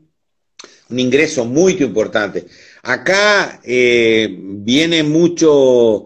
un 0.89 0.99
ingreso 0.99 1.45
muy 1.45 1.73
importante. 1.81 2.45
Acá 2.83 3.61
eh, 3.63 4.35
viene 4.39 5.03
mucho, 5.03 6.05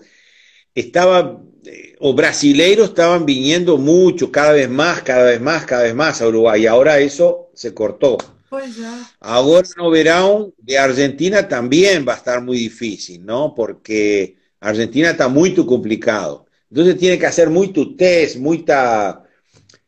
estaba, 0.73 1.41
eh, 1.65 1.95
os 1.99 2.15
brasileiros 2.15 2.90
estaban 2.90 3.26
viniendo 3.26 3.77
mucho, 3.77 4.32
cada 4.32 4.52
vez 4.52 4.69
más, 4.69 5.02
cada 5.02 5.26
vez 5.26 5.41
más, 5.41 5.65
cada 5.65 5.84
vez 5.84 5.95
más 5.95 6.22
a 6.22 6.27
Uruguay. 6.27 6.64
Y 6.64 6.68
ahora 6.68 6.99
eso 6.99 7.49
se 7.53 7.73
cortó. 7.73 8.18
Pois 8.49 8.77
é. 8.80 9.06
Ahora 9.19 9.68
no 9.76 9.90
verão 9.90 10.53
de 10.60 10.77
Argentina 10.77 11.48
también 11.48 12.06
va 12.07 12.14
a 12.14 12.18
estar 12.18 12.41
muy 12.41 12.57
difícil, 12.57 13.26
¿no? 13.26 13.53
Porque 13.53 14.38
Argentina 14.60 15.11
está 15.11 15.27
muy 15.27 15.53
complicado. 15.53 16.44
Entonces 16.76 16.97
tiene 16.97 17.18
que 17.18 17.26
hacer 17.26 17.49
mucho 17.49 17.95
test, 17.95 18.35
muita... 18.35 19.23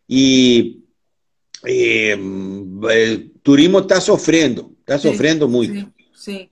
Y 0.07 0.85
eh, 1.65 2.13
el 2.13 3.31
turismo 3.43 3.79
está 3.79 3.99
sofrendo, 3.99 4.71
está 4.79 4.97
Sim, 4.97 5.11
sofrendo 5.11 5.49
muito. 5.49 5.73
Sim, 5.73 5.91
sim. 6.15 6.49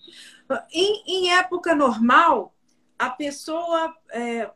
Em, 0.74 1.04
em 1.08 1.32
época 1.32 1.74
normal, 1.74 2.54
a 3.00 3.12
pessoa. 3.12 3.96
é, 4.12 4.50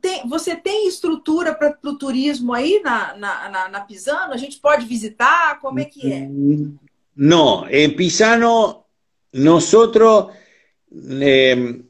tem- 0.00 0.26
você 0.26 0.56
tem 0.56 0.88
estrutura 0.88 1.54
para 1.54 1.76
o 1.84 1.98
turismo 1.98 2.54
aí 2.54 2.80
na, 2.82 3.14
na, 3.14 3.48
na, 3.50 3.68
na 3.68 3.80
Pisano? 3.82 4.32
A 4.32 4.38
gente 4.38 4.58
pode 4.58 4.86
visitar? 4.86 5.60
Como 5.60 5.80
é 5.80 5.84
que 5.84 6.10
é? 6.10 6.30
No, 7.14 7.66
en 7.68 7.94
Pisano 7.94 8.86
nosotros 9.34 10.28
eh, 11.20 11.82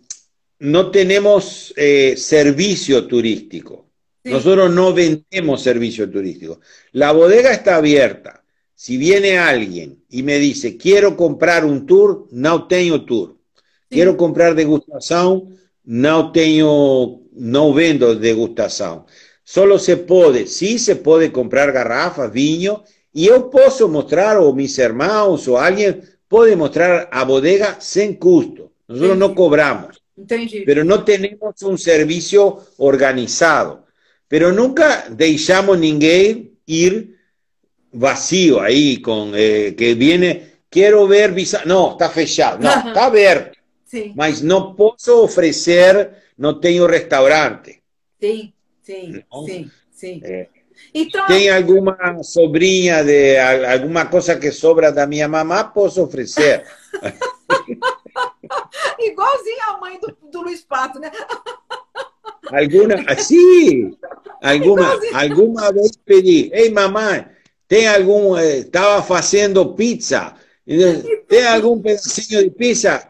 no 0.60 0.90
tenemos 0.90 1.72
eh, 1.76 2.14
servicio 2.16 3.06
turístico. 3.06 3.86
Nosotros 4.24 4.70
no 4.70 4.92
vendemos 4.92 5.62
servicio 5.62 6.08
turístico. 6.10 6.60
La 6.92 7.12
bodega 7.12 7.50
está 7.50 7.76
abierta. 7.76 8.44
Si 8.74 8.98
viene 8.98 9.38
alguien 9.38 10.04
y 10.10 10.22
me 10.22 10.38
dice, 10.38 10.76
quiero 10.76 11.16
comprar 11.16 11.64
un 11.64 11.86
tour, 11.86 12.28
no 12.30 12.66
tengo 12.66 13.04
tour. 13.04 13.36
Quiero 13.88 14.16
comprar 14.16 14.54
degustación, 14.54 15.58
no 15.84 16.30
tengo, 16.30 17.22
no 17.32 17.72
vendo 17.72 18.14
degustación. 18.14 19.04
Solo 19.42 19.78
se 19.78 19.96
puede, 19.96 20.46
sí 20.46 20.78
se 20.78 20.96
puede 20.96 21.32
comprar 21.32 21.72
garrafas, 21.72 22.30
viño, 22.30 22.84
y 23.12 23.26
yo 23.26 23.50
puedo 23.50 23.88
mostrar, 23.88 24.36
o 24.36 24.52
mis 24.52 24.78
hermanos, 24.78 25.48
o 25.48 25.58
alguien 25.58 26.02
puede 26.28 26.54
mostrar 26.54 27.08
a 27.10 27.24
bodega 27.24 27.80
sin 27.80 28.14
custo. 28.14 28.72
Nosotros 28.86 29.18
no 29.18 29.34
cobramos 29.34 29.99
Entendi. 30.20 30.62
pero 30.64 30.84
no 30.84 31.02
tenemos 31.04 31.60
un 31.62 31.78
servicio 31.78 32.66
organizado. 32.78 33.86
Pero 34.28 34.52
nunca 34.52 35.06
dejamos 35.10 35.78
ninguém 35.78 36.52
ir 36.66 37.16
vacío 37.92 38.60
ahí, 38.60 39.00
con 39.02 39.32
eh, 39.34 39.74
que 39.76 39.94
viene, 39.94 40.62
quiero 40.68 41.06
ver 41.08 41.32
visa. 41.32 41.62
No, 41.64 41.92
está 41.92 42.08
fechado. 42.10 42.58
No, 42.60 42.68
Ajá. 42.68 42.88
está 42.88 43.06
abierto. 43.06 43.58
Sim, 43.84 44.12
Mas 44.14 44.40
no 44.40 44.76
puedo 44.76 45.22
ofrecer, 45.24 46.10
no 46.36 46.60
tengo 46.60 46.86
restaurante. 46.86 47.82
Sim, 48.20 48.52
sim, 48.82 49.24
não? 49.32 49.44
sim, 49.46 49.70
sim. 49.90 50.20
É. 50.22 50.48
Então, 50.94 51.26
Tem 51.26 51.50
alguma 51.50 52.22
sobrinha 52.22 53.02
de 53.02 53.36
alguma 53.36 54.06
coisa 54.06 54.38
que 54.38 54.52
sobra 54.52 54.92
da 54.92 55.06
minha 55.06 55.26
mamá, 55.28 55.64
posso 55.64 56.02
oferecer. 56.02 56.64
Igualzinho 58.98 59.62
a 59.68 59.78
mãe 59.78 59.98
do, 60.00 60.16
do 60.30 60.42
Luiz 60.42 60.62
Pato, 60.62 60.98
né? 60.98 61.10
Alguma, 62.52 63.14
sim, 63.16 63.96
alguma, 64.42 64.98
alguma 65.12 65.72
vez 65.72 65.92
pedi, 66.04 66.50
ei 66.52 66.68
mamãe, 66.68 67.24
tem 67.68 67.86
algum, 67.86 68.36
estava 68.36 68.98
eh, 68.98 69.02
fazendo 69.02 69.74
pizza, 69.74 70.34
tem 71.28 71.46
algum 71.46 71.80
pedacinho 71.80 72.42
de 72.42 72.50
pizza, 72.50 73.06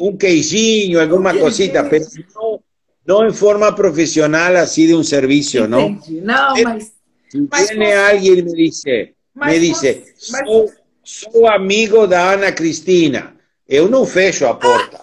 um 0.00 0.14
queijinho, 0.14 1.00
alguma 1.00 1.32
um 1.32 1.38
cosita, 1.38 1.82
mas 1.82 2.14
não, 2.34 2.60
não 3.06 3.26
em 3.26 3.32
forma 3.32 3.74
profissional 3.74 4.54
assim 4.56 4.88
de 4.88 4.94
um 4.94 5.02
serviço, 5.02 5.66
não? 5.66 5.98
Não, 6.06 6.62
mas 6.62 6.94
Si 7.34 7.40
viene 7.40 7.92
alguien 7.92 8.38
y 8.38 8.42
me 8.44 8.52
dice, 8.52 9.16
me 9.34 9.58
dice, 9.58 10.04
sou, 10.16 10.70
sou 11.02 11.48
amigo 11.48 12.06
da 12.06 12.32
Ana 12.32 12.54
Cristina, 12.54 13.34
eu 13.68 13.88
não 13.88 14.06
fecho 14.06 14.46
a 14.46 14.54
porta. 14.54 15.00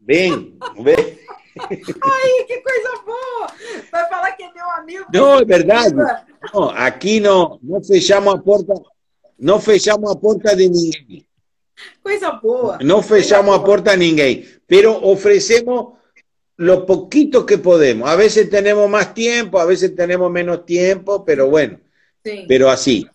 Vem, 0.00 0.56
vem. 0.80 1.18
Ai, 1.58 2.44
que 2.46 2.58
coisa 2.60 3.02
boa! 3.04 3.46
Vai 3.90 4.08
falar 4.08 4.32
que 4.32 4.42
é 4.42 4.52
meu 4.52 4.70
amigo. 4.72 5.04
Não, 5.12 5.38
é 5.38 5.44
verdade. 5.44 5.94
Não, 6.52 6.70
aqui 6.70 7.18
não, 7.18 7.58
não 7.62 7.82
fechamos 7.82 8.34
a 8.34 8.38
porta, 8.38 8.74
não 9.38 9.60
fechamos 9.60 10.10
a 10.10 10.14
porta 10.14 10.54
de 10.54 10.68
ninguém. 10.68 11.26
Coisa 12.02 12.32
boa. 12.32 12.78
Não 12.82 13.02
fechamos 13.02 13.54
a 13.54 13.58
porta 13.58 13.92
a 13.92 13.96
ninguém, 13.96 14.46
pero 14.66 15.02
oferecemos 15.02 15.96
lo 16.56 16.86
poquito 16.86 17.44
que 17.44 17.58
podemos. 17.58 18.08
A 18.08 18.16
veces 18.16 18.48
tenemos 18.48 18.88
más 18.88 19.12
tiempo, 19.14 19.58
a 19.58 19.64
veces 19.64 19.94
tenemos 19.94 20.30
menos 20.30 20.64
tiempo, 20.64 21.24
pero 21.24 21.48
bueno, 21.48 21.78
sí. 22.24 22.44
pero 22.48 22.70
así. 22.70 23.06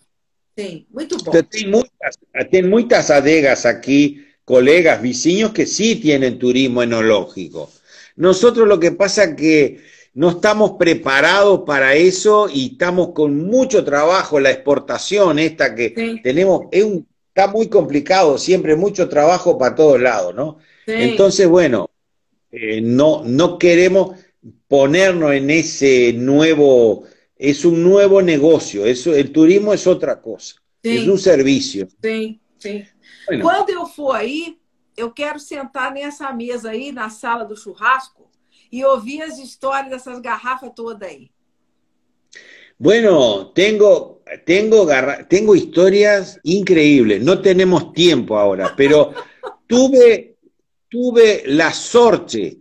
Sí, 0.56 0.86
muito 0.90 1.16
bom. 1.18 1.32
Tem 1.50 1.68
muitas, 1.68 2.18
tem 2.50 2.62
muitas 2.62 3.10
adegas 3.10 3.64
aquí, 3.64 4.26
colegas, 4.44 5.02
vecinos 5.02 5.52
que 5.52 5.66
sí 5.66 5.96
tienen 5.96 6.38
turismo 6.38 6.82
enológico. 6.82 7.70
Nosotros 8.16 8.68
lo 8.68 8.78
que 8.78 8.92
pasa 8.92 9.24
es 9.24 9.34
que 9.36 9.80
no 10.14 10.30
estamos 10.30 10.72
preparados 10.78 11.62
para 11.66 11.94
eso 11.94 12.48
y 12.52 12.72
estamos 12.72 13.12
con 13.12 13.46
mucho 13.46 13.84
trabajo, 13.84 14.40
la 14.40 14.50
exportación 14.50 15.38
esta 15.38 15.74
que 15.74 15.94
sí. 15.96 16.20
tenemos, 16.22 16.66
es 16.70 16.84
un, 16.84 17.06
está 17.28 17.48
muy 17.48 17.68
complicado, 17.68 18.36
siempre 18.36 18.76
mucho 18.76 19.08
trabajo 19.08 19.56
para 19.56 19.74
todos 19.74 20.00
lados, 20.00 20.34
¿no? 20.34 20.58
Sí. 20.84 20.92
Entonces, 20.94 21.48
bueno, 21.48 21.88
eh, 22.50 22.80
no, 22.82 23.22
no 23.24 23.58
queremos 23.58 24.18
ponernos 24.68 25.32
en 25.32 25.48
ese 25.48 26.12
nuevo, 26.12 27.04
es 27.36 27.64
un 27.64 27.82
nuevo 27.82 28.20
negocio, 28.20 28.84
eso, 28.84 29.14
el 29.14 29.32
turismo 29.32 29.72
es 29.72 29.86
otra 29.86 30.20
cosa, 30.20 30.56
é 30.84 31.10
um 31.10 31.16
serviço. 31.16 31.86
Sim, 32.04 32.38
sim. 32.58 32.84
Quando 33.40 33.70
eu 33.70 33.86
for 33.86 34.14
aí, 34.14 34.58
eu 34.96 35.10
quero 35.10 35.38
sentar 35.38 35.92
nessa 35.92 36.32
mesa 36.32 36.70
aí, 36.70 36.92
na 36.92 37.10
sala 37.10 37.44
do 37.44 37.56
churrasco, 37.56 38.30
e 38.70 38.84
ouvir 38.84 39.22
as 39.22 39.38
histórias 39.38 39.90
dessas 39.90 40.20
garrafas 40.20 40.72
todas 40.74 41.08
aí. 41.08 41.30
Bueno, 42.78 43.46
tengo, 43.52 44.22
tengo, 44.44 44.86
tengo 45.28 45.54
historias 45.54 46.40
increíbles. 46.42 47.22
No 47.22 47.40
tenemos 47.40 47.92
tiempo 47.92 48.36
ahora, 48.36 48.74
pero 48.74 49.14
tuve 49.68 50.32
tuve 50.92 51.44
la 51.46 51.72
suerte, 51.72 52.58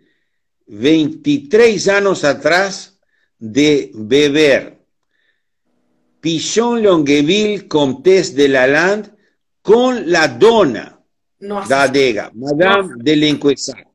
23 0.67 1.85
años 1.89 2.23
atrás, 2.23 2.97
de 3.37 3.91
beber 3.93 4.79
Pichon 6.21 6.81
Longueville 6.81 7.67
Comtesse 7.67 8.35
de 8.35 8.47
la 8.47 8.67
Land 8.67 9.13
con 9.61 10.11
la 10.11 10.27
dona 10.27 10.99
Nossa. 11.39 11.67
da 11.67 11.83
adega, 11.83 12.31
Madame 12.33 12.95
de 12.97 13.15
Lenquesac. 13.15 13.87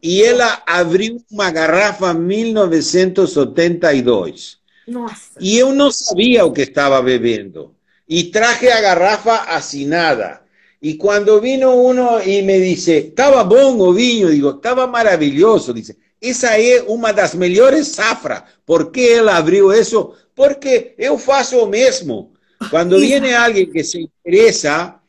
Y 0.00 0.22
ella 0.22 0.62
abrió 0.66 1.16
una 1.30 1.50
garrafa 1.50 2.10
en 2.10 2.26
1972. 2.26 4.60
Nossa. 4.86 5.30
Y 5.38 5.60
yo 5.60 5.72
no 5.72 5.90
sabía 5.90 6.42
lo 6.42 6.52
que 6.52 6.60
estaba 6.62 7.00
bebiendo. 7.00 7.74
Y 8.06 8.24
traje 8.24 8.70
a 8.70 8.82
garrafa 8.82 9.44
asinada. 9.44 10.44
Y 10.78 10.98
cuando 10.98 11.40
vino 11.40 11.74
uno 11.74 12.22
y 12.22 12.42
me 12.42 12.58
dice, 12.58 12.98
estaba 12.98 13.44
bom 13.44 13.80
o 13.80 13.94
vinho, 13.94 14.28
digo, 14.28 14.56
estaba 14.56 14.86
maravilloso. 14.86 15.72
Dice, 15.72 15.96
esa 16.20 16.58
es 16.58 16.84
una 16.86 17.14
de 17.14 17.22
las 17.22 17.34
mejores 17.34 17.94
zafras. 17.94 18.42
¿Por 18.66 18.92
qué 18.92 19.16
él 19.16 19.30
abrió 19.30 19.72
eso? 19.72 20.12
Porque 20.34 20.94
yo 20.98 21.16
faço 21.16 21.62
o 21.62 21.66
mesmo. 21.66 22.33
Cuando 22.70 22.98
viene 22.98 23.34
alguien 23.34 23.72
que 23.72 23.84
se 23.84 24.00
interesa, 24.00 25.00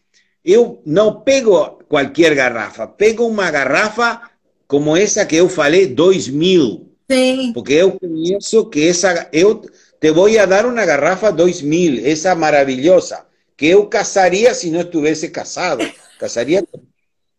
yo 0.43 0.81
no 0.85 1.23
pego 1.23 1.79
cualquier 1.87 2.35
garrafa, 2.35 2.95
pego 2.95 3.25
una 3.25 3.49
garrafa 3.51 4.31
como 4.67 4.97
esa 4.97 5.27
que 5.27 5.37
yo 5.37 5.49
falei, 5.49 5.87
2000. 5.87 6.91
Sí. 7.07 7.51
Porque 7.53 7.77
yo 7.77 7.97
pienso 7.97 8.69
que 8.69 8.89
esa, 8.89 9.29
yo 9.31 9.61
te 9.99 10.11
voy 10.11 10.37
a 10.37 10.47
dar 10.47 10.65
una 10.65 10.85
garrafa 10.85 11.31
2000, 11.31 12.05
esa 12.05 12.35
maravillosa 12.35 13.27
que 13.55 13.69
eu 13.69 13.87
casaria 13.89 14.53
se 14.53 14.69
não 14.69 14.81
estivesse 14.81 15.29
casado. 15.29 15.89
Casaria. 16.19 16.59
eu 16.59 16.67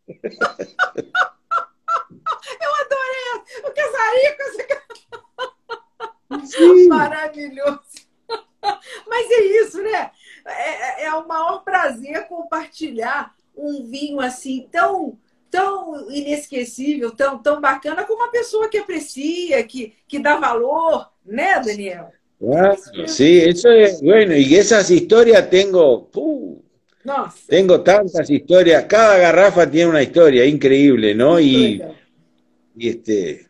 adorei! 2.81 3.27
Eu 3.63 3.73
casaria 3.73 4.37
com 4.37 4.43
essa. 4.43 4.67
Sim. 6.47 6.89
Maravilhoso! 6.99 7.86
Mas 9.09 9.31
é 9.31 9.45
isso, 9.63 9.83
né? 9.83 10.11
É, 10.47 11.03
é, 11.03 11.05
é 11.07 11.15
o 11.15 11.27
maior 11.27 11.63
prazer 11.65 12.27
compartilhar 12.29 13.35
um 13.57 13.85
vinho 13.85 14.21
assim 14.21 14.69
tão 14.71 15.19
tão 15.51 16.11
inesquecível, 16.11 17.13
tão, 17.13 17.39
tão 17.39 17.61
bacana 17.61 18.05
com 18.05 18.15
uma 18.15 18.31
pessoa 18.31 18.69
que 18.69 18.77
aprecia, 18.77 19.63
que, 19.63 19.95
que 20.07 20.19
dá 20.19 20.37
valor, 20.37 21.09
né, 21.25 21.61
Daniel? 21.61 22.11
Ah, 22.55 22.77
sí, 23.07 23.39
eso 23.39 23.71
es 23.71 24.03
bueno. 24.03 24.37
Y 24.37 24.57
esas 24.57 24.91
historias 24.91 25.49
tengo, 25.49 26.11
uh, 26.15 26.63
tengo 27.47 27.81
tantas 27.81 28.29
historias. 28.29 28.85
Cada 28.85 29.17
garrafa 29.17 29.71
tiene 29.71 29.91
una 29.91 30.03
historia 30.03 30.45
increíble, 30.45 31.15
¿no? 31.15 31.41
Y, 31.41 31.83
y, 32.77 32.89
este. 32.89 33.47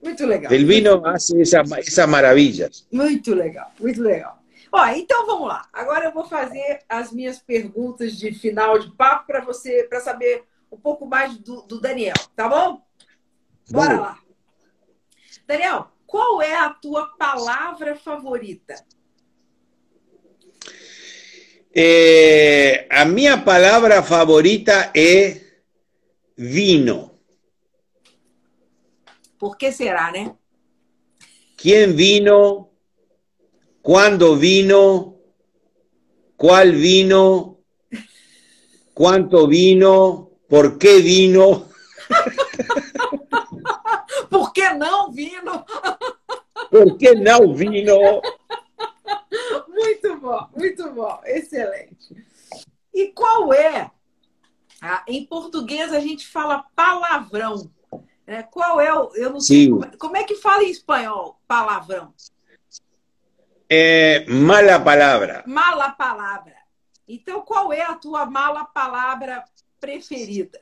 Muito 0.00 0.24
legal. 0.26 0.52
El 0.52 0.64
vino 0.64 1.02
hace 1.04 1.42
essas 1.42 2.08
maravilhas. 2.08 2.86
Muito 2.92 3.34
legal, 3.34 3.66
muito 3.80 4.00
legal. 4.00 4.37
Ó, 4.70 4.86
então 4.88 5.26
vamos 5.26 5.48
lá. 5.48 5.68
Agora 5.72 6.06
eu 6.06 6.12
vou 6.12 6.24
fazer 6.24 6.82
as 6.88 7.12
minhas 7.12 7.38
perguntas 7.38 8.16
de 8.16 8.32
final 8.32 8.78
de 8.78 8.90
papo 8.92 9.26
para 9.26 9.40
você, 9.40 9.84
para 9.84 10.00
saber 10.00 10.44
um 10.70 10.76
pouco 10.76 11.06
mais 11.06 11.36
do, 11.38 11.62
do 11.62 11.80
Daniel, 11.80 12.14
tá 12.36 12.48
bom? 12.48 12.82
Bora 13.70 13.96
Vamos. 13.96 14.00
lá. 14.02 14.18
Daniel, 15.46 15.90
qual 16.06 16.42
é 16.42 16.54
a 16.54 16.70
tua 16.70 17.06
palavra 17.16 17.96
favorita? 17.96 18.84
Eh, 21.74 22.86
a 22.90 23.04
minha 23.04 23.38
palavra 23.38 24.02
favorita 24.02 24.90
é 24.94 25.40
vino. 26.36 27.14
Por 29.38 29.56
que 29.56 29.70
será, 29.70 30.10
né? 30.10 30.34
¿Quién 31.56 31.96
vino? 31.96 32.67
¿Cuándo 33.88 34.36
vino? 34.36 35.16
¿Cuál 36.36 36.72
vino? 36.72 37.60
¿Cuánto 38.92 39.46
vino? 39.46 40.32
¿Por 40.46 40.76
qué 40.76 40.98
vino? 40.98 41.70
Por 44.28 44.52
que 44.52 44.74
não 44.74 45.10
vino? 45.10 45.64
Por 46.70 46.98
que 46.98 47.14
não 47.14 47.54
vino? 47.54 48.20
Muito 49.66 50.20
bom, 50.20 50.48
muito 50.54 50.92
bom, 50.92 51.20
excelente. 51.24 52.14
E 52.92 53.06
qual 53.12 53.54
é? 53.54 53.90
Ah, 54.82 55.02
em 55.08 55.24
português 55.24 55.94
a 55.94 56.00
gente 56.00 56.26
fala 56.26 56.62
palavrão. 56.76 57.70
Né? 58.26 58.42
Qual 58.42 58.82
é 58.82 58.92
o. 58.92 59.14
Eu 59.14 59.30
não 59.30 59.40
Sim. 59.40 59.48
sei. 59.48 59.70
Como, 59.70 59.96
como 59.96 60.16
é 60.18 60.24
que 60.24 60.34
fala 60.34 60.62
em 60.62 60.70
espanhol 60.70 61.40
palavrão? 61.48 62.12
É 63.70 64.24
mala 64.28 64.80
palavra. 64.80 65.44
Mala 65.46 65.90
palavra. 65.90 66.56
Então, 67.06 67.42
qual 67.42 67.72
é 67.72 67.82
a 67.82 67.94
tua 67.94 68.24
mala 68.24 68.64
palavra 68.64 69.44
preferida? 69.78 70.60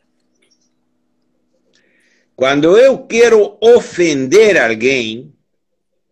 Cuando 2.34 2.78
yo 2.78 3.06
quiero 3.06 3.58
ofender 3.60 4.58
a 4.58 4.66
alguien, 4.66 5.34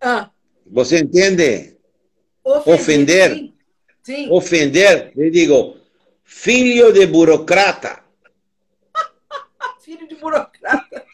ah. 0.00 0.30
¿vos 0.64 0.92
entiende? 0.92 1.78
Ofender. 2.42 3.34
Sí. 3.34 3.54
Sí. 4.02 4.28
Ofender, 4.30 5.12
le 5.14 5.30
digo, 5.30 5.76
filho 6.22 6.92
de 6.92 7.06
burocrata. 7.06 8.04
filho 9.80 10.06
de 10.06 10.14
burocrata. 10.14 11.04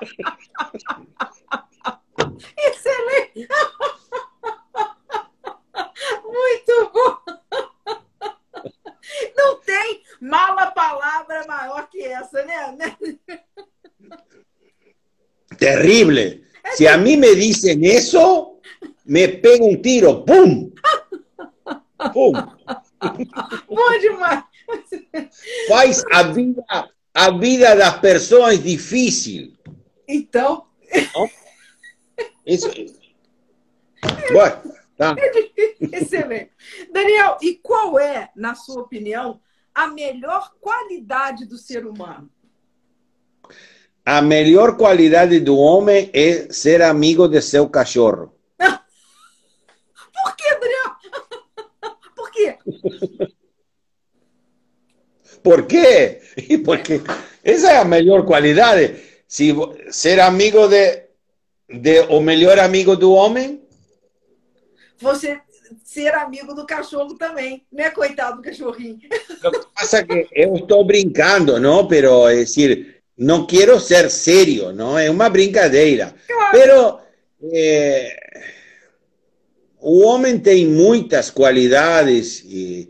Muito 6.44 6.92
bom! 6.92 7.16
Não 9.36 9.60
tem 9.60 10.02
mala 10.20 10.70
palavra 10.72 11.46
maior 11.46 11.88
que 11.88 12.02
essa, 12.02 12.44
né? 12.44 12.76
né? 12.76 12.96
Terrible. 15.58 16.44
É 16.62 16.72
se 16.72 16.86
a 16.86 16.98
mim 16.98 17.16
me 17.16 17.34
dizem 17.34 17.84
isso 17.84 18.60
me 19.06 19.28
pego 19.28 19.66
um 19.66 19.80
tiro. 19.80 20.22
¡Pum! 20.24 20.70
¡Pum! 22.12 22.32
Bom 23.68 23.98
demais! 24.00 24.44
Faz 25.68 26.04
a 26.10 26.22
vida, 26.24 26.64
a 27.14 27.30
vida 27.30 27.74
das 27.76 27.98
pessoas 28.00 28.62
difícil. 28.62 29.54
Então. 30.06 30.66
Isso. 32.46 32.70
Bora 34.32 34.73
tá. 34.96 35.14
excelente. 35.92 36.50
Daniel, 36.92 37.38
e 37.42 37.54
qual 37.54 37.98
é, 37.98 38.30
na 38.34 38.54
sua 38.54 38.82
opinião, 38.82 39.40
a 39.74 39.88
melhor 39.88 40.52
qualidade 40.60 41.46
do 41.46 41.58
ser 41.58 41.86
humano? 41.86 42.30
A 44.04 44.20
melhor 44.20 44.76
qualidade 44.76 45.40
do 45.40 45.56
homem 45.56 46.10
é 46.12 46.52
ser 46.52 46.82
amigo 46.82 47.26
de 47.26 47.40
seu 47.40 47.68
cachorro. 47.68 48.34
Por 48.58 50.36
que, 50.36 50.54
Daniel? 50.54 50.96
Por 52.14 52.30
quê? 52.30 52.58
Por 55.42 55.66
quê? 55.66 56.20
Porque 56.64 57.00
essa 57.42 57.72
é 57.72 57.76
a 57.78 57.84
melhor 57.84 58.24
qualidade. 58.24 58.96
Se 59.26 59.54
ser 59.90 60.20
amigo 60.20 60.68
de, 60.68 61.02
de 61.68 62.00
o 62.10 62.20
melhor 62.20 62.58
amigo 62.58 62.96
do 62.96 63.12
homem, 63.12 63.63
Você 65.00 65.40
ser 65.82 66.14
amigo 66.14 66.54
do 66.54 66.66
cachorro 66.66 67.14
também, 67.14 67.64
né, 67.72 67.90
coitado 67.90 68.36
do 68.36 68.42
cachorrinho? 68.42 69.00
Lo 69.42 69.50
que 69.50 69.60
pasa 69.74 70.00
es 70.00 70.06
que 70.06 70.28
yo 70.32 70.54
estoy 70.54 70.84
brincando, 70.84 71.58
¿no? 71.58 71.88
Pero 71.88 72.28
es 72.28 72.38
decir, 72.38 73.02
no 73.16 73.46
quiero 73.46 73.80
ser 73.80 74.10
serio, 74.10 74.72
¿no? 74.72 74.98
Es 74.98 75.10
una 75.10 75.28
brincadeira. 75.28 76.14
Claro. 76.26 76.50
Pero 76.52 77.00
eh, 77.52 78.16
o 79.80 80.06
homem 80.06 80.38
tem 80.38 80.66
muitas 80.66 81.30
qualidades, 81.30 82.42
e, 82.46 82.88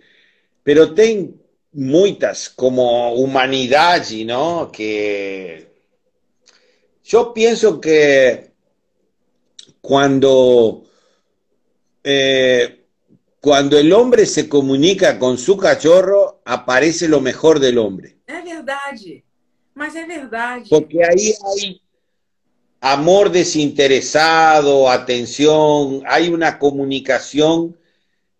pero 0.63 0.95
tem 0.95 1.35
muitas 1.73 2.49
como 2.49 3.15
humanidade, 3.15 4.25
¿no? 4.25 4.71
Que 4.71 5.67
yo 7.03 7.35
pienso 7.35 7.81
que 7.81 8.53
cuando 9.81 10.85
eh, 12.05 12.85
cuando 13.41 13.77
el 13.79 13.93
hombre 13.93 14.27
se 14.27 14.49
comunica 14.49 15.19
con 15.19 15.37
su 15.39 15.57
cachorro, 15.57 16.41
aparece 16.45 17.09
lo 17.09 17.21
mejor 17.21 17.59
del 17.59 17.79
hombre. 17.79 18.17
É 18.27 18.41
verdade. 18.43 19.25
Mas 19.75 19.97
é 19.97 20.07
verdade. 20.07 20.69
Porque 20.71 21.03
ahí 21.03 21.35
hay 21.45 21.81
amor 22.81 23.31
desinteresado, 23.31 24.91
atención, 24.91 26.03
hay 26.07 26.29
una 26.29 26.59
comunicación, 26.59 27.77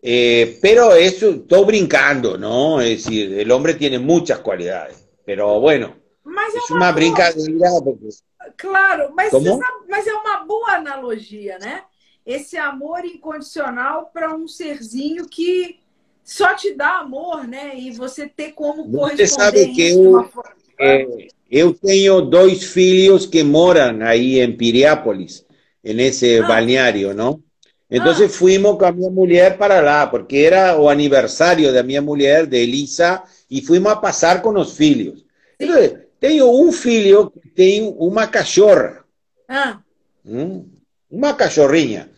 eh, 0.01 0.59
pero 0.61 0.93
eso 0.93 1.31
estoy 1.31 1.65
brincando, 1.65 2.37
¿no? 2.37 2.79
Es 2.81 3.03
decir, 3.03 3.37
el 3.39 3.51
hombre 3.51 3.73
tiene 3.73 3.99
muchas 3.99 4.39
cualidades, 4.39 5.07
pero 5.25 5.59
bueno, 5.59 5.95
Mas 6.23 6.53
es 6.55 6.69
una 6.69 6.79
boa- 6.79 6.91
brincadeira. 6.93 7.69
porque- 7.83 8.09
Claro, 8.55 9.11
mas, 9.15 9.31
sabe- 9.31 9.59
mas 9.89 10.05
é 10.07 10.13
uma 10.13 10.45
boa 10.45 10.73
analogia, 10.75 11.57
né? 11.59 11.83
Esse 12.25 12.57
amor 12.57 13.05
incondicional 13.05 14.09
para 14.13 14.35
um 14.35 14.47
serzinho 14.47 15.27
que 15.27 15.79
só 16.23 16.55
te 16.55 16.73
dá 16.73 16.99
amor, 16.99 17.47
né? 17.47 17.77
E 17.77 17.91
você 17.91 18.27
ter 18.27 18.53
como 18.53 18.89
Você 18.89 18.97
corresponder 18.97 19.27
sabe 19.27 19.67
que 19.73 19.89
eu-. 19.91 20.29
Eh, 20.79 21.27
eu 21.49 21.73
tenho 21.73 22.21
dois 22.21 22.63
filhos 22.63 23.25
que 23.25 23.43
moram 23.43 24.01
aí 24.01 24.39
em 24.39 24.51
Piriápolis, 24.51 25.45
nesse 25.83 26.39
Ah. 26.39 26.47
balneário, 26.47 27.13
não? 27.13 27.41
Então 27.89 28.13
fuimos 28.27 28.77
com 28.77 28.85
a 28.85 28.91
minha 28.91 29.11
mulher 29.11 29.57
para 29.57 29.79
lá, 29.79 30.07
porque 30.07 30.37
era 30.37 30.77
o 30.77 30.89
aniversário 30.89 31.71
da 31.71 31.83
minha 31.83 32.01
mulher, 32.01 32.47
de 32.47 32.57
Elisa, 32.57 33.21
e 33.49 33.61
fuimos 33.61 33.91
a 33.91 33.95
passar 33.95 34.41
com 34.41 34.59
os 34.59 34.75
filhos. 34.75 35.23
Então, 35.59 35.99
tenho 36.19 36.49
um 36.49 36.71
filho 36.71 37.29
que 37.29 37.47
tem 37.49 37.95
uma 37.99 38.25
cachorra, 38.25 39.05
Ah, 39.47 39.79
hum, 40.25 40.67
uma 41.09 41.35
cachorrinha. 41.35 42.09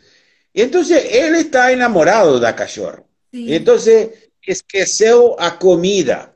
Então, 0.59 0.81
ele 0.89 1.41
está 1.41 1.71
enamorado 1.71 2.39
da 2.39 2.51
cachorra. 2.51 3.03
sim. 3.31 3.53
Entonces, 3.53 4.09
esqueceu 4.47 5.35
a 5.37 5.51
comida. 5.51 6.33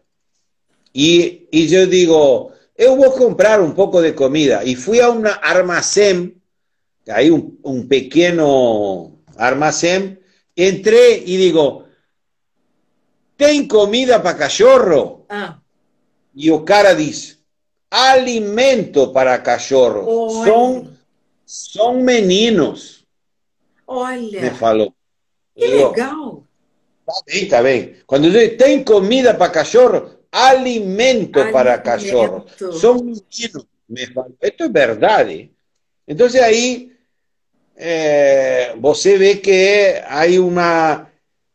Y, 0.93 1.47
y 1.51 1.67
yo 1.67 1.87
digo, 1.87 2.51
eu 2.77 2.95
vou 2.97 3.11
comprar 3.11 3.59
un 3.61 3.73
poco 3.73 3.99
de 4.01 4.13
comida. 4.13 4.63
Y 4.63 4.75
fui 4.75 4.99
a 4.99 5.09
un 5.09 5.25
armazém, 5.25 6.35
hay 7.07 7.31
un, 7.31 7.57
un 7.63 7.87
pequeño 7.87 9.17
armazém, 9.37 10.19
entré 10.55 11.17
y 11.25 11.37
digo, 11.37 11.85
¿tem 13.37 13.67
comida 13.67 14.21
para 14.21 14.37
cachorro? 14.37 15.25
Ah, 15.29 15.57
Y 16.35 16.49
o 16.49 16.63
cara 16.63 16.93
dice, 16.93 17.37
alimento 17.89 19.11
para 19.11 19.41
cachorro. 19.43 20.29
Son, 20.45 20.97
son 21.45 22.03
meninos, 22.03 23.00
me 23.91 23.97
olha, 23.97 24.55
falou. 24.55 24.93
que 25.55 25.67
Digo, 25.67 25.89
legal. 25.89 26.43
Tá 27.05 27.13
bem, 27.25 27.47
tá 27.47 27.63
bem. 27.63 27.95
Quando 28.05 28.31
diz 28.31 28.57
tem 28.57 28.83
comida 28.83 29.33
para 29.33 29.51
cachorro, 29.51 30.11
alimento, 30.31 31.39
para 31.51 31.73
Alimento. 31.73 31.83
cachorro. 31.83 32.45
São. 32.73 32.95
Me 33.89 34.07
falam. 34.07 34.33
Isso 34.41 34.63
é 34.63 34.69
verdade. 34.69 35.51
Então 36.07 36.27
aí 36.41 36.91
eh, 37.75 38.75
você 38.79 39.17
vê 39.17 39.35
que 39.35 40.01
há 40.05 40.25
uma. 40.41 41.07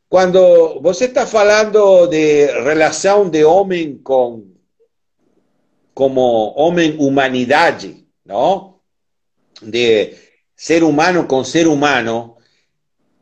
Quando 0.09 0.81
você 0.81 1.07
está 1.07 1.27
falando 1.27 2.07
de 2.07 2.47
relação 2.63 3.29
de 3.29 3.45
homem 3.45 3.99
com. 3.99 4.45
como 5.95 6.53
homem-humanidade, 6.57 8.07
não? 8.25 8.79
De 9.63 10.26
ser 10.57 10.83
humano 10.83 11.29
com 11.29 11.45
ser 11.45 11.69
humano, 11.69 12.37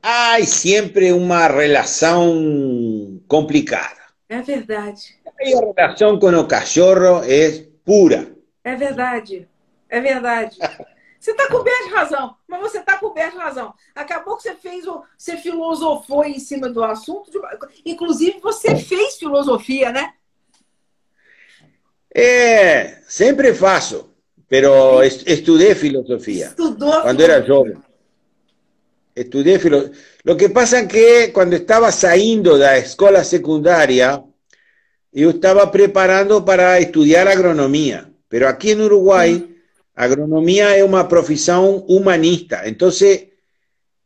hay 0.01 0.47
siempre 0.47 1.13
una 1.13 1.49
relación 1.49 3.21
complicada. 3.27 4.15
É 4.29 4.41
verdade. 4.41 5.21
Y 5.41 5.53
la 5.55 5.61
relación 5.77 6.19
con 6.19 6.35
el 6.35 6.47
cachorro 6.47 7.23
es 7.25 7.69
pura. 7.85 8.27
É 8.65 8.75
verdade. 8.77 9.49
É 9.89 10.01
verdade. 10.01 10.57
Você 11.21 11.31
está 11.31 11.49
coberto 11.49 11.85
de 11.89 11.95
razão, 11.95 12.37
mas 12.47 12.61
você 12.61 12.79
está 12.81 12.99
coberto 12.99 13.33
de 13.39 13.43
razão. 13.43 13.73
Acabou 13.95 14.37
que 14.37 14.43
você 14.43 14.55
fez, 14.55 14.85
você 15.17 15.39
filosofou 15.39 16.23
em 16.23 16.39
cima 16.39 16.69
do 16.69 16.85
assunto. 16.85 17.31
de- 17.31 17.41
inclusive, 17.87 18.41
você 18.41 18.77
fez 18.77 19.17
filosofia, 19.17 19.91
né? 19.91 20.13
Eh, 22.15 23.01
siempre 23.09 23.55
faço, 23.55 24.14
pero 24.55 25.03
est- 25.03 25.27
estudié 25.27 25.75
filosofía 25.75 26.47
Estudou. 26.47 27.03
cuando 27.03 27.25
era 27.25 27.43
joven. 27.45 27.83
Estudié 29.13 29.59
filosofía. 29.59 29.97
Lo 30.23 30.37
que 30.37 30.49
pasa 30.49 30.79
es 30.81 30.87
que 30.89 31.33
cuando 31.33 31.57
estaba 31.57 31.91
saliendo 31.91 32.55
de 32.57 32.65
la 32.65 32.77
escuela 32.77 33.25
secundaria, 33.25 34.23
yo 35.11 35.31
estaba 35.31 35.73
preparando 35.73 36.45
para 36.45 36.79
estudiar 36.79 37.27
agronomía. 37.27 38.09
Pero 38.29 38.47
aquí 38.49 38.71
en 38.71 38.83
Uruguay, 38.83 39.57
agronomía 39.97 40.77
es 40.77 40.85
una 40.85 41.09
profesión 41.09 41.85
humanista. 41.89 42.63
Entonces, 42.65 43.25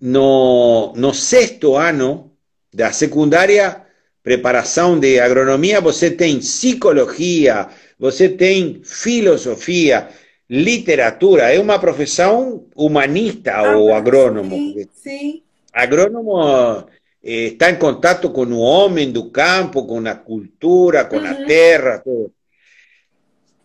no, 0.00 0.94
no 0.96 1.12
sexto 1.12 1.78
ano 1.78 2.32
da 2.72 2.90
secundária, 2.92 3.84
preparação 4.22 4.98
de 4.98 5.20
agronomia, 5.20 5.80
você 5.80 6.10
tem 6.10 6.38
psicologia, 6.40 7.68
você 7.98 8.30
tem 8.30 8.80
filosofia, 8.82 10.08
literatura. 10.48 11.52
É 11.52 11.58
uma 11.60 11.78
profissão 11.78 12.64
humanista 12.74 13.62
o 13.76 13.92
agrônomo. 13.92 14.56
Sim, 14.56 14.88
sim. 14.92 15.42
Agrônomo 15.72 16.86
eh, 17.22 17.48
está 17.48 17.70
em 17.70 17.76
contato 17.76 18.30
com 18.30 18.44
o 18.46 18.58
homem 18.58 19.10
do 19.12 19.30
campo, 19.30 19.84
com 19.86 19.98
a 20.06 20.14
cultura, 20.14 21.04
com 21.04 21.18
a 21.18 21.32
Uhum. 21.32 21.46
terra, 21.46 21.98
tudo. 21.98 22.32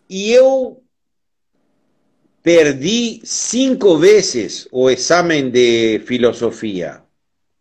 E 0.08 0.30
eu 0.32 0.82
perdi 2.42 3.20
cinco 3.24 3.96
vezes 3.96 4.68
o 4.70 4.90
exame 4.90 5.50
de 5.50 6.00
filosofia. 6.00 7.02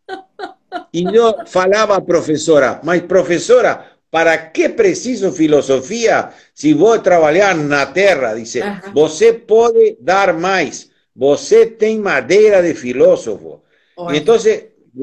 E 0.94 1.04
eu 1.06 1.45
falava 1.48 1.95
à 1.98 2.02
professora, 2.02 2.80
mas 2.84 3.02
professora, 3.04 3.93
para 4.14 4.38
que 4.38 4.69
preciso 4.69 5.31
filosofia 5.31 6.30
se 6.53 6.72
vou 6.72 6.99
trabalhar 6.99 7.56
na 7.56 7.84
terra? 7.88 8.35
Dice, 8.35 8.61
Aham. 8.61 8.94
você 8.94 9.34
pode 9.34 9.98
dar 9.99 10.35
mais, 10.35 10.91
você 11.15 11.65
tem 11.65 11.98
madeira 11.98 12.61
de 12.61 12.76
filósofo. 12.76 13.64
Olha, 13.98 14.15
Então, 14.15 14.38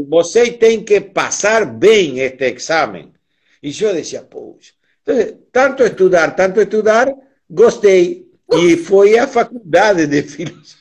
você 0.08 0.52
tem 0.52 0.84
que 0.84 1.00
passar 1.00 1.66
bem 1.66 2.20
este 2.20 2.44
exame. 2.54 3.12
E 3.60 3.74
eu 3.82 3.92
dizia, 3.92 4.22
poxa. 4.22 4.74
Então, 5.02 5.38
tanto 5.50 5.82
estudar, 5.82 6.36
tanto 6.36 6.60
estudar, 6.60 7.12
gostei. 7.50 8.28
e 8.52 8.76
foi 8.76 9.18
a 9.18 9.26
faculdade 9.26 10.06
de 10.06 10.22
filosofia. 10.22 10.76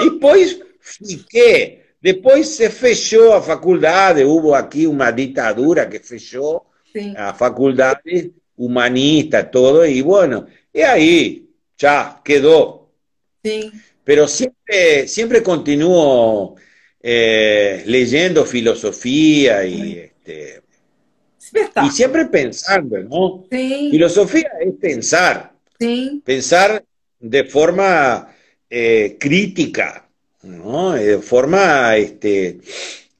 E 0.00 0.08
depois 0.08 0.58
fiquei. 0.80 1.82
Depois 2.00 2.48
se 2.48 2.70
fechou 2.70 3.34
a 3.34 3.42
faculdade, 3.42 4.24
houve 4.24 4.54
aqui 4.54 4.86
uma 4.86 5.10
ditadura 5.10 5.84
que 5.84 5.98
fechou 5.98 6.64
A 7.16 7.34
faculdade 7.34 8.32
humanista, 8.56 9.42
todo, 9.42 9.84
e 9.84 10.00
bueno, 10.02 10.46
aí 10.74 11.44
já 11.76 12.20
quedou. 12.24 12.92
Sim. 13.44 13.72
Pero 14.04 14.28
sempre, 14.28 15.08
sempre 15.08 15.40
continuo 15.42 16.56
eh, 17.02 17.82
leyendo 17.86 18.44
filosofía 18.44 19.64
y, 19.64 19.98
este, 19.98 20.62
y 21.84 21.90
siempre 21.90 22.26
pensando, 22.26 22.98
¿no? 23.00 23.44
Sí. 23.50 23.88
Filosofía 23.90 24.50
es 24.60 24.74
pensar, 24.80 25.52
sí. 25.78 26.22
pensar 26.24 26.84
de 27.18 27.44
forma 27.44 28.34
eh, 28.70 29.16
crítica, 29.18 30.08
¿no? 30.42 30.92
De 30.92 31.18
forma, 31.18 31.96
este, 31.96 32.60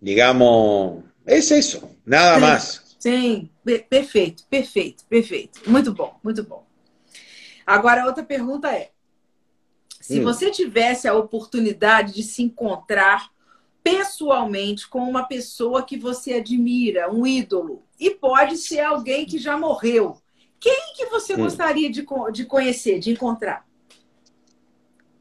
digamos, 0.00 1.02
es 1.26 1.50
eso, 1.50 1.90
nada 2.04 2.36
sí. 2.36 2.40
más. 2.40 2.83
Sim, 3.04 3.50
perfeito, 3.90 4.46
perfeito, 4.48 5.04
perfeito. 5.04 5.60
Muito 5.66 5.92
bom, 5.92 6.18
muito 6.24 6.42
bom. 6.42 6.64
Agora, 7.66 8.02
a 8.02 8.06
outra 8.06 8.24
pergunta 8.24 8.72
é: 8.72 8.92
Se 10.00 10.20
hum. 10.20 10.24
você 10.24 10.50
tivesse 10.50 11.06
a 11.06 11.12
oportunidade 11.12 12.14
de 12.14 12.22
se 12.22 12.42
encontrar 12.42 13.30
pessoalmente 13.82 14.88
com 14.88 15.00
uma 15.00 15.24
pessoa 15.24 15.82
que 15.82 15.98
você 15.98 16.32
admira, 16.32 17.12
um 17.12 17.26
ídolo, 17.26 17.82
e 18.00 18.08
pode 18.08 18.56
ser 18.56 18.80
alguém 18.80 19.26
que 19.26 19.36
já 19.36 19.54
morreu, 19.58 20.16
quem 20.58 20.94
que 20.96 21.04
você 21.04 21.34
hum. 21.34 21.40
gostaria 21.40 21.90
de, 21.90 22.06
de 22.32 22.46
conhecer, 22.46 23.00
de 23.00 23.10
encontrar? 23.10 23.68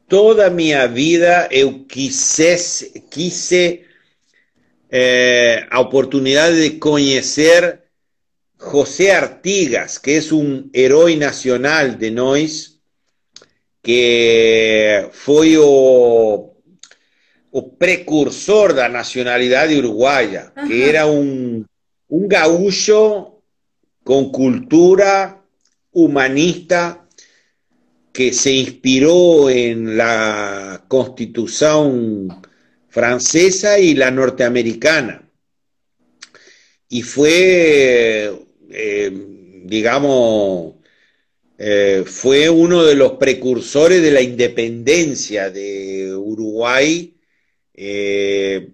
Toda 0.08 0.46
a 0.46 0.50
minha 0.50 0.88
vida 0.88 1.50
eu 1.52 1.84
quisesse, 1.84 2.98
quise 3.10 3.84
eh, 4.96 5.66
a 5.70 5.80
oportunidade 5.80 6.54
de 6.54 6.78
conhecer 6.78 7.82
José 8.56 9.10
Artigas, 9.10 9.98
que 9.98 10.12
é 10.12 10.32
um 10.32 10.70
herói 10.72 11.16
nacional 11.16 11.96
de 11.96 12.12
nós, 12.12 12.78
que 13.82 15.08
fue 15.10 15.56
o, 15.58 16.54
precursor 17.76 18.72
de 18.72 18.82
la 18.82 18.88
nacionalidad 18.88 19.66
de 19.66 19.78
uruguaya, 19.78 20.52
que 20.64 20.88
era 20.88 21.06
un, 21.06 21.66
un 22.08 22.28
gaúcho 22.28 23.42
con 24.04 24.30
cultura 24.30 25.42
humanista 25.90 27.04
que 28.12 28.32
se 28.32 28.52
inspiró 28.52 29.50
en 29.50 29.96
la 29.96 30.84
constitución 30.86 32.28
francesa 32.94 33.80
y 33.80 33.94
la 33.94 34.12
norteamericana. 34.12 35.28
Y 36.88 37.02
fue, 37.02 38.32
eh, 38.70 39.12
digamos, 39.64 40.74
eh, 41.58 42.04
fue 42.06 42.48
uno 42.48 42.84
de 42.84 42.94
los 42.94 43.14
precursores 43.14 44.00
de 44.00 44.12
la 44.12 44.20
independencia 44.20 45.50
de 45.50 46.14
Uruguay, 46.14 47.16
eh, 47.74 48.68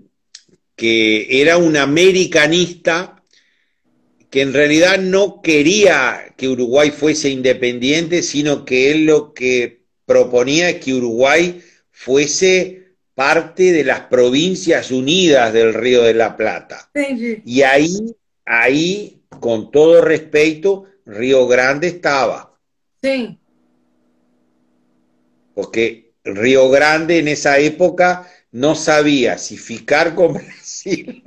que 0.77 1.41
era 1.41 1.57
un 1.57 1.79
americanista 1.79 3.25
que 4.29 4.43
en 4.43 4.53
realidad 4.53 4.99
no 4.99 5.41
quería 5.41 6.35
que 6.37 6.49
Uruguay 6.51 6.91
fuese 6.91 7.31
independiente, 7.31 8.23
sino 8.23 8.67
que 8.67 8.91
él 8.91 9.07
lo 9.07 9.33
que 9.33 9.81
proponía 10.05 10.69
es 10.69 10.85
que 10.85 10.93
Uruguay 10.93 11.63
fuese 11.91 12.80
parte 13.21 13.71
de 13.71 13.85
las 13.85 14.01
provincias 14.01 14.91
unidas 14.91 15.53
del 15.53 15.75
Río 15.75 16.05
de 16.05 16.15
la 16.15 16.39
Plata. 16.39 16.89
Y 17.45 17.61
ahí, 17.61 18.17
ahí, 18.47 19.21
con 19.41 19.71
todo 19.71 20.01
respeto, 20.01 20.87
Río 21.05 21.47
Grande 21.47 21.89
estaba. 21.89 22.59
Sí. 23.03 23.39
Porque 25.53 26.15
Río 26.25 26.71
Grande 26.71 27.19
en 27.19 27.29
esa 27.29 27.59
época 27.59 28.27
no 28.53 28.75
sabía 28.75 29.37
si 29.37 29.59
ficar 29.59 30.15
con 30.15 30.33
Brasil 30.43 31.23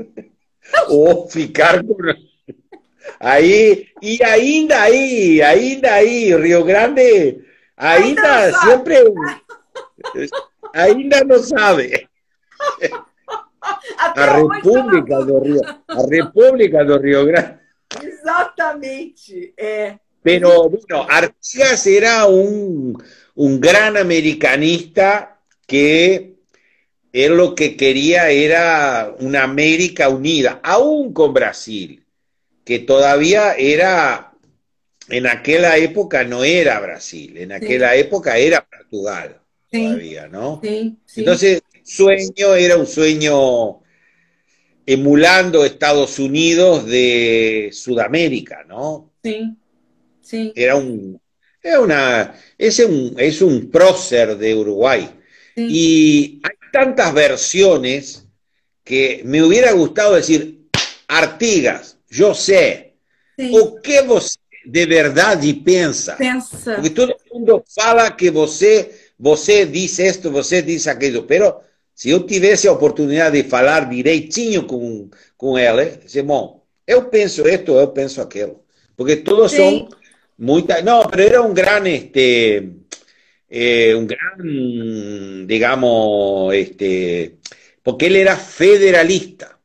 o 0.87 1.29
ficar 1.29 1.85
con... 1.85 1.95
Ahí, 3.19 3.87
y 4.01 4.23
ainda 4.23 4.81
ahí, 4.81 5.41
ainda 5.41 5.93
ahí, 5.93 6.33
Río 6.33 6.63
Grande, 6.63 7.45
ainda, 7.75 8.45
ainda 8.45 8.59
siempre, 8.63 9.03
ainda 10.73 11.23
no 11.23 11.39
sabe. 11.39 12.09
a 13.97 14.25
República 14.25 15.23
do 15.23 15.39
Rio, 15.39 15.61
a 15.87 16.05
República 16.09 16.83
do 16.83 16.97
Río 16.97 17.25
Grande. 17.25 17.59
Exatamente, 18.01 19.53
é. 19.57 19.97
Pero 20.21 20.69
bueno, 20.69 21.05
Artigas 21.09 21.85
era 21.85 22.25
un, 22.25 22.97
gran 23.35 23.97
americanista 23.97 25.39
que 25.67 26.35
él 27.11 27.37
lo 27.37 27.53
que 27.53 27.75
quería 27.75 28.29
era 28.29 29.13
una 29.19 29.43
América 29.43 30.09
unida, 30.09 30.61
aún 30.63 31.13
con 31.13 31.33
Brasil, 31.33 32.05
que 32.63 32.79
todavía 32.79 33.53
era, 33.55 34.33
en 35.09 35.27
aquella 35.27 35.77
época 35.77 36.23
no 36.23 36.43
era 36.43 36.79
Brasil, 36.79 37.37
en 37.37 37.51
aquella 37.51 37.93
época 37.95 38.37
era 38.37 38.65
Portugal 38.65 39.42
todavía, 39.73 40.27
¿no? 40.27 40.61
Sí, 40.63 40.97
Entonces, 41.15 41.61
sueño 41.83 42.55
era 42.55 42.77
un 42.77 42.87
sueño 42.87 43.81
emulando 44.85 45.65
Estados 45.65 46.19
Unidos 46.19 46.85
de 46.85 47.69
Sudamérica, 47.73 48.63
¿no? 48.67 49.11
Sí. 49.23 50.53
Era 50.55 50.75
un, 50.75 51.19
una, 51.79 52.35
es 52.57 52.79
un, 52.79 53.15
es 53.17 53.41
un 53.41 53.69
prócer 53.69 54.37
de 54.37 54.55
Uruguay. 54.55 55.09
Y 55.55 56.41
hay 56.43 56.55
tantas 56.71 57.13
versiones 57.13 58.25
que 58.83 59.21
me 59.25 59.43
hubiera 59.43 59.71
gustado 59.71 60.15
decir, 60.15 60.67
Artigas, 61.07 61.97
yo 62.09 62.33
sé, 62.33 62.95
o 63.51 63.79
qué 63.81 64.01
vos 64.01 64.39
de 64.63 64.85
verdad 64.85 65.39
piensa. 65.63 66.17
Porque 66.65 66.89
todo 66.89 67.07
el 67.07 67.31
mundo 67.31 67.63
fala 67.67 68.15
que 68.15 68.29
você, 68.31 69.02
você 69.23 69.65
dice 69.65 70.05
esto, 70.05 70.29
você 70.29 70.61
dice 70.61 70.89
aquello, 70.89 71.25
pero 71.25 71.61
si 71.93 72.09
yo 72.09 72.25
tuviese 72.25 72.67
oportunidad 72.67 73.31
de 73.31 73.45
falar 73.45 73.89
direitinho 73.89 74.67
con, 74.67 75.11
con 75.37 75.57
él, 75.57 75.79
eh, 75.79 75.99
dice, 76.03 76.21
bom, 76.23 76.61
eu 76.85 77.09
penso 77.09 77.47
esto, 77.47 77.79
eu 77.79 77.93
penso 77.93 78.21
aquello. 78.21 78.65
Porque 78.97 79.15
todos 79.15 79.53
son 79.53 79.87
muy, 80.37 80.65
no, 80.83 81.07
pero 81.09 81.23
era 81.23 81.41
un 81.41 81.53
gran, 81.53 81.87
este, 81.87 82.69
eh, 83.47 83.95
un 83.95 84.07
gran, 84.07 85.47
digamos, 85.47 86.53
este, 86.53 87.37
porque 87.81 88.07
él 88.07 88.17
era 88.17 88.35
federalista, 88.35 89.57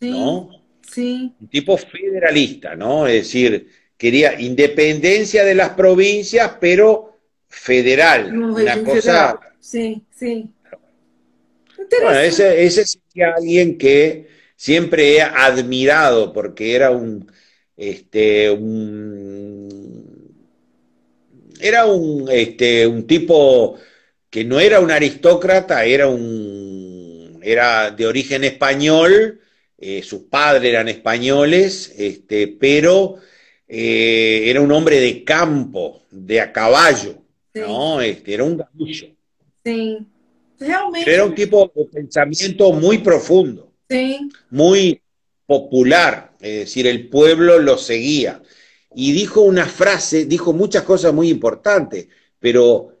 ¿no? 0.00 0.50
Sí. 0.92 1.32
Un 1.40 1.48
tipo 1.48 1.76
federalista, 1.76 2.74
¿no? 2.74 3.06
Es 3.06 3.26
decir, 3.26 3.68
quería 3.96 4.40
independencia 4.40 5.44
de 5.44 5.54
las 5.54 5.70
provincias, 5.70 6.56
pero 6.60 7.13
federal. 7.54 8.36
una 8.36 8.82
cosa. 8.82 9.40
Sí, 9.60 10.02
sí. 10.14 10.50
Bueno, 12.02 12.18
ese, 12.18 12.64
ese 12.64 12.84
sería 12.84 13.34
alguien 13.36 13.78
que 13.78 14.28
siempre 14.56 15.16
he 15.16 15.22
admirado 15.22 16.32
porque 16.32 16.74
era 16.74 16.90
un, 16.90 17.30
este, 17.76 18.50
un 18.50 19.68
era 21.60 21.86
un, 21.86 22.28
este, 22.30 22.86
un 22.86 23.06
tipo 23.06 23.78
que 24.30 24.44
no 24.44 24.60
era 24.60 24.80
un 24.80 24.90
aristócrata, 24.90 25.84
era 25.84 26.08
un 26.08 27.40
era 27.42 27.90
de 27.90 28.06
origen 28.06 28.42
español, 28.44 29.40
eh, 29.78 30.02
sus 30.02 30.22
padres 30.22 30.70
eran 30.70 30.88
españoles, 30.88 31.94
este, 31.96 32.48
pero 32.48 33.16
eh, 33.68 34.44
era 34.46 34.60
un 34.60 34.72
hombre 34.72 35.00
de 35.00 35.24
campo, 35.24 36.02
de 36.10 36.40
a 36.40 36.52
caballo, 36.52 37.23
¿no? 37.54 38.00
Este, 38.00 38.34
era 38.34 38.44
un 38.44 38.56
gabullo. 38.56 39.06
Sí, 39.64 40.06
Era 41.06 41.24
un 41.24 41.34
tipo 41.34 41.72
de 41.74 41.84
pensamiento 41.86 42.72
muy 42.72 42.98
profundo, 42.98 43.72
muy 44.50 45.00
popular, 45.46 46.32
es 46.40 46.60
decir, 46.60 46.86
el 46.86 47.08
pueblo 47.08 47.58
lo 47.58 47.76
seguía 47.78 48.42
y 48.94 49.12
dijo 49.12 49.42
una 49.42 49.66
frase, 49.66 50.24
dijo 50.26 50.52
muchas 50.52 50.82
cosas 50.82 51.12
muy 51.12 51.28
importantes, 51.28 52.08
pero 52.38 52.98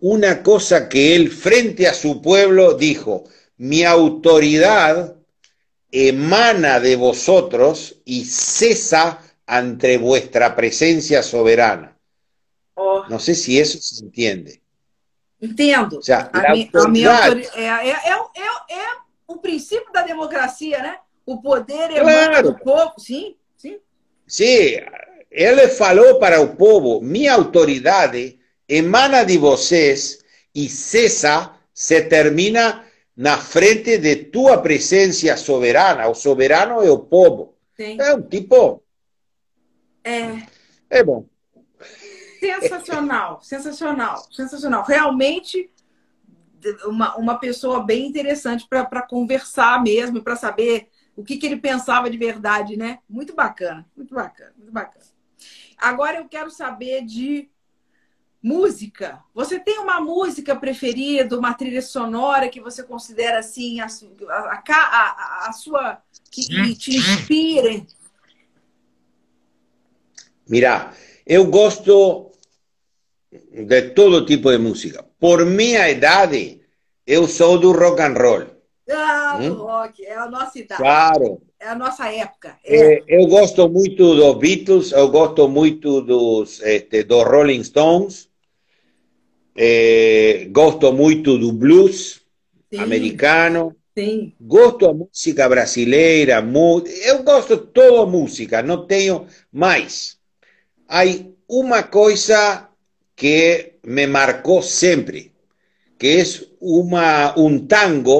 una 0.00 0.42
cosa 0.42 0.88
que 0.88 1.14
él 1.16 1.30
frente 1.30 1.86
a 1.86 1.94
su 1.94 2.22
pueblo 2.22 2.74
dijo, 2.74 3.24
mi 3.58 3.84
autoridad 3.84 5.16
emana 5.90 6.80
de 6.80 6.96
vosotros 6.96 7.96
y 8.04 8.24
cesa 8.24 9.20
ante 9.46 9.98
vuestra 9.98 10.54
presencia 10.54 11.22
soberana. 11.22 11.97
No 13.08 13.18
sé 13.18 13.34
si 13.34 13.58
eso 13.58 13.80
se 13.80 14.04
entiende. 14.04 14.60
Entendo. 15.40 16.00
A, 16.32 16.52
mi, 16.52 16.70
minha 16.90 17.28
é, 17.54 17.62
é, 17.62 17.90
é, 17.90 18.10
é, 18.10 18.74
é 18.74 18.86
o 19.26 19.36
princípio 19.36 19.92
da 19.92 20.02
democracia, 20.02 20.82
né? 20.82 20.98
O 21.24 21.40
poder 21.40 21.88
Claro. 21.90 22.08
emana 22.08 22.42
do 22.42 22.58
povo. 22.58 22.94
Sim, 22.98 23.36
sim. 23.56 23.78
Sí, 24.26 24.80
él 25.30 25.68
falou 25.68 26.18
para 26.18 26.40
o 26.40 26.56
povo: 26.56 27.00
minha 27.00 27.34
autoridade 27.34 28.38
emana 28.68 29.24
de 29.24 29.38
vocês 29.38 30.24
e 30.54 30.68
cessa, 30.68 31.54
se 31.72 32.02
termina 32.02 32.84
na 33.16 33.38
frente 33.38 33.98
de 33.98 34.16
tua 34.16 34.58
presença 34.60 35.36
soberana. 35.36 36.08
O 36.08 36.14
soberano 36.14 36.82
é 36.82 36.90
o 36.90 36.98
povo. 36.98 37.54
Sim. 37.76 38.00
É 38.00 38.14
um 38.14 38.22
tipo. 38.22 38.82
É 40.02 40.42
É 40.90 41.04
bom. 41.04 41.26
Sensacional, 42.40 43.40
sensacional, 43.42 44.26
sensacional. 44.30 44.84
Realmente 44.84 45.70
uma, 46.86 47.16
uma 47.16 47.38
pessoa 47.38 47.84
bem 47.84 48.06
interessante 48.06 48.66
para 48.68 49.02
conversar 49.02 49.82
mesmo, 49.82 50.22
para 50.22 50.36
saber 50.36 50.88
o 51.16 51.24
que, 51.24 51.36
que 51.36 51.46
ele 51.46 51.56
pensava 51.56 52.08
de 52.10 52.16
verdade, 52.16 52.76
né? 52.76 52.98
Muito 53.08 53.34
bacana, 53.34 53.86
muito 53.96 54.14
bacana, 54.14 54.52
muito 54.56 54.72
bacana. 54.72 55.04
Agora 55.76 56.18
eu 56.18 56.28
quero 56.28 56.50
saber 56.50 57.04
de 57.04 57.48
música. 58.42 59.22
Você 59.34 59.58
tem 59.58 59.78
uma 59.78 60.00
música 60.00 60.54
preferida, 60.54 61.38
uma 61.38 61.54
trilha 61.54 61.82
sonora 61.82 62.48
que 62.48 62.60
você 62.60 62.82
considera 62.82 63.40
assim 63.40 63.80
a, 63.80 63.86
a, 64.28 64.62
a- 64.68 65.48
a 65.48 65.52
sua 65.52 66.02
que, 66.30 66.46
que 66.46 66.76
te 66.76 66.96
inspire? 66.96 67.86
Mira, 70.48 70.92
eu 71.26 71.46
gosto 71.46 72.27
de 73.30 73.82
todo 73.90 74.24
tipo 74.24 74.50
de 74.50 74.58
música. 74.58 75.04
Por 75.18 75.44
minha 75.44 75.88
idade, 75.90 76.60
eu 77.06 77.26
sou 77.28 77.58
do 77.58 77.72
rock 77.72 78.00
and 78.02 78.14
roll. 78.14 78.46
Ah, 78.90 79.38
Hum? 79.40 79.50
do 79.50 79.62
rock, 79.64 80.04
é 80.04 80.14
a 80.16 80.28
nossa 80.30 80.58
idade, 80.58 80.80
Claro. 80.82 81.42
é 81.60 81.68
a 81.68 81.74
nossa 81.74 82.10
época. 82.10 82.58
É. 82.64 82.94
Eh, 82.94 83.04
eu 83.06 83.26
gosto 83.26 83.68
muito 83.68 84.14
dos 84.14 84.38
Beatles, 84.38 84.92
eu 84.92 85.08
gosto 85.10 85.46
muito 85.48 86.00
dos, 86.00 86.60
este, 86.62 87.02
dos 87.04 87.22
Rolling 87.24 87.62
Stones, 87.62 88.28
eh, 89.56 90.46
gosto 90.50 90.92
muito 90.92 91.36
do 91.38 91.52
blues 91.52 92.22
Sim, 92.72 92.78
americano, 92.80 93.76
sim. 93.96 94.32
gosto 94.40 94.86
da 94.86 94.92
música 94.94 95.48
brasileira, 95.48 96.42
eu 97.04 97.22
gosto 97.22 97.56
de 97.56 97.66
toda 97.66 98.06
música, 98.06 98.62
não 98.62 98.86
tenho 98.86 99.26
mais. 99.52 100.16
Há 100.88 101.02
uma 101.48 101.82
coisa 101.82 102.67
que 103.18 103.80
me 103.82 104.06
marcou 104.06 104.62
sempre, 104.62 105.32
que 105.98 106.22
uma, 106.60 107.34
um 107.36 107.66
tango 107.66 108.18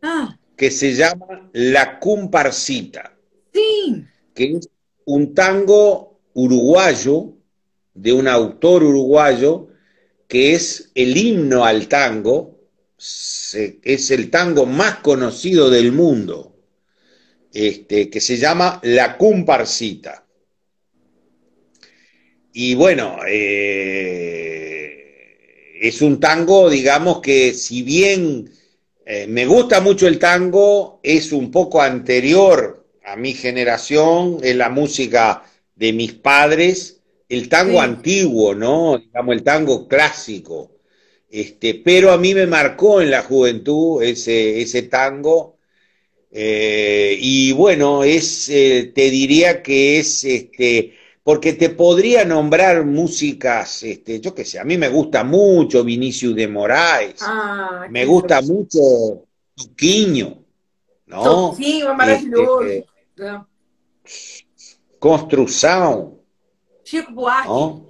Ah, 0.00 0.38
que 0.56 0.70
se 0.70 0.94
llama 0.94 1.50
La 1.52 1.98
Comparsita. 1.98 3.12
sim. 3.52 4.06
que 4.32 4.44
es 4.56 4.68
un 5.04 5.34
tango 5.34 6.20
uruguayo 6.34 7.34
de 7.92 8.12
un 8.12 8.28
autor 8.28 8.84
uruguayo 8.84 9.66
que 10.28 10.54
es 10.54 10.92
el 10.94 11.16
himno 11.16 11.64
al 11.64 11.88
tango, 11.88 12.60
se- 12.96 13.80
es 13.82 14.12
el 14.12 14.30
tango 14.30 14.64
más 14.64 15.00
conocido 15.00 15.68
del 15.70 15.90
mundo, 15.90 16.54
este, 17.52 18.08
que 18.08 18.20
se 18.20 18.36
llama 18.36 18.78
La 18.84 19.18
Comparsita. 19.18 20.24
Y 22.52 22.74
bueno, 22.74 23.18
eh, 23.28 24.96
es 25.80 26.02
un 26.02 26.18
tango, 26.20 26.68
digamos 26.68 27.20
que 27.20 27.54
si 27.54 27.82
bien 27.82 28.50
eh, 29.06 29.26
me 29.28 29.46
gusta 29.46 29.80
mucho 29.80 30.06
el 30.08 30.18
tango, 30.18 31.00
es 31.02 31.32
un 31.32 31.50
poco 31.50 31.80
anterior 31.82 32.86
a 33.04 33.16
mi 33.16 33.34
generación, 33.34 34.38
es 34.42 34.56
la 34.56 34.68
música 34.70 35.44
de 35.76 35.92
mis 35.92 36.12
padres, 36.14 37.00
el 37.28 37.48
tango 37.48 37.74
Sí. 37.80 37.84
antiguo, 37.84 38.54
¿no? 38.54 38.98
Digamos, 38.98 39.34
el 39.36 39.42
tango 39.44 39.86
clásico. 39.88 40.72
Este, 41.30 41.74
pero 41.76 42.10
a 42.12 42.18
mí 42.18 42.34
me 42.34 42.46
marcó 42.46 43.00
en 43.00 43.10
la 43.12 43.22
juventud 43.22 44.02
ese, 44.02 44.60
ese 44.62 44.82
tango. 44.82 45.56
eh, 46.32 47.16
y 47.20 47.52
bueno, 47.52 48.04
es, 48.04 48.48
eh, 48.48 48.92
te 48.94 49.10
diría 49.10 49.62
que 49.62 49.98
es, 49.98 50.24
este, 50.24 50.94
porque 51.22 51.52
te 51.52 51.70
podría 51.70 52.24
nombrar 52.24 52.84
músicas, 52.84 53.82
este, 53.82 54.20
yo 54.20 54.34
qué 54.34 54.44
sé, 54.44 54.58
a 54.58 54.64
mí 54.64 54.76
me 54.78 54.88
gusta 54.88 55.22
mucho 55.22 55.84
Vinicius 55.84 56.34
de 56.34 56.48
Moraes. 56.48 57.16
Ah, 57.20 57.86
Me 57.90 58.04
gusta 58.04 58.40
mucho 58.42 59.26
Tuquiño, 59.54 60.42
¿no? 61.06 61.22
Toquinho 61.22 61.90
é 61.90 61.94
maravilhoso. 61.94 62.62
Este, 62.62 62.90
É. 63.20 63.38
Construção, 64.98 66.20
Chico 66.84 67.12
Buarque. 67.12 67.48
¿no? 67.48 67.86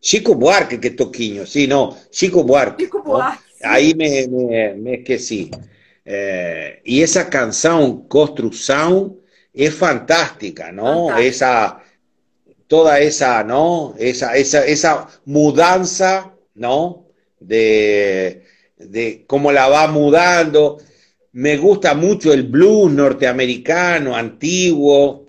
Chico 0.00 0.34
Buarque, 0.34 0.78
que 0.78 0.90
Toquinho, 0.90 1.46
sí, 1.46 1.66
no, 1.66 1.96
Chico 2.10 2.44
Buarque. 2.44 2.84
Chico 2.84 2.98
¿no? 2.98 3.04
Buarque. 3.04 3.42
Ahí 3.62 3.94
me, 3.94 4.28
me, 4.28 4.74
me 4.74 4.94
esqueci. 4.96 5.50
Eh, 6.04 6.82
y 6.84 7.02
esa 7.02 7.28
canción, 7.30 8.06
Construção, 8.06 9.16
es 9.54 9.74
fantástica, 9.74 10.72
¿no? 10.72 11.08
Fantástica. 11.08 11.28
Esa, 11.28 11.82
toda 12.66 12.98
esa, 12.98 13.44
¿no? 13.44 13.94
Esa, 13.98 14.36
esa, 14.36 14.66
esa 14.66 15.08
mudanza, 15.24 16.34
¿no? 16.54 17.06
De, 17.38 18.42
de 18.76 19.24
cómo 19.26 19.52
la 19.52 19.68
va 19.68 19.86
mudando. 19.86 20.78
Me 21.32 21.56
gusta 21.56 21.94
mucho 21.94 22.32
el 22.32 22.44
blues 22.44 22.92
norteamericano, 22.92 24.16
antiguo. 24.16 25.26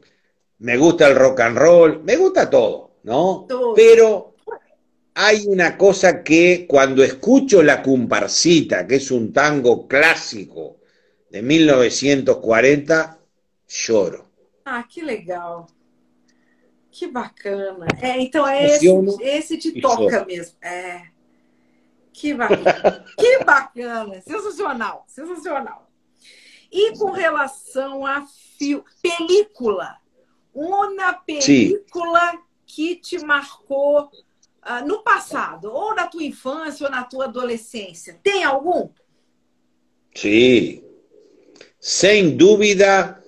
Me 0.60 0.77
gusta 0.77 1.07
el 1.07 1.15
rock 1.15 1.41
and 1.41 1.57
roll. 1.57 2.03
Me 2.03 2.15
gusta 2.15 2.49
todo, 2.49 2.97
¿no? 3.03 3.45
Todo. 3.47 3.73
Pero 3.76 4.35
hay 5.14 5.45
una 5.47 5.77
cosa 5.77 6.23
que 6.23 6.65
cuando 6.68 7.03
escucho 7.03 7.64
la 7.64 7.81
comparsita, 7.81 8.85
que 8.85 8.95
es 8.95 9.11
un 9.11 9.31
tango 9.31 9.88
clásico 9.88 10.80
de 11.30 11.41
1940, 11.41 13.15
lloro. 13.68 14.26
Ah, 14.64 14.84
que 14.84 15.02
legal. 15.02 15.68
Que 16.92 17.08
bacana. 17.08 17.88
É, 18.02 18.20
então 18.20 18.48
é 18.48 18.66
esse, 18.66 18.88
esse 19.22 19.58
te 19.58 19.82
toca 19.82 20.10
choro. 20.10 20.26
mesmo. 20.26 20.58
É. 20.62 21.08
Que 22.14 22.34
bacana. 22.34 23.06
que 23.18 23.44
bacana. 23.44 24.22
Sensacional, 24.22 25.04
sensacional. 25.08 25.90
E 26.72 26.98
com 26.98 27.12
relação 27.12 28.06
a 28.06 28.26
fio, 28.58 28.84
película. 29.02 29.98
Uma 30.54 31.14
película 31.14 32.40
que 32.66 32.96
te 32.96 33.20
marcou 33.20 34.10
ah, 34.62 34.82
no 34.82 35.04
passado, 35.04 35.72
ou 35.72 35.94
na 35.94 36.08
tua 36.08 36.24
infância 36.24 36.86
ou 36.86 36.92
na 36.92 37.04
tua 37.04 37.26
adolescência. 37.26 38.20
Tem 38.24 38.44
algum? 38.44 38.90
Sí, 40.16 40.84
sin 41.78 42.36
dúvida, 42.36 43.24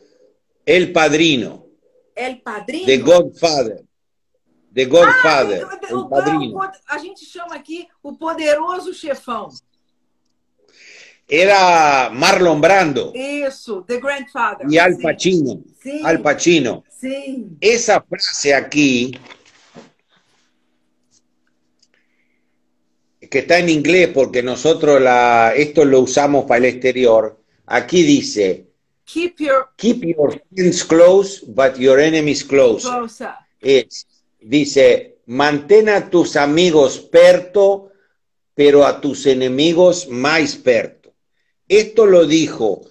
El 0.68 0.92
Padrino, 0.92 1.66
El 2.14 2.42
Padrinho? 2.42 2.86
The 2.86 2.98
Godfather. 2.98 3.84
The 4.74 4.86
Godfather, 4.86 5.64
O- 5.66 5.88
El 5.90 5.96
o- 5.96 6.10
Padrino. 6.10 6.58
o- 6.58 6.72
a 6.88 7.00
gente 7.00 7.26
chama 7.26 7.56
aqui 7.56 7.88
o 8.04 8.18
poderoso 8.18 8.94
chefão. 8.94 9.48
Era 11.30 12.10
Marlon 12.10 12.60
Brando 12.60 13.12
Isso, 13.16 13.82
The 13.88 13.98
Grandfather. 14.00 14.68
y 14.70 14.78
Al 14.78 14.98
Pacino. 14.98 15.64
Sim, 15.82 16.06
Al 16.06 16.22
Pacino. 16.22 16.84
sim. 16.90 17.58
Esa 17.62 18.02
frase 18.02 18.54
aquí, 18.54 19.12
que 23.30 23.40
está 23.40 23.60
en 23.60 23.70
inglés 23.70 24.10
porque 24.14 24.42
nosotros 24.44 25.02
la, 25.02 25.54
esto 25.56 25.84
lo 25.86 26.02
usamos 26.02 26.46
para 26.46 26.60
el 26.60 26.66
exterior, 26.66 27.42
aquí 27.66 28.04
dice, 28.04 28.67
Keep 29.08 29.40
your 29.40 29.70
keep 29.78 30.04
your 30.04 30.36
friends 30.52 30.84
close, 30.84 31.40
but 31.40 31.80
your 31.80 31.98
enemies. 31.98 32.46
Es, 33.62 34.06
dice, 34.42 35.16
mantén 35.26 35.88
a 35.88 36.10
tus 36.10 36.36
amigos 36.36 37.00
perto, 37.00 37.94
pero 38.54 38.86
a 38.86 39.00
tus 39.00 39.26
enemigos 39.26 40.10
más 40.10 40.58
perto. 40.58 41.14
Esto 41.70 42.06
lo 42.06 42.26
dijo 42.26 42.82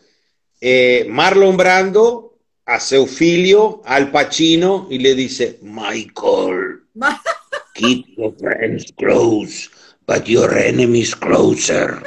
eh, 0.58 1.04
Marlon 1.06 1.58
Brando 1.58 2.38
a 2.64 2.80
seu 2.80 3.06
filho, 3.06 3.82
Al 3.84 4.10
Pacino, 4.10 4.88
y 4.90 4.98
le 4.98 5.14
dice, 5.14 5.58
Michael, 5.60 6.80
keep 7.74 8.06
your 8.16 8.32
friends 8.38 8.90
close, 8.96 9.68
but 10.06 10.26
your 10.26 10.56
enemies 10.56 11.14
closer. 11.14 12.02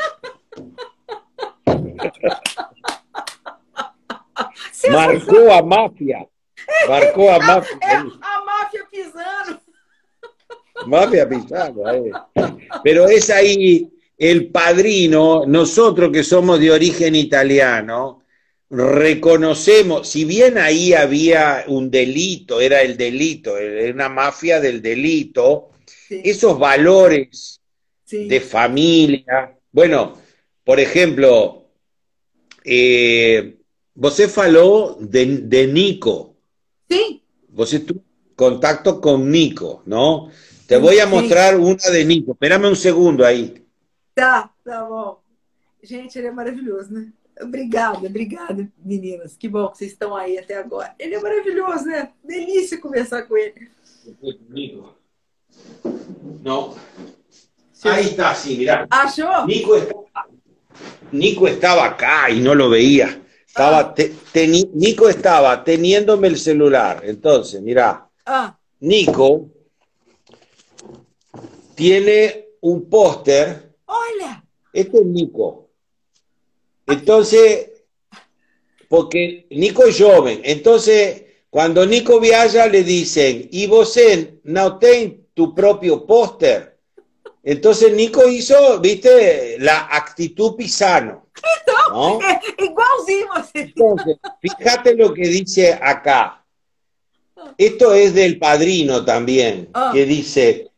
Marcó 4.87 5.51
a 5.51 5.61
mafia. 5.61 6.27
Marcó 6.87 7.31
a 7.31 7.35
É 7.35 7.39
mafia. 7.45 7.79
a 8.21 8.45
máfia 8.45 8.85
pisando. 8.91 9.59
Mafia 10.85 11.27
pisano, 11.27 11.89
eh. 11.89 12.11
Pero 12.83 13.07
es 13.07 13.29
ahí 13.29 13.89
el 14.17 14.49
padrino, 14.51 15.45
nosotros 15.45 16.11
que 16.11 16.23
somos 16.23 16.59
de 16.59 16.71
origen 16.71 17.15
italiano, 17.15 18.23
reconocemos, 18.69 20.07
si 20.07 20.25
bien 20.25 20.57
ahí 20.57 20.93
había 20.93 21.63
un 21.67 21.89
delito, 21.89 22.61
era 22.61 22.81
el 22.81 22.97
delito, 22.97 23.57
era 23.57 23.91
una 23.93 24.09
mafia 24.09 24.59
del 24.59 24.81
delito, 24.81 25.69
sí. 25.85 26.21
esos 26.23 26.59
valores 26.59 27.61
sí. 28.03 28.27
de 28.27 28.41
familia, 28.41 29.57
bueno, 29.71 30.17
por 30.63 30.79
ejemplo, 30.79 31.65
eh, 32.63 33.58
você 33.99 34.29
falou 34.29 34.97
de, 35.01 35.41
de 35.41 35.67
Nico. 35.67 36.35
Sí. 36.89 37.21
Você 37.49 37.79
tuvo 37.79 38.01
contacto 38.35 39.01
con 39.01 39.29
Nico, 39.29 39.83
¿no? 39.85 40.31
Te 40.65 40.77
voy 40.77 40.99
a 40.99 41.05
mostrar 41.05 41.55
sí. 41.55 41.61
una 41.61 41.89
de 41.91 42.05
Nico. 42.05 42.31
Espérame 42.31 42.69
un 42.69 42.75
segundo 42.77 43.25
aí. 43.25 43.61
Tá, 44.15 44.49
tá 44.63 44.85
bom. 44.85 45.21
Gente, 45.83 46.17
ele 46.17 46.27
é 46.27 46.31
maravilhoso, 46.31 46.93
né? 46.93 47.11
Obrigada, 47.41 48.07
obrigada, 48.07 48.69
meninas. 48.77 49.35
Que 49.35 49.49
bom 49.49 49.67
que 49.69 49.77
vocês 49.77 49.91
estão 49.91 50.15
aí 50.15 50.37
até 50.37 50.57
agora. 50.57 50.95
Ele 50.97 51.15
é 51.15 51.19
maravilhoso, 51.19 51.85
né? 51.85 52.09
Delícia 52.23 52.77
conversar 52.79 53.23
com 53.23 53.35
ele. 53.35 53.69
Nico. 54.49 54.93
No. 56.41 56.75
Ahí 57.83 58.05
está, 58.07 58.33
sí, 58.33 58.57
mirá. 58.57 58.87
¿Achó? 58.89 59.45
Nico, 59.45 59.75
está... 59.75 60.27
Nico 61.11 61.47
estaba 61.47 61.85
acá 61.85 62.29
y 62.29 62.39
no 62.39 62.55
lo 62.55 62.69
veía. 62.69 63.21
Estaba 63.59 63.79
Ah. 63.79 63.93
te- 63.93 64.47
Nico 64.73 65.09
estaba 65.09 65.61
teniéndome 65.65 66.29
el 66.29 66.37
celular. 66.39 67.01
Entonces, 67.03 67.61
mirá, 67.61 68.07
Ah, 68.25 68.57
Nico 68.79 69.49
tiene 71.75 72.51
un 72.61 72.89
póster. 72.89 73.73
olha! 73.85 74.41
Este 74.71 74.99
es 74.99 75.05
Nico. 75.05 75.67
Entonces, 76.87 77.69
porque 78.87 79.45
Nico 79.49 79.83
es 79.83 79.99
joven. 79.99 80.39
Entonces, 80.45 81.23
cuando 81.49 81.85
Nico 81.85 82.17
viaja, 82.21 82.65
le 82.67 82.83
dicen, 82.85 83.49
¿y 83.51 83.67
vos 83.67 83.99
no 84.43 84.77
tenés 84.79 85.15
tu 85.33 85.53
propio 85.53 86.05
póster? 86.05 86.77
Entonces, 87.43 87.91
Nico 87.93 88.25
hizo, 88.25 88.79
viste, 88.79 89.57
la 89.59 89.89
actitud 89.91 90.55
pisano. 90.55 91.28
¿No? 91.91 92.19
Igualzinho 92.57 93.27
você. 93.35 93.59
Entonces, 93.61 94.17
fíjate 94.41 94.95
lo 94.95 95.13
que 95.13 95.27
dice 95.27 95.73
acá. 95.73 96.43
Esto 97.57 97.93
es 97.93 98.13
del 98.13 98.37
padrino 98.37 99.03
también, 99.05 99.69
Ah. 99.73 99.91
que 99.93 100.05
dice, 100.05 100.69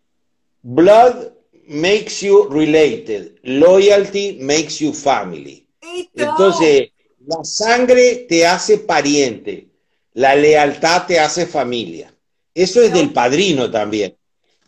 blood 0.62 1.32
makes 1.68 2.26
you 2.26 2.48
related, 2.50 3.38
loyalty 3.44 4.38
makes 4.42 4.78
you 4.80 4.94
family. 4.94 5.68
Entonces, 6.16 6.90
la 7.26 7.44
sangre 7.44 8.26
te 8.30 8.46
hace 8.46 8.80
pariente, 8.80 9.68
la 10.14 10.36
lealtad 10.36 11.06
te 11.08 11.20
hace 11.20 11.46
familia. 11.46 12.14
Eso 12.54 12.82
es 12.82 12.94
del 12.94 13.12
padrino 13.12 13.70
también. 13.72 14.16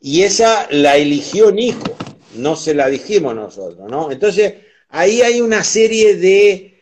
Y 0.01 0.23
esa 0.23 0.67
la 0.71 0.97
eligió 0.97 1.51
Nico, 1.51 1.95
no 2.35 2.55
se 2.55 2.73
la 2.73 2.87
dijimos 2.87 3.35
nosotros, 3.35 3.89
¿no? 3.89 4.11
Entonces, 4.11 4.53
ahí 4.93 5.21
hay 5.23 5.41
una 5.41 5.63
serie 5.63 6.15
de 6.15 6.79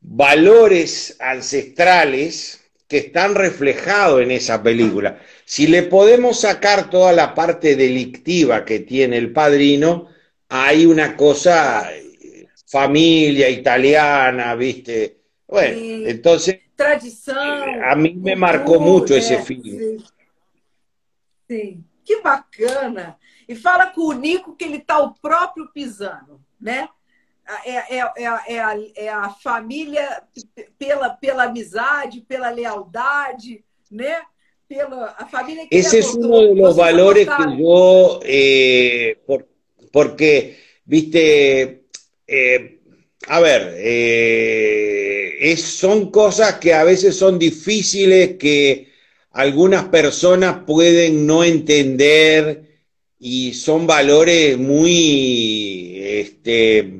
valores 0.00 1.16
ancestrales 1.20 2.64
que 2.88 2.98
están 2.98 3.34
reflejados 3.34 4.22
en 4.22 4.30
esa 4.30 4.62
película. 4.62 5.20
Si 5.44 5.66
le 5.66 5.82
podemos 5.82 6.40
sacar 6.40 6.88
toda 6.88 7.12
la 7.12 7.34
parte 7.34 7.76
delictiva 7.76 8.64
que 8.64 8.80
tiene 8.80 9.18
el 9.18 9.32
padrino, 9.32 10.08
hay 10.48 10.86
una 10.86 11.14
cosa, 11.16 11.92
eh, 11.94 12.46
familia 12.66 13.50
italiana, 13.50 14.54
¿viste? 14.54 15.18
Bueno, 15.46 15.78
Sí. 15.78 16.04
entonces 16.06 16.58
tradição. 16.76 17.82
a 17.84 17.94
mí 17.96 18.14
me 18.14 18.34
marcó 18.34 18.74
cultura, 18.78 18.90
mucho 18.90 19.14
é, 19.14 19.18
ese 19.18 19.42
filme. 19.42 19.78
Sim. 19.78 20.04
Sim. 21.50 21.84
Que 22.04 22.20
bacana! 22.22 23.18
E 23.48 23.54
fala 23.54 23.86
com 23.88 24.02
o 24.02 24.12
Nico 24.12 24.56
que 24.56 24.64
ele 24.64 24.78
tá 24.80 24.98
o 25.00 25.14
próprio 25.14 25.68
pisando, 25.72 26.40
né? 26.60 26.88
É, 27.64 27.96
é, 27.98 27.98
é, 28.16 28.26
a- 28.26 28.44
é, 28.48 28.58
a, 28.60 28.76
é 28.96 29.08
a 29.08 29.30
família 29.30 30.22
pela, 30.78 31.10
pela 31.10 31.44
amizade, 31.44 32.20
pela 32.22 32.50
lealdade, 32.50 33.62
né? 33.90 34.16
Pela, 34.68 35.14
a 35.16 35.26
família 35.26 35.66
que 35.68 35.76
Ese 35.76 36.00
es 36.00 36.12
uno 36.14 36.40
de 36.40 36.54
los 36.56 36.74
Vocês 36.74 36.76
valores 36.76 37.28
que 37.28 37.62
yo, 37.62 38.20
eh, 38.24 39.18
por- 39.26 39.46
porque, 39.92 40.56
viste, 40.84 41.84
eh, 42.26 42.78
a 43.28 43.38
ver, 43.40 43.74
eh, 43.78 45.36
es- 45.40 45.62
son 45.62 46.10
cosas 46.10 46.54
que 46.58 46.74
a 46.74 46.82
veces 46.82 47.14
son 47.16 47.38
difíciles, 47.38 48.36
que 48.38 48.88
algunas 49.30 49.84
personas 49.84 50.64
pueden 50.66 51.26
no 51.26 51.44
entender 51.44 52.62
y 53.20 53.52
son 53.54 53.86
valores 53.86 54.58
muy, 54.58 56.00
este, 56.02 56.95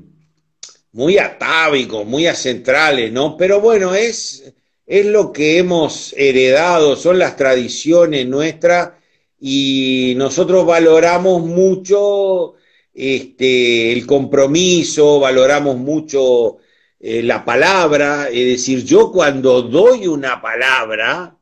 muy 0.96 1.18
atávicos, 1.18 2.06
muy 2.06 2.26
acentrales, 2.26 3.12
¿no? 3.12 3.36
Pero 3.36 3.60
bueno, 3.60 3.94
es, 3.94 4.54
es 4.86 5.04
lo 5.04 5.30
que 5.30 5.58
hemos 5.58 6.14
heredado, 6.16 6.96
son 6.96 7.18
las 7.18 7.36
tradiciones 7.36 8.26
nuestras 8.26 8.92
y 9.38 10.14
nosotros 10.16 10.64
valoramos 10.64 11.42
mucho 11.42 12.54
este, 12.94 13.92
el 13.92 14.06
compromiso, 14.06 15.20
valoramos 15.20 15.76
mucho 15.76 16.56
eh, 16.98 17.22
la 17.22 17.44
palabra, 17.44 18.30
es 18.30 18.46
decir, 18.46 18.82
yo 18.82 19.12
cuando 19.12 19.60
doy 19.60 20.06
una 20.06 20.40
palabra, 20.40 21.36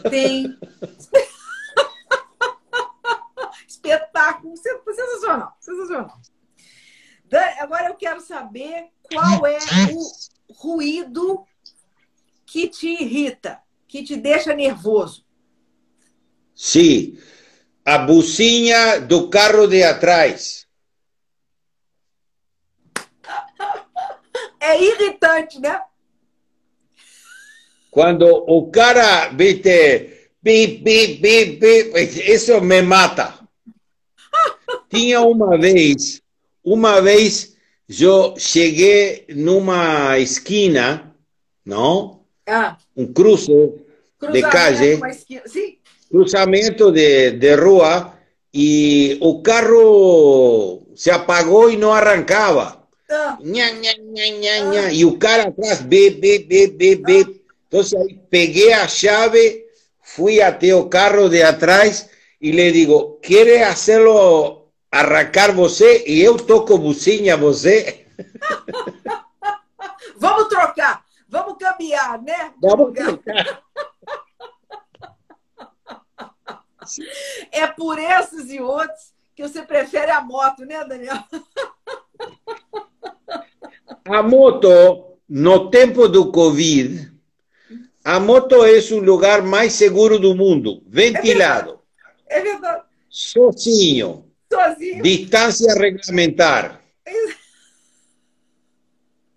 Tem. 0.10 0.58
Espetáculo. 3.68 4.56
Sensacional, 4.58 5.58
sensacional. 5.60 6.22
Agora 7.60 7.88
eu 7.88 7.96
quero 7.96 8.22
saber 8.22 8.90
qual 9.02 9.48
é 9.48 9.58
o 9.92 10.54
ruído 10.54 11.46
que 12.46 12.68
te 12.68 12.88
irrita, 12.88 13.60
que 13.88 14.04
te 14.04 14.16
deixa 14.16 14.54
nervoso. 14.54 15.26
Sim, 16.54 17.18
a 17.84 17.98
bucinha 17.98 19.02
do 19.02 19.30
carro 19.30 19.68
de 19.68 19.84
atrás. 19.84 20.68
É 24.60 24.82
irritante, 24.82 25.60
né? 25.60 25.82
Quando 27.94 28.26
o 28.26 28.72
cara, 28.72 29.28
viste, 29.30 30.32
bip, 30.42 30.82
bip, 30.84 31.22
bip, 31.22 31.60
bip, 31.60 32.32
isso 32.34 32.60
me 32.60 32.82
mata. 32.82 33.36
Tinha 34.90 35.22
uma 35.22 35.56
vez, 35.60 36.20
uma 36.64 37.00
vez 37.02 37.56
eu 37.88 38.34
cheguei 38.36 39.28
numa 39.36 40.18
esquina, 40.18 41.16
não? 41.64 42.22
Ah. 42.48 42.78
Um 42.98 43.14
cruce 43.14 43.52
de 44.32 44.42
calle, 44.42 45.00
cruzamento 46.10 46.92
de, 46.92 47.30
de 47.34 47.56
rua, 47.56 48.18
e 48.52 49.20
o 49.22 49.40
carro 49.44 50.82
se 50.96 51.12
apagou 51.12 51.70
e 51.70 51.78
não 51.78 51.94
arrancava. 51.94 52.88
Ah. 53.08 53.38
Nha, 53.40 53.70
nha, 53.72 53.94
nha, 54.00 54.60
nha. 54.66 54.92
E 54.92 55.06
o 55.06 55.16
cara 55.20 55.50
atrás, 55.50 55.84
bip, 55.84 56.20
bip, 56.20 56.48
bip, 56.48 56.76
bip, 56.76 57.04
bip. 57.06 57.43
Entonces 57.74 58.00
ahí 58.00 58.22
pegué 58.30 58.72
a 58.72 58.86
llave, 58.86 59.66
fui 60.00 60.42
a 60.42 60.60
Teo 60.60 60.92
Carro 60.92 61.28
de 61.28 61.44
atrás 61.44 62.08
y 62.40 62.52
le 62.52 62.72
digo, 62.72 63.20
¿quiere 63.20 63.64
hacerlo 63.64 64.70
arrancar 64.92 65.56
você? 65.56 66.04
Y 66.06 66.24
yo 66.24 66.38
toco 66.38 66.78
bucinha 66.78 67.36
você. 67.36 68.06
vamos 70.18 70.50
trocar, 70.50 71.04
vamos 71.28 71.58
cambiar, 71.58 72.22
né? 72.22 72.54
Vamos 72.62 72.94
trocar. 72.94 73.64
É 77.50 77.66
por 77.66 77.98
esses 77.98 78.52
e 78.52 78.60
outros 78.60 79.14
que 79.34 79.42
você 79.42 79.64
prefere 79.64 80.12
a 80.12 80.20
moto, 80.20 80.66
né, 80.66 80.84
Daniel? 80.84 81.16
A 84.04 84.22
moto, 84.22 85.18
no 85.30 85.72
tempo 85.72 86.10
do 86.10 86.30
Covid, 86.30 87.13
a 88.04 88.20
moto 88.20 88.66
é 88.66 88.80
o 88.94 89.00
lugar 89.00 89.42
mais 89.42 89.74
seguro 89.74 90.20
do 90.20 90.36
mundo, 90.36 90.84
ventilado. 90.86 91.80
É 92.28 92.42
verdade. 92.42 92.50
É 92.50 92.52
verdade. 92.54 92.84
Sozinho. 93.10 94.26
Sozinho. 94.52 95.02
Distância 95.02 95.74
regulamentar. 95.74 96.82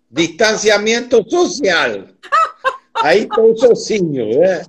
Distanciamento 0.09 1.23
social. 1.29 2.07
Aí 2.95 3.23
estou 3.23 3.55
sozinho, 3.55 4.39
né? 4.39 4.65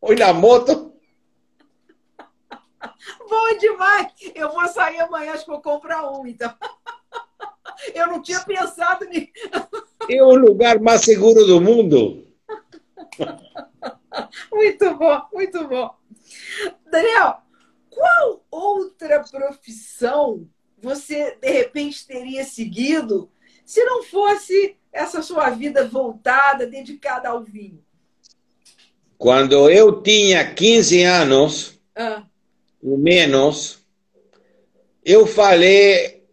Olha 0.00 0.28
a 0.28 0.32
moto. 0.32 0.94
Bom 3.28 3.58
demais. 3.58 4.08
Eu 4.34 4.52
vou 4.52 4.66
sair 4.68 5.00
amanhã, 5.00 5.32
acho 5.32 5.44
que 5.44 5.50
vou 5.50 5.60
comprar 5.60 6.10
um, 6.10 6.26
então. 6.26 6.54
Eu 7.94 8.06
não 8.06 8.22
tinha 8.22 8.40
pensado 8.40 9.04
nisso. 9.06 9.32
É 10.08 10.22
o 10.22 10.34
lugar 10.34 10.80
mais 10.80 11.02
seguro 11.02 11.44
do 11.44 11.60
mundo. 11.60 12.24
Muito 14.52 14.94
bom, 14.96 15.22
muito 15.32 15.68
bom. 15.68 15.94
Daniel, 16.90 17.42
qual 17.90 18.44
outra 18.50 19.22
profissão 19.22 20.48
você 20.78 21.36
de 21.40 21.50
repente 21.50 22.06
teria 22.06 22.44
seguido 22.44 23.30
se 23.64 23.84
não 23.84 24.02
fosse 24.02 24.76
essa 24.92 25.22
sua 25.22 25.50
vida 25.50 25.86
voltada, 25.86 26.66
dedicada 26.66 27.28
ao 27.28 27.42
vinho? 27.42 27.84
Quando 29.18 29.70
eu 29.70 30.02
tinha 30.02 30.54
15 30.54 31.02
anos, 31.02 31.80
ah. 31.96 32.24
ou 32.82 32.98
menos, 32.98 33.84
eu 35.04 35.26
falei 35.26 36.24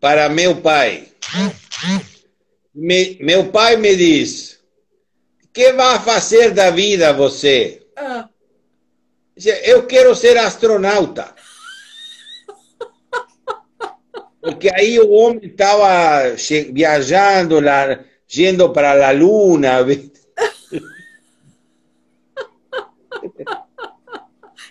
para 0.00 0.28
meu 0.28 0.60
pai. 0.60 1.08
Me, 2.74 3.18
meu 3.20 3.50
pai 3.50 3.76
me 3.76 3.94
disse: 3.96 4.55
que 5.56 5.72
vai 5.72 5.98
fazer 6.00 6.50
da 6.50 6.70
vida 6.70 7.14
você? 7.14 7.82
Ah. 7.96 8.28
Eu 9.64 9.86
quero 9.86 10.14
ser 10.14 10.36
astronauta. 10.36 11.34
Porque 14.38 14.68
aí 14.68 15.00
o 15.00 15.10
homem 15.12 15.46
estava 15.46 16.34
viajando, 16.70 17.58
lá, 17.58 18.04
indo 18.36 18.70
para 18.70 19.08
a 19.08 19.12
Luna. 19.12 19.78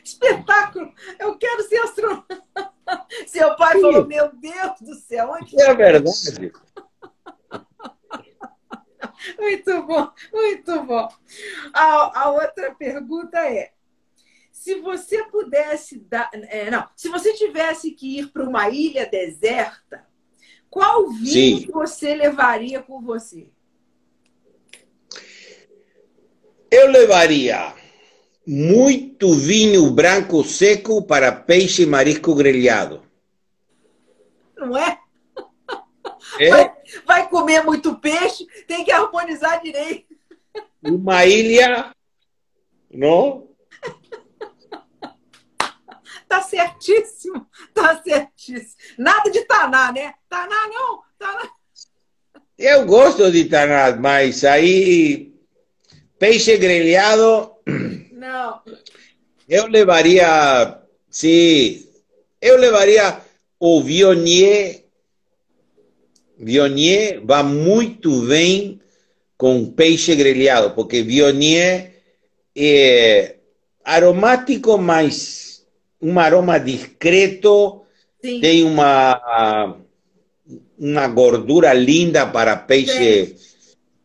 Espetáculo! 0.04 0.94
Eu 1.18 1.36
quero 1.40 1.64
ser 1.64 1.78
astronauta. 1.78 2.44
Seu 3.26 3.56
pai 3.56 3.74
Sim. 3.74 3.82
falou: 3.82 4.06
Meu 4.06 4.32
Deus 4.36 4.80
do 4.82 4.94
céu, 4.94 5.32
onde 5.32 5.60
É 5.60 5.74
verdade. 5.74 6.52
Muito 9.40 9.84
bom, 9.84 10.12
muito 10.32 10.84
bom. 10.84 11.10
A, 11.74 12.24
a 12.24 12.30
outra 12.32 12.74
pergunta 12.76 13.40
é: 13.40 13.72
se 14.52 14.76
você 14.82 15.24
pudesse 15.26 16.00
dar. 16.00 16.30
É, 16.34 16.70
não, 16.70 16.88
se 16.96 17.10
você 17.10 17.34
tivesse 17.34 17.92
que 17.92 18.20
ir 18.20 18.32
para 18.32 18.44
uma 18.44 18.70
ilha 18.70 19.06
deserta, 19.06 20.06
qual 20.70 21.10
vinho 21.10 21.60
Sim. 21.60 21.72
você 21.72 22.16
levaria 22.16 22.82
com 22.82 23.02
você? 23.02 23.48
Eu 26.70 26.90
levaria 26.90 27.74
muito 28.46 29.34
vinho 29.34 29.90
branco 29.92 30.44
seco 30.44 31.02
para 31.02 31.32
peixe 31.32 31.84
e 31.84 31.86
marisco 31.86 32.36
grelhado. 32.36 33.02
Não 34.58 34.78
é? 34.78 35.00
É? 36.40 36.75
Vai, 37.06 37.28
comer 37.30 37.64
muito 37.64 37.96
peixe, 37.96 38.46
tem 38.68 38.84
que 38.84 38.92
harmonizar 38.92 39.62
direito. 39.62 40.16
Uma 40.84 41.26
ilha, 41.26 41.92
não? 42.92 43.48
Tá 46.28 46.42
certíssimo, 46.42 47.48
tá 47.74 48.02
certíssimo. 48.02 48.76
Nada 48.98 49.30
de 49.30 49.42
Taná, 49.46 49.92
né? 49.92 50.16
Taná 50.28 50.68
não, 50.68 51.02
Taná. 51.18 51.50
Eu 52.58 52.86
gosto 52.86 53.32
de 53.32 53.46
Taná, 53.46 53.96
mas 53.96 54.44
aí 54.44 55.34
peixe 56.18 56.58
grelhado. 56.58 57.52
Não. 58.12 58.62
Eu 59.48 59.68
levaria, 59.68 60.82
sim, 61.10 61.88
eu 62.42 62.58
levaria 62.58 63.22
o 63.60 63.82
Viognier 63.82 64.85
Viognier 66.38 67.22
vai 67.24 67.44
muito 67.44 68.22
bem 68.22 68.80
com 69.38 69.66
peixe 69.72 70.16
grelhado, 70.16 70.72
porque 70.72 71.02
Viognier 71.02 71.94
é 72.56 73.36
aromático, 73.84 74.78
mas 74.78 75.66
um 76.02 76.20
aroma 76.20 76.60
discreto, 76.60 77.82
Sim. 78.24 78.40
tem 78.40 78.64
uma, 78.64 79.78
uma 80.78 81.08
gordura 81.08 81.74
linda 81.74 82.26
para 82.26 82.56
peixe, 82.56 83.36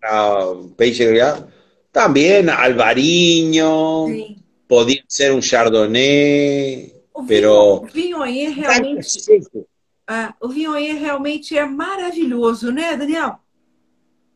uh, 0.05 0.69
peixe 0.77 1.05
grelhado. 1.05 1.51
Também 1.93 2.49
alvarinho, 2.49 4.07
Sim. 4.09 4.37
podia 4.69 5.03
ser 5.09 5.33
um 5.33 5.43
chardonnay, 5.43 6.93
o 7.15 7.25
pero... 7.25 7.87
Vinho, 7.93 8.23
vinho 8.25 8.53
realmente... 8.53 9.19
Ah, 10.13 10.35
o 10.41 10.49
Vinhoyer 10.49 10.99
realmente 10.99 11.57
é 11.57 11.65
maravilhoso, 11.65 12.73
né, 12.73 12.97
Daniel? 12.97 13.39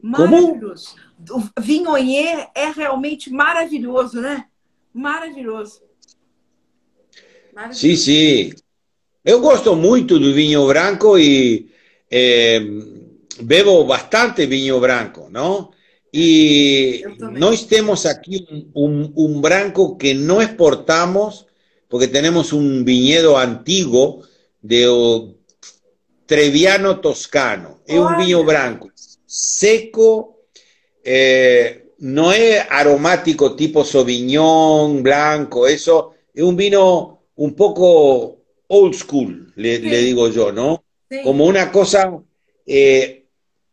Maravilhoso. 0.00 0.94
Como? 1.26 1.50
O 1.56 1.60
Vinhoyer 1.60 2.48
é 2.54 2.70
realmente 2.70 3.28
maravilhoso, 3.28 4.20
né? 4.20 4.44
Maravilhoso. 4.92 5.82
maravilhoso. 7.52 7.80
Sim, 7.80 7.96
sim. 7.96 8.52
Eu 9.24 9.40
gosto 9.40 9.74
muito 9.74 10.16
do 10.16 10.32
vinho 10.32 10.64
branco 10.68 11.18
e 11.18 11.68
eh, 12.08 12.60
bebo 13.42 13.82
bastante 13.82 14.46
vinho 14.46 14.78
branco, 14.78 15.28
não? 15.28 15.72
E 16.12 17.02
nós 17.32 17.64
temos 17.64 18.06
aqui 18.06 18.46
um, 18.48 18.70
um, 18.76 19.12
um, 19.16 19.40
branco 19.40 19.96
que 19.96 20.14
não 20.14 20.40
exportamos, 20.40 21.46
porque 21.88 22.06
temos 22.06 22.52
um 22.52 22.84
vinhedo 22.84 23.36
antigo 23.36 24.24
de 24.62 24.86
Treviano 26.26 27.00
Toscano. 27.00 27.80
Es 27.86 27.98
un 27.98 28.16
vino 28.16 28.44
blanco, 28.44 28.90
seco, 29.26 30.46
eh, 31.02 31.92
no 31.98 32.32
es 32.32 32.64
aromático 32.70 33.54
tipo 33.54 33.84
Sauvignon 33.84 35.02
blanco, 35.02 35.66
eso 35.66 36.14
es 36.32 36.42
un 36.42 36.56
vino 36.56 37.20
un 37.36 37.54
poco 37.54 38.38
old 38.68 38.94
school, 38.94 39.52
le, 39.56 39.78
digo 39.78 40.28
yo, 40.28 40.52
¿no? 40.52 40.84
Como 41.22 41.46
una 41.46 41.70
cosa 41.70 42.12
eh, 42.66 43.26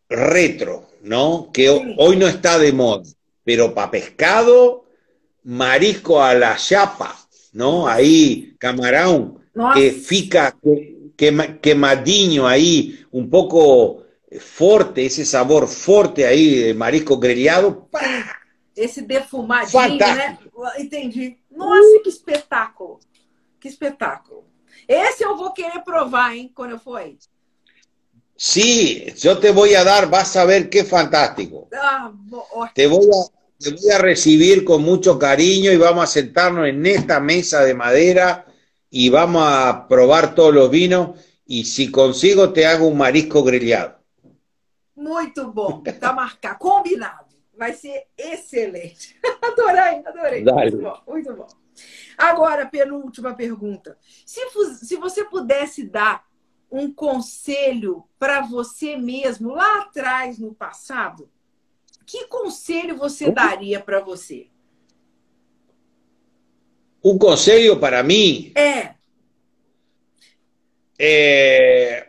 retro, 0.08 0.88
¿no? 1.02 1.50
Que 1.52 1.68
hoy 1.70 2.16
no 2.16 2.28
está 2.28 2.58
de 2.58 2.72
moda, 2.72 3.04
pero 3.44 3.74
para 3.74 3.90
pescado, 3.90 4.84
marisco 5.44 6.22
a 6.22 6.34
la 6.34 6.56
chapa, 6.56 7.16
¿no? 7.52 7.88
Ahí, 7.88 8.54
camarón, 8.58 9.40
que 9.74 9.90
fica, 9.90 10.56
que, 10.62 11.01
quemadinho 11.60 12.46
ahí, 12.46 13.04
un 13.10 13.28
poco 13.30 14.02
fuerte, 14.40 15.06
ese 15.06 15.24
sabor 15.24 15.68
fuerte 15.68 16.26
ahí 16.26 16.56
de 16.56 16.74
marisco 16.74 17.18
grelhado. 17.18 17.88
Esse 18.74 19.02
defumadinho, 19.02 19.98
né? 19.98 20.38
Entendi. 20.78 21.38
Nossa, 21.50 22.00
que 22.02 22.08
espetáculo. 22.08 23.00
Que 23.60 23.68
espetáculo. 23.68 24.44
Esse 24.88 25.24
eu 25.24 25.36
vou 25.36 25.52
querer 25.52 25.82
provar, 25.84 26.34
hein, 26.34 26.50
quando 26.54 26.72
eu 26.72 26.78
for 26.78 26.98
aí. 26.98 27.18
Sí, 28.36 29.12
yo 29.18 29.38
te 29.38 29.52
voy 29.52 29.74
a 29.74 29.84
dar, 29.84 30.08
vas 30.08 30.34
a 30.36 30.44
ver 30.44 30.68
qué 30.68 30.84
fantástico. 30.84 31.68
Ah, 31.74 32.10
te, 32.74 32.86
voy 32.86 33.06
a, 33.06 33.62
te 33.62 33.70
voy 33.70 33.90
a 33.90 33.98
recibir 33.98 34.64
con 34.64 34.82
mucho 34.82 35.18
cariño 35.18 35.70
y 35.70 35.76
vamos 35.76 36.04
a 36.04 36.06
sentarnos 36.08 36.66
en 36.66 36.84
esta 36.84 37.20
mesa 37.20 37.62
de 37.62 37.74
madera 37.74 38.46
y 38.94 39.08
vamos 39.08 39.42
a 39.42 39.88
probar 39.88 40.34
todos 40.34 40.52
los 40.52 40.70
vinos 40.70 41.18
y 41.46 41.64
si 41.64 41.90
consigo 41.90 42.52
te 42.52 42.66
hago 42.66 42.86
un 42.86 42.98
marisco 42.98 43.42
grillado. 43.42 43.96
Muito 44.94 45.50
bom, 45.50 45.82
tá 45.98 46.12
marcado, 46.12 46.58
combinado. 46.58 47.34
Vai 47.56 47.72
ser 47.72 48.08
excelente. 48.16 49.18
Adorei, 49.42 50.02
adorei. 50.04 50.44
Dale. 50.44 50.70
Muito 50.70 50.82
bom, 50.82 51.02
muito 51.08 51.34
bom. 51.34 51.46
Agora, 52.18 52.66
penúltima 52.66 53.34
pergunta. 53.34 53.96
Se, 54.26 54.40
se 54.84 54.96
você 54.96 55.24
pudesse 55.24 55.84
dar 55.84 56.26
um 56.70 56.92
conselho 56.92 58.04
para 58.18 58.42
você 58.42 58.96
mesmo 58.96 59.54
lá 59.54 59.80
atrás 59.80 60.38
no 60.38 60.54
passado, 60.54 61.30
que 62.04 62.26
conselho 62.26 62.96
você 62.96 63.30
daria 63.30 63.80
para 63.80 64.00
você? 64.00 64.51
Um 67.04 67.18
conselho 67.18 67.78
para 67.78 68.02
mim? 68.02 68.52
É. 68.54 68.94
é 70.98 72.08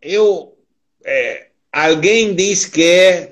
eu, 0.00 0.56
é, 1.04 1.48
alguém 1.72 2.34
diz 2.34 2.66
que 2.66 3.30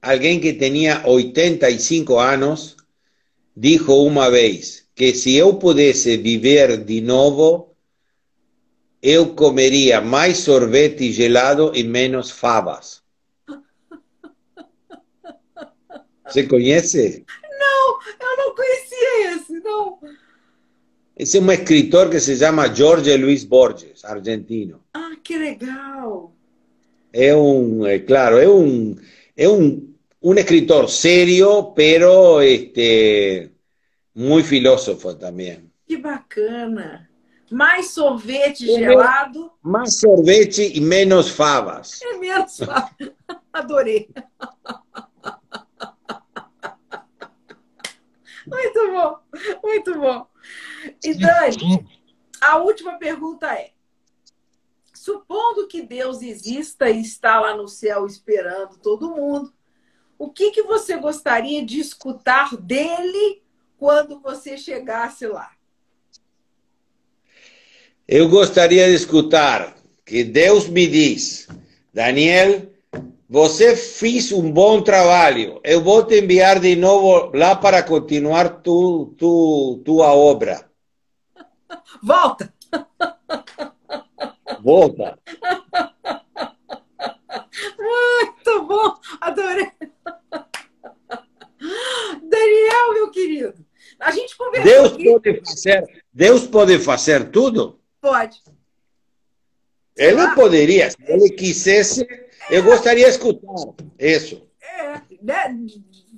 alguém 0.00 0.40
que 0.40 0.54
tinha 0.54 1.06
85 1.06 2.18
anos 2.18 2.76
dijo 3.56 3.94
uma 4.04 4.30
vez 4.30 4.84
que 4.94 5.14
se 5.14 5.34
eu 5.34 5.54
pudesse 5.54 6.16
viver 6.16 6.84
de 6.84 7.00
novo, 7.00 7.74
eu 9.02 9.34
comeria 9.34 10.00
mais 10.00 10.38
sorvete 10.38 11.12
gelado 11.12 11.72
e 11.74 11.82
menos 11.82 12.30
favas. 12.30 13.02
Você 16.26 16.46
conhece? 16.46 17.24
Não, 17.58 17.98
eu 18.20 18.36
não 18.36 18.54
conhecia 18.54 19.34
esse, 19.34 19.58
não. 19.60 19.98
Esse 21.24 21.38
é 21.38 21.40
um 21.40 21.50
escritor 21.50 22.10
que 22.10 22.20
se 22.20 22.36
chama 22.36 22.68
Jorge 22.74 23.16
Luis 23.16 23.44
Borges, 23.44 24.04
argentino. 24.04 24.82
Ah, 24.92 25.12
que 25.24 25.38
legal! 25.38 26.34
É 27.10 27.34
um, 27.34 27.86
é 27.86 27.98
claro, 28.00 28.36
é 28.36 28.46
um, 28.46 28.94
é 29.34 29.48
um 29.48 29.94
un 30.20 30.36
escritor 30.36 30.90
serio, 30.90 31.72
pero 31.74 32.42
este, 32.42 33.50
muy 34.12 34.42
filósofo 34.42 35.16
también. 35.16 35.72
Que 35.86 35.96
bacana. 35.96 37.08
Mais 37.50 37.94
sorvete 37.94 38.66
gelado. 38.66 39.50
Mais 39.62 39.98
sorvete 39.98 40.72
e 40.74 40.80
menos 40.82 41.30
favas. 41.30 42.02
É 42.02 42.18
menos 42.18 42.58
favas. 42.60 43.12
Adorei. 43.50 44.10
Muito 48.46 48.92
bom, 48.92 49.16
muito 49.62 49.94
bom. 49.98 50.33
E 51.02 51.14
Dani, 51.14 51.86
a 52.40 52.58
última 52.58 52.98
pergunta 52.98 53.52
é: 53.52 53.70
supondo 54.92 55.66
que 55.68 55.82
Deus 55.82 56.22
exista 56.22 56.90
e 56.90 57.00
está 57.00 57.40
lá 57.40 57.56
no 57.56 57.68
céu 57.68 58.06
esperando 58.06 58.78
todo 58.78 59.10
mundo, 59.10 59.52
o 60.18 60.30
que, 60.30 60.50
que 60.50 60.62
você 60.62 60.96
gostaria 60.96 61.64
de 61.64 61.80
escutar 61.80 62.56
dele 62.56 63.42
quando 63.76 64.20
você 64.20 64.56
chegasse 64.56 65.26
lá? 65.26 65.50
Eu 68.06 68.28
gostaria 68.28 68.86
de 68.88 68.94
escutar 68.94 69.74
que 70.04 70.22
Deus 70.22 70.68
me 70.68 70.86
diz, 70.86 71.48
Daniel, 71.92 72.73
você 73.28 73.74
fez 73.74 74.32
um 74.32 74.50
bom 74.50 74.82
trabalho. 74.82 75.60
Eu 75.64 75.82
vou 75.82 76.04
te 76.04 76.20
enviar 76.20 76.60
de 76.60 76.76
novo 76.76 77.30
lá 77.36 77.56
para 77.56 77.82
continuar 77.82 78.60
tu, 78.62 79.14
tu, 79.18 79.80
tua 79.84 80.12
obra. 80.14 80.68
Volta! 82.02 82.52
Volta! 84.62 85.18
Muito 87.78 88.66
bom! 88.66 88.94
Adorei! 89.20 89.70
Daniel, 92.22 92.92
meu 92.94 93.10
querido, 93.10 93.54
a 93.98 94.10
gente 94.10 94.36
conversou. 94.36 94.70
Deus 94.70 94.92
aqui. 94.92 95.04
pode 95.04 95.40
fazer, 95.40 96.02
Deus 96.12 96.46
pode 96.46 96.78
fazer 96.78 97.30
tudo? 97.30 97.80
Pode. 98.00 98.42
Ele 99.96 100.34
poderia, 100.34 100.90
se 100.90 100.96
ele 101.06 101.30
quisesse, 101.30 102.06
eu 102.50 102.62
gostaria 102.62 103.04
de 103.04 103.10
escutar 103.10 103.52
isso. 103.98 104.42
É, 104.60 105.00
né? 105.22 105.56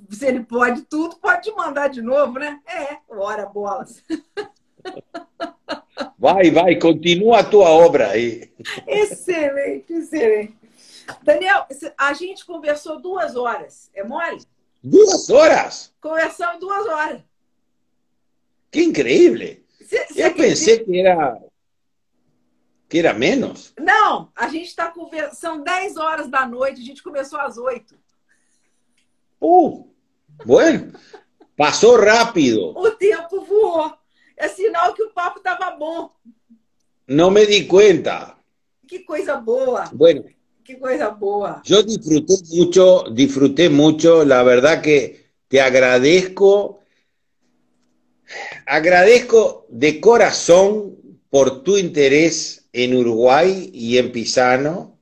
Se 0.09 0.25
ele 0.25 0.43
pode 0.43 0.83
tudo, 0.83 1.17
pode 1.17 1.51
mandar 1.51 1.89
de 1.89 2.01
novo, 2.01 2.39
né? 2.39 2.59
É, 2.65 2.97
ora 3.09 3.45
bolas. 3.45 4.03
Vai, 6.17 6.49
vai, 6.51 6.75
continua 6.77 7.39
a 7.39 7.43
tua 7.43 7.69
obra 7.69 8.11
aí. 8.11 8.51
Excelente, 8.87 9.93
excelente. 9.93 10.55
Daniel, 11.23 11.65
a 11.97 12.13
gente 12.13 12.45
conversou 12.45 13.01
duas 13.01 13.35
horas. 13.35 13.89
É 13.93 14.03
mole? 14.03 14.41
Duas 14.83 15.29
horas? 15.29 15.93
Conversamos 16.01 16.59
duas 16.59 16.85
horas. 16.87 17.21
Que 18.71 18.83
incrível! 18.83 19.57
Cê, 19.85 20.05
cê 20.07 20.25
Eu 20.25 20.33
pensei 20.33 20.79
que 20.79 20.99
era 20.99 21.39
que 22.87 22.99
era 22.99 23.13
menos. 23.13 23.73
Não, 23.79 24.31
a 24.35 24.47
gente 24.47 24.67
está 24.67 24.89
conversando. 24.89 25.35
São 25.35 25.63
10 25.63 25.97
horas 25.97 26.29
da 26.29 26.45
noite, 26.45 26.81
a 26.81 26.85
gente 26.85 27.03
começou 27.03 27.39
às 27.39 27.57
8. 27.57 27.95
Uh, 29.41 29.87
bueno, 30.45 30.93
passou 31.55 31.99
rápido. 31.99 32.77
O 32.77 32.91
tempo 32.91 33.41
voou. 33.41 33.93
É 34.35 34.47
sinal 34.47 34.93
que 34.93 35.03
o 35.03 35.11
papo 35.11 35.39
estava 35.39 35.71
bom. 35.71 36.11
Não 37.07 37.31
me 37.31 37.45
di 37.45 37.65
conta. 37.65 38.35
Que 38.87 38.99
coisa 38.99 39.35
boa. 39.35 39.89
Bueno, 39.93 40.23
Qué 40.67 40.77
cosa 40.77 41.07
boa. 41.11 41.61
Yo 41.63 41.81
disfruté 41.81 42.33
mucho, 42.49 43.05
disfruté 43.09 43.69
mucho, 43.69 44.25
la 44.25 44.43
verdad 44.43 44.81
que 44.81 45.31
te 45.47 45.61
agradezco, 45.61 46.81
agradezco 48.65 49.65
de 49.69 50.01
corazón 50.01 50.97
por 51.29 51.63
tu 51.63 51.77
interés 51.77 52.66
en 52.77 52.95
Uruguay 52.95 53.71
y 53.73 53.97
en 53.97 54.11
Pisano 54.11 54.99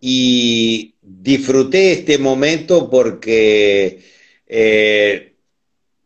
y 0.00 0.94
disfruté 1.02 1.92
este 1.92 2.18
momento 2.18 2.90
porque 2.90 4.04
eh, 4.46 5.34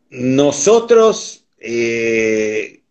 nosotros 0.09 1.45
eh, 1.59 2.81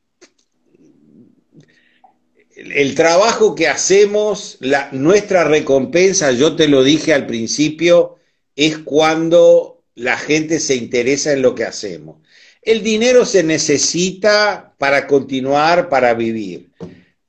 el 2.57 2.95
trabajo 2.95 3.57
que 3.57 3.67
hacemos, 3.67 4.57
la, 4.61 4.91
nuestra 4.93 5.43
recompensa, 5.43 6.31
yo 6.31 6.55
te 6.55 6.69
lo 6.69 6.85
dije 6.85 7.13
al 7.13 7.27
principio, 7.27 8.19
es 8.55 8.79
cuando 8.79 9.83
la 9.97 10.17
gente 10.17 10.61
se 10.61 10.77
interesa 10.77 11.33
en 11.33 11.43
lo 11.43 11.57
que 11.57 11.65
hacemos. 11.65 12.19
El 12.63 12.85
dinero 12.85 13.25
se 13.25 13.43
necesita 13.43 14.75
para 14.79 15.09
continuar, 15.09 15.89
para 15.89 16.15
vivir, 16.15 16.71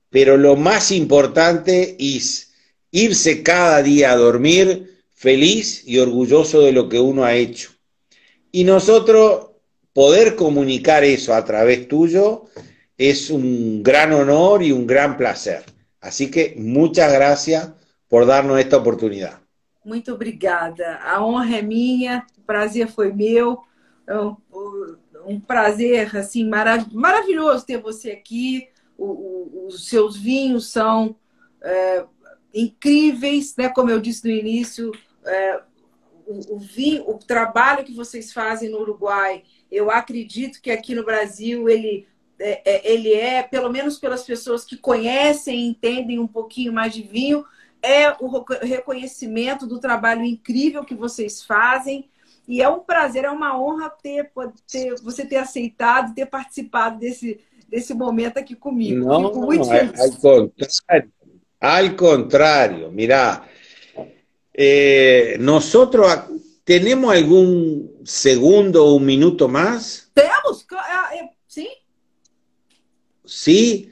pero 0.09 0.37
lo 0.37 0.55
más 0.55 0.91
importante 0.91 1.95
es 1.99 2.53
irse 2.91 3.43
cada 3.43 3.81
día 3.83 4.11
a 4.11 4.15
dormir 4.15 5.01
feliz 5.13 5.83
y 5.85 5.99
orgulloso 5.99 6.61
de 6.61 6.71
lo 6.71 6.89
que 6.89 6.99
uno 6.99 7.23
ha 7.23 7.35
hecho. 7.35 7.71
Y 8.51 8.63
nosotros 8.63 9.47
poder 9.93 10.35
comunicar 10.35 11.03
eso 11.03 11.33
a 11.33 11.43
través 11.43 11.87
tuyo 11.87 12.45
es 12.97 13.29
un 13.29 13.83
gran 13.83 14.13
honor 14.13 14.63
y 14.63 14.71
un 14.71 14.87
gran 14.87 15.17
placer. 15.17 15.63
Así 16.01 16.31
que 16.31 16.55
muchas 16.57 17.11
gracias 17.11 17.69
por 18.07 18.25
darnos 18.25 18.59
esta 18.59 18.77
oportunidad. 18.77 19.39
Muito 19.83 20.13
obrigada. 20.13 20.95
A 21.03 21.23
honra 21.23 21.57
é 21.57 21.61
minha, 21.61 22.25
o 22.37 22.41
prazer 22.41 22.87
foi 22.87 23.13
meu. 23.13 23.59
um 25.25 25.39
prazer 25.39 26.15
assim 26.15 26.47
marav 26.47 26.87
maravilhoso 26.91 27.65
ter 27.65 27.77
você 27.77 28.11
aqui. 28.11 28.67
O, 29.01 29.67
os 29.67 29.87
seus 29.87 30.17
vinhos 30.17 30.69
são 30.69 31.15
é, 31.61 32.05
incríveis, 32.53 33.55
né? 33.55 33.69
Como 33.69 33.89
eu 33.89 33.99
disse 33.99 34.27
no 34.27 34.33
início, 34.33 34.91
é, 35.25 35.61
o, 36.27 36.55
o, 36.55 36.59
vinho, 36.59 37.09
o 37.09 37.17
trabalho 37.17 37.85
que 37.85 37.93
vocês 37.93 38.33
fazem 38.33 38.69
no 38.69 38.79
Uruguai, 38.79 39.43
eu 39.71 39.89
acredito 39.89 40.61
que 40.61 40.71
aqui 40.71 40.93
no 40.93 41.05
Brasil 41.05 41.69
ele 41.69 42.07
é, 42.39 42.61
é 42.65 42.91
ele 42.93 43.13
é, 43.13 43.43
pelo 43.43 43.69
menos 43.69 43.97
pelas 43.97 44.23
pessoas 44.23 44.63
que 44.63 44.77
conhecem 44.77 45.59
e 45.59 45.67
entendem 45.67 46.19
um 46.19 46.27
pouquinho 46.27 46.73
mais 46.73 46.93
de 46.93 47.01
vinho, 47.01 47.45
é 47.81 48.11
o 48.19 48.43
reconhecimento 48.61 49.65
do 49.65 49.79
trabalho 49.79 50.23
incrível 50.23 50.83
que 50.83 50.95
vocês 50.95 51.43
fazem. 51.43 52.09
E 52.47 52.61
é 52.61 52.67
um 52.67 52.79
prazer, 52.79 53.25
é 53.25 53.29
uma 53.29 53.59
honra 53.59 53.89
ter, 53.89 54.31
ter 54.67 54.95
você 55.01 55.25
ter 55.25 55.37
aceitado, 55.37 56.15
ter 56.15 56.25
participado 56.25 56.97
desse, 56.97 57.39
desse 57.69 57.93
momento 57.93 58.37
aqui 58.37 58.55
comigo. 58.55 59.05
Não, 59.05 59.27
Fico 59.27 59.45
muito 59.45 59.65
não, 59.65 59.71
feliz. 59.71 59.99
Al 59.99 60.11
contrário, 60.17 61.11
al 61.59 61.95
contrário, 61.95 62.91
mira, 62.91 63.43
eh, 64.53 65.37
nosotros 65.39 66.11
tenemos 66.63 67.13
algún 67.13 67.99
segundo 68.03 68.85
o 68.85 68.95
un 68.95 69.05
minuto 69.05 69.47
más. 69.47 70.09
Temos, 70.13 70.65
eh, 71.13 71.29
sí. 71.47 71.67
Sí, 73.25 73.91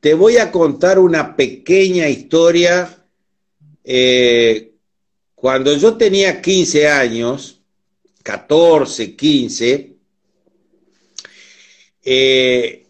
te 0.00 0.14
voy 0.14 0.36
a 0.36 0.50
contar 0.50 0.98
una 0.98 1.36
pequeña 1.36 2.08
historia. 2.08 3.04
Eh, 3.84 4.72
cuando 5.34 5.74
yo 5.74 5.96
tenía 5.96 6.40
15 6.40 6.88
años, 6.88 7.60
14, 8.22 9.14
15, 9.14 9.95
eh, 12.06 12.86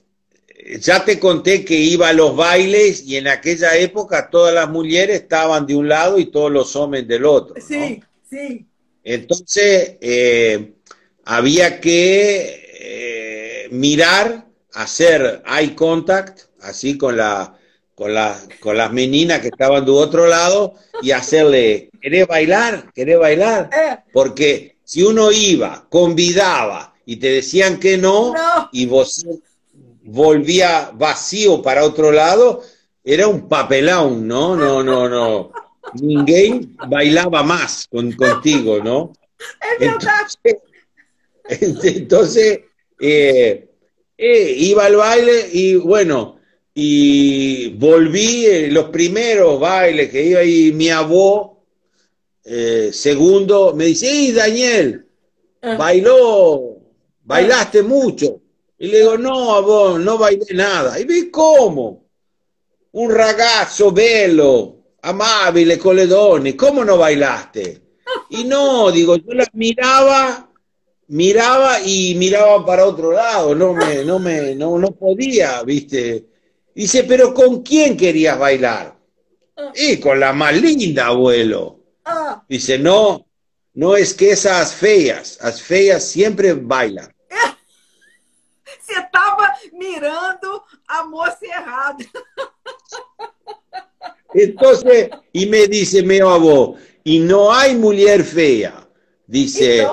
ya 0.81 1.05
te 1.05 1.19
conté 1.19 1.65
que 1.65 1.75
iba 1.75 2.09
a 2.09 2.13
los 2.13 2.37
bailes 2.37 3.03
y 3.05 3.17
en 3.17 3.29
aquella 3.29 3.77
época 3.77 4.31
todas 4.31 4.55
las 4.55 4.69
mujeres 4.69 5.23
estaban 5.23 5.67
de 5.67 5.75
un 5.75 5.89
lado 5.89 6.19
y 6.19 6.27
todos 6.27 6.53
los 6.53 6.77
hombres 6.77 7.09
del 7.09 7.25
otro. 7.25 7.57
Sí, 7.61 8.03
sí. 8.29 8.67
Entonces, 9.03 9.97
eh, 10.01 10.73
había 11.25 11.81
que 11.81 13.69
mirar, 13.71 14.47
hacer 14.75 15.43
eye 15.47 15.75
contact 15.75 16.43
así 16.61 16.99
con, 16.99 17.17
la, 17.17 17.57
con, 17.95 18.13
la, 18.13 18.39
con 18.61 18.77
las 18.77 18.93
meninas 18.93 19.41
que 19.41 19.49
estaban 19.49 19.85
de 19.85 19.91
otro 19.91 20.27
lado 20.27 20.75
y 21.03 21.11
hacerle, 21.13 21.91
¿querés 22.01 22.27
bailar? 22.27 22.93
¿Querés 22.93 23.19
bailar? 23.19 23.71
Eh. 23.73 23.97
Porque 24.13 24.77
si 24.85 25.03
uno 25.03 25.33
iba, 25.33 25.87
convidaba 25.89 26.95
y 27.07 27.17
te 27.17 27.31
decían 27.31 27.79
que 27.79 27.97
no, 27.97 28.35
y 28.73 28.85
vos 28.85 29.25
volvía 30.03 30.91
vacío 30.93 31.63
para 31.63 31.85
otro 31.85 32.13
lado, 32.13 32.63
era 33.03 33.29
un 33.29 33.49
papelón, 33.49 34.27
¿no? 34.27 34.57
No, 34.57 34.83
no, 34.83 35.09
no. 35.09 35.53
Ninguém 35.95 36.75
bailaba 36.89 37.45
más 37.45 37.87
con, 37.89 38.11
contigo, 38.13 38.83
¿no? 38.83 39.13
Entonces, 39.79 40.57
entonces 41.85 42.61
eh, 43.01 43.69
eh, 44.19 44.55
iba 44.59 44.87
al 44.87 44.97
baile 44.97 45.49
y 45.53 45.77
bueno, 45.77 46.41
y 46.75 47.71
volví 47.75 48.47
en 48.47 48.75
los 48.75 48.87
primeros 48.87 49.61
bailes 49.61 50.11
que 50.11 50.25
iba 50.25 50.41
ahí 50.41 50.73
mi 50.73 50.91
abuelo, 50.91 51.63
eh, 52.45 52.91
segundo, 52.93 53.75
me 53.75 53.87
dice, 53.87 54.13
¡y 54.13 54.33
Daniel! 54.33 55.07
Ah. 55.63 55.77
Bailó, 55.77 56.76
bailaste 57.27 57.83
mucho. 57.83 58.41
Y 58.79 58.89
le 58.89 58.99
digo, 58.99 59.19
no, 59.19 59.55
abuelo, 59.55 59.99
no 59.99 60.19
bailé 60.19 60.47
nada. 60.55 60.99
Y 60.99 61.05
vi 61.05 61.31
cómo. 61.31 62.07
Un 62.93 63.11
ragazzo 63.11 63.93
bello, 63.93 64.77
amabile 65.03 65.79
con 65.79 65.97
le 65.97 66.07
donne, 66.07 66.57
¿cómo 66.57 66.83
no 66.83 66.97
bailaste? 66.97 67.83
Y 68.31 68.45
no, 68.45 68.91
digo, 68.91 69.17
yo 69.17 69.35
la 69.35 69.47
miraba, 69.53 70.51
miraba 71.09 71.81
y 71.81 72.15
miraba 72.15 72.65
para 72.65 72.87
otro 72.87 73.13
lado, 73.13 73.55
no 73.55 73.75
me, 73.75 74.03
no 74.05 74.19
me, 74.19 74.55
no, 74.55 74.79
no 74.79 74.93
podía, 74.93 75.63
viste 75.63 76.27
Dice, 76.75 77.05
pero 77.05 77.33
¿con 77.33 77.63
quién 77.63 77.97
querías 77.97 78.39
bailar? 78.39 78.99
Y 79.75 79.97
con 79.97 80.21
la 80.21 80.35
más 80.35 80.55
linda, 80.61 81.07
abuelo. 81.07 81.81
Ah. 82.05 82.45
Dice, 82.47 82.79
no, 82.79 83.27
no 83.73 83.97
es 83.97 84.13
que 84.13 84.33
esas 84.33 84.75
feas, 84.75 85.39
las 85.43 85.63
feas 85.63 86.05
siempre 86.05 86.53
bailan. 86.53 87.16
Se 88.97 89.03
estaba 89.03 89.55
mirando 89.73 90.65
a 90.89 91.05
moça 91.05 91.45
errada. 91.45 91.99
Entonces, 94.33 95.11
y 95.33 95.47
me 95.47 95.67
dice 95.67 96.03
mi 96.03 96.21
abuelo, 96.21 96.77
y 97.05 97.19
no 97.21 97.53
hay 97.53 97.75
mujer 97.75 98.25
fea. 98.25 98.89
Dice, 99.27 99.87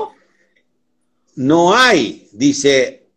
no 1.36 1.74
hay, 1.74 2.30
dice, 2.32 3.08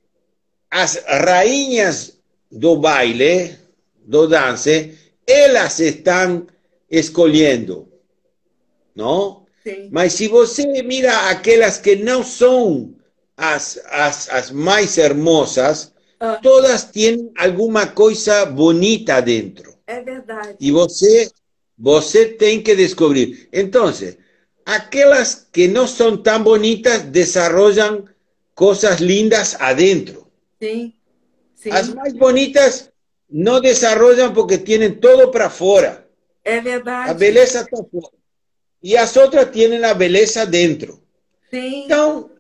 las 0.71 1.03
raíñas 1.07 2.19
do 2.51 2.81
baile, 2.81 3.59
do 4.05 4.27
dance, 4.27 4.97
ellas 5.27 5.81
están 5.81 6.51
escolhendo, 6.89 7.89
¿no? 8.95 9.47
Sí. 9.65 9.89
Mas 9.91 10.15
si 10.15 10.29
você 10.29 10.83
mira 10.83 11.29
aquellas 11.29 11.79
que 11.79 11.97
no 11.97 12.23
son 12.23 12.96
as, 13.37 13.81
as, 13.91 14.29
as 14.31 14.51
mais 14.51 14.97
hermosas, 14.99 15.93
ah. 16.21 16.39
todas 16.43 16.91
tienen 16.91 17.31
alguna 17.37 17.95
cosa 17.95 18.47
bonita 18.47 19.21
dentro. 19.21 19.77
É 19.87 20.01
verdade. 20.01 20.57
E 20.59 20.71
você, 20.71 21.31
você 21.77 22.27
tem 22.27 22.63
que 22.63 22.75
descobrir. 22.75 23.49
Entonces, 23.53 24.19
aquellas 24.65 25.47
que 25.53 25.69
no 25.69 25.87
son 25.87 26.23
tan 26.23 26.43
bonitas 26.43 27.13
desarrollan 27.13 28.05
cosas 28.55 29.01
lindas 29.01 29.57
adentro. 29.61 30.29
Sí. 30.59 30.95
Las 31.65 31.95
más 31.95 32.15
bonitas 32.15 32.93
no 33.29 33.61
desarrollan 33.61 34.33
porque 34.33 34.59
tienen 34.59 35.01
todo 35.01 35.31
para 35.31 35.47
afuera. 35.47 36.07
Es 36.43 36.63
verdad. 36.63 37.09
La 37.09 37.13
belleza 37.13 37.61
está 37.61 37.81
afuera. 37.81 38.09
Y 38.81 38.95
las 38.95 39.17
otras 39.17 39.51
tienen 39.51 39.81
la 39.81 39.95
belleza 39.95 40.47
dentro. 40.47 41.01
Sí. 41.51 41.83
Entonces, 41.85 42.36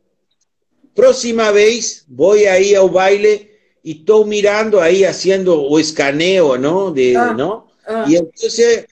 próxima 0.97 1.53
vez 1.53 2.05
voy 2.09 2.47
ahí 2.47 2.75
al 2.75 2.91
baile 2.91 3.53
y 3.85 3.99
estoy 3.99 4.25
mirando 4.25 4.81
ahí 4.81 5.05
haciendo 5.05 5.63
o 5.63 5.79
escaneo, 5.79 6.59
¿no? 6.59 6.91
De, 6.91 7.17
ah, 7.17 7.33
¿no? 7.37 7.69
Ah. 7.87 8.05
Y 8.09 8.17
entonces 8.17 8.87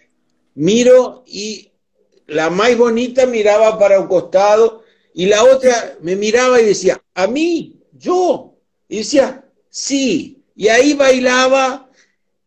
miro 0.54 1.24
y 1.26 1.72
la 2.28 2.48
más 2.50 2.76
bonita 2.78 3.26
miraba 3.26 3.76
para 3.80 3.98
un 3.98 4.06
costado 4.06 4.84
y 5.12 5.26
la 5.26 5.42
otra 5.42 5.96
me 6.00 6.14
miraba 6.14 6.60
y 6.60 6.66
decía, 6.66 7.02
a 7.14 7.26
mí, 7.26 7.80
yo. 7.92 8.54
Y 8.88 8.98
decía, 8.98 9.44
Sí, 9.74 10.44
y 10.54 10.68
ahí 10.68 10.94
bailaba 10.94 11.90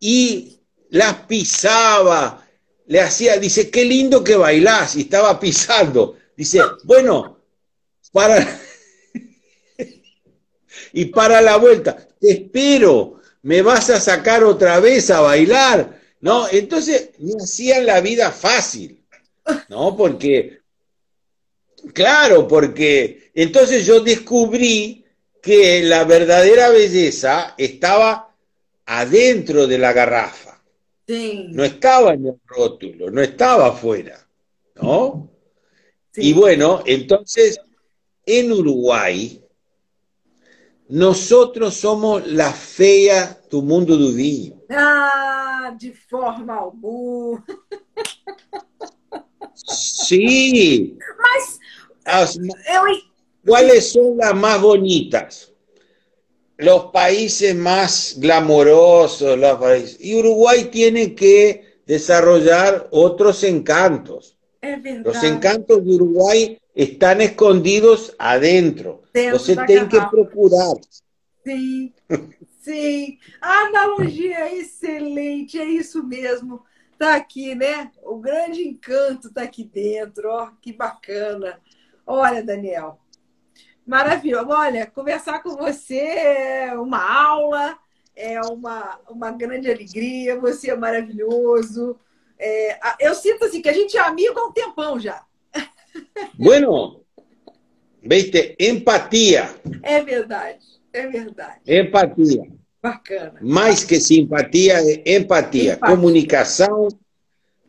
y 0.00 0.60
las 0.88 1.14
pisaba, 1.26 2.42
le 2.86 3.02
hacía, 3.02 3.36
dice, 3.36 3.70
qué 3.70 3.84
lindo 3.84 4.24
que 4.24 4.34
bailás, 4.34 4.96
y 4.96 5.02
estaba 5.02 5.38
pisando. 5.38 6.16
Dice, 6.34 6.62
bueno, 6.84 7.38
para... 8.10 8.60
y 10.92 11.06
para 11.06 11.40
la 11.40 11.56
vuelta, 11.56 11.96
te 12.18 12.30
espero, 12.30 13.20
me 13.42 13.62
vas 13.62 13.90
a 13.90 14.00
sacar 14.00 14.44
otra 14.44 14.80
vez 14.80 15.10
a 15.10 15.20
bailar, 15.20 16.00
¿no? 16.20 16.48
Entonces 16.48 17.10
me 17.18 17.34
hacían 17.42 17.86
la 17.86 18.00
vida 18.00 18.30
fácil, 18.30 19.04
¿no? 19.68 19.96
Porque, 19.96 20.60
claro, 21.92 22.46
porque 22.48 23.30
entonces 23.34 23.86
yo 23.86 24.00
descubrí 24.00 25.04
que 25.40 25.82
la 25.82 26.04
verdadera 26.04 26.70
belleza 26.70 27.54
estaba 27.56 28.34
adentro 28.86 29.66
de 29.66 29.78
la 29.78 29.92
garrafa. 29.92 30.60
No 31.06 31.64
estaba 31.64 32.12
en 32.12 32.26
el 32.26 32.40
rótulo, 32.44 33.10
no 33.10 33.22
estaba 33.22 33.68
afuera. 33.68 34.26
¿No? 34.74 35.30
Y 36.14 36.32
bueno, 36.32 36.82
entonces, 36.84 37.60
en 38.26 38.52
Uruguay, 38.52 39.42
nosotros 40.88 41.74
somos 41.74 42.26
la 42.26 42.52
fea 42.52 43.38
do 43.50 43.62
mundo 43.62 43.96
do 43.96 44.12
vinho. 44.12 44.62
Ah, 44.70 45.74
de 45.78 45.92
forma 45.92 46.54
alguma. 46.54 47.44
Sim. 49.54 50.96
Mas 51.18 51.58
As, 52.08 52.36
eu, 52.38 52.84
¿Cuáles 53.44 53.92
son 53.92 54.16
las 54.16 54.34
más 54.34 54.60
bonitas? 54.60 55.52
Los 56.56 56.86
países 56.86 57.54
más 57.54 58.14
glamorosos. 58.16 59.38
Los 59.38 59.58
países. 59.58 59.98
Y 60.00 60.16
Uruguay 60.16 60.64
tiene 60.70 61.14
que 61.14 61.80
desarrollar 61.86 62.88
otros 62.90 63.44
encantos. 63.44 64.36
Es 64.60 64.78
los 65.04 65.22
encantos 65.22 65.84
de 65.84 65.94
Uruguay 65.94 66.58
están 66.78 67.20
escondidos 67.20 68.14
adentro. 68.20 69.02
Dentro 69.12 69.40
Você 69.40 69.56
tem 69.66 69.88
que 69.88 69.96
garrafa. 69.96 70.10
procurar. 70.10 70.76
Sim, 71.44 71.92
sim. 72.60 73.18
A 73.40 73.64
analogia 73.64 74.38
é 74.48 74.54
excelente, 74.54 75.58
é 75.58 75.64
isso 75.64 76.04
mesmo. 76.04 76.62
Tá 76.96 77.16
aqui, 77.16 77.56
né? 77.56 77.90
O 78.04 78.18
grande 78.18 78.62
encanto 78.62 79.32
tá 79.32 79.42
aqui 79.42 79.64
dentro, 79.64 80.28
ó, 80.30 80.52
que 80.62 80.72
bacana. 80.72 81.60
Olha, 82.06 82.44
Daniel, 82.44 83.00
maravilhoso. 83.84 84.48
Olha, 84.48 84.86
conversar 84.86 85.42
com 85.42 85.56
você 85.56 85.98
é 85.98 86.74
uma 86.78 87.02
aula, 87.02 87.76
é 88.14 88.40
uma, 88.42 89.00
uma 89.10 89.32
grande 89.32 89.68
alegria, 89.68 90.38
você 90.38 90.70
é 90.70 90.76
maravilhoso. 90.76 91.98
É, 92.38 92.78
eu 93.00 93.16
sinto 93.16 93.44
assim 93.44 93.60
que 93.60 93.68
a 93.68 93.72
gente 93.72 93.96
é 93.96 94.00
amigo 94.00 94.38
há 94.38 94.46
um 94.46 94.52
tempão 94.52 95.00
já. 95.00 95.26
Bueno, 96.38 97.02
viste, 98.02 98.56
empatía, 98.58 99.50
É 99.82 100.02
verdade, 100.02 100.58
é 100.92 101.06
verdade. 101.06 101.60
empatía. 101.66 102.42
Bacana. 102.80 103.40
Mais 103.42 103.82
que 103.84 103.98
simpatia, 104.00 104.74
é 104.78 105.16
empatia. 105.16 105.72
Empatia. 105.74 105.76
Comunicação 105.78 106.88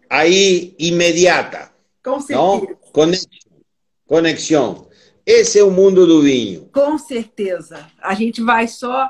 aí 0.10 0.76
imediata. 0.78 1.72
Com 2.04 2.22
certeza. 2.22 2.78
Conexão. 2.92 3.30
Conexão. 4.06 4.88
Esse 5.26 5.60
é 5.60 5.64
o 5.64 5.72
mundo 5.72 6.06
do 6.06 6.22
vinho. 6.22 6.70
Com 6.72 6.98
certeza. 6.98 7.88
A 8.02 8.14
gente 8.14 8.42
vai 8.42 8.68
só 8.68 9.10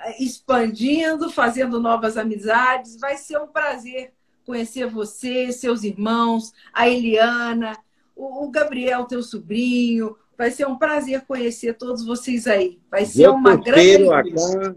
eh, 0.00 0.22
expandindo, 0.22 1.30
fazendo 1.30 1.80
novas 1.80 2.16
amizades. 2.16 2.98
Vai 3.00 3.16
ser 3.16 3.38
um 3.38 3.46
prazer 3.46 4.12
conhecer 4.46 4.86
você, 4.86 5.52
seus 5.52 5.82
irmãos, 5.82 6.52
a 6.72 6.88
Eliana, 6.88 7.76
o 8.18 8.44
o 8.44 8.50
Gabriel, 8.50 9.04
teu 9.06 9.22
sobrinho. 9.22 10.16
Vai 10.36 10.50
ser 10.50 10.66
um 10.66 10.76
prazer 10.78 11.22
conhecer 11.26 11.74
todos 11.74 12.04
vocês 12.04 12.46
aí. 12.46 12.78
Vai 12.90 13.04
ser 13.06 13.24
Eu 13.26 13.34
uma 13.34 13.56
te 13.58 13.64
grande 13.64 13.88
espero 13.90 14.12
alegria. 14.12 14.34
acá. 14.68 14.74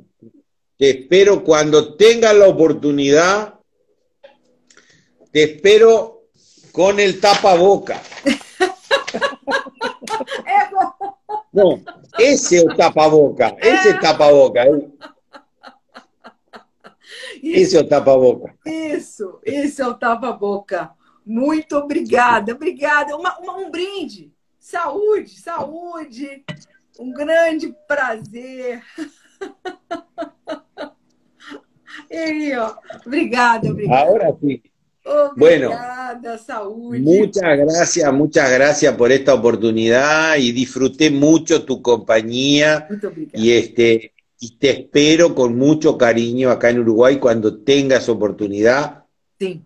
Te 0.77 0.85
espero 0.89 1.41
cuando 1.43 1.95
tengas 1.95 2.35
la 2.35 2.47
oportunidad. 2.47 3.53
Te 5.31 5.43
espero 5.43 6.23
con 6.71 6.99
el 6.99 7.19
tapaboca. 7.19 8.01
É 10.45 10.69
bom. 10.69 10.91
No, 11.53 11.81
ese 12.19 12.57
es 12.57 12.63
el 12.63 12.75
tapaboca. 12.77 13.55
Ese 13.59 13.89
es 13.89 13.99
tapaboca. 13.99 14.65
eh. 14.65 14.87
Ese 17.43 17.61
Isso, 17.61 17.77
es 17.77 17.83
el 17.83 17.89
tapaboca. 17.89 18.55
isso, 18.65 19.39
isso 19.45 19.81
é 19.81 19.87
o 19.87 19.93
tapa-boca. 19.95 20.91
Muito 21.25 21.77
obrigada, 21.77 22.53
obrigada. 22.53 23.15
Uma- 23.15 23.37
uma- 23.39 23.57
um 23.57 23.69
brinde. 23.71 24.31
Saúde, 24.59 25.39
saúde. 25.39 26.43
Um 26.99 27.11
grande 27.11 27.73
prazer. 27.87 28.81
E 32.09 32.17
aí, 32.17 32.55
ó. 32.57 32.73
Obrigada, 33.05 33.69
obrigada. 33.69 34.01
Ahora 34.01 34.35
sí. 34.41 34.61
Bueno. 35.35 35.67
Obrigada, 35.67 36.37
saúde. 36.37 36.99
Muchas 36.99 37.57
gracias, 37.57 38.13
muchas 38.13 38.51
gracias 38.51 38.95
por 38.95 39.11
esta 39.11 39.33
oportunidad 39.33 40.35
y 40.37 40.51
disfruté 40.51 41.09
mucho 41.09 41.65
tu 41.65 41.81
compañía 41.81 42.87
obrigada. 42.89 43.31
y 43.33 43.51
este 43.51 44.13
y 44.39 44.57
te 44.57 44.71
espero 44.71 45.35
con 45.35 45.55
mucho 45.57 45.97
cariño 45.97 46.49
acá 46.49 46.69
en 46.69 46.79
Uruguay 46.79 47.17
cuando 47.19 47.59
tengas 47.61 48.09
oportunidad. 48.09 49.05
Sim, 49.39 49.63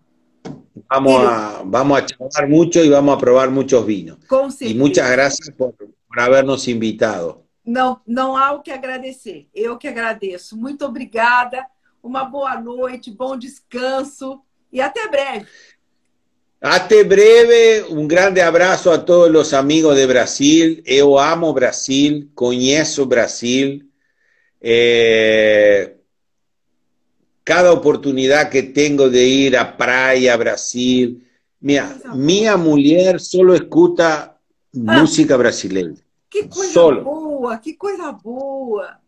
Vamos 0.90 1.26
a 1.26 1.62
vamos 1.64 1.98
a 1.98 2.06
charlar 2.06 2.48
mucho 2.48 2.84
y 2.84 2.88
vamos 2.88 3.16
a 3.16 3.18
probar 3.18 3.50
muchos 3.50 3.84
vinos. 3.86 4.18
Y 4.60 4.74
muchas 4.74 5.10
gracias 5.10 5.50
por, 5.50 5.74
por 5.74 6.20
habernos 6.20 6.68
invitado. 6.68 7.44
Não, 7.64 8.00
não 8.06 8.36
há 8.36 8.52
o 8.52 8.62
que 8.62 8.70
agradecer. 8.70 9.48
Eu 9.52 9.76
que 9.76 9.88
agradeço. 9.88 10.56
Muito 10.56 10.84
obrigada. 10.84 11.66
Uma 12.02 12.24
boa 12.24 12.60
noite, 12.60 13.10
bom 13.10 13.36
descanso 13.36 14.40
e 14.72 14.80
até 14.80 15.08
breve. 15.08 15.46
Até 16.60 17.02
breve, 17.02 17.86
um 17.90 18.06
grande 18.06 18.40
abraço 18.40 18.90
a 18.90 18.98
todos 18.98 19.48
os 19.48 19.54
amigos 19.54 19.96
de 19.96 20.06
Brasil. 20.06 20.82
Eu 20.86 21.18
amo 21.18 21.52
Brasil, 21.52 22.30
conheço 22.34 23.04
Brasil. 23.04 23.82
Eh, 24.62 25.95
cada 27.46 27.72
oportunidade 27.72 28.50
que 28.50 28.60
tenho 28.60 29.08
de 29.08 29.24
ir 29.24 29.56
à 29.56 29.64
praia, 29.64 30.34
a 30.34 30.36
Brasil. 30.36 31.22
Minha, 31.60 31.96
minha 32.12 32.56
mulher 32.56 33.20
só 33.20 33.54
escuta 33.54 34.36
música 34.74 35.38
brasileira. 35.38 35.94
Que 36.28 36.48
coisa 36.48 36.72
Solo. 36.72 37.04
boa, 37.04 37.58
que 37.58 37.74
coisa 37.74 38.10
boa. 38.10 38.98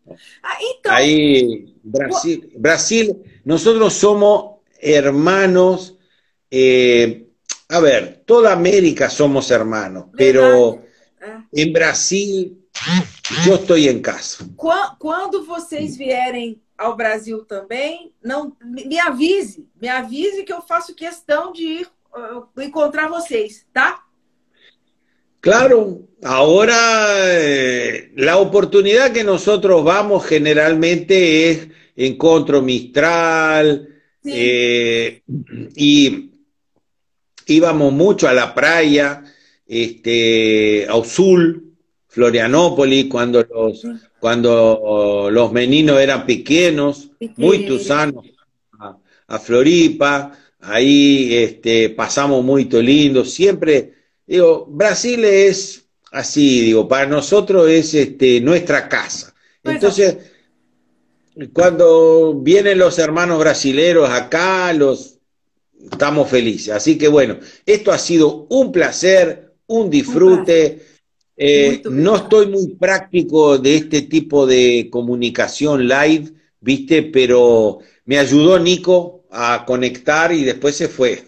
Ah, 0.41 0.57
então, 0.61 0.93
Ahí, 0.93 1.75
Brasil, 1.83 2.49
Brasil, 2.57 3.21
nosotros 3.43 3.93
somos 3.93 4.61
hermanos. 4.81 5.97
eh, 6.49 7.25
a 7.67 7.79
ver, 7.81 8.23
toda 8.25 8.53
América 8.53 9.09
somos 9.09 9.51
hermanos, 9.51 10.05
pero 10.17 10.81
en 11.51 11.73
Brasil 11.73 12.57
yo 13.45 13.55
estoy 13.55 13.89
en 13.89 14.01
casa. 14.01 14.47
quando 14.97 15.45
vocês 15.45 15.97
vierem 15.97 16.59
ao 16.79 16.95
Brasil 16.95 17.43
também, 17.43 18.13
não 18.23 18.55
me 18.63 18.97
avise, 18.97 19.67
me 19.79 19.89
avise 19.89 20.43
que 20.43 20.53
eu 20.53 20.61
faço 20.61 20.95
questão 20.95 21.51
de 21.51 21.63
ir 21.63 21.87
uh, 22.15 22.61
encontrar 22.61 23.09
vocês, 23.09 23.67
tá? 23.73 24.01
Claro, 25.41 26.07
ahora 26.23 26.75
eh, 27.17 28.11
la 28.15 28.37
oportunidad 28.37 29.13
que 29.13 29.23
nosotros 29.23 29.83
vamos 29.83 30.25
generalmente 30.25 31.49
es 31.49 31.67
Encontro 31.95 32.61
Mistral, 32.61 33.87
Sim. 34.21 34.31
eh, 34.33 35.21
y 35.75 36.31
íbamos 37.47 37.93
mucho 37.93 38.27
a 38.27 38.33
la 38.33 38.53
playa, 38.53 39.23
este, 39.65 40.87
a 40.89 40.95
Usul, 40.95 41.68
Florianópolis, 42.09 43.05
cuando 43.05 43.43
los, 43.43 43.81
Sí. 43.81 43.87
cuando 44.19 45.29
los 45.31 45.51
meninos 45.51 45.99
eran 45.99 46.25
pequeños, 46.25 47.11
muy 47.37 47.65
tusanos, 47.65 48.25
a, 48.79 48.97
a 49.27 49.39
Floripa, 49.39 50.37
ahí 50.59 51.35
este, 51.35 51.91
pasamos 51.91 52.43
muy 52.43 52.65
lindo, 52.65 53.23
siempre, 53.23 53.93
digo, 54.25 54.65
Brasil 54.69 55.23
es 55.23 55.85
así, 56.11 56.61
digo, 56.61 56.87
para 56.87 57.05
nosotros 57.05 57.69
es 57.69 57.93
este, 57.93 58.41
nuestra 58.41 58.89
casa. 58.89 59.33
Entonces, 59.63 60.17
cuando 61.53 62.33
vienen 62.33 62.79
los 62.79 62.97
hermanos 62.97 63.39
brasileros 63.39 64.09
acá, 64.09 64.73
los 64.73 65.19
estamos 65.91 66.29
felices. 66.29 66.73
Así 66.73 66.97
que 66.97 67.07
bueno, 67.07 67.37
esto 67.65 67.91
ha 67.91 67.97
sido 67.97 68.47
un 68.49 68.71
placer, 68.71 69.53
un 69.67 69.89
disfrute. 69.89 70.88
Eh, 71.41 71.81
no 71.89 72.17
estoy 72.17 72.47
muy 72.47 72.67
práctico 72.75 73.57
de 73.57 73.77
este 73.77 74.01
tipo 74.01 74.45
de 74.45 74.89
comunicación 74.91 75.87
live, 75.87 76.33
viste, 76.59 77.01
pero 77.01 77.79
me 78.03 78.19
ayudó 78.19 78.59
Nico 78.59 79.23
a 79.31 79.63
conectar 79.65 80.33
y 80.33 80.43
después 80.43 80.75
se 80.75 80.89
fue. 80.89 81.23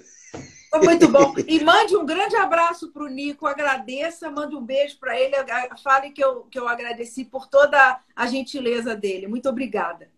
Foi 0.70 0.82
Muito 0.84 1.08
bom. 1.08 1.34
E 1.48 1.64
mande 1.64 1.96
um 1.96 2.06
grande 2.06 2.36
abraço 2.36 2.92
para 2.92 3.04
o 3.04 3.08
Nico, 3.08 3.48
agradeça, 3.48 4.30
mande 4.30 4.54
um 4.54 4.62
beijo 4.62 5.00
para 5.00 5.18
ele, 5.18 5.34
fale 5.82 6.12
que 6.12 6.22
eu, 6.22 6.42
que 6.44 6.60
eu 6.60 6.68
agradeci 6.68 7.24
por 7.24 7.48
toda 7.48 8.02
a 8.14 8.28
gentileza 8.28 8.94
dele. 8.94 9.28
Muito 9.28 9.48
obrigada. 9.48 10.10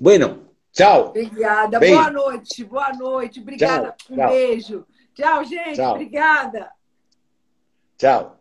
Bueno, 0.00 0.48
chao. 0.72 1.10
Obrigada. 1.10 1.78
Beijo. 1.78 1.94
Boa 1.94 2.10
noite, 2.10 2.64
boa 2.64 2.92
noite. 2.92 3.40
Obrigada. 3.40 3.94
Tchau, 3.96 4.12
um 4.12 4.16
tchau. 4.16 4.30
beijo. 4.30 4.86
Tchau, 5.14 5.44
gente. 5.44 5.76
Tchau. 5.76 5.92
Obrigada. 5.92 6.70
Chao. 7.96 8.37